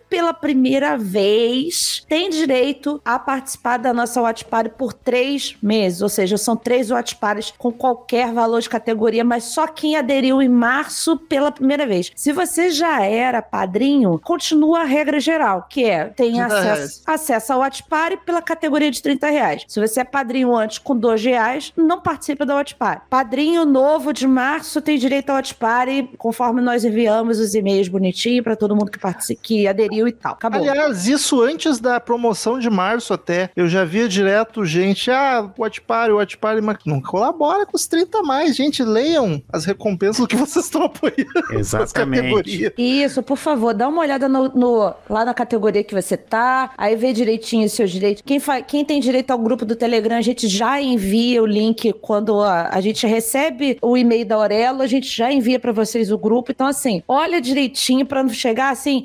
pela 0.09 0.33
primeira 0.33 0.97
vez, 0.97 2.03
tem 2.07 2.29
direito 2.29 3.01
a 3.03 3.17
participar 3.17 3.77
da 3.77 3.93
nossa 3.93 4.21
Watch 4.21 4.45
Party 4.45 4.71
por 4.77 4.93
três 4.93 5.55
meses, 5.61 6.01
ou 6.01 6.09
seja, 6.09 6.37
são 6.37 6.55
três 6.55 6.91
Watch 6.91 7.15
Parties 7.15 7.53
com 7.57 7.71
qualquer 7.71 8.31
valor 8.31 8.61
de 8.61 8.69
categoria, 8.69 9.23
mas 9.23 9.45
só 9.45 9.67
quem 9.67 9.95
aderiu 9.95 10.41
em 10.41 10.49
março 10.49 11.17
pela 11.17 11.51
primeira 11.51 11.85
vez. 11.85 12.11
Se 12.15 12.31
você 12.31 12.69
já 12.69 13.03
era 13.03 13.41
padrinho, 13.41 14.19
continua 14.23 14.81
a 14.81 14.85
regra 14.85 15.19
geral, 15.19 15.67
que 15.69 15.85
é 15.85 16.05
tem 16.05 16.33
30 16.33 16.45
acesso, 16.45 16.63
reais. 16.63 17.03
acesso 17.05 17.53
ao 17.53 17.59
Watch 17.59 17.83
Party 17.83 18.17
pela 18.25 18.41
categoria 18.41 18.91
de 18.91 19.01
30 19.01 19.29
reais. 19.29 19.65
Se 19.67 19.79
você 19.79 20.01
é 20.01 20.03
padrinho 20.03 20.55
antes 20.55 20.77
com 20.77 20.95
2 20.95 21.23
reais, 21.23 21.73
não 21.75 22.01
participa 22.01 22.45
da 22.45 22.55
Watch 22.55 22.75
Party. 22.75 23.03
Padrinho 23.09 23.65
novo 23.65 24.13
de 24.13 24.27
março 24.27 24.81
tem 24.81 24.97
direito 24.97 25.29
ao 25.29 25.37
Watch 25.37 25.55
Party, 25.55 26.09
conforme 26.17 26.61
nós 26.61 26.83
enviamos 26.83 27.39
os 27.39 27.53
e-mails 27.53 27.87
bonitinho 27.87 28.43
para 28.43 28.55
todo 28.55 28.75
mundo 28.75 28.91
que 28.91 28.99
participa, 28.99 29.41
que 29.47 29.65
aderiu 29.65 30.09
e 30.09 30.11
tal. 30.11 30.33
Acabou. 30.33 30.59
Aliás, 30.59 31.07
isso 31.07 31.41
antes 31.41 31.79
da 31.79 32.01
promoção 32.01 32.59
de 32.59 32.69
março 32.69 33.13
até. 33.13 33.49
Eu 33.55 33.69
já 33.69 33.85
via 33.85 34.05
direto 34.09 34.65
gente, 34.65 35.09
ah, 35.09 35.49
Watch 35.57 35.79
Party, 35.79 36.11
Watch 36.11 36.37
Party, 36.37 36.61
mas 36.61 36.77
não 36.85 37.01
colabora 37.01 37.65
com 37.65 37.77
os 37.77 37.87
30 37.87 38.17
a 38.19 38.23
mais. 38.23 38.57
Gente, 38.57 38.83
leiam 38.83 39.41
as 39.53 39.63
recompensas 39.63 40.17
do 40.19 40.27
que 40.27 40.35
vocês 40.35 40.65
estão 40.65 40.83
apoiando 40.83 41.31
nas 41.49 41.59
Exatamente. 41.61 42.73
Isso, 42.77 43.23
por 43.23 43.37
favor, 43.37 43.73
dá 43.73 43.87
uma 43.87 44.01
olhada 44.01 44.27
no, 44.27 44.49
no- 44.49 44.93
lá 45.09 45.23
na 45.23 45.33
categoria 45.33 45.81
que 45.83 45.93
você 45.95 46.17
tá, 46.17 46.71
aí 46.77 46.97
vê 46.97 47.13
direitinho 47.13 47.65
os 47.65 47.71
seus 47.71 47.89
direitos. 47.89 48.23
Quem, 48.25 48.39
fa- 48.41 48.61
quem 48.61 48.83
tem 48.83 48.99
direito 48.99 49.31
ao 49.31 49.37
grupo 49.39 49.63
do 49.63 49.77
Telegram, 49.77 50.17
a 50.17 50.21
gente 50.21 50.47
já 50.49 50.81
envia 50.81 51.41
o 51.41 51.45
link 51.45 51.93
quando 52.01 52.41
a, 52.41 52.67
a 52.69 52.81
gente 52.81 53.07
recebe 53.07 53.77
o 53.81 53.95
e-mail 53.95 54.25
da 54.25 54.35
Aurelo, 54.35 54.81
a 54.81 54.87
gente 54.87 55.07
já 55.15 55.31
envia 55.31 55.57
pra 55.59 55.71
vocês 55.71 56.11
o 56.11 56.17
grupo. 56.17 56.51
Então, 56.51 56.67
assim, 56.67 57.01
olha 57.07 57.39
direitinho 57.39 58.05
pra 58.05 58.21
não 58.21 58.29
chegar 58.29 58.71
assim, 58.71 58.77
assim, 58.77 59.03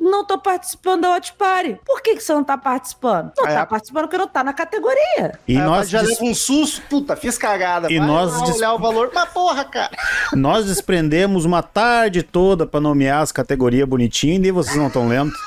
Não 0.00 0.24
tô 0.24 0.38
participando 0.38 1.02
da 1.02 1.10
Watch 1.10 1.32
Party. 1.34 1.78
Por 1.84 2.00
que, 2.02 2.14
que 2.16 2.20
você 2.22 2.32
não 2.32 2.44
tá 2.44 2.56
participando? 2.58 3.32
Não 3.36 3.46
Aí 3.46 3.54
tá 3.54 3.62
a- 3.62 3.66
participando 3.66 4.02
porque 4.04 4.18
não 4.18 4.28
tá 4.28 4.42
na 4.44 4.52
categoria. 4.52 5.38
E 5.46 5.56
Aí 5.56 5.62
nós, 5.62 5.88
já 5.88 6.00
leva 6.00 6.24
um 6.24 6.34
susto, 6.34 6.82
puta, 6.88 7.16
fiz 7.16 7.36
cagada. 7.38 7.90
E 7.92 7.98
Vai 7.98 8.06
nós 8.06 8.32
lá 8.38 8.44
dis- 8.46 8.56
olhar 8.56 8.74
o 8.74 8.78
valor. 8.78 9.10
Mas 9.14 9.28
porra, 9.30 9.64
cara. 9.64 9.90
nós 10.34 10.66
desprendemos 10.66 11.44
uma 11.44 11.62
tarde 11.62 12.22
toda 12.22 12.66
pra 12.66 12.80
nomear 12.80 13.22
as 13.22 13.32
categorias 13.32 13.88
bonitinho 13.88 14.44
e 14.44 14.50
vocês 14.50 14.76
não 14.76 14.86
estão 14.88 15.08
lendo. 15.08 15.32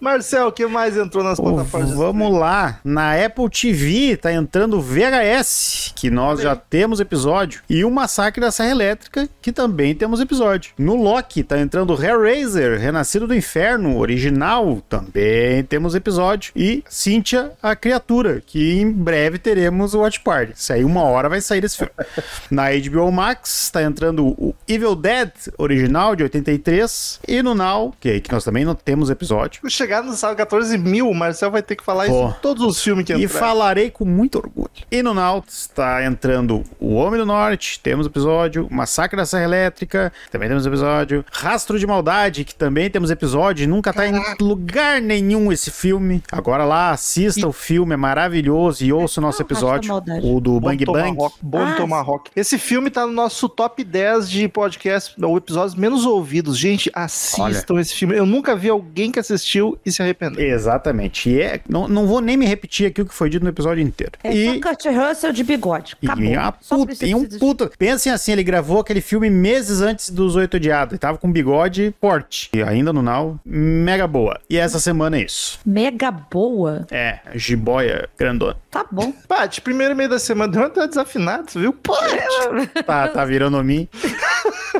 Marcel, 0.00 0.48
o 0.48 0.52
que 0.52 0.66
mais 0.66 0.96
entrou 0.96 1.24
nas 1.24 1.40
plataformas? 1.40 1.92
Vamos 1.92 2.38
lá. 2.38 2.80
Na 2.84 3.12
Apple 3.24 3.48
TV 3.48 4.16
tá 4.16 4.32
entrando 4.32 4.78
o 4.78 4.82
VHS, 4.82 5.92
que 5.96 6.10
nós 6.10 6.40
já 6.40 6.54
temos 6.54 7.00
episódio. 7.00 7.62
E 7.68 7.84
o 7.84 7.90
Massacre 7.90 8.40
da 8.40 8.50
Serra 8.50 8.70
Elétrica, 8.70 9.28
que 9.40 9.52
também 9.52 9.94
temos 9.94 10.20
episódio. 10.20 10.72
No 10.78 10.94
Loki 10.94 11.42
tá 11.42 11.58
entrando 11.58 12.00
Hellraiser, 12.00 12.78
Renascido 12.78 13.26
do 13.26 13.34
Inferno, 13.34 13.98
original, 13.98 14.82
também 14.88 15.64
temos 15.64 15.94
episódio. 15.94 16.52
E 16.54 16.84
Cynthia, 16.88 17.52
a 17.62 17.74
Criatura, 17.74 18.42
que 18.44 18.78
em 18.78 18.90
breve 18.90 19.38
teremos 19.38 19.94
o 19.94 20.00
Watch 20.00 20.20
Party. 20.20 20.52
Se 20.56 20.72
aí 20.72 20.84
uma 20.84 21.02
hora 21.02 21.28
vai 21.28 21.40
sair 21.40 21.64
esse 21.64 21.78
filme. 21.78 21.92
Na 22.50 22.66
HBO 22.70 23.10
Max 23.10 23.70
tá 23.70 23.82
entrando 23.82 24.26
o 24.26 24.54
Evil 24.68 24.94
Dead, 24.94 25.30
original, 25.58 26.14
de 26.14 26.22
83. 26.22 27.20
E 27.26 27.42
no 27.42 27.54
Now, 27.54 27.94
que, 27.98 28.20
que 28.20 28.32
nós 28.32 28.44
também 28.44 28.64
não 28.64 28.74
temos 28.74 29.10
episódio. 29.10 29.60
Chegar 29.76 30.02
no 30.02 30.14
sábado 30.14 30.36
14 30.38 30.78
mil, 30.78 31.08
o 31.10 31.14
Marcel 31.14 31.50
vai 31.50 31.62
ter 31.62 31.76
que 31.76 31.84
falar 31.84 32.06
Pô. 32.06 32.28
isso 32.28 32.36
em 32.38 32.40
todos 32.40 32.62
os 32.64 32.82
filmes 32.82 33.04
que 33.04 33.12
E 33.12 33.24
entrar. 33.24 33.38
falarei 33.38 33.90
com 33.90 34.04
muito 34.04 34.36
orgulho. 34.38 34.70
E 34.90 35.02
no 35.02 35.12
Nauts 35.12 35.62
está 35.62 36.02
entrando 36.04 36.62
O 36.80 36.94
Homem 36.94 37.18
do 37.20 37.26
Norte, 37.26 37.78
temos 37.80 38.06
episódio. 38.06 38.68
Massacre 38.70 39.16
da 39.16 39.26
Serra 39.26 39.44
Elétrica, 39.44 40.12
também 40.30 40.48
temos 40.48 40.64
episódio. 40.66 41.24
Rastro 41.30 41.78
de 41.78 41.86
Maldade, 41.86 42.44
que 42.44 42.54
também 42.54 42.88
temos 42.88 43.10
episódio. 43.10 43.68
Nunca 43.68 43.92
tá 43.92 44.06
em 44.06 44.14
lugar 44.40 45.00
nenhum 45.00 45.52
esse 45.52 45.70
filme. 45.70 46.22
Agora 46.32 46.64
lá, 46.64 46.90
assista 46.90 47.46
o 47.46 47.52
filme, 47.52 47.94
é 47.94 47.96
maravilhoso. 47.96 48.84
E 48.84 48.92
ouça 48.92 49.20
o 49.20 49.22
nosso 49.22 49.38
da 49.38 49.44
episódio, 49.44 49.92
o 50.22 50.40
do 50.40 50.52
Bom 50.60 50.68
Bang 50.68 50.84
Bang. 50.86 51.14
Tomahawk, 51.16 51.36
Bom 51.42 51.62
Ah, 51.62 51.74
Tomahawk. 51.76 52.30
Esse 52.34 52.58
filme 52.58 52.90
tá 52.90 53.06
no 53.06 53.12
nosso 53.12 53.48
top 53.48 53.82
10 53.84 54.30
de 54.30 54.48
podcast, 54.48 55.14
ou 55.22 55.36
episódios 55.36 55.74
menos 55.74 56.04
ouvidos. 56.06 56.56
Gente, 56.58 56.90
assistam 56.94 57.80
esse 57.80 57.94
filme. 57.94 58.16
Eu 58.16 58.24
nunca 58.26 58.54
vi 58.56 58.68
alguém 58.68 59.10
que 59.10 59.18
assistiu 59.18 59.65
e 59.84 59.92
se 59.92 60.02
arrependeu. 60.02 60.44
Exatamente. 60.44 61.30
E 61.30 61.40
é, 61.40 61.60
não, 61.68 61.88
não 61.88 62.06
vou 62.06 62.20
nem 62.20 62.36
me 62.36 62.46
repetir 62.46 62.88
aqui 62.88 63.02
o 63.02 63.06
que 63.06 63.14
foi 63.14 63.30
dito 63.30 63.42
no 63.42 63.48
episódio 63.50 63.82
inteiro. 63.82 64.12
É 64.22 64.32
e 64.32 64.54
só 64.54 64.68
Kurt 64.68 64.84
Russell 64.86 65.32
de 65.32 65.44
bigode. 65.44 65.96
Acabou. 66.02 66.24
E, 66.24 66.34
a 66.34 66.54
Só 66.60 66.76
puta, 66.76 67.06
e 67.06 67.14
um 67.14 67.24
puta. 67.24 67.70
Pensem 67.78 68.12
assim, 68.12 68.32
ele 68.32 68.42
gravou 68.42 68.80
aquele 68.80 69.00
filme 69.00 69.30
meses 69.30 69.80
antes 69.80 70.10
dos 70.10 70.36
Oito 70.36 70.56
Odiados. 70.56 70.92
Ele 70.92 70.98
tava 70.98 71.18
com 71.18 71.30
bigode 71.30 71.94
forte. 72.00 72.50
E 72.52 72.62
ainda 72.62 72.92
no 72.92 73.02
Now, 73.02 73.38
mega 73.44 74.06
boa. 74.06 74.40
E 74.48 74.56
essa 74.56 74.78
semana 74.78 75.16
é 75.16 75.22
isso. 75.22 75.58
Mega 75.64 76.10
boa. 76.10 76.86
É, 76.90 77.20
jiboia 77.34 78.08
grandona. 78.18 78.56
Tá 78.70 78.84
bom. 78.90 79.12
Paty, 79.26 79.60
primeiro 79.60 79.96
meio 79.96 80.08
da 80.08 80.18
semana 80.18 80.52
deu 80.52 80.64
até 80.64 80.86
desafinado, 80.86 81.50
você 81.50 81.60
viu? 81.60 81.72
Paty! 81.72 82.82
Tá, 82.84 83.08
tá 83.08 83.24
virando 83.24 83.62
mim. 83.62 83.88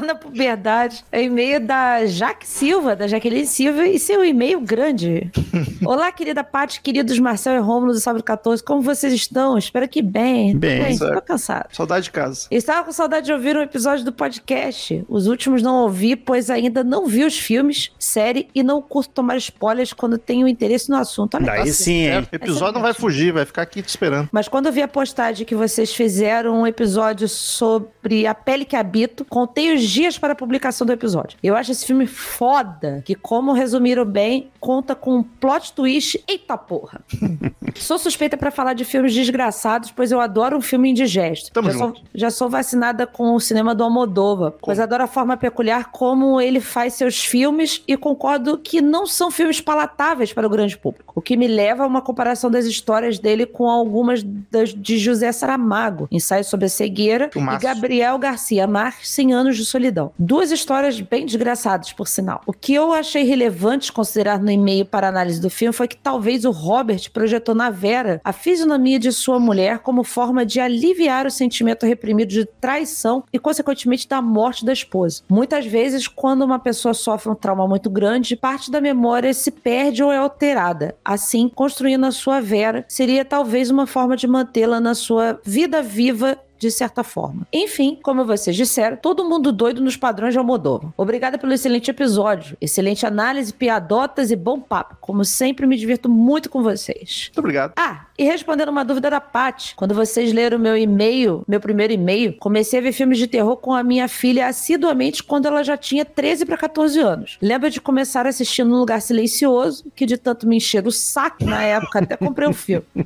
tá 0.00 0.06
na 0.06 0.14
puberdade. 0.14 1.04
É 1.12 1.22
e-mail 1.22 1.60
da 1.60 2.06
Jaque 2.06 2.46
Silva, 2.46 2.96
da 2.96 3.06
Jaqueline 3.06 3.46
Silva, 3.46 3.86
e 3.86 3.98
seu 3.98 4.24
e-mail 4.24 4.60
grande. 4.60 5.30
Olá, 5.84 6.10
querida 6.10 6.42
Paty, 6.42 6.80
queridos 6.80 7.18
Marcel 7.18 7.56
e 7.56 7.58
Rômulo 7.58 7.92
do 7.92 8.00
Sábado 8.00 8.22
14, 8.24 8.62
como 8.62 8.80
vocês 8.80 9.12
estão? 9.12 9.58
Espero 9.58 9.88
que 9.88 10.00
bem. 10.00 10.56
Bem, 10.56 10.82
Bem, 10.82 10.98
tô 10.98 11.20
cansado. 11.20 11.66
Saudade 11.72 12.04
de 12.04 12.10
casa. 12.10 12.46
Eu 12.50 12.58
estava 12.58 12.84
com 12.84 12.92
saudade 12.92 13.26
de 13.26 13.32
ouvir 13.32 13.56
um 13.56 13.60
episódio 13.62 14.04
do 14.04 14.12
podcast. 14.12 15.04
Os 15.08 15.26
últimos 15.26 15.62
não 15.62 15.82
ouvi, 15.82 16.16
pois 16.16 16.48
ainda 16.50 16.82
não 16.82 17.06
vi 17.06 17.24
os 17.24 17.38
filmes, 17.38 17.90
série 17.98 18.48
e 18.54 18.62
não 18.62 18.80
curto 18.80 19.10
tomar 19.12 19.36
spoilers 19.36 19.92
quando 19.92 20.16
tenho 20.18 20.48
interesse 20.48 20.88
no 20.88 20.96
assunto. 20.96 21.36
Olha, 21.36 21.46
Daí 21.46 21.72
sim, 21.72 22.06
É, 22.06 22.18
hein? 22.18 22.28
o 22.32 22.36
episódio 22.36 22.74
não 22.74 22.82
vai 22.82 22.94
fugir, 22.94 23.32
vai 23.32 23.44
ficar 23.44 23.62
aqui 23.62 23.82
te 23.82 23.88
esperando. 23.88 24.28
Mas 24.32 24.48
quando 24.48 24.66
eu 24.66 24.72
vi 24.72 24.82
a 24.82 24.88
postagem 24.88 25.44
que 25.46 25.54
vocês 25.54 25.92
fizeram 25.94 26.62
um 26.62 26.66
episódio 26.66 27.28
sobre 27.28 28.26
a 28.26 28.34
pele 28.34 28.64
que 28.64 28.76
habito, 28.76 29.24
contei 29.24 29.74
os 29.74 29.81
dias 29.88 30.18
para 30.18 30.32
a 30.32 30.36
publicação 30.36 30.86
do 30.86 30.92
episódio. 30.92 31.38
Eu 31.42 31.56
acho 31.56 31.72
esse 31.72 31.86
filme 31.86 32.06
foda, 32.06 33.02
que 33.04 33.14
como 33.14 33.52
resumiram 33.52 34.04
bem, 34.04 34.50
conta 34.60 34.94
com 34.94 35.16
um 35.16 35.22
plot 35.22 35.72
twist. 35.72 36.22
Eita 36.26 36.56
porra! 36.56 37.00
sou 37.76 37.98
suspeita 37.98 38.36
para 38.36 38.50
falar 38.50 38.74
de 38.74 38.84
filmes 38.84 39.14
desgraçados, 39.14 39.90
pois 39.90 40.12
eu 40.12 40.20
adoro 40.20 40.56
um 40.56 40.60
filme 40.60 40.90
indigesto. 40.90 41.52
Tamo 41.52 41.70
já, 41.70 41.78
sou, 41.78 41.86
junto. 41.88 42.02
já 42.14 42.30
sou 42.30 42.48
vacinada 42.48 43.06
com 43.06 43.34
o 43.34 43.40
cinema 43.40 43.74
do 43.74 43.84
Almodóvar, 43.84 44.52
pois 44.60 44.78
adoro 44.78 45.04
a 45.04 45.06
forma 45.06 45.36
peculiar 45.36 45.90
como 45.90 46.40
ele 46.40 46.60
faz 46.60 46.94
seus 46.94 47.24
filmes 47.24 47.82
e 47.86 47.96
concordo 47.96 48.58
que 48.58 48.80
não 48.80 49.06
são 49.06 49.30
filmes 49.30 49.60
palatáveis 49.60 50.32
para 50.32 50.46
o 50.46 50.50
grande 50.50 50.76
público. 50.76 51.12
O 51.16 51.22
que 51.22 51.36
me 51.36 51.46
leva 51.46 51.84
a 51.84 51.86
uma 51.86 52.02
comparação 52.02 52.50
das 52.50 52.66
histórias 52.66 53.18
dele 53.18 53.46
com 53.46 53.68
algumas 53.68 54.22
das 54.22 54.72
de 54.74 54.98
José 54.98 55.30
Saramago, 55.32 56.08
Ensaio 56.10 56.44
sobre 56.44 56.66
a 56.66 56.68
Cegueira, 56.68 57.30
e. 57.34 57.58
Gabriel 57.58 58.18
Garcia 58.18 58.66
Marques, 58.66 59.10
100 59.10 59.32
Anos 59.32 59.56
de 59.62 59.68
Solidão. 59.68 60.12
Duas 60.18 60.50
histórias 60.50 61.00
bem 61.00 61.26
desgraçadas, 61.26 61.92
por 61.92 62.08
sinal. 62.08 62.42
O 62.46 62.52
que 62.52 62.74
eu 62.74 62.92
achei 62.92 63.24
relevante 63.24 63.92
considerar 63.92 64.40
no 64.40 64.50
e-mail 64.50 64.84
para 64.84 65.08
análise 65.08 65.40
do 65.40 65.50
filme 65.50 65.72
foi 65.72 65.88
que 65.88 65.96
talvez 65.96 66.44
o 66.44 66.50
Robert 66.50 67.10
projetou 67.12 67.54
na 67.54 67.70
Vera 67.70 68.20
a 68.24 68.32
fisionomia 68.32 68.98
de 68.98 69.12
sua 69.12 69.38
mulher 69.38 69.78
como 69.80 70.04
forma 70.04 70.44
de 70.44 70.60
aliviar 70.60 71.26
o 71.26 71.30
sentimento 71.30 71.86
reprimido 71.86 72.28
de 72.28 72.44
traição 72.44 73.24
e, 73.32 73.38
consequentemente, 73.38 74.08
da 74.08 74.20
morte 74.20 74.64
da 74.64 74.72
esposa. 74.72 75.22
Muitas 75.28 75.66
vezes, 75.66 76.08
quando 76.08 76.42
uma 76.42 76.58
pessoa 76.58 76.94
sofre 76.94 77.30
um 77.30 77.34
trauma 77.34 77.66
muito 77.66 77.88
grande, 77.88 78.36
parte 78.36 78.70
da 78.70 78.80
memória 78.80 79.32
se 79.32 79.50
perde 79.50 80.02
ou 80.02 80.12
é 80.12 80.16
alterada. 80.16 80.94
Assim, 81.04 81.48
construindo 81.48 82.04
a 82.04 82.10
sua 82.10 82.40
Vera 82.40 82.84
seria 82.88 83.24
talvez 83.24 83.70
uma 83.70 83.86
forma 83.86 84.16
de 84.16 84.26
mantê-la 84.26 84.80
na 84.80 84.94
sua 84.94 85.40
vida 85.44 85.82
viva 85.82 86.38
de 86.62 86.70
certa 86.70 87.02
forma. 87.02 87.44
Enfim, 87.52 87.98
como 88.00 88.24
vocês 88.24 88.54
disseram, 88.54 88.96
todo 88.96 89.24
mundo 89.24 89.50
doido 89.50 89.82
nos 89.82 89.96
padrões 89.96 90.32
de 90.32 90.38
Almodóvar. 90.38 90.92
Obrigada 90.96 91.36
pelo 91.36 91.52
excelente 91.52 91.90
episódio, 91.90 92.56
excelente 92.60 93.04
análise, 93.04 93.52
piadotas 93.52 94.30
e 94.30 94.36
bom 94.36 94.60
papo. 94.60 94.96
Como 95.00 95.24
sempre, 95.24 95.66
me 95.66 95.76
divirto 95.76 96.08
muito 96.08 96.48
com 96.48 96.62
vocês. 96.62 97.30
Muito 97.30 97.38
obrigado. 97.40 97.72
Ah, 97.76 98.06
e 98.16 98.22
respondendo 98.24 98.68
uma 98.68 98.84
dúvida 98.84 99.10
da 99.10 99.20
Paty, 99.20 99.74
quando 99.74 99.92
vocês 99.92 100.32
leram 100.32 100.56
meu 100.56 100.76
e-mail, 100.76 101.42
meu 101.48 101.58
primeiro 101.58 101.92
e-mail, 101.92 102.36
comecei 102.38 102.78
a 102.78 102.82
ver 102.82 102.92
filmes 102.92 103.18
de 103.18 103.26
terror 103.26 103.56
com 103.56 103.74
a 103.74 103.82
minha 103.82 104.06
filha 104.06 104.46
assiduamente 104.46 105.22
quando 105.24 105.46
ela 105.46 105.64
já 105.64 105.76
tinha 105.76 106.04
13 106.04 106.46
para 106.46 106.56
14 106.56 107.00
anos. 107.00 107.38
Lembro 107.42 107.68
de 107.70 107.80
começar 107.80 108.24
assistindo 108.24 108.70
num 108.70 108.78
lugar 108.78 109.02
silencioso, 109.02 109.84
que 109.96 110.06
de 110.06 110.16
tanto 110.16 110.46
me 110.46 110.58
encher 110.58 110.86
o 110.86 110.92
saco 110.92 111.44
na 111.44 111.62
época, 111.64 111.98
até 111.98 112.16
comprei 112.16 112.48
o 112.48 112.52
filme. 112.52 112.86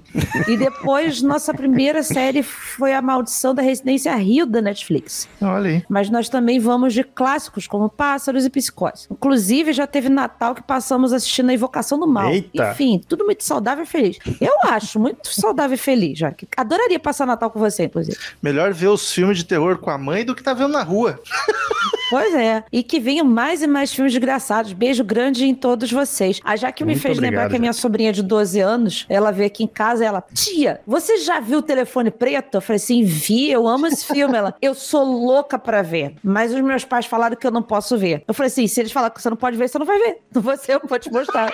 E 0.48 0.56
depois, 0.56 1.22
nossa 1.22 1.52
primeira 1.54 2.02
série 2.02 2.42
foi 2.42 2.92
A 2.92 3.00
Maldição 3.00 3.45
da 3.54 3.62
Residência 3.62 4.14
Rio 4.14 4.46
da 4.46 4.60
Netflix. 4.60 5.28
Olha 5.40 5.70
aí. 5.70 5.84
Mas 5.88 6.10
nós 6.10 6.28
também 6.28 6.58
vamos 6.58 6.94
de 6.94 7.02
clássicos 7.02 7.66
como 7.66 7.88
Pássaros 7.88 8.44
e 8.44 8.50
Psicose. 8.50 9.08
Inclusive, 9.10 9.72
já 9.72 9.86
teve 9.86 10.08
Natal 10.08 10.54
que 10.54 10.62
passamos 10.62 11.12
assistindo 11.12 11.50
a 11.50 11.54
Invocação 11.54 11.98
do 11.98 12.06
Mal. 12.06 12.30
Eita. 12.30 12.70
Enfim, 12.72 13.00
tudo 13.06 13.24
muito 13.24 13.44
saudável 13.44 13.84
e 13.84 13.86
feliz. 13.86 14.18
Eu 14.40 14.70
acho 14.70 14.98
muito 14.98 15.28
saudável 15.28 15.74
e 15.74 15.78
feliz, 15.78 16.18
já 16.18 16.30
que 16.32 16.46
adoraria 16.56 16.98
passar 16.98 17.26
Natal 17.26 17.50
com 17.50 17.58
você, 17.58 17.84
inclusive. 17.84 18.16
Melhor 18.42 18.72
ver 18.72 18.88
os 18.88 19.12
filmes 19.12 19.38
de 19.38 19.44
terror 19.44 19.78
com 19.78 19.90
a 19.90 19.98
mãe 19.98 20.24
do 20.24 20.34
que 20.34 20.42
tá 20.42 20.54
vendo 20.54 20.72
na 20.72 20.82
rua. 20.82 21.20
Pois 22.08 22.34
é. 22.34 22.62
E 22.72 22.82
que 22.82 23.00
venham 23.00 23.26
mais 23.26 23.62
e 23.62 23.66
mais 23.66 23.92
filmes 23.92 24.12
desgraçados. 24.12 24.72
Beijo 24.72 25.02
grande 25.02 25.44
em 25.44 25.54
todos 25.54 25.90
vocês. 25.90 26.40
A 26.44 26.54
Jaque 26.56 26.84
me 26.84 26.92
Muito 26.92 27.02
fez 27.02 27.18
lembrar 27.18 27.26
obrigado, 27.26 27.50
que 27.50 27.56
a 27.56 27.58
minha 27.58 27.72
sobrinha 27.72 28.12
de 28.12 28.22
12 28.22 28.60
anos, 28.60 29.06
ela 29.08 29.30
veio 29.30 29.48
aqui 29.48 29.64
em 29.64 29.66
casa 29.66 30.04
e 30.04 30.06
ela, 30.06 30.22
tia, 30.32 30.80
você 30.86 31.18
já 31.18 31.40
viu 31.40 31.58
o 31.58 31.62
telefone 31.62 32.10
preto? 32.10 32.56
Eu 32.56 32.60
falei 32.60 32.76
assim, 32.76 33.02
vi, 33.02 33.35
eu 33.50 33.66
amo 33.68 33.86
esse 33.86 34.04
filme. 34.06 34.36
Ela, 34.36 34.54
eu 34.60 34.74
sou 34.74 35.04
louca 35.04 35.58
pra 35.58 35.82
ver. 35.82 36.14
Mas 36.22 36.52
os 36.52 36.60
meus 36.60 36.84
pais 36.84 37.06
falaram 37.06 37.36
que 37.36 37.46
eu 37.46 37.50
não 37.50 37.62
posso 37.62 37.96
ver. 37.98 38.24
Eu 38.26 38.34
falei 38.34 38.48
assim, 38.48 38.66
se 38.66 38.80
eles 38.80 38.92
falaram 38.92 39.14
que 39.14 39.20
você 39.22 39.30
não 39.30 39.36
pode 39.36 39.56
ver, 39.56 39.68
você 39.68 39.78
não 39.78 39.86
vai 39.86 39.98
ver. 39.98 40.18
Não 40.34 40.42
vou 40.42 40.56
ser, 40.56 40.72
eu 40.74 40.80
vou 40.88 40.98
te 40.98 41.10
mostrar. 41.12 41.52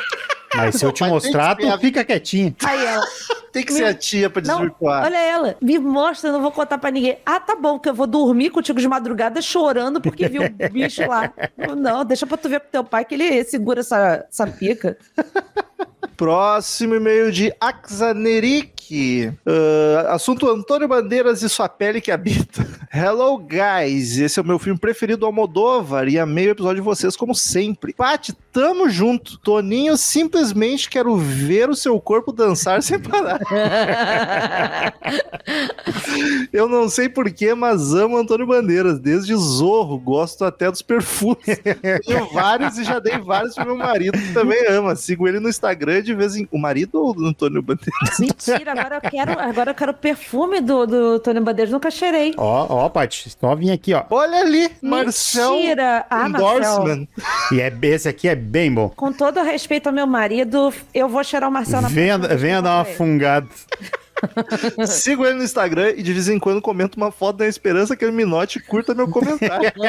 Mas 0.55 0.74
se 0.76 0.85
eu 0.85 0.93
te 0.93 1.03
mostrar, 1.05 1.57
tu 1.57 1.78
fica 1.78 2.05
quietinho. 2.05 2.55
Aí 2.62 2.85
ela, 2.85 3.07
Tem 3.53 3.64
que 3.64 3.72
ser 3.72 3.85
a 3.85 3.95
tia 3.95 4.28
pra 4.28 4.43
desvirtuar. 4.43 5.03
olha 5.05 5.16
ela, 5.16 5.57
me 5.62 5.78
mostra, 5.78 6.28
eu 6.28 6.35
não 6.35 6.43
vou 6.43 6.53
contar 6.53 6.76
pra 6.76 6.91
ninguém. 6.91 7.16
Ah, 7.24 7.41
tá 7.41 7.57
bom, 7.57 7.78
que 7.78 7.89
eu 7.89 7.95
vou 7.95 8.07
dormir 8.07 8.51
contigo 8.51 8.78
de 8.78 8.87
madrugada 8.87 9.41
chorando 9.41 9.99
porque 9.99 10.28
viu 10.28 10.43
o 10.43 10.49
bicho 10.70 11.09
lá. 11.09 11.33
Não, 11.74 12.05
deixa 12.05 12.26
pra 12.26 12.37
tu 12.37 12.51
ver 12.51 12.61
com 12.61 12.66
teu 12.70 12.85
pai 12.85 13.03
que 13.05 13.14
ele 13.14 13.43
segura 13.45 13.80
essa, 13.80 14.26
essa 14.30 14.47
pica. 14.47 14.99
Próximo 16.16 16.95
e-mail 16.97 17.33
de 17.33 17.53
Axanerik. 18.93 19.38
Ah, 19.47 20.14
assunto 20.14 20.49
Antônio 20.49 20.86
Bandeiras 20.86 21.43
e 21.43 21.49
sua 21.49 21.68
pele 21.68 22.01
que 22.01 22.11
habita. 22.11 22.66
Hello, 22.93 23.38
guys. 23.38 24.18
Esse 24.18 24.38
é 24.38 24.43
o 24.43 24.47
meu 24.47 24.59
filme 24.59 24.78
preferido 24.78 25.20
do 25.20 25.26
Almodóvar 25.26 26.09
e 26.09 26.18
amei 26.18 26.49
o 26.49 26.51
episódio 26.51 26.76
de 26.76 26.82
vocês, 26.82 27.16
como 27.16 27.34
sempre. 27.34 27.95
Paty, 27.95 28.34
tamo 28.53 28.88
junto. 28.90 29.38
Toninho, 29.38 29.96
simplesmente 29.96 30.90
quero 30.90 31.16
ver 31.16 31.70
o 31.70 31.74
seu 31.74 31.98
corpo 32.00 32.32
dançar 32.32 32.82
sem 32.82 33.00
parar. 33.00 33.40
Eu 36.53 36.68
não 36.68 36.88
sei 36.88 37.09
porquê, 37.09 37.55
mas 37.55 37.94
amo 37.94 38.16
Antônio 38.16 38.46
Bandeiras. 38.46 38.98
Desde 38.98 39.34
Zorro, 39.34 39.98
gosto 39.98 40.44
até 40.44 40.70
dos 40.70 40.82
perfumes. 40.82 41.38
Tenho 42.07 42.32
vários 42.32 42.78
e 42.78 42.84
já 42.84 42.98
dei 42.98 43.18
vários 43.18 43.55
pro 43.55 43.64
meu 43.64 43.76
marido, 43.76 44.18
que 44.18 44.32
também 44.34 44.66
ama. 44.68 44.94
Sigo 44.94 45.26
ele 45.26 45.40
no 45.40 45.48
Instagram 45.48 46.03
de 46.03 46.14
vez 46.14 46.36
em... 46.36 46.46
O 46.53 46.59
marido 46.59 47.00
ou 47.00 47.14
do 47.14 47.24
Antônio 47.26 47.62
Bandeiras? 47.62 48.18
Mentira, 48.18 48.72
agora 48.72 48.96
eu 48.96 49.11
quero, 49.11 49.40
agora 49.40 49.70
eu 49.70 49.74
quero 49.74 49.92
o 49.92 49.94
perfume 49.94 50.61
do, 50.61 50.86
do 50.86 51.20
Tony 51.20 51.40
Bandeiras, 51.40 51.72
nunca 51.72 51.90
cheirei. 51.90 52.34
Ó, 52.36 52.66
ó, 52.68 52.88
Paty, 52.88 53.34
novinha 53.40 53.74
aqui, 53.74 53.94
ó. 53.94 54.05
Olha 54.11 54.40
ali, 54.40 54.70
Marcel 54.82 55.53
Mentira! 55.53 56.05
Ah, 56.11 56.28
Marcel. 56.28 56.59
Endorsement. 56.59 57.09
E 57.53 57.61
é, 57.61 57.72
esse 57.82 58.09
aqui 58.09 58.28
é 58.28 58.41
bem 58.43 58.72
bom. 58.72 58.88
Com 58.90 59.12
todo 59.12 59.40
o 59.40 59.45
respeito 59.45 59.86
ao 59.86 59.93
meu 59.93 60.07
marido, 60.07 60.72
eu 60.93 61.09
vou 61.09 61.22
cheirar 61.24 61.49
o 61.49 61.53
Marcel 61.53 61.80
na 61.80 61.88
Venha, 61.88 62.18
venha 62.18 62.61
dar 62.61 62.76
uma 62.76 62.84
fungada. 62.84 63.49
Sigo 64.87 65.25
ele 65.25 65.39
no 65.39 65.45
Instagram 65.45 65.95
e 65.97 66.03
de 66.03 66.12
vez 66.12 66.29
em 66.29 66.39
quando 66.39 66.61
comento 66.61 66.97
uma 66.97 67.11
foto 67.11 67.39
da 67.39 67.47
esperança 67.47 67.97
que 67.97 68.05
ele 68.05 68.12
me 68.12 68.25
note 68.25 68.59
e 68.59 68.62
curta 68.62 68.95
meu 68.95 69.09
comentário. 69.09 69.73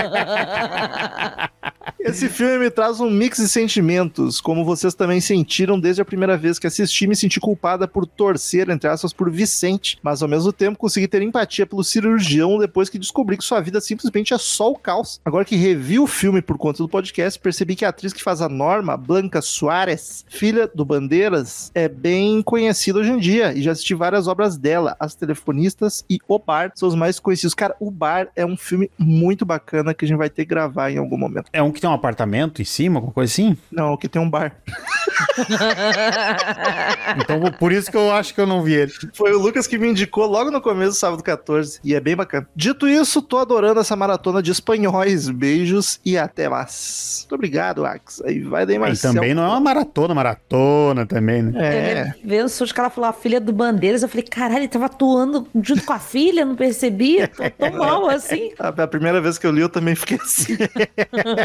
Esse 2.00 2.28
filme 2.28 2.60
me 2.60 2.70
traz 2.70 3.00
um 3.00 3.10
mix 3.10 3.38
de 3.38 3.48
sentimentos, 3.48 4.42
como 4.42 4.66
vocês 4.66 4.94
também 4.94 5.22
sentiram 5.22 5.80
desde 5.80 6.02
a 6.02 6.06
primeira 6.06 6.38
vez 6.38 6.60
que 6.60 6.68
assisti, 6.68 7.08
me 7.08 7.16
senti 7.16 7.40
culpada 7.40 7.88
por 7.88 8.06
torcer, 8.06 8.70
entre 8.70 8.90
aspas, 8.90 9.14
por 9.14 9.32
Vicente, 9.32 9.98
mas 10.04 10.22
ao 10.22 10.28
mesmo 10.28 10.52
tempo 10.52 10.78
consegui 10.78 11.08
ter 11.08 11.22
empatia 11.22 11.66
pelo 11.66 11.84
cirurgião 11.84 12.60
depois 12.60 12.90
que 12.90 13.00
descobri 13.00 13.38
que 13.38 13.44
sua 13.44 13.62
vida 13.62 13.80
simplesmente 13.80 14.34
é 14.34 14.38
só 14.38 14.70
o 14.70 14.78
caos. 14.78 15.22
Agora 15.24 15.46
que 15.46 15.56
revi 15.56 15.98
o 15.98 16.06
filme 16.06 16.42
por 16.42 16.58
conta 16.58 16.84
do 16.84 16.90
podcast, 16.90 17.40
percebi 17.40 17.74
que 17.74 17.86
a 17.86 17.90
atriz 17.90 18.12
que 18.12 18.22
faz 18.22 18.42
a 18.42 18.50
Norma, 18.50 18.98
Blanca 18.98 19.42
Soares, 19.42 20.26
filha 20.28 20.70
do 20.74 20.84
Bandeiras, 20.84 21.72
é 21.74 21.88
bem 21.88 22.42
conhecida 22.42 23.00
hoje 23.00 23.12
em 23.12 23.18
dia 23.18 23.54
e 23.54 23.62
já 23.62 23.72
assisti 23.72 23.94
várias 23.94 24.23
obras 24.28 24.58
dela. 24.58 24.96
As 25.00 25.16
Telefonistas 25.16 26.04
e 26.10 26.20
O 26.28 26.40
Bar 26.40 26.72
são 26.76 26.90
os 26.90 26.96
mais 26.96 27.20
conhecidos. 27.20 27.54
Cara, 27.54 27.76
O 27.80 27.90
Bar 27.92 28.28
é 28.36 28.46
um 28.46 28.58
filme 28.58 28.90
muito 28.98 29.46
bacana 29.46 29.94
que 29.94 30.06
a 30.06 30.08
gente 30.08 30.18
vai 30.18 30.30
ter 30.30 30.46
que 30.46 30.50
gravar 30.50 30.92
em 30.92 30.98
algum 30.98 31.18
momento. 31.18 31.50
É 31.54 31.62
um 31.62 31.72
que 31.72 31.82
tem 31.82 31.90
um 31.90 31.94
apartamento 31.94 32.62
em 32.62 32.66
cima, 32.66 32.98
alguma 32.98 33.14
coisa 33.14 33.32
assim? 33.32 33.58
Não, 33.72 33.96
que 33.98 34.08
tem 34.08 34.22
um 34.22 34.30
bar. 34.30 34.56
Então, 37.18 37.40
por 37.60 37.72
isso 37.72 37.90
que 37.92 37.98
eu 37.98 38.12
acho 38.12 38.34
que 38.34 38.42
eu 38.42 38.48
não 38.48 38.64
vi 38.64 38.74
ele. 38.74 38.92
Foi 39.14 39.32
o 39.34 39.40
Lucas 39.40 39.68
que 39.68 39.78
me 39.78 39.88
indicou 39.88 40.26
logo 40.26 40.50
no 40.52 40.62
começo 40.62 40.92
do 40.92 40.96
sábado 40.96 41.24
14 41.24 41.80
e 41.84 41.94
é 41.94 42.00
bem 42.00 42.16
bacana. 42.16 42.48
Dito 42.56 42.88
isso, 42.88 43.22
tô 43.22 43.38
adorando 43.38 43.80
essa 43.80 43.96
maratona 43.96 44.42
de 44.42 44.52
espanhóis. 44.52 45.30
Beijos 45.30 46.00
e 46.04 46.18
até 46.18 46.50
mais. 46.50 47.20
Muito 47.24 47.36
obrigado, 47.36 47.86
Ax. 47.86 48.22
Aí 48.26 48.42
vai 48.42 48.66
daí, 48.66 48.76
E 48.76 48.98
também 48.98 49.34
não 49.34 49.44
é 49.44 49.48
uma 49.48 49.60
maratona, 49.60 50.14
maratona 50.14 51.06
também, 51.06 51.44
né? 51.44 51.54
É. 51.64 52.14
Vendo 52.24 52.48
o 52.48 52.74
que 52.74 52.80
ela 52.80 52.90
falou, 52.90 53.10
a 53.10 53.14
filha 53.14 53.40
do 53.40 53.54
Bandeiras, 53.54 54.04
eu 54.04 54.10
falei, 54.14 54.28
caralho, 54.30 54.59
ele 54.59 54.68
tava 54.68 54.86
atuando 54.86 55.47
junto 55.61 55.84
com 55.84 55.93
a 55.93 55.99
filha, 55.99 56.45
não 56.45 56.55
percebi? 56.55 57.28
Tô 57.28 57.49
tão 57.49 57.78
mal 57.78 58.09
assim. 58.11 58.51
A, 58.59 58.68
a 58.68 58.88
primeira 58.88 59.20
vez 59.20 59.38
que 59.38 59.47
eu 59.47 59.51
li, 59.51 59.61
eu 59.61 59.70
também 59.70 59.95
fiquei 59.95 60.18
assim. 60.22 60.55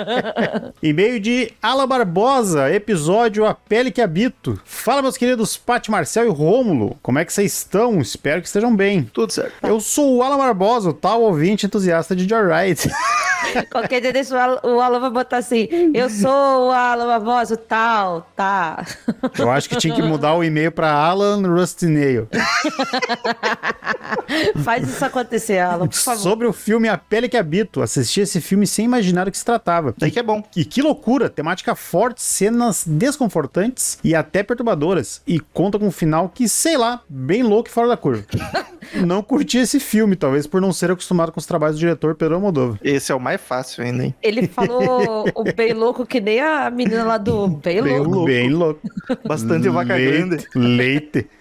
E-mail 0.82 1.18
de 1.18 1.50
Ala 1.62 1.86
Barbosa, 1.86 2.70
episódio 2.70 3.46
A 3.46 3.54
Pele 3.54 3.90
que 3.90 4.02
Habito. 4.02 4.60
Fala, 4.64 5.00
meus 5.00 5.16
queridos 5.16 5.56
Pati, 5.56 5.90
Marcel 5.90 6.26
e 6.26 6.28
Rômulo. 6.28 6.98
Como 7.02 7.18
é 7.18 7.24
que 7.24 7.32
vocês 7.32 7.54
estão? 7.54 7.98
Espero 8.00 8.40
que 8.42 8.46
estejam 8.46 8.74
bem. 8.74 9.04
Tudo 9.12 9.32
certo. 9.32 9.54
Eu 9.62 9.80
sou 9.80 10.16
o 10.16 10.22
Alan 10.22 10.36
Barbosa, 10.36 10.90
o 10.90 10.94
tal 10.94 11.22
ouvinte 11.22 11.64
entusiasta 11.66 12.14
de 12.14 12.28
Joyride. 12.28 12.90
Qualquer 13.70 14.00
dia 14.00 14.12
desse, 14.12 14.34
o 14.34 14.38
Alan, 14.38 14.60
o 14.62 14.80
Alan 14.80 15.00
vai 15.00 15.10
botar 15.10 15.38
assim, 15.38 15.68
eu 15.94 16.10
sou 16.10 16.68
o 16.68 16.70
Alan 16.70 17.06
Barbosa, 17.06 17.56
tal, 17.56 18.28
tá. 18.36 18.84
Eu 19.38 19.50
acho 19.50 19.68
que 19.68 19.76
tinha 19.76 19.94
que 19.94 20.02
mudar 20.02 20.34
o 20.34 20.44
e-mail 20.44 20.70
para 20.70 20.90
Alan 20.92 21.40
Rustinail. 21.42 22.28
Faz 24.62 24.88
isso 24.88 25.04
acontecer, 25.04 25.58
Alan, 25.58 25.86
por 25.86 25.96
favor. 25.96 26.20
Sobre 26.22 26.46
o 26.46 26.52
filme 26.52 26.88
A 26.88 26.96
Pele 26.98 27.28
que 27.28 27.36
Habito. 27.36 27.82
Assisti 27.82 28.20
esse 28.20 28.40
filme 28.40 28.66
sem 28.66 28.84
imaginar 28.84 29.24
do 29.24 29.30
que 29.30 29.38
se 29.38 29.44
tratava. 29.44 29.94
Daí 29.96 30.10
que 30.10 30.18
é 30.18 30.22
bom. 30.22 30.42
E 30.56 30.64
que 30.64 30.82
loucura! 30.82 31.28
Temática 31.28 31.74
forte, 31.74 32.22
cenas 32.22 32.84
desconfortantes 32.86 33.98
e 34.02 34.14
até 34.14 34.42
perturbadoras. 34.42 35.22
E 35.26 35.38
conta 35.40 35.78
com 35.78 35.86
um 35.86 35.90
final 35.92 36.28
que, 36.28 36.48
sei 36.48 36.76
lá, 36.76 37.02
bem 37.08 37.42
louco 37.42 37.68
e 37.68 37.72
fora 37.72 37.88
da 37.88 37.96
curva. 37.96 38.24
não 39.06 39.22
curti 39.22 39.58
esse 39.58 39.80
filme, 39.80 40.16
talvez 40.16 40.46
por 40.46 40.60
não 40.60 40.72
ser 40.72 40.90
acostumado 40.90 41.32
com 41.32 41.40
os 41.40 41.46
trabalhos 41.46 41.76
do 41.76 41.80
diretor 41.80 42.14
Pedro 42.14 42.36
Almodóvar. 42.36 42.78
Esse 42.82 43.12
é 43.12 43.14
o 43.14 43.20
mais 43.20 43.40
fácil 43.40 43.84
ainda, 43.84 44.04
hein? 44.04 44.14
Ele 44.22 44.46
falou 44.46 45.26
o 45.34 45.44
bem 45.52 45.72
louco 45.72 46.06
que 46.06 46.20
nem 46.20 46.40
a 46.40 46.70
menina 46.70 47.04
lá 47.04 47.18
do 47.18 47.48
bem 47.48 47.82
Bem 47.82 47.98
louco. 47.98 48.10
louco. 48.10 48.26
Bem 48.26 48.50
louco. 48.50 48.80
Bastante 49.26 49.68
vaca 49.68 49.98
grande. 49.98 50.46
Leite. 50.54 51.26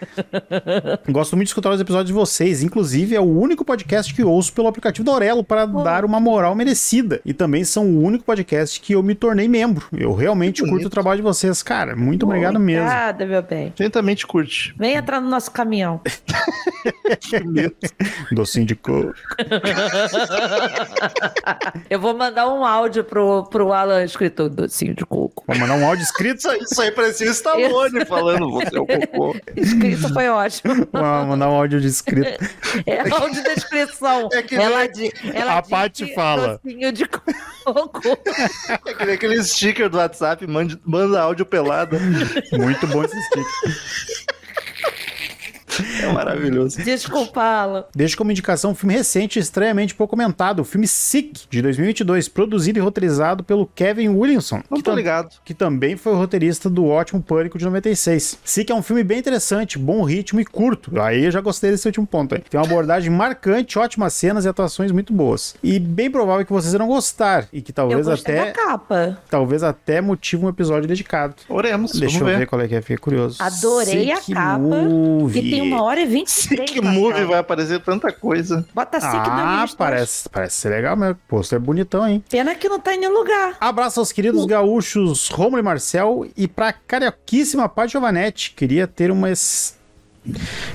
Gosto 1.10 1.36
muito 1.36 1.48
de 1.48 1.52
escutar 1.52 1.72
os 1.72 1.82
episódios 1.82 2.08
de 2.08 2.14
vocês. 2.14 2.64
Inclusive, 2.64 3.16
é 3.16 3.20
o 3.20 3.24
único 3.24 3.64
podcast 3.64 4.14
que 4.14 4.24
ouço 4.24 4.54
pelo 4.54 4.68
aplicativo 4.68 5.06
da 5.06 5.12
Aurelo 5.12 5.44
para 5.44 5.66
dar 5.66 6.06
uma 6.06 6.20
moral 6.20 6.56
merecida. 6.56 7.22
E 7.26 7.34
também 7.34 7.64
são 7.64 7.86
o 7.86 8.02
único 8.02 8.24
podcast 8.24 8.80
que 8.80 8.94
eu 8.94 9.04
me 9.04 9.16
tornei 9.16 9.48
membro. 9.48 9.88
Eu 9.92 10.14
realmente 10.14 10.68
curto 10.68 10.88
o 10.88 10.90
trabalho 10.90 11.18
de 11.18 11.24
vocês. 11.24 11.62
Cara, 11.64 11.96
muito 11.96 12.26
obrigado 12.26 12.60
mesmo. 12.60 12.86
Obrigada, 12.86 13.26
meu 13.26 13.42
bem. 13.42 13.74
Lentamente 13.80 14.26
curte. 14.26 14.74
Vem 14.78 14.96
entrar 14.96 15.22
no 15.22 15.30
nosso 15.30 15.52
caminhão. 15.52 16.02
Que 17.20 17.44
medo. 17.44 17.76
Docinho 18.32 18.66
de 18.66 18.76
coco. 18.76 19.14
Eu 21.90 22.00
vou 22.00 22.16
mandar 22.16 22.48
um 22.48 22.64
áudio 22.64 23.04
pro, 23.04 23.44
pro 23.46 23.74
Alan 23.74 24.04
escrito 24.04 24.50
docinho 24.50 24.94
de 24.94 25.06
coco. 25.06 25.44
Vou 25.48 25.58
mandar 25.58 25.76
um 25.76 25.86
áudio 25.86 26.04
escrito. 26.04 26.38
Isso 26.38 26.50
aí, 26.50 26.60
isso 26.60 26.82
aí 26.82 26.92
parecia 26.92 27.28
o 27.28 27.32
Stallone 27.32 28.06
falando, 28.06 28.52
você 28.52 28.76
é 28.76 28.80
o 28.80 28.86
cocô. 28.86 29.36
Escrito 29.56 30.14
foi 30.14 30.30
ótimo. 30.30 30.87
Vou 30.92 31.26
mandar 31.26 31.50
um 31.50 31.56
áudio 31.56 31.82
de 31.82 31.88
escrito. 31.88 32.44
É 32.86 33.14
áudio 33.14 33.44
descrição. 33.44 34.30
É 34.32 34.42
que 34.42 34.56
ela 34.56 34.88
di, 34.88 35.12
ela 35.34 35.58
A 35.58 35.62
Paty 35.62 36.14
fala. 36.14 36.60
De 36.64 37.06
coco. 37.06 38.02
É 38.86 38.94
que 38.94 39.06
nem 39.06 39.16
aquele 39.16 39.44
sticker 39.44 39.90
do 39.90 39.98
WhatsApp, 39.98 40.46
manda, 40.48 40.80
manda 40.86 41.22
áudio 41.22 41.46
pelado. 41.46 41.98
Muito 42.54 42.88
bom 42.88 43.04
esse 43.04 43.22
stick. 43.24 43.48
É 46.02 46.12
maravilhoso. 46.12 46.82
Desculpa, 46.84 47.42
Alan. 47.42 47.86
Deixo 47.96 48.18
como 48.18 48.32
indicação 48.32 48.72
um 48.72 48.76
filme 48.76 48.94
recente 48.94 49.40
e 49.40 49.42
estranhamente 49.42 49.96
pouco 49.96 50.12
comentado, 50.12 50.60
o 50.60 50.64
filme 50.64 50.88
Sick, 50.88 51.42
de 51.50 51.62
2022, 51.62 52.28
produzido 52.30 52.80
e 52.80 52.82
roteirizado 52.82 53.44
pelo 53.44 53.66
Kevin 53.68 54.10
Williamson. 54.10 54.62
Não 54.70 54.78
que 54.78 54.84
tô 54.84 54.94
ligado. 54.94 55.30
que 55.44 55.54
também 55.54 55.96
foi 55.98 56.14
o 56.14 56.16
roteirista 56.16 56.70
do 56.70 56.86
ótimo 56.88 57.22
Pânico 57.22 57.58
de 57.58 57.66
96. 57.66 58.40
Sick 58.44 58.72
é 58.72 58.76
um 58.76 58.82
filme 58.82 59.04
bem 59.04 59.20
interessante, 59.20 59.78
bom 59.78 60.04
ritmo 60.04 60.40
e 60.40 60.46
curto. 60.46 61.00
Aí 61.02 61.26
eu 61.26 61.32
já 61.32 61.42
gostei 61.42 61.72
desse 61.72 61.88
último 61.88 62.06
ponto 62.08 62.36
aí. 62.36 62.42
Tem 62.50 62.60
uma 62.60 62.66
abordagem 62.66 63.10
marcante, 63.12 63.78
ótimas 63.80 64.14
cenas 64.14 64.46
e 64.46 64.48
atuações 64.50 64.92
muito 64.92 65.12
boas. 65.14 65.56
E 65.64 65.80
bem 65.80 66.10
provável 66.10 66.46
que 66.46 66.52
vocês 66.54 66.74
irão 66.74 66.88
gostar 66.88 67.48
e 67.52 67.62
que 67.62 67.72
Eu 67.72 67.76
talvez 67.76 68.06
gostei 68.08 68.38
até 68.38 68.52
da 68.52 68.52
capa. 68.54 69.18
talvez 69.30 69.64
até 69.64 70.00
motive 70.02 70.46
um 70.46 70.50
episódio 70.50 70.88
dedicado. 70.88 71.36
Oremos, 71.50 71.92
Deixa 71.94 72.20
eu 72.20 72.26
ver. 72.26 72.38
ver. 72.40 72.48
qual 72.48 72.62
é 72.62 72.68
que 72.68 72.76
é, 72.76 72.82
fiquei 72.82 72.98
curioso. 72.98 73.38
Adorei 73.42 74.12
a 74.12 74.18
Sick 74.18 74.34
capa, 74.34 74.60
Movie. 74.60 75.42
Que 75.42 75.50
tem 75.50 75.67
uma 75.68 75.84
hora 75.84 76.02
e 76.02 76.06
vinte 76.06 76.30
e 76.30 76.48
três. 76.50 76.72
Que 76.72 76.82
Marcelo. 76.82 77.04
movie 77.10 77.26
vai 77.26 77.40
aparecer 77.40 77.80
tanta 77.82 78.12
coisa. 78.12 78.66
Bota 78.74 79.00
Sick 79.00 79.16
Ah, 79.16 79.24
2022. 79.24 79.76
parece, 79.76 80.30
parece 80.30 80.56
ser 80.62 80.70
legal 80.70 80.96
mesmo. 80.96 81.18
Pôster 81.28 81.60
bonitão, 81.60 82.08
hein? 82.08 82.24
Pena 82.30 82.56
que 82.56 82.68
não 82.70 82.80
tá 82.80 82.94
em 82.94 83.00
nenhum 83.00 83.14
lugar. 83.14 83.56
Abraço 83.60 84.00
aos 84.00 84.12
queridos 84.12 84.46
gaúchos 84.46 85.30
Romulo 85.30 85.60
e 85.60 85.64
Marcel 85.64 86.28
e 86.36 86.48
pra 86.48 86.72
carioquíssima 86.74 87.68
Paty 87.70 87.94
Giovanetti. 87.94 88.52
Queria 88.52 88.88
ter 88.88 89.12
uma 89.12 89.28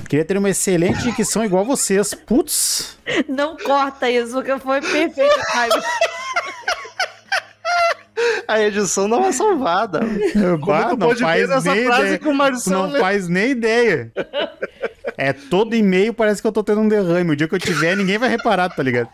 Queria 0.09 0.25
ter 0.25 0.35
uma 0.37 0.49
excelente 0.49 1.03
dicção 1.03 1.45
igual 1.45 1.63
vocês. 1.63 2.13
Putz, 2.13 2.97
Não 3.27 3.55
corta 3.57 4.09
isso, 4.09 4.33
porque 4.33 4.57
foi 4.59 4.81
perfeito. 4.81 5.35
A 8.47 8.61
edição 8.61 9.09
dá 9.09 9.17
uma 9.17 9.31
salvada. 9.31 10.01
bah, 10.65 10.89
tu 10.89 10.97
não 10.97 11.07
pode 11.07 11.21
faz 11.21 11.49
nessa 11.49 11.73
nem 11.73 11.85
frase 11.85 12.01
ideia. 12.01 12.19
que 12.19 12.27
o 12.27 12.33
Marcelo 12.33 12.83
não 12.83 12.91
leu. 12.91 13.01
faz 13.01 13.27
nem 13.27 13.51
ideia. 13.51 14.11
É 15.17 15.33
todo 15.33 15.75
e-mail, 15.75 16.13
parece 16.13 16.41
que 16.41 16.47
eu 16.47 16.51
tô 16.51 16.63
tendo 16.63 16.81
um 16.81 16.87
derrame. 16.87 17.31
O 17.31 17.35
dia 17.35 17.47
que 17.47 17.55
eu 17.55 17.59
tiver, 17.59 17.95
ninguém 17.95 18.17
vai 18.17 18.29
reparar, 18.29 18.69
tá 18.69 18.83
ligado? 18.83 19.09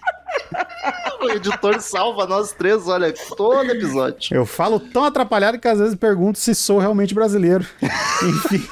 O 1.21 1.29
editor 1.31 1.79
salva 1.81 2.25
nós 2.25 2.51
três, 2.53 2.87
olha, 2.87 3.13
todo 3.35 3.69
episódio. 3.69 4.35
Eu 4.35 4.45
falo 4.45 4.79
tão 4.79 5.03
atrapalhado 5.03 5.59
que 5.59 5.67
às 5.67 5.79
vezes 5.79 5.95
pergunto 5.95 6.39
se 6.39 6.55
sou 6.55 6.79
realmente 6.79 7.13
brasileiro. 7.13 7.65
Enfim. 8.23 8.65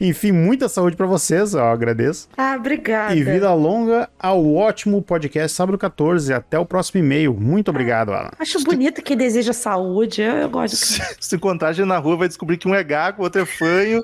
Enfim, 0.00 0.32
muita 0.32 0.68
saúde 0.68 0.96
pra 0.96 1.06
vocês, 1.06 1.54
ó, 1.54 1.70
agradeço. 1.70 2.28
Ah, 2.36 2.54
obrigada. 2.56 3.14
E 3.14 3.22
vida 3.22 3.52
longa 3.52 4.08
ao 4.18 4.54
ótimo 4.54 5.02
podcast 5.02 5.54
Sábado 5.54 5.76
14. 5.76 6.32
Até 6.32 6.58
o 6.58 6.64
próximo 6.64 7.00
e-mail. 7.00 7.34
Muito 7.34 7.68
obrigado, 7.68 8.12
Alan. 8.12 8.30
Acho 8.38 8.62
bonito 8.64 9.02
que 9.02 9.14
deseja 9.14 9.52
saúde. 9.52 10.22
Eu, 10.22 10.36
eu 10.36 10.48
gosto. 10.48 10.76
Se, 10.76 11.02
se 11.20 11.36
encontrar 11.36 11.68
a 11.68 11.72
gente 11.72 11.86
na 11.86 11.98
rua, 11.98 12.16
vai 12.16 12.28
descobrir 12.28 12.56
que 12.56 12.66
um 12.66 12.74
é 12.74 12.82
gago, 12.82 13.20
o 13.20 13.24
outro 13.24 13.42
é 13.42 13.46
fanho. 13.46 14.02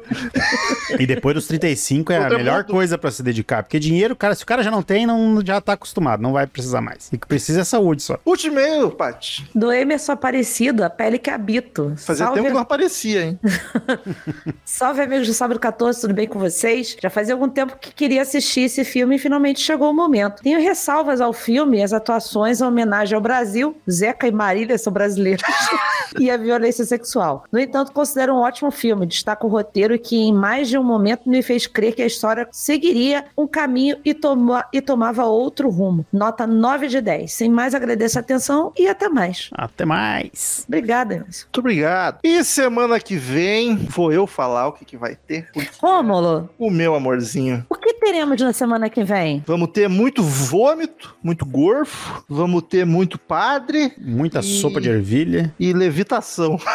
E 0.99 1.07
depois 1.07 1.35
dos 1.35 1.47
35 1.47 2.13
é 2.13 2.17
a 2.19 2.21
Outra 2.23 2.39
melhor 2.39 2.63
mundo. 2.63 2.73
coisa 2.73 2.99
pra 2.99 3.11
se 3.11 3.23
dedicar. 3.23 3.63
Porque 3.63 3.79
dinheiro, 3.79 4.15
cara, 4.15 4.35
se 4.35 4.43
o 4.43 4.47
cara 4.47 4.63
já 4.63 4.71
não 4.71 4.83
tem, 4.83 5.07
não, 5.07 5.41
já 5.45 5.61
tá 5.61 5.73
acostumado, 5.73 6.21
não 6.23 6.33
vai 6.33 6.47
precisar 6.47 6.81
mais. 6.81 7.09
O 7.13 7.19
que 7.19 7.27
precisa 7.27 7.63
é 7.63 7.65
saúde 7.65 8.03
só. 8.03 8.19
Último 8.25 8.59
e-mail, 8.59 8.91
Paty. 8.91 9.49
Do 9.55 9.73
Emerson 9.73 10.13
Aparecido, 10.13 10.85
a 10.85 10.91
pele 10.91 11.19
que 11.19 11.31
habito. 11.31 11.95
Fazia 11.97 12.27
Salve, 12.27 12.35
tempo 12.41 12.49
que 12.49 12.55
não 12.55 12.61
aparecia, 12.61 13.25
hein? 13.25 13.39
salve, 14.65 15.01
amigos 15.01 15.27
do 15.27 15.35
Sábado 15.35 15.59
14, 15.61 15.86
tudo 15.95 16.15
bem 16.15 16.27
com 16.27 16.39
vocês? 16.39 16.97
Já 17.01 17.11
fazia 17.11 17.35
algum 17.35 17.49
tempo 17.49 17.77
que 17.81 17.93
queria 17.93 18.23
assistir 18.23 18.63
esse 18.63 18.85
filme 18.85 19.17
e 19.17 19.19
finalmente 19.19 19.61
chegou 19.61 19.91
o 19.91 19.95
momento. 19.95 20.43
Tenho 20.43 20.61
ressalvas 20.61 21.21
ao 21.21 21.33
filme 21.33 21.79
e 21.79 21.83
as 21.83 21.93
atuações 21.93 22.61
em 22.61 22.65
homenagem 22.65 23.15
ao 23.15 23.21
Brasil. 23.21 23.77
Zeca 23.91 24.27
e 24.27 24.33
Marília 24.33 24.77
são 24.79 24.93
brasileiros. 24.93 25.43
e 26.19 26.31
a 26.31 26.37
violência 26.37 26.85
sexual. 26.85 27.45
No 27.53 27.59
entanto, 27.59 27.93
considero 27.93 28.35
um 28.35 28.39
ótimo 28.39 28.71
filme. 28.71 29.07
Destaca 29.07 29.47
o 29.47 29.51
roteiro 29.51 29.99
que, 29.99 30.17
em 30.17 30.33
mais 30.33 30.69
de 30.69 30.79
um 30.79 30.83
momento, 30.85 31.29
me 31.29 31.43
fez 31.43 31.67
crer 31.67 31.95
que 31.95 32.03
a 32.03 32.07
história 32.07 32.49
seguiria 32.51 33.25
um 33.37 33.47
caminho 33.47 33.99
e, 34.05 34.15
toma- 34.15 34.65
e 34.73 34.81
tomava 34.81 35.25
outro 35.25 35.69
rumo. 35.69 36.07
Nota 36.13 36.47
9 36.47 36.89
de 36.89 37.01
10. 37.01 37.33
Sem 37.33 37.51
mais, 37.51 37.75
agradeço 37.75 38.19
a 38.19 38.21
atenção 38.21 38.73
e 38.79 38.89
até 38.89 39.09
mais. 39.09 39.51
Até 39.53 39.85
mais. 39.85 40.65
Obrigada, 40.67 41.15
Emerson. 41.15 41.45
Muito 41.47 41.59
obrigado. 41.61 42.19
E 42.23 42.43
semana 42.45 42.99
que 43.01 43.17
vem, 43.17 43.77
vou 43.77 44.13
eu 44.13 44.27
falar 44.27 44.69
o 44.69 44.73
que, 44.73 44.85
que 44.85 44.97
vai 44.97 45.17
ter. 45.17 45.49
Rômulo, 45.81 46.49
O 46.59 46.71
meu 46.71 46.95
amorzinho. 46.95 47.65
o 47.69 47.75
que 47.75 47.93
teremos 47.95 48.41
na 48.41 48.53
semana 48.53 48.89
que 48.89 49.05
vem? 49.05 49.43
Vamos 49.47 49.69
ter 49.71 49.89
muito 49.89 50.23
vômito, 50.23 51.15
muito 51.23 51.45
gorfo, 51.45 52.25
vamos 52.29 52.63
ter 52.63 52.85
muito 52.87 53.19
padre 53.19 53.93
Muita 53.99 54.41
E- 54.41 54.43
sopa 54.43 54.81
de 54.81 54.89
ervilha. 54.89 55.53
e 55.59 55.73
levitação. 55.73 56.59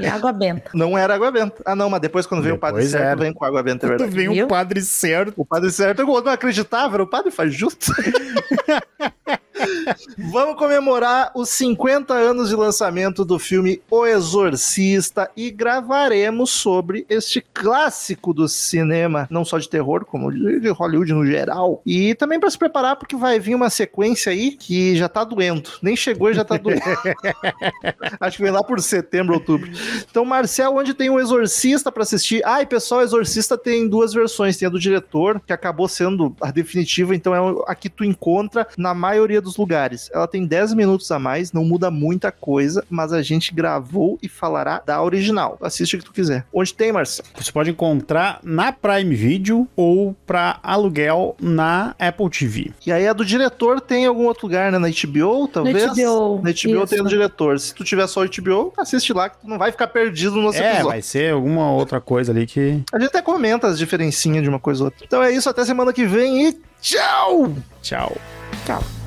E 0.00 0.06
água 0.06 0.32
benta. 0.32 0.70
Não 0.74 0.96
era 0.96 1.14
água 1.14 1.30
benta. 1.30 1.62
Ah, 1.64 1.74
não, 1.76 1.88
mas 1.90 2.00
depois 2.00 2.26
quando 2.26 2.42
vem 2.42 2.52
o 2.52 2.58
padre 2.58 2.76
Depois 2.82 2.90
certo, 2.92 3.04
era. 3.06 3.16
vem 3.20 3.32
com 3.32 3.44
água 3.44 3.62
benta, 3.62 3.86
é 3.86 3.88
verdade. 3.90 4.10
Vem 4.10 4.30
Viu? 4.32 4.44
o 4.46 4.48
padre 4.48 4.80
certo. 4.82 5.34
O 5.36 5.44
padre 5.44 5.70
certo, 5.70 6.00
eu 6.00 6.06
não 6.06 6.32
acreditava, 6.32 6.94
era 6.96 7.02
o 7.02 7.06
padre 7.06 7.30
faz 7.30 7.52
justo. 7.54 7.92
Vamos 10.16 10.56
comemorar 10.56 11.30
os 11.34 11.48
50 11.50 12.14
anos 12.14 12.48
de 12.48 12.56
lançamento 12.56 13.24
do 13.24 13.38
filme 13.38 13.80
O 13.90 14.06
Exorcista 14.06 15.30
e 15.36 15.50
gravaremos 15.50 16.50
sobre 16.50 17.06
este 17.08 17.44
clássico 17.52 18.32
do 18.32 18.48
cinema, 18.48 19.26
não 19.30 19.44
só 19.44 19.58
de 19.58 19.68
terror, 19.68 20.04
como 20.04 20.30
de 20.32 20.68
Hollywood 20.68 21.12
no 21.12 21.26
geral. 21.26 21.82
E 21.84 22.14
também 22.14 22.38
para 22.38 22.50
se 22.50 22.58
preparar, 22.58 22.96
porque 22.96 23.16
vai 23.16 23.38
vir 23.38 23.54
uma 23.54 23.70
sequência 23.70 24.32
aí 24.32 24.52
que 24.52 24.96
já 24.96 25.08
tá 25.08 25.24
doendo. 25.24 25.70
Nem 25.82 25.96
chegou 25.96 26.30
e 26.30 26.34
já 26.34 26.44
tá 26.44 26.56
doendo. 26.56 26.80
Acho 28.20 28.36
que 28.36 28.42
vem 28.42 28.52
lá 28.52 28.62
por 28.62 28.80
setembro, 28.80 29.34
outubro. 29.34 29.70
Então, 30.10 30.24
Marcel, 30.24 30.74
onde 30.74 30.94
tem 30.94 31.10
o 31.10 31.18
Exorcista 31.18 31.90
pra 31.90 32.02
assistir? 32.02 32.42
Ah, 32.44 32.62
e 32.62 32.66
pessoal, 32.66 33.00
o 33.00 33.04
Exorcista 33.04 33.56
tem 33.56 33.88
duas 33.88 34.12
versões. 34.12 34.56
Tem 34.56 34.66
a 34.66 34.70
do 34.70 34.78
diretor, 34.78 35.40
que 35.46 35.52
acabou 35.52 35.88
sendo 35.88 36.34
a 36.40 36.50
definitiva, 36.50 37.14
então 37.14 37.34
é 37.34 37.64
a 37.66 37.74
que 37.74 37.88
tu 37.88 38.04
encontra 38.04 38.66
na 38.76 38.94
maioria 38.94 39.40
dos 39.40 39.47
lugares. 39.56 40.10
Ela 40.12 40.26
tem 40.28 40.46
10 40.46 40.74
minutos 40.74 41.10
a 41.10 41.18
mais, 41.18 41.52
não 41.52 41.64
muda 41.64 41.90
muita 41.90 42.30
coisa, 42.32 42.84
mas 42.88 43.12
a 43.12 43.22
gente 43.22 43.54
gravou 43.54 44.18
e 44.22 44.28
falará 44.28 44.82
da 44.84 45.02
original. 45.02 45.56
Assiste 45.60 45.96
o 45.96 45.98
que 45.98 46.04
tu 46.04 46.12
quiser. 46.12 46.44
Onde 46.52 46.74
tem, 46.74 46.92
Marcel? 46.92 47.24
Você 47.36 47.50
pode 47.52 47.70
encontrar 47.70 48.40
na 48.42 48.72
Prime 48.72 49.14
Video 49.14 49.68
ou 49.76 50.14
pra 50.26 50.58
aluguel 50.62 51.36
na 51.40 51.94
Apple 51.98 52.28
TV. 52.30 52.72
E 52.86 52.92
aí 52.92 53.06
a 53.08 53.12
do 53.12 53.24
diretor 53.24 53.80
tem 53.80 54.06
algum 54.06 54.26
outro 54.26 54.46
lugar, 54.46 54.70
né? 54.72 54.78
Na 54.78 54.88
HBO, 54.88 55.48
talvez? 55.48 55.84
HBO, 55.92 56.40
Na 56.42 56.50
HBO 56.50 56.86
tem 56.86 56.98
a 56.98 57.02
do 57.02 57.08
isso. 57.08 57.08
diretor. 57.08 57.58
Se 57.60 57.74
tu 57.74 57.84
tiver 57.84 58.06
só 58.06 58.22
HBO, 58.24 58.72
assiste 58.76 59.12
lá, 59.12 59.28
que 59.28 59.38
tu 59.40 59.48
não 59.48 59.58
vai 59.58 59.70
ficar 59.70 59.88
perdido 59.88 60.36
no 60.36 60.42
nosso 60.42 60.58
É, 60.58 60.66
episódio. 60.66 60.88
vai 60.88 61.02
ser 61.02 61.32
alguma 61.32 61.70
outra 61.72 62.00
coisa 62.00 62.32
ali 62.32 62.46
que. 62.46 62.82
A 62.92 62.98
gente 62.98 63.08
até 63.08 63.22
comenta 63.22 63.66
as 63.66 63.78
diferencinhas 63.78 64.42
de 64.42 64.48
uma 64.48 64.58
coisa 64.60 64.80
ou 64.82 64.84
outra. 64.86 65.04
Então 65.04 65.22
é 65.22 65.30
isso, 65.32 65.48
até 65.48 65.64
semana 65.64 65.92
que 65.92 66.04
vem 66.06 66.48
e 66.48 66.60
tchau! 66.80 67.52
Tchau. 67.82 68.16
Tchau. 68.66 68.97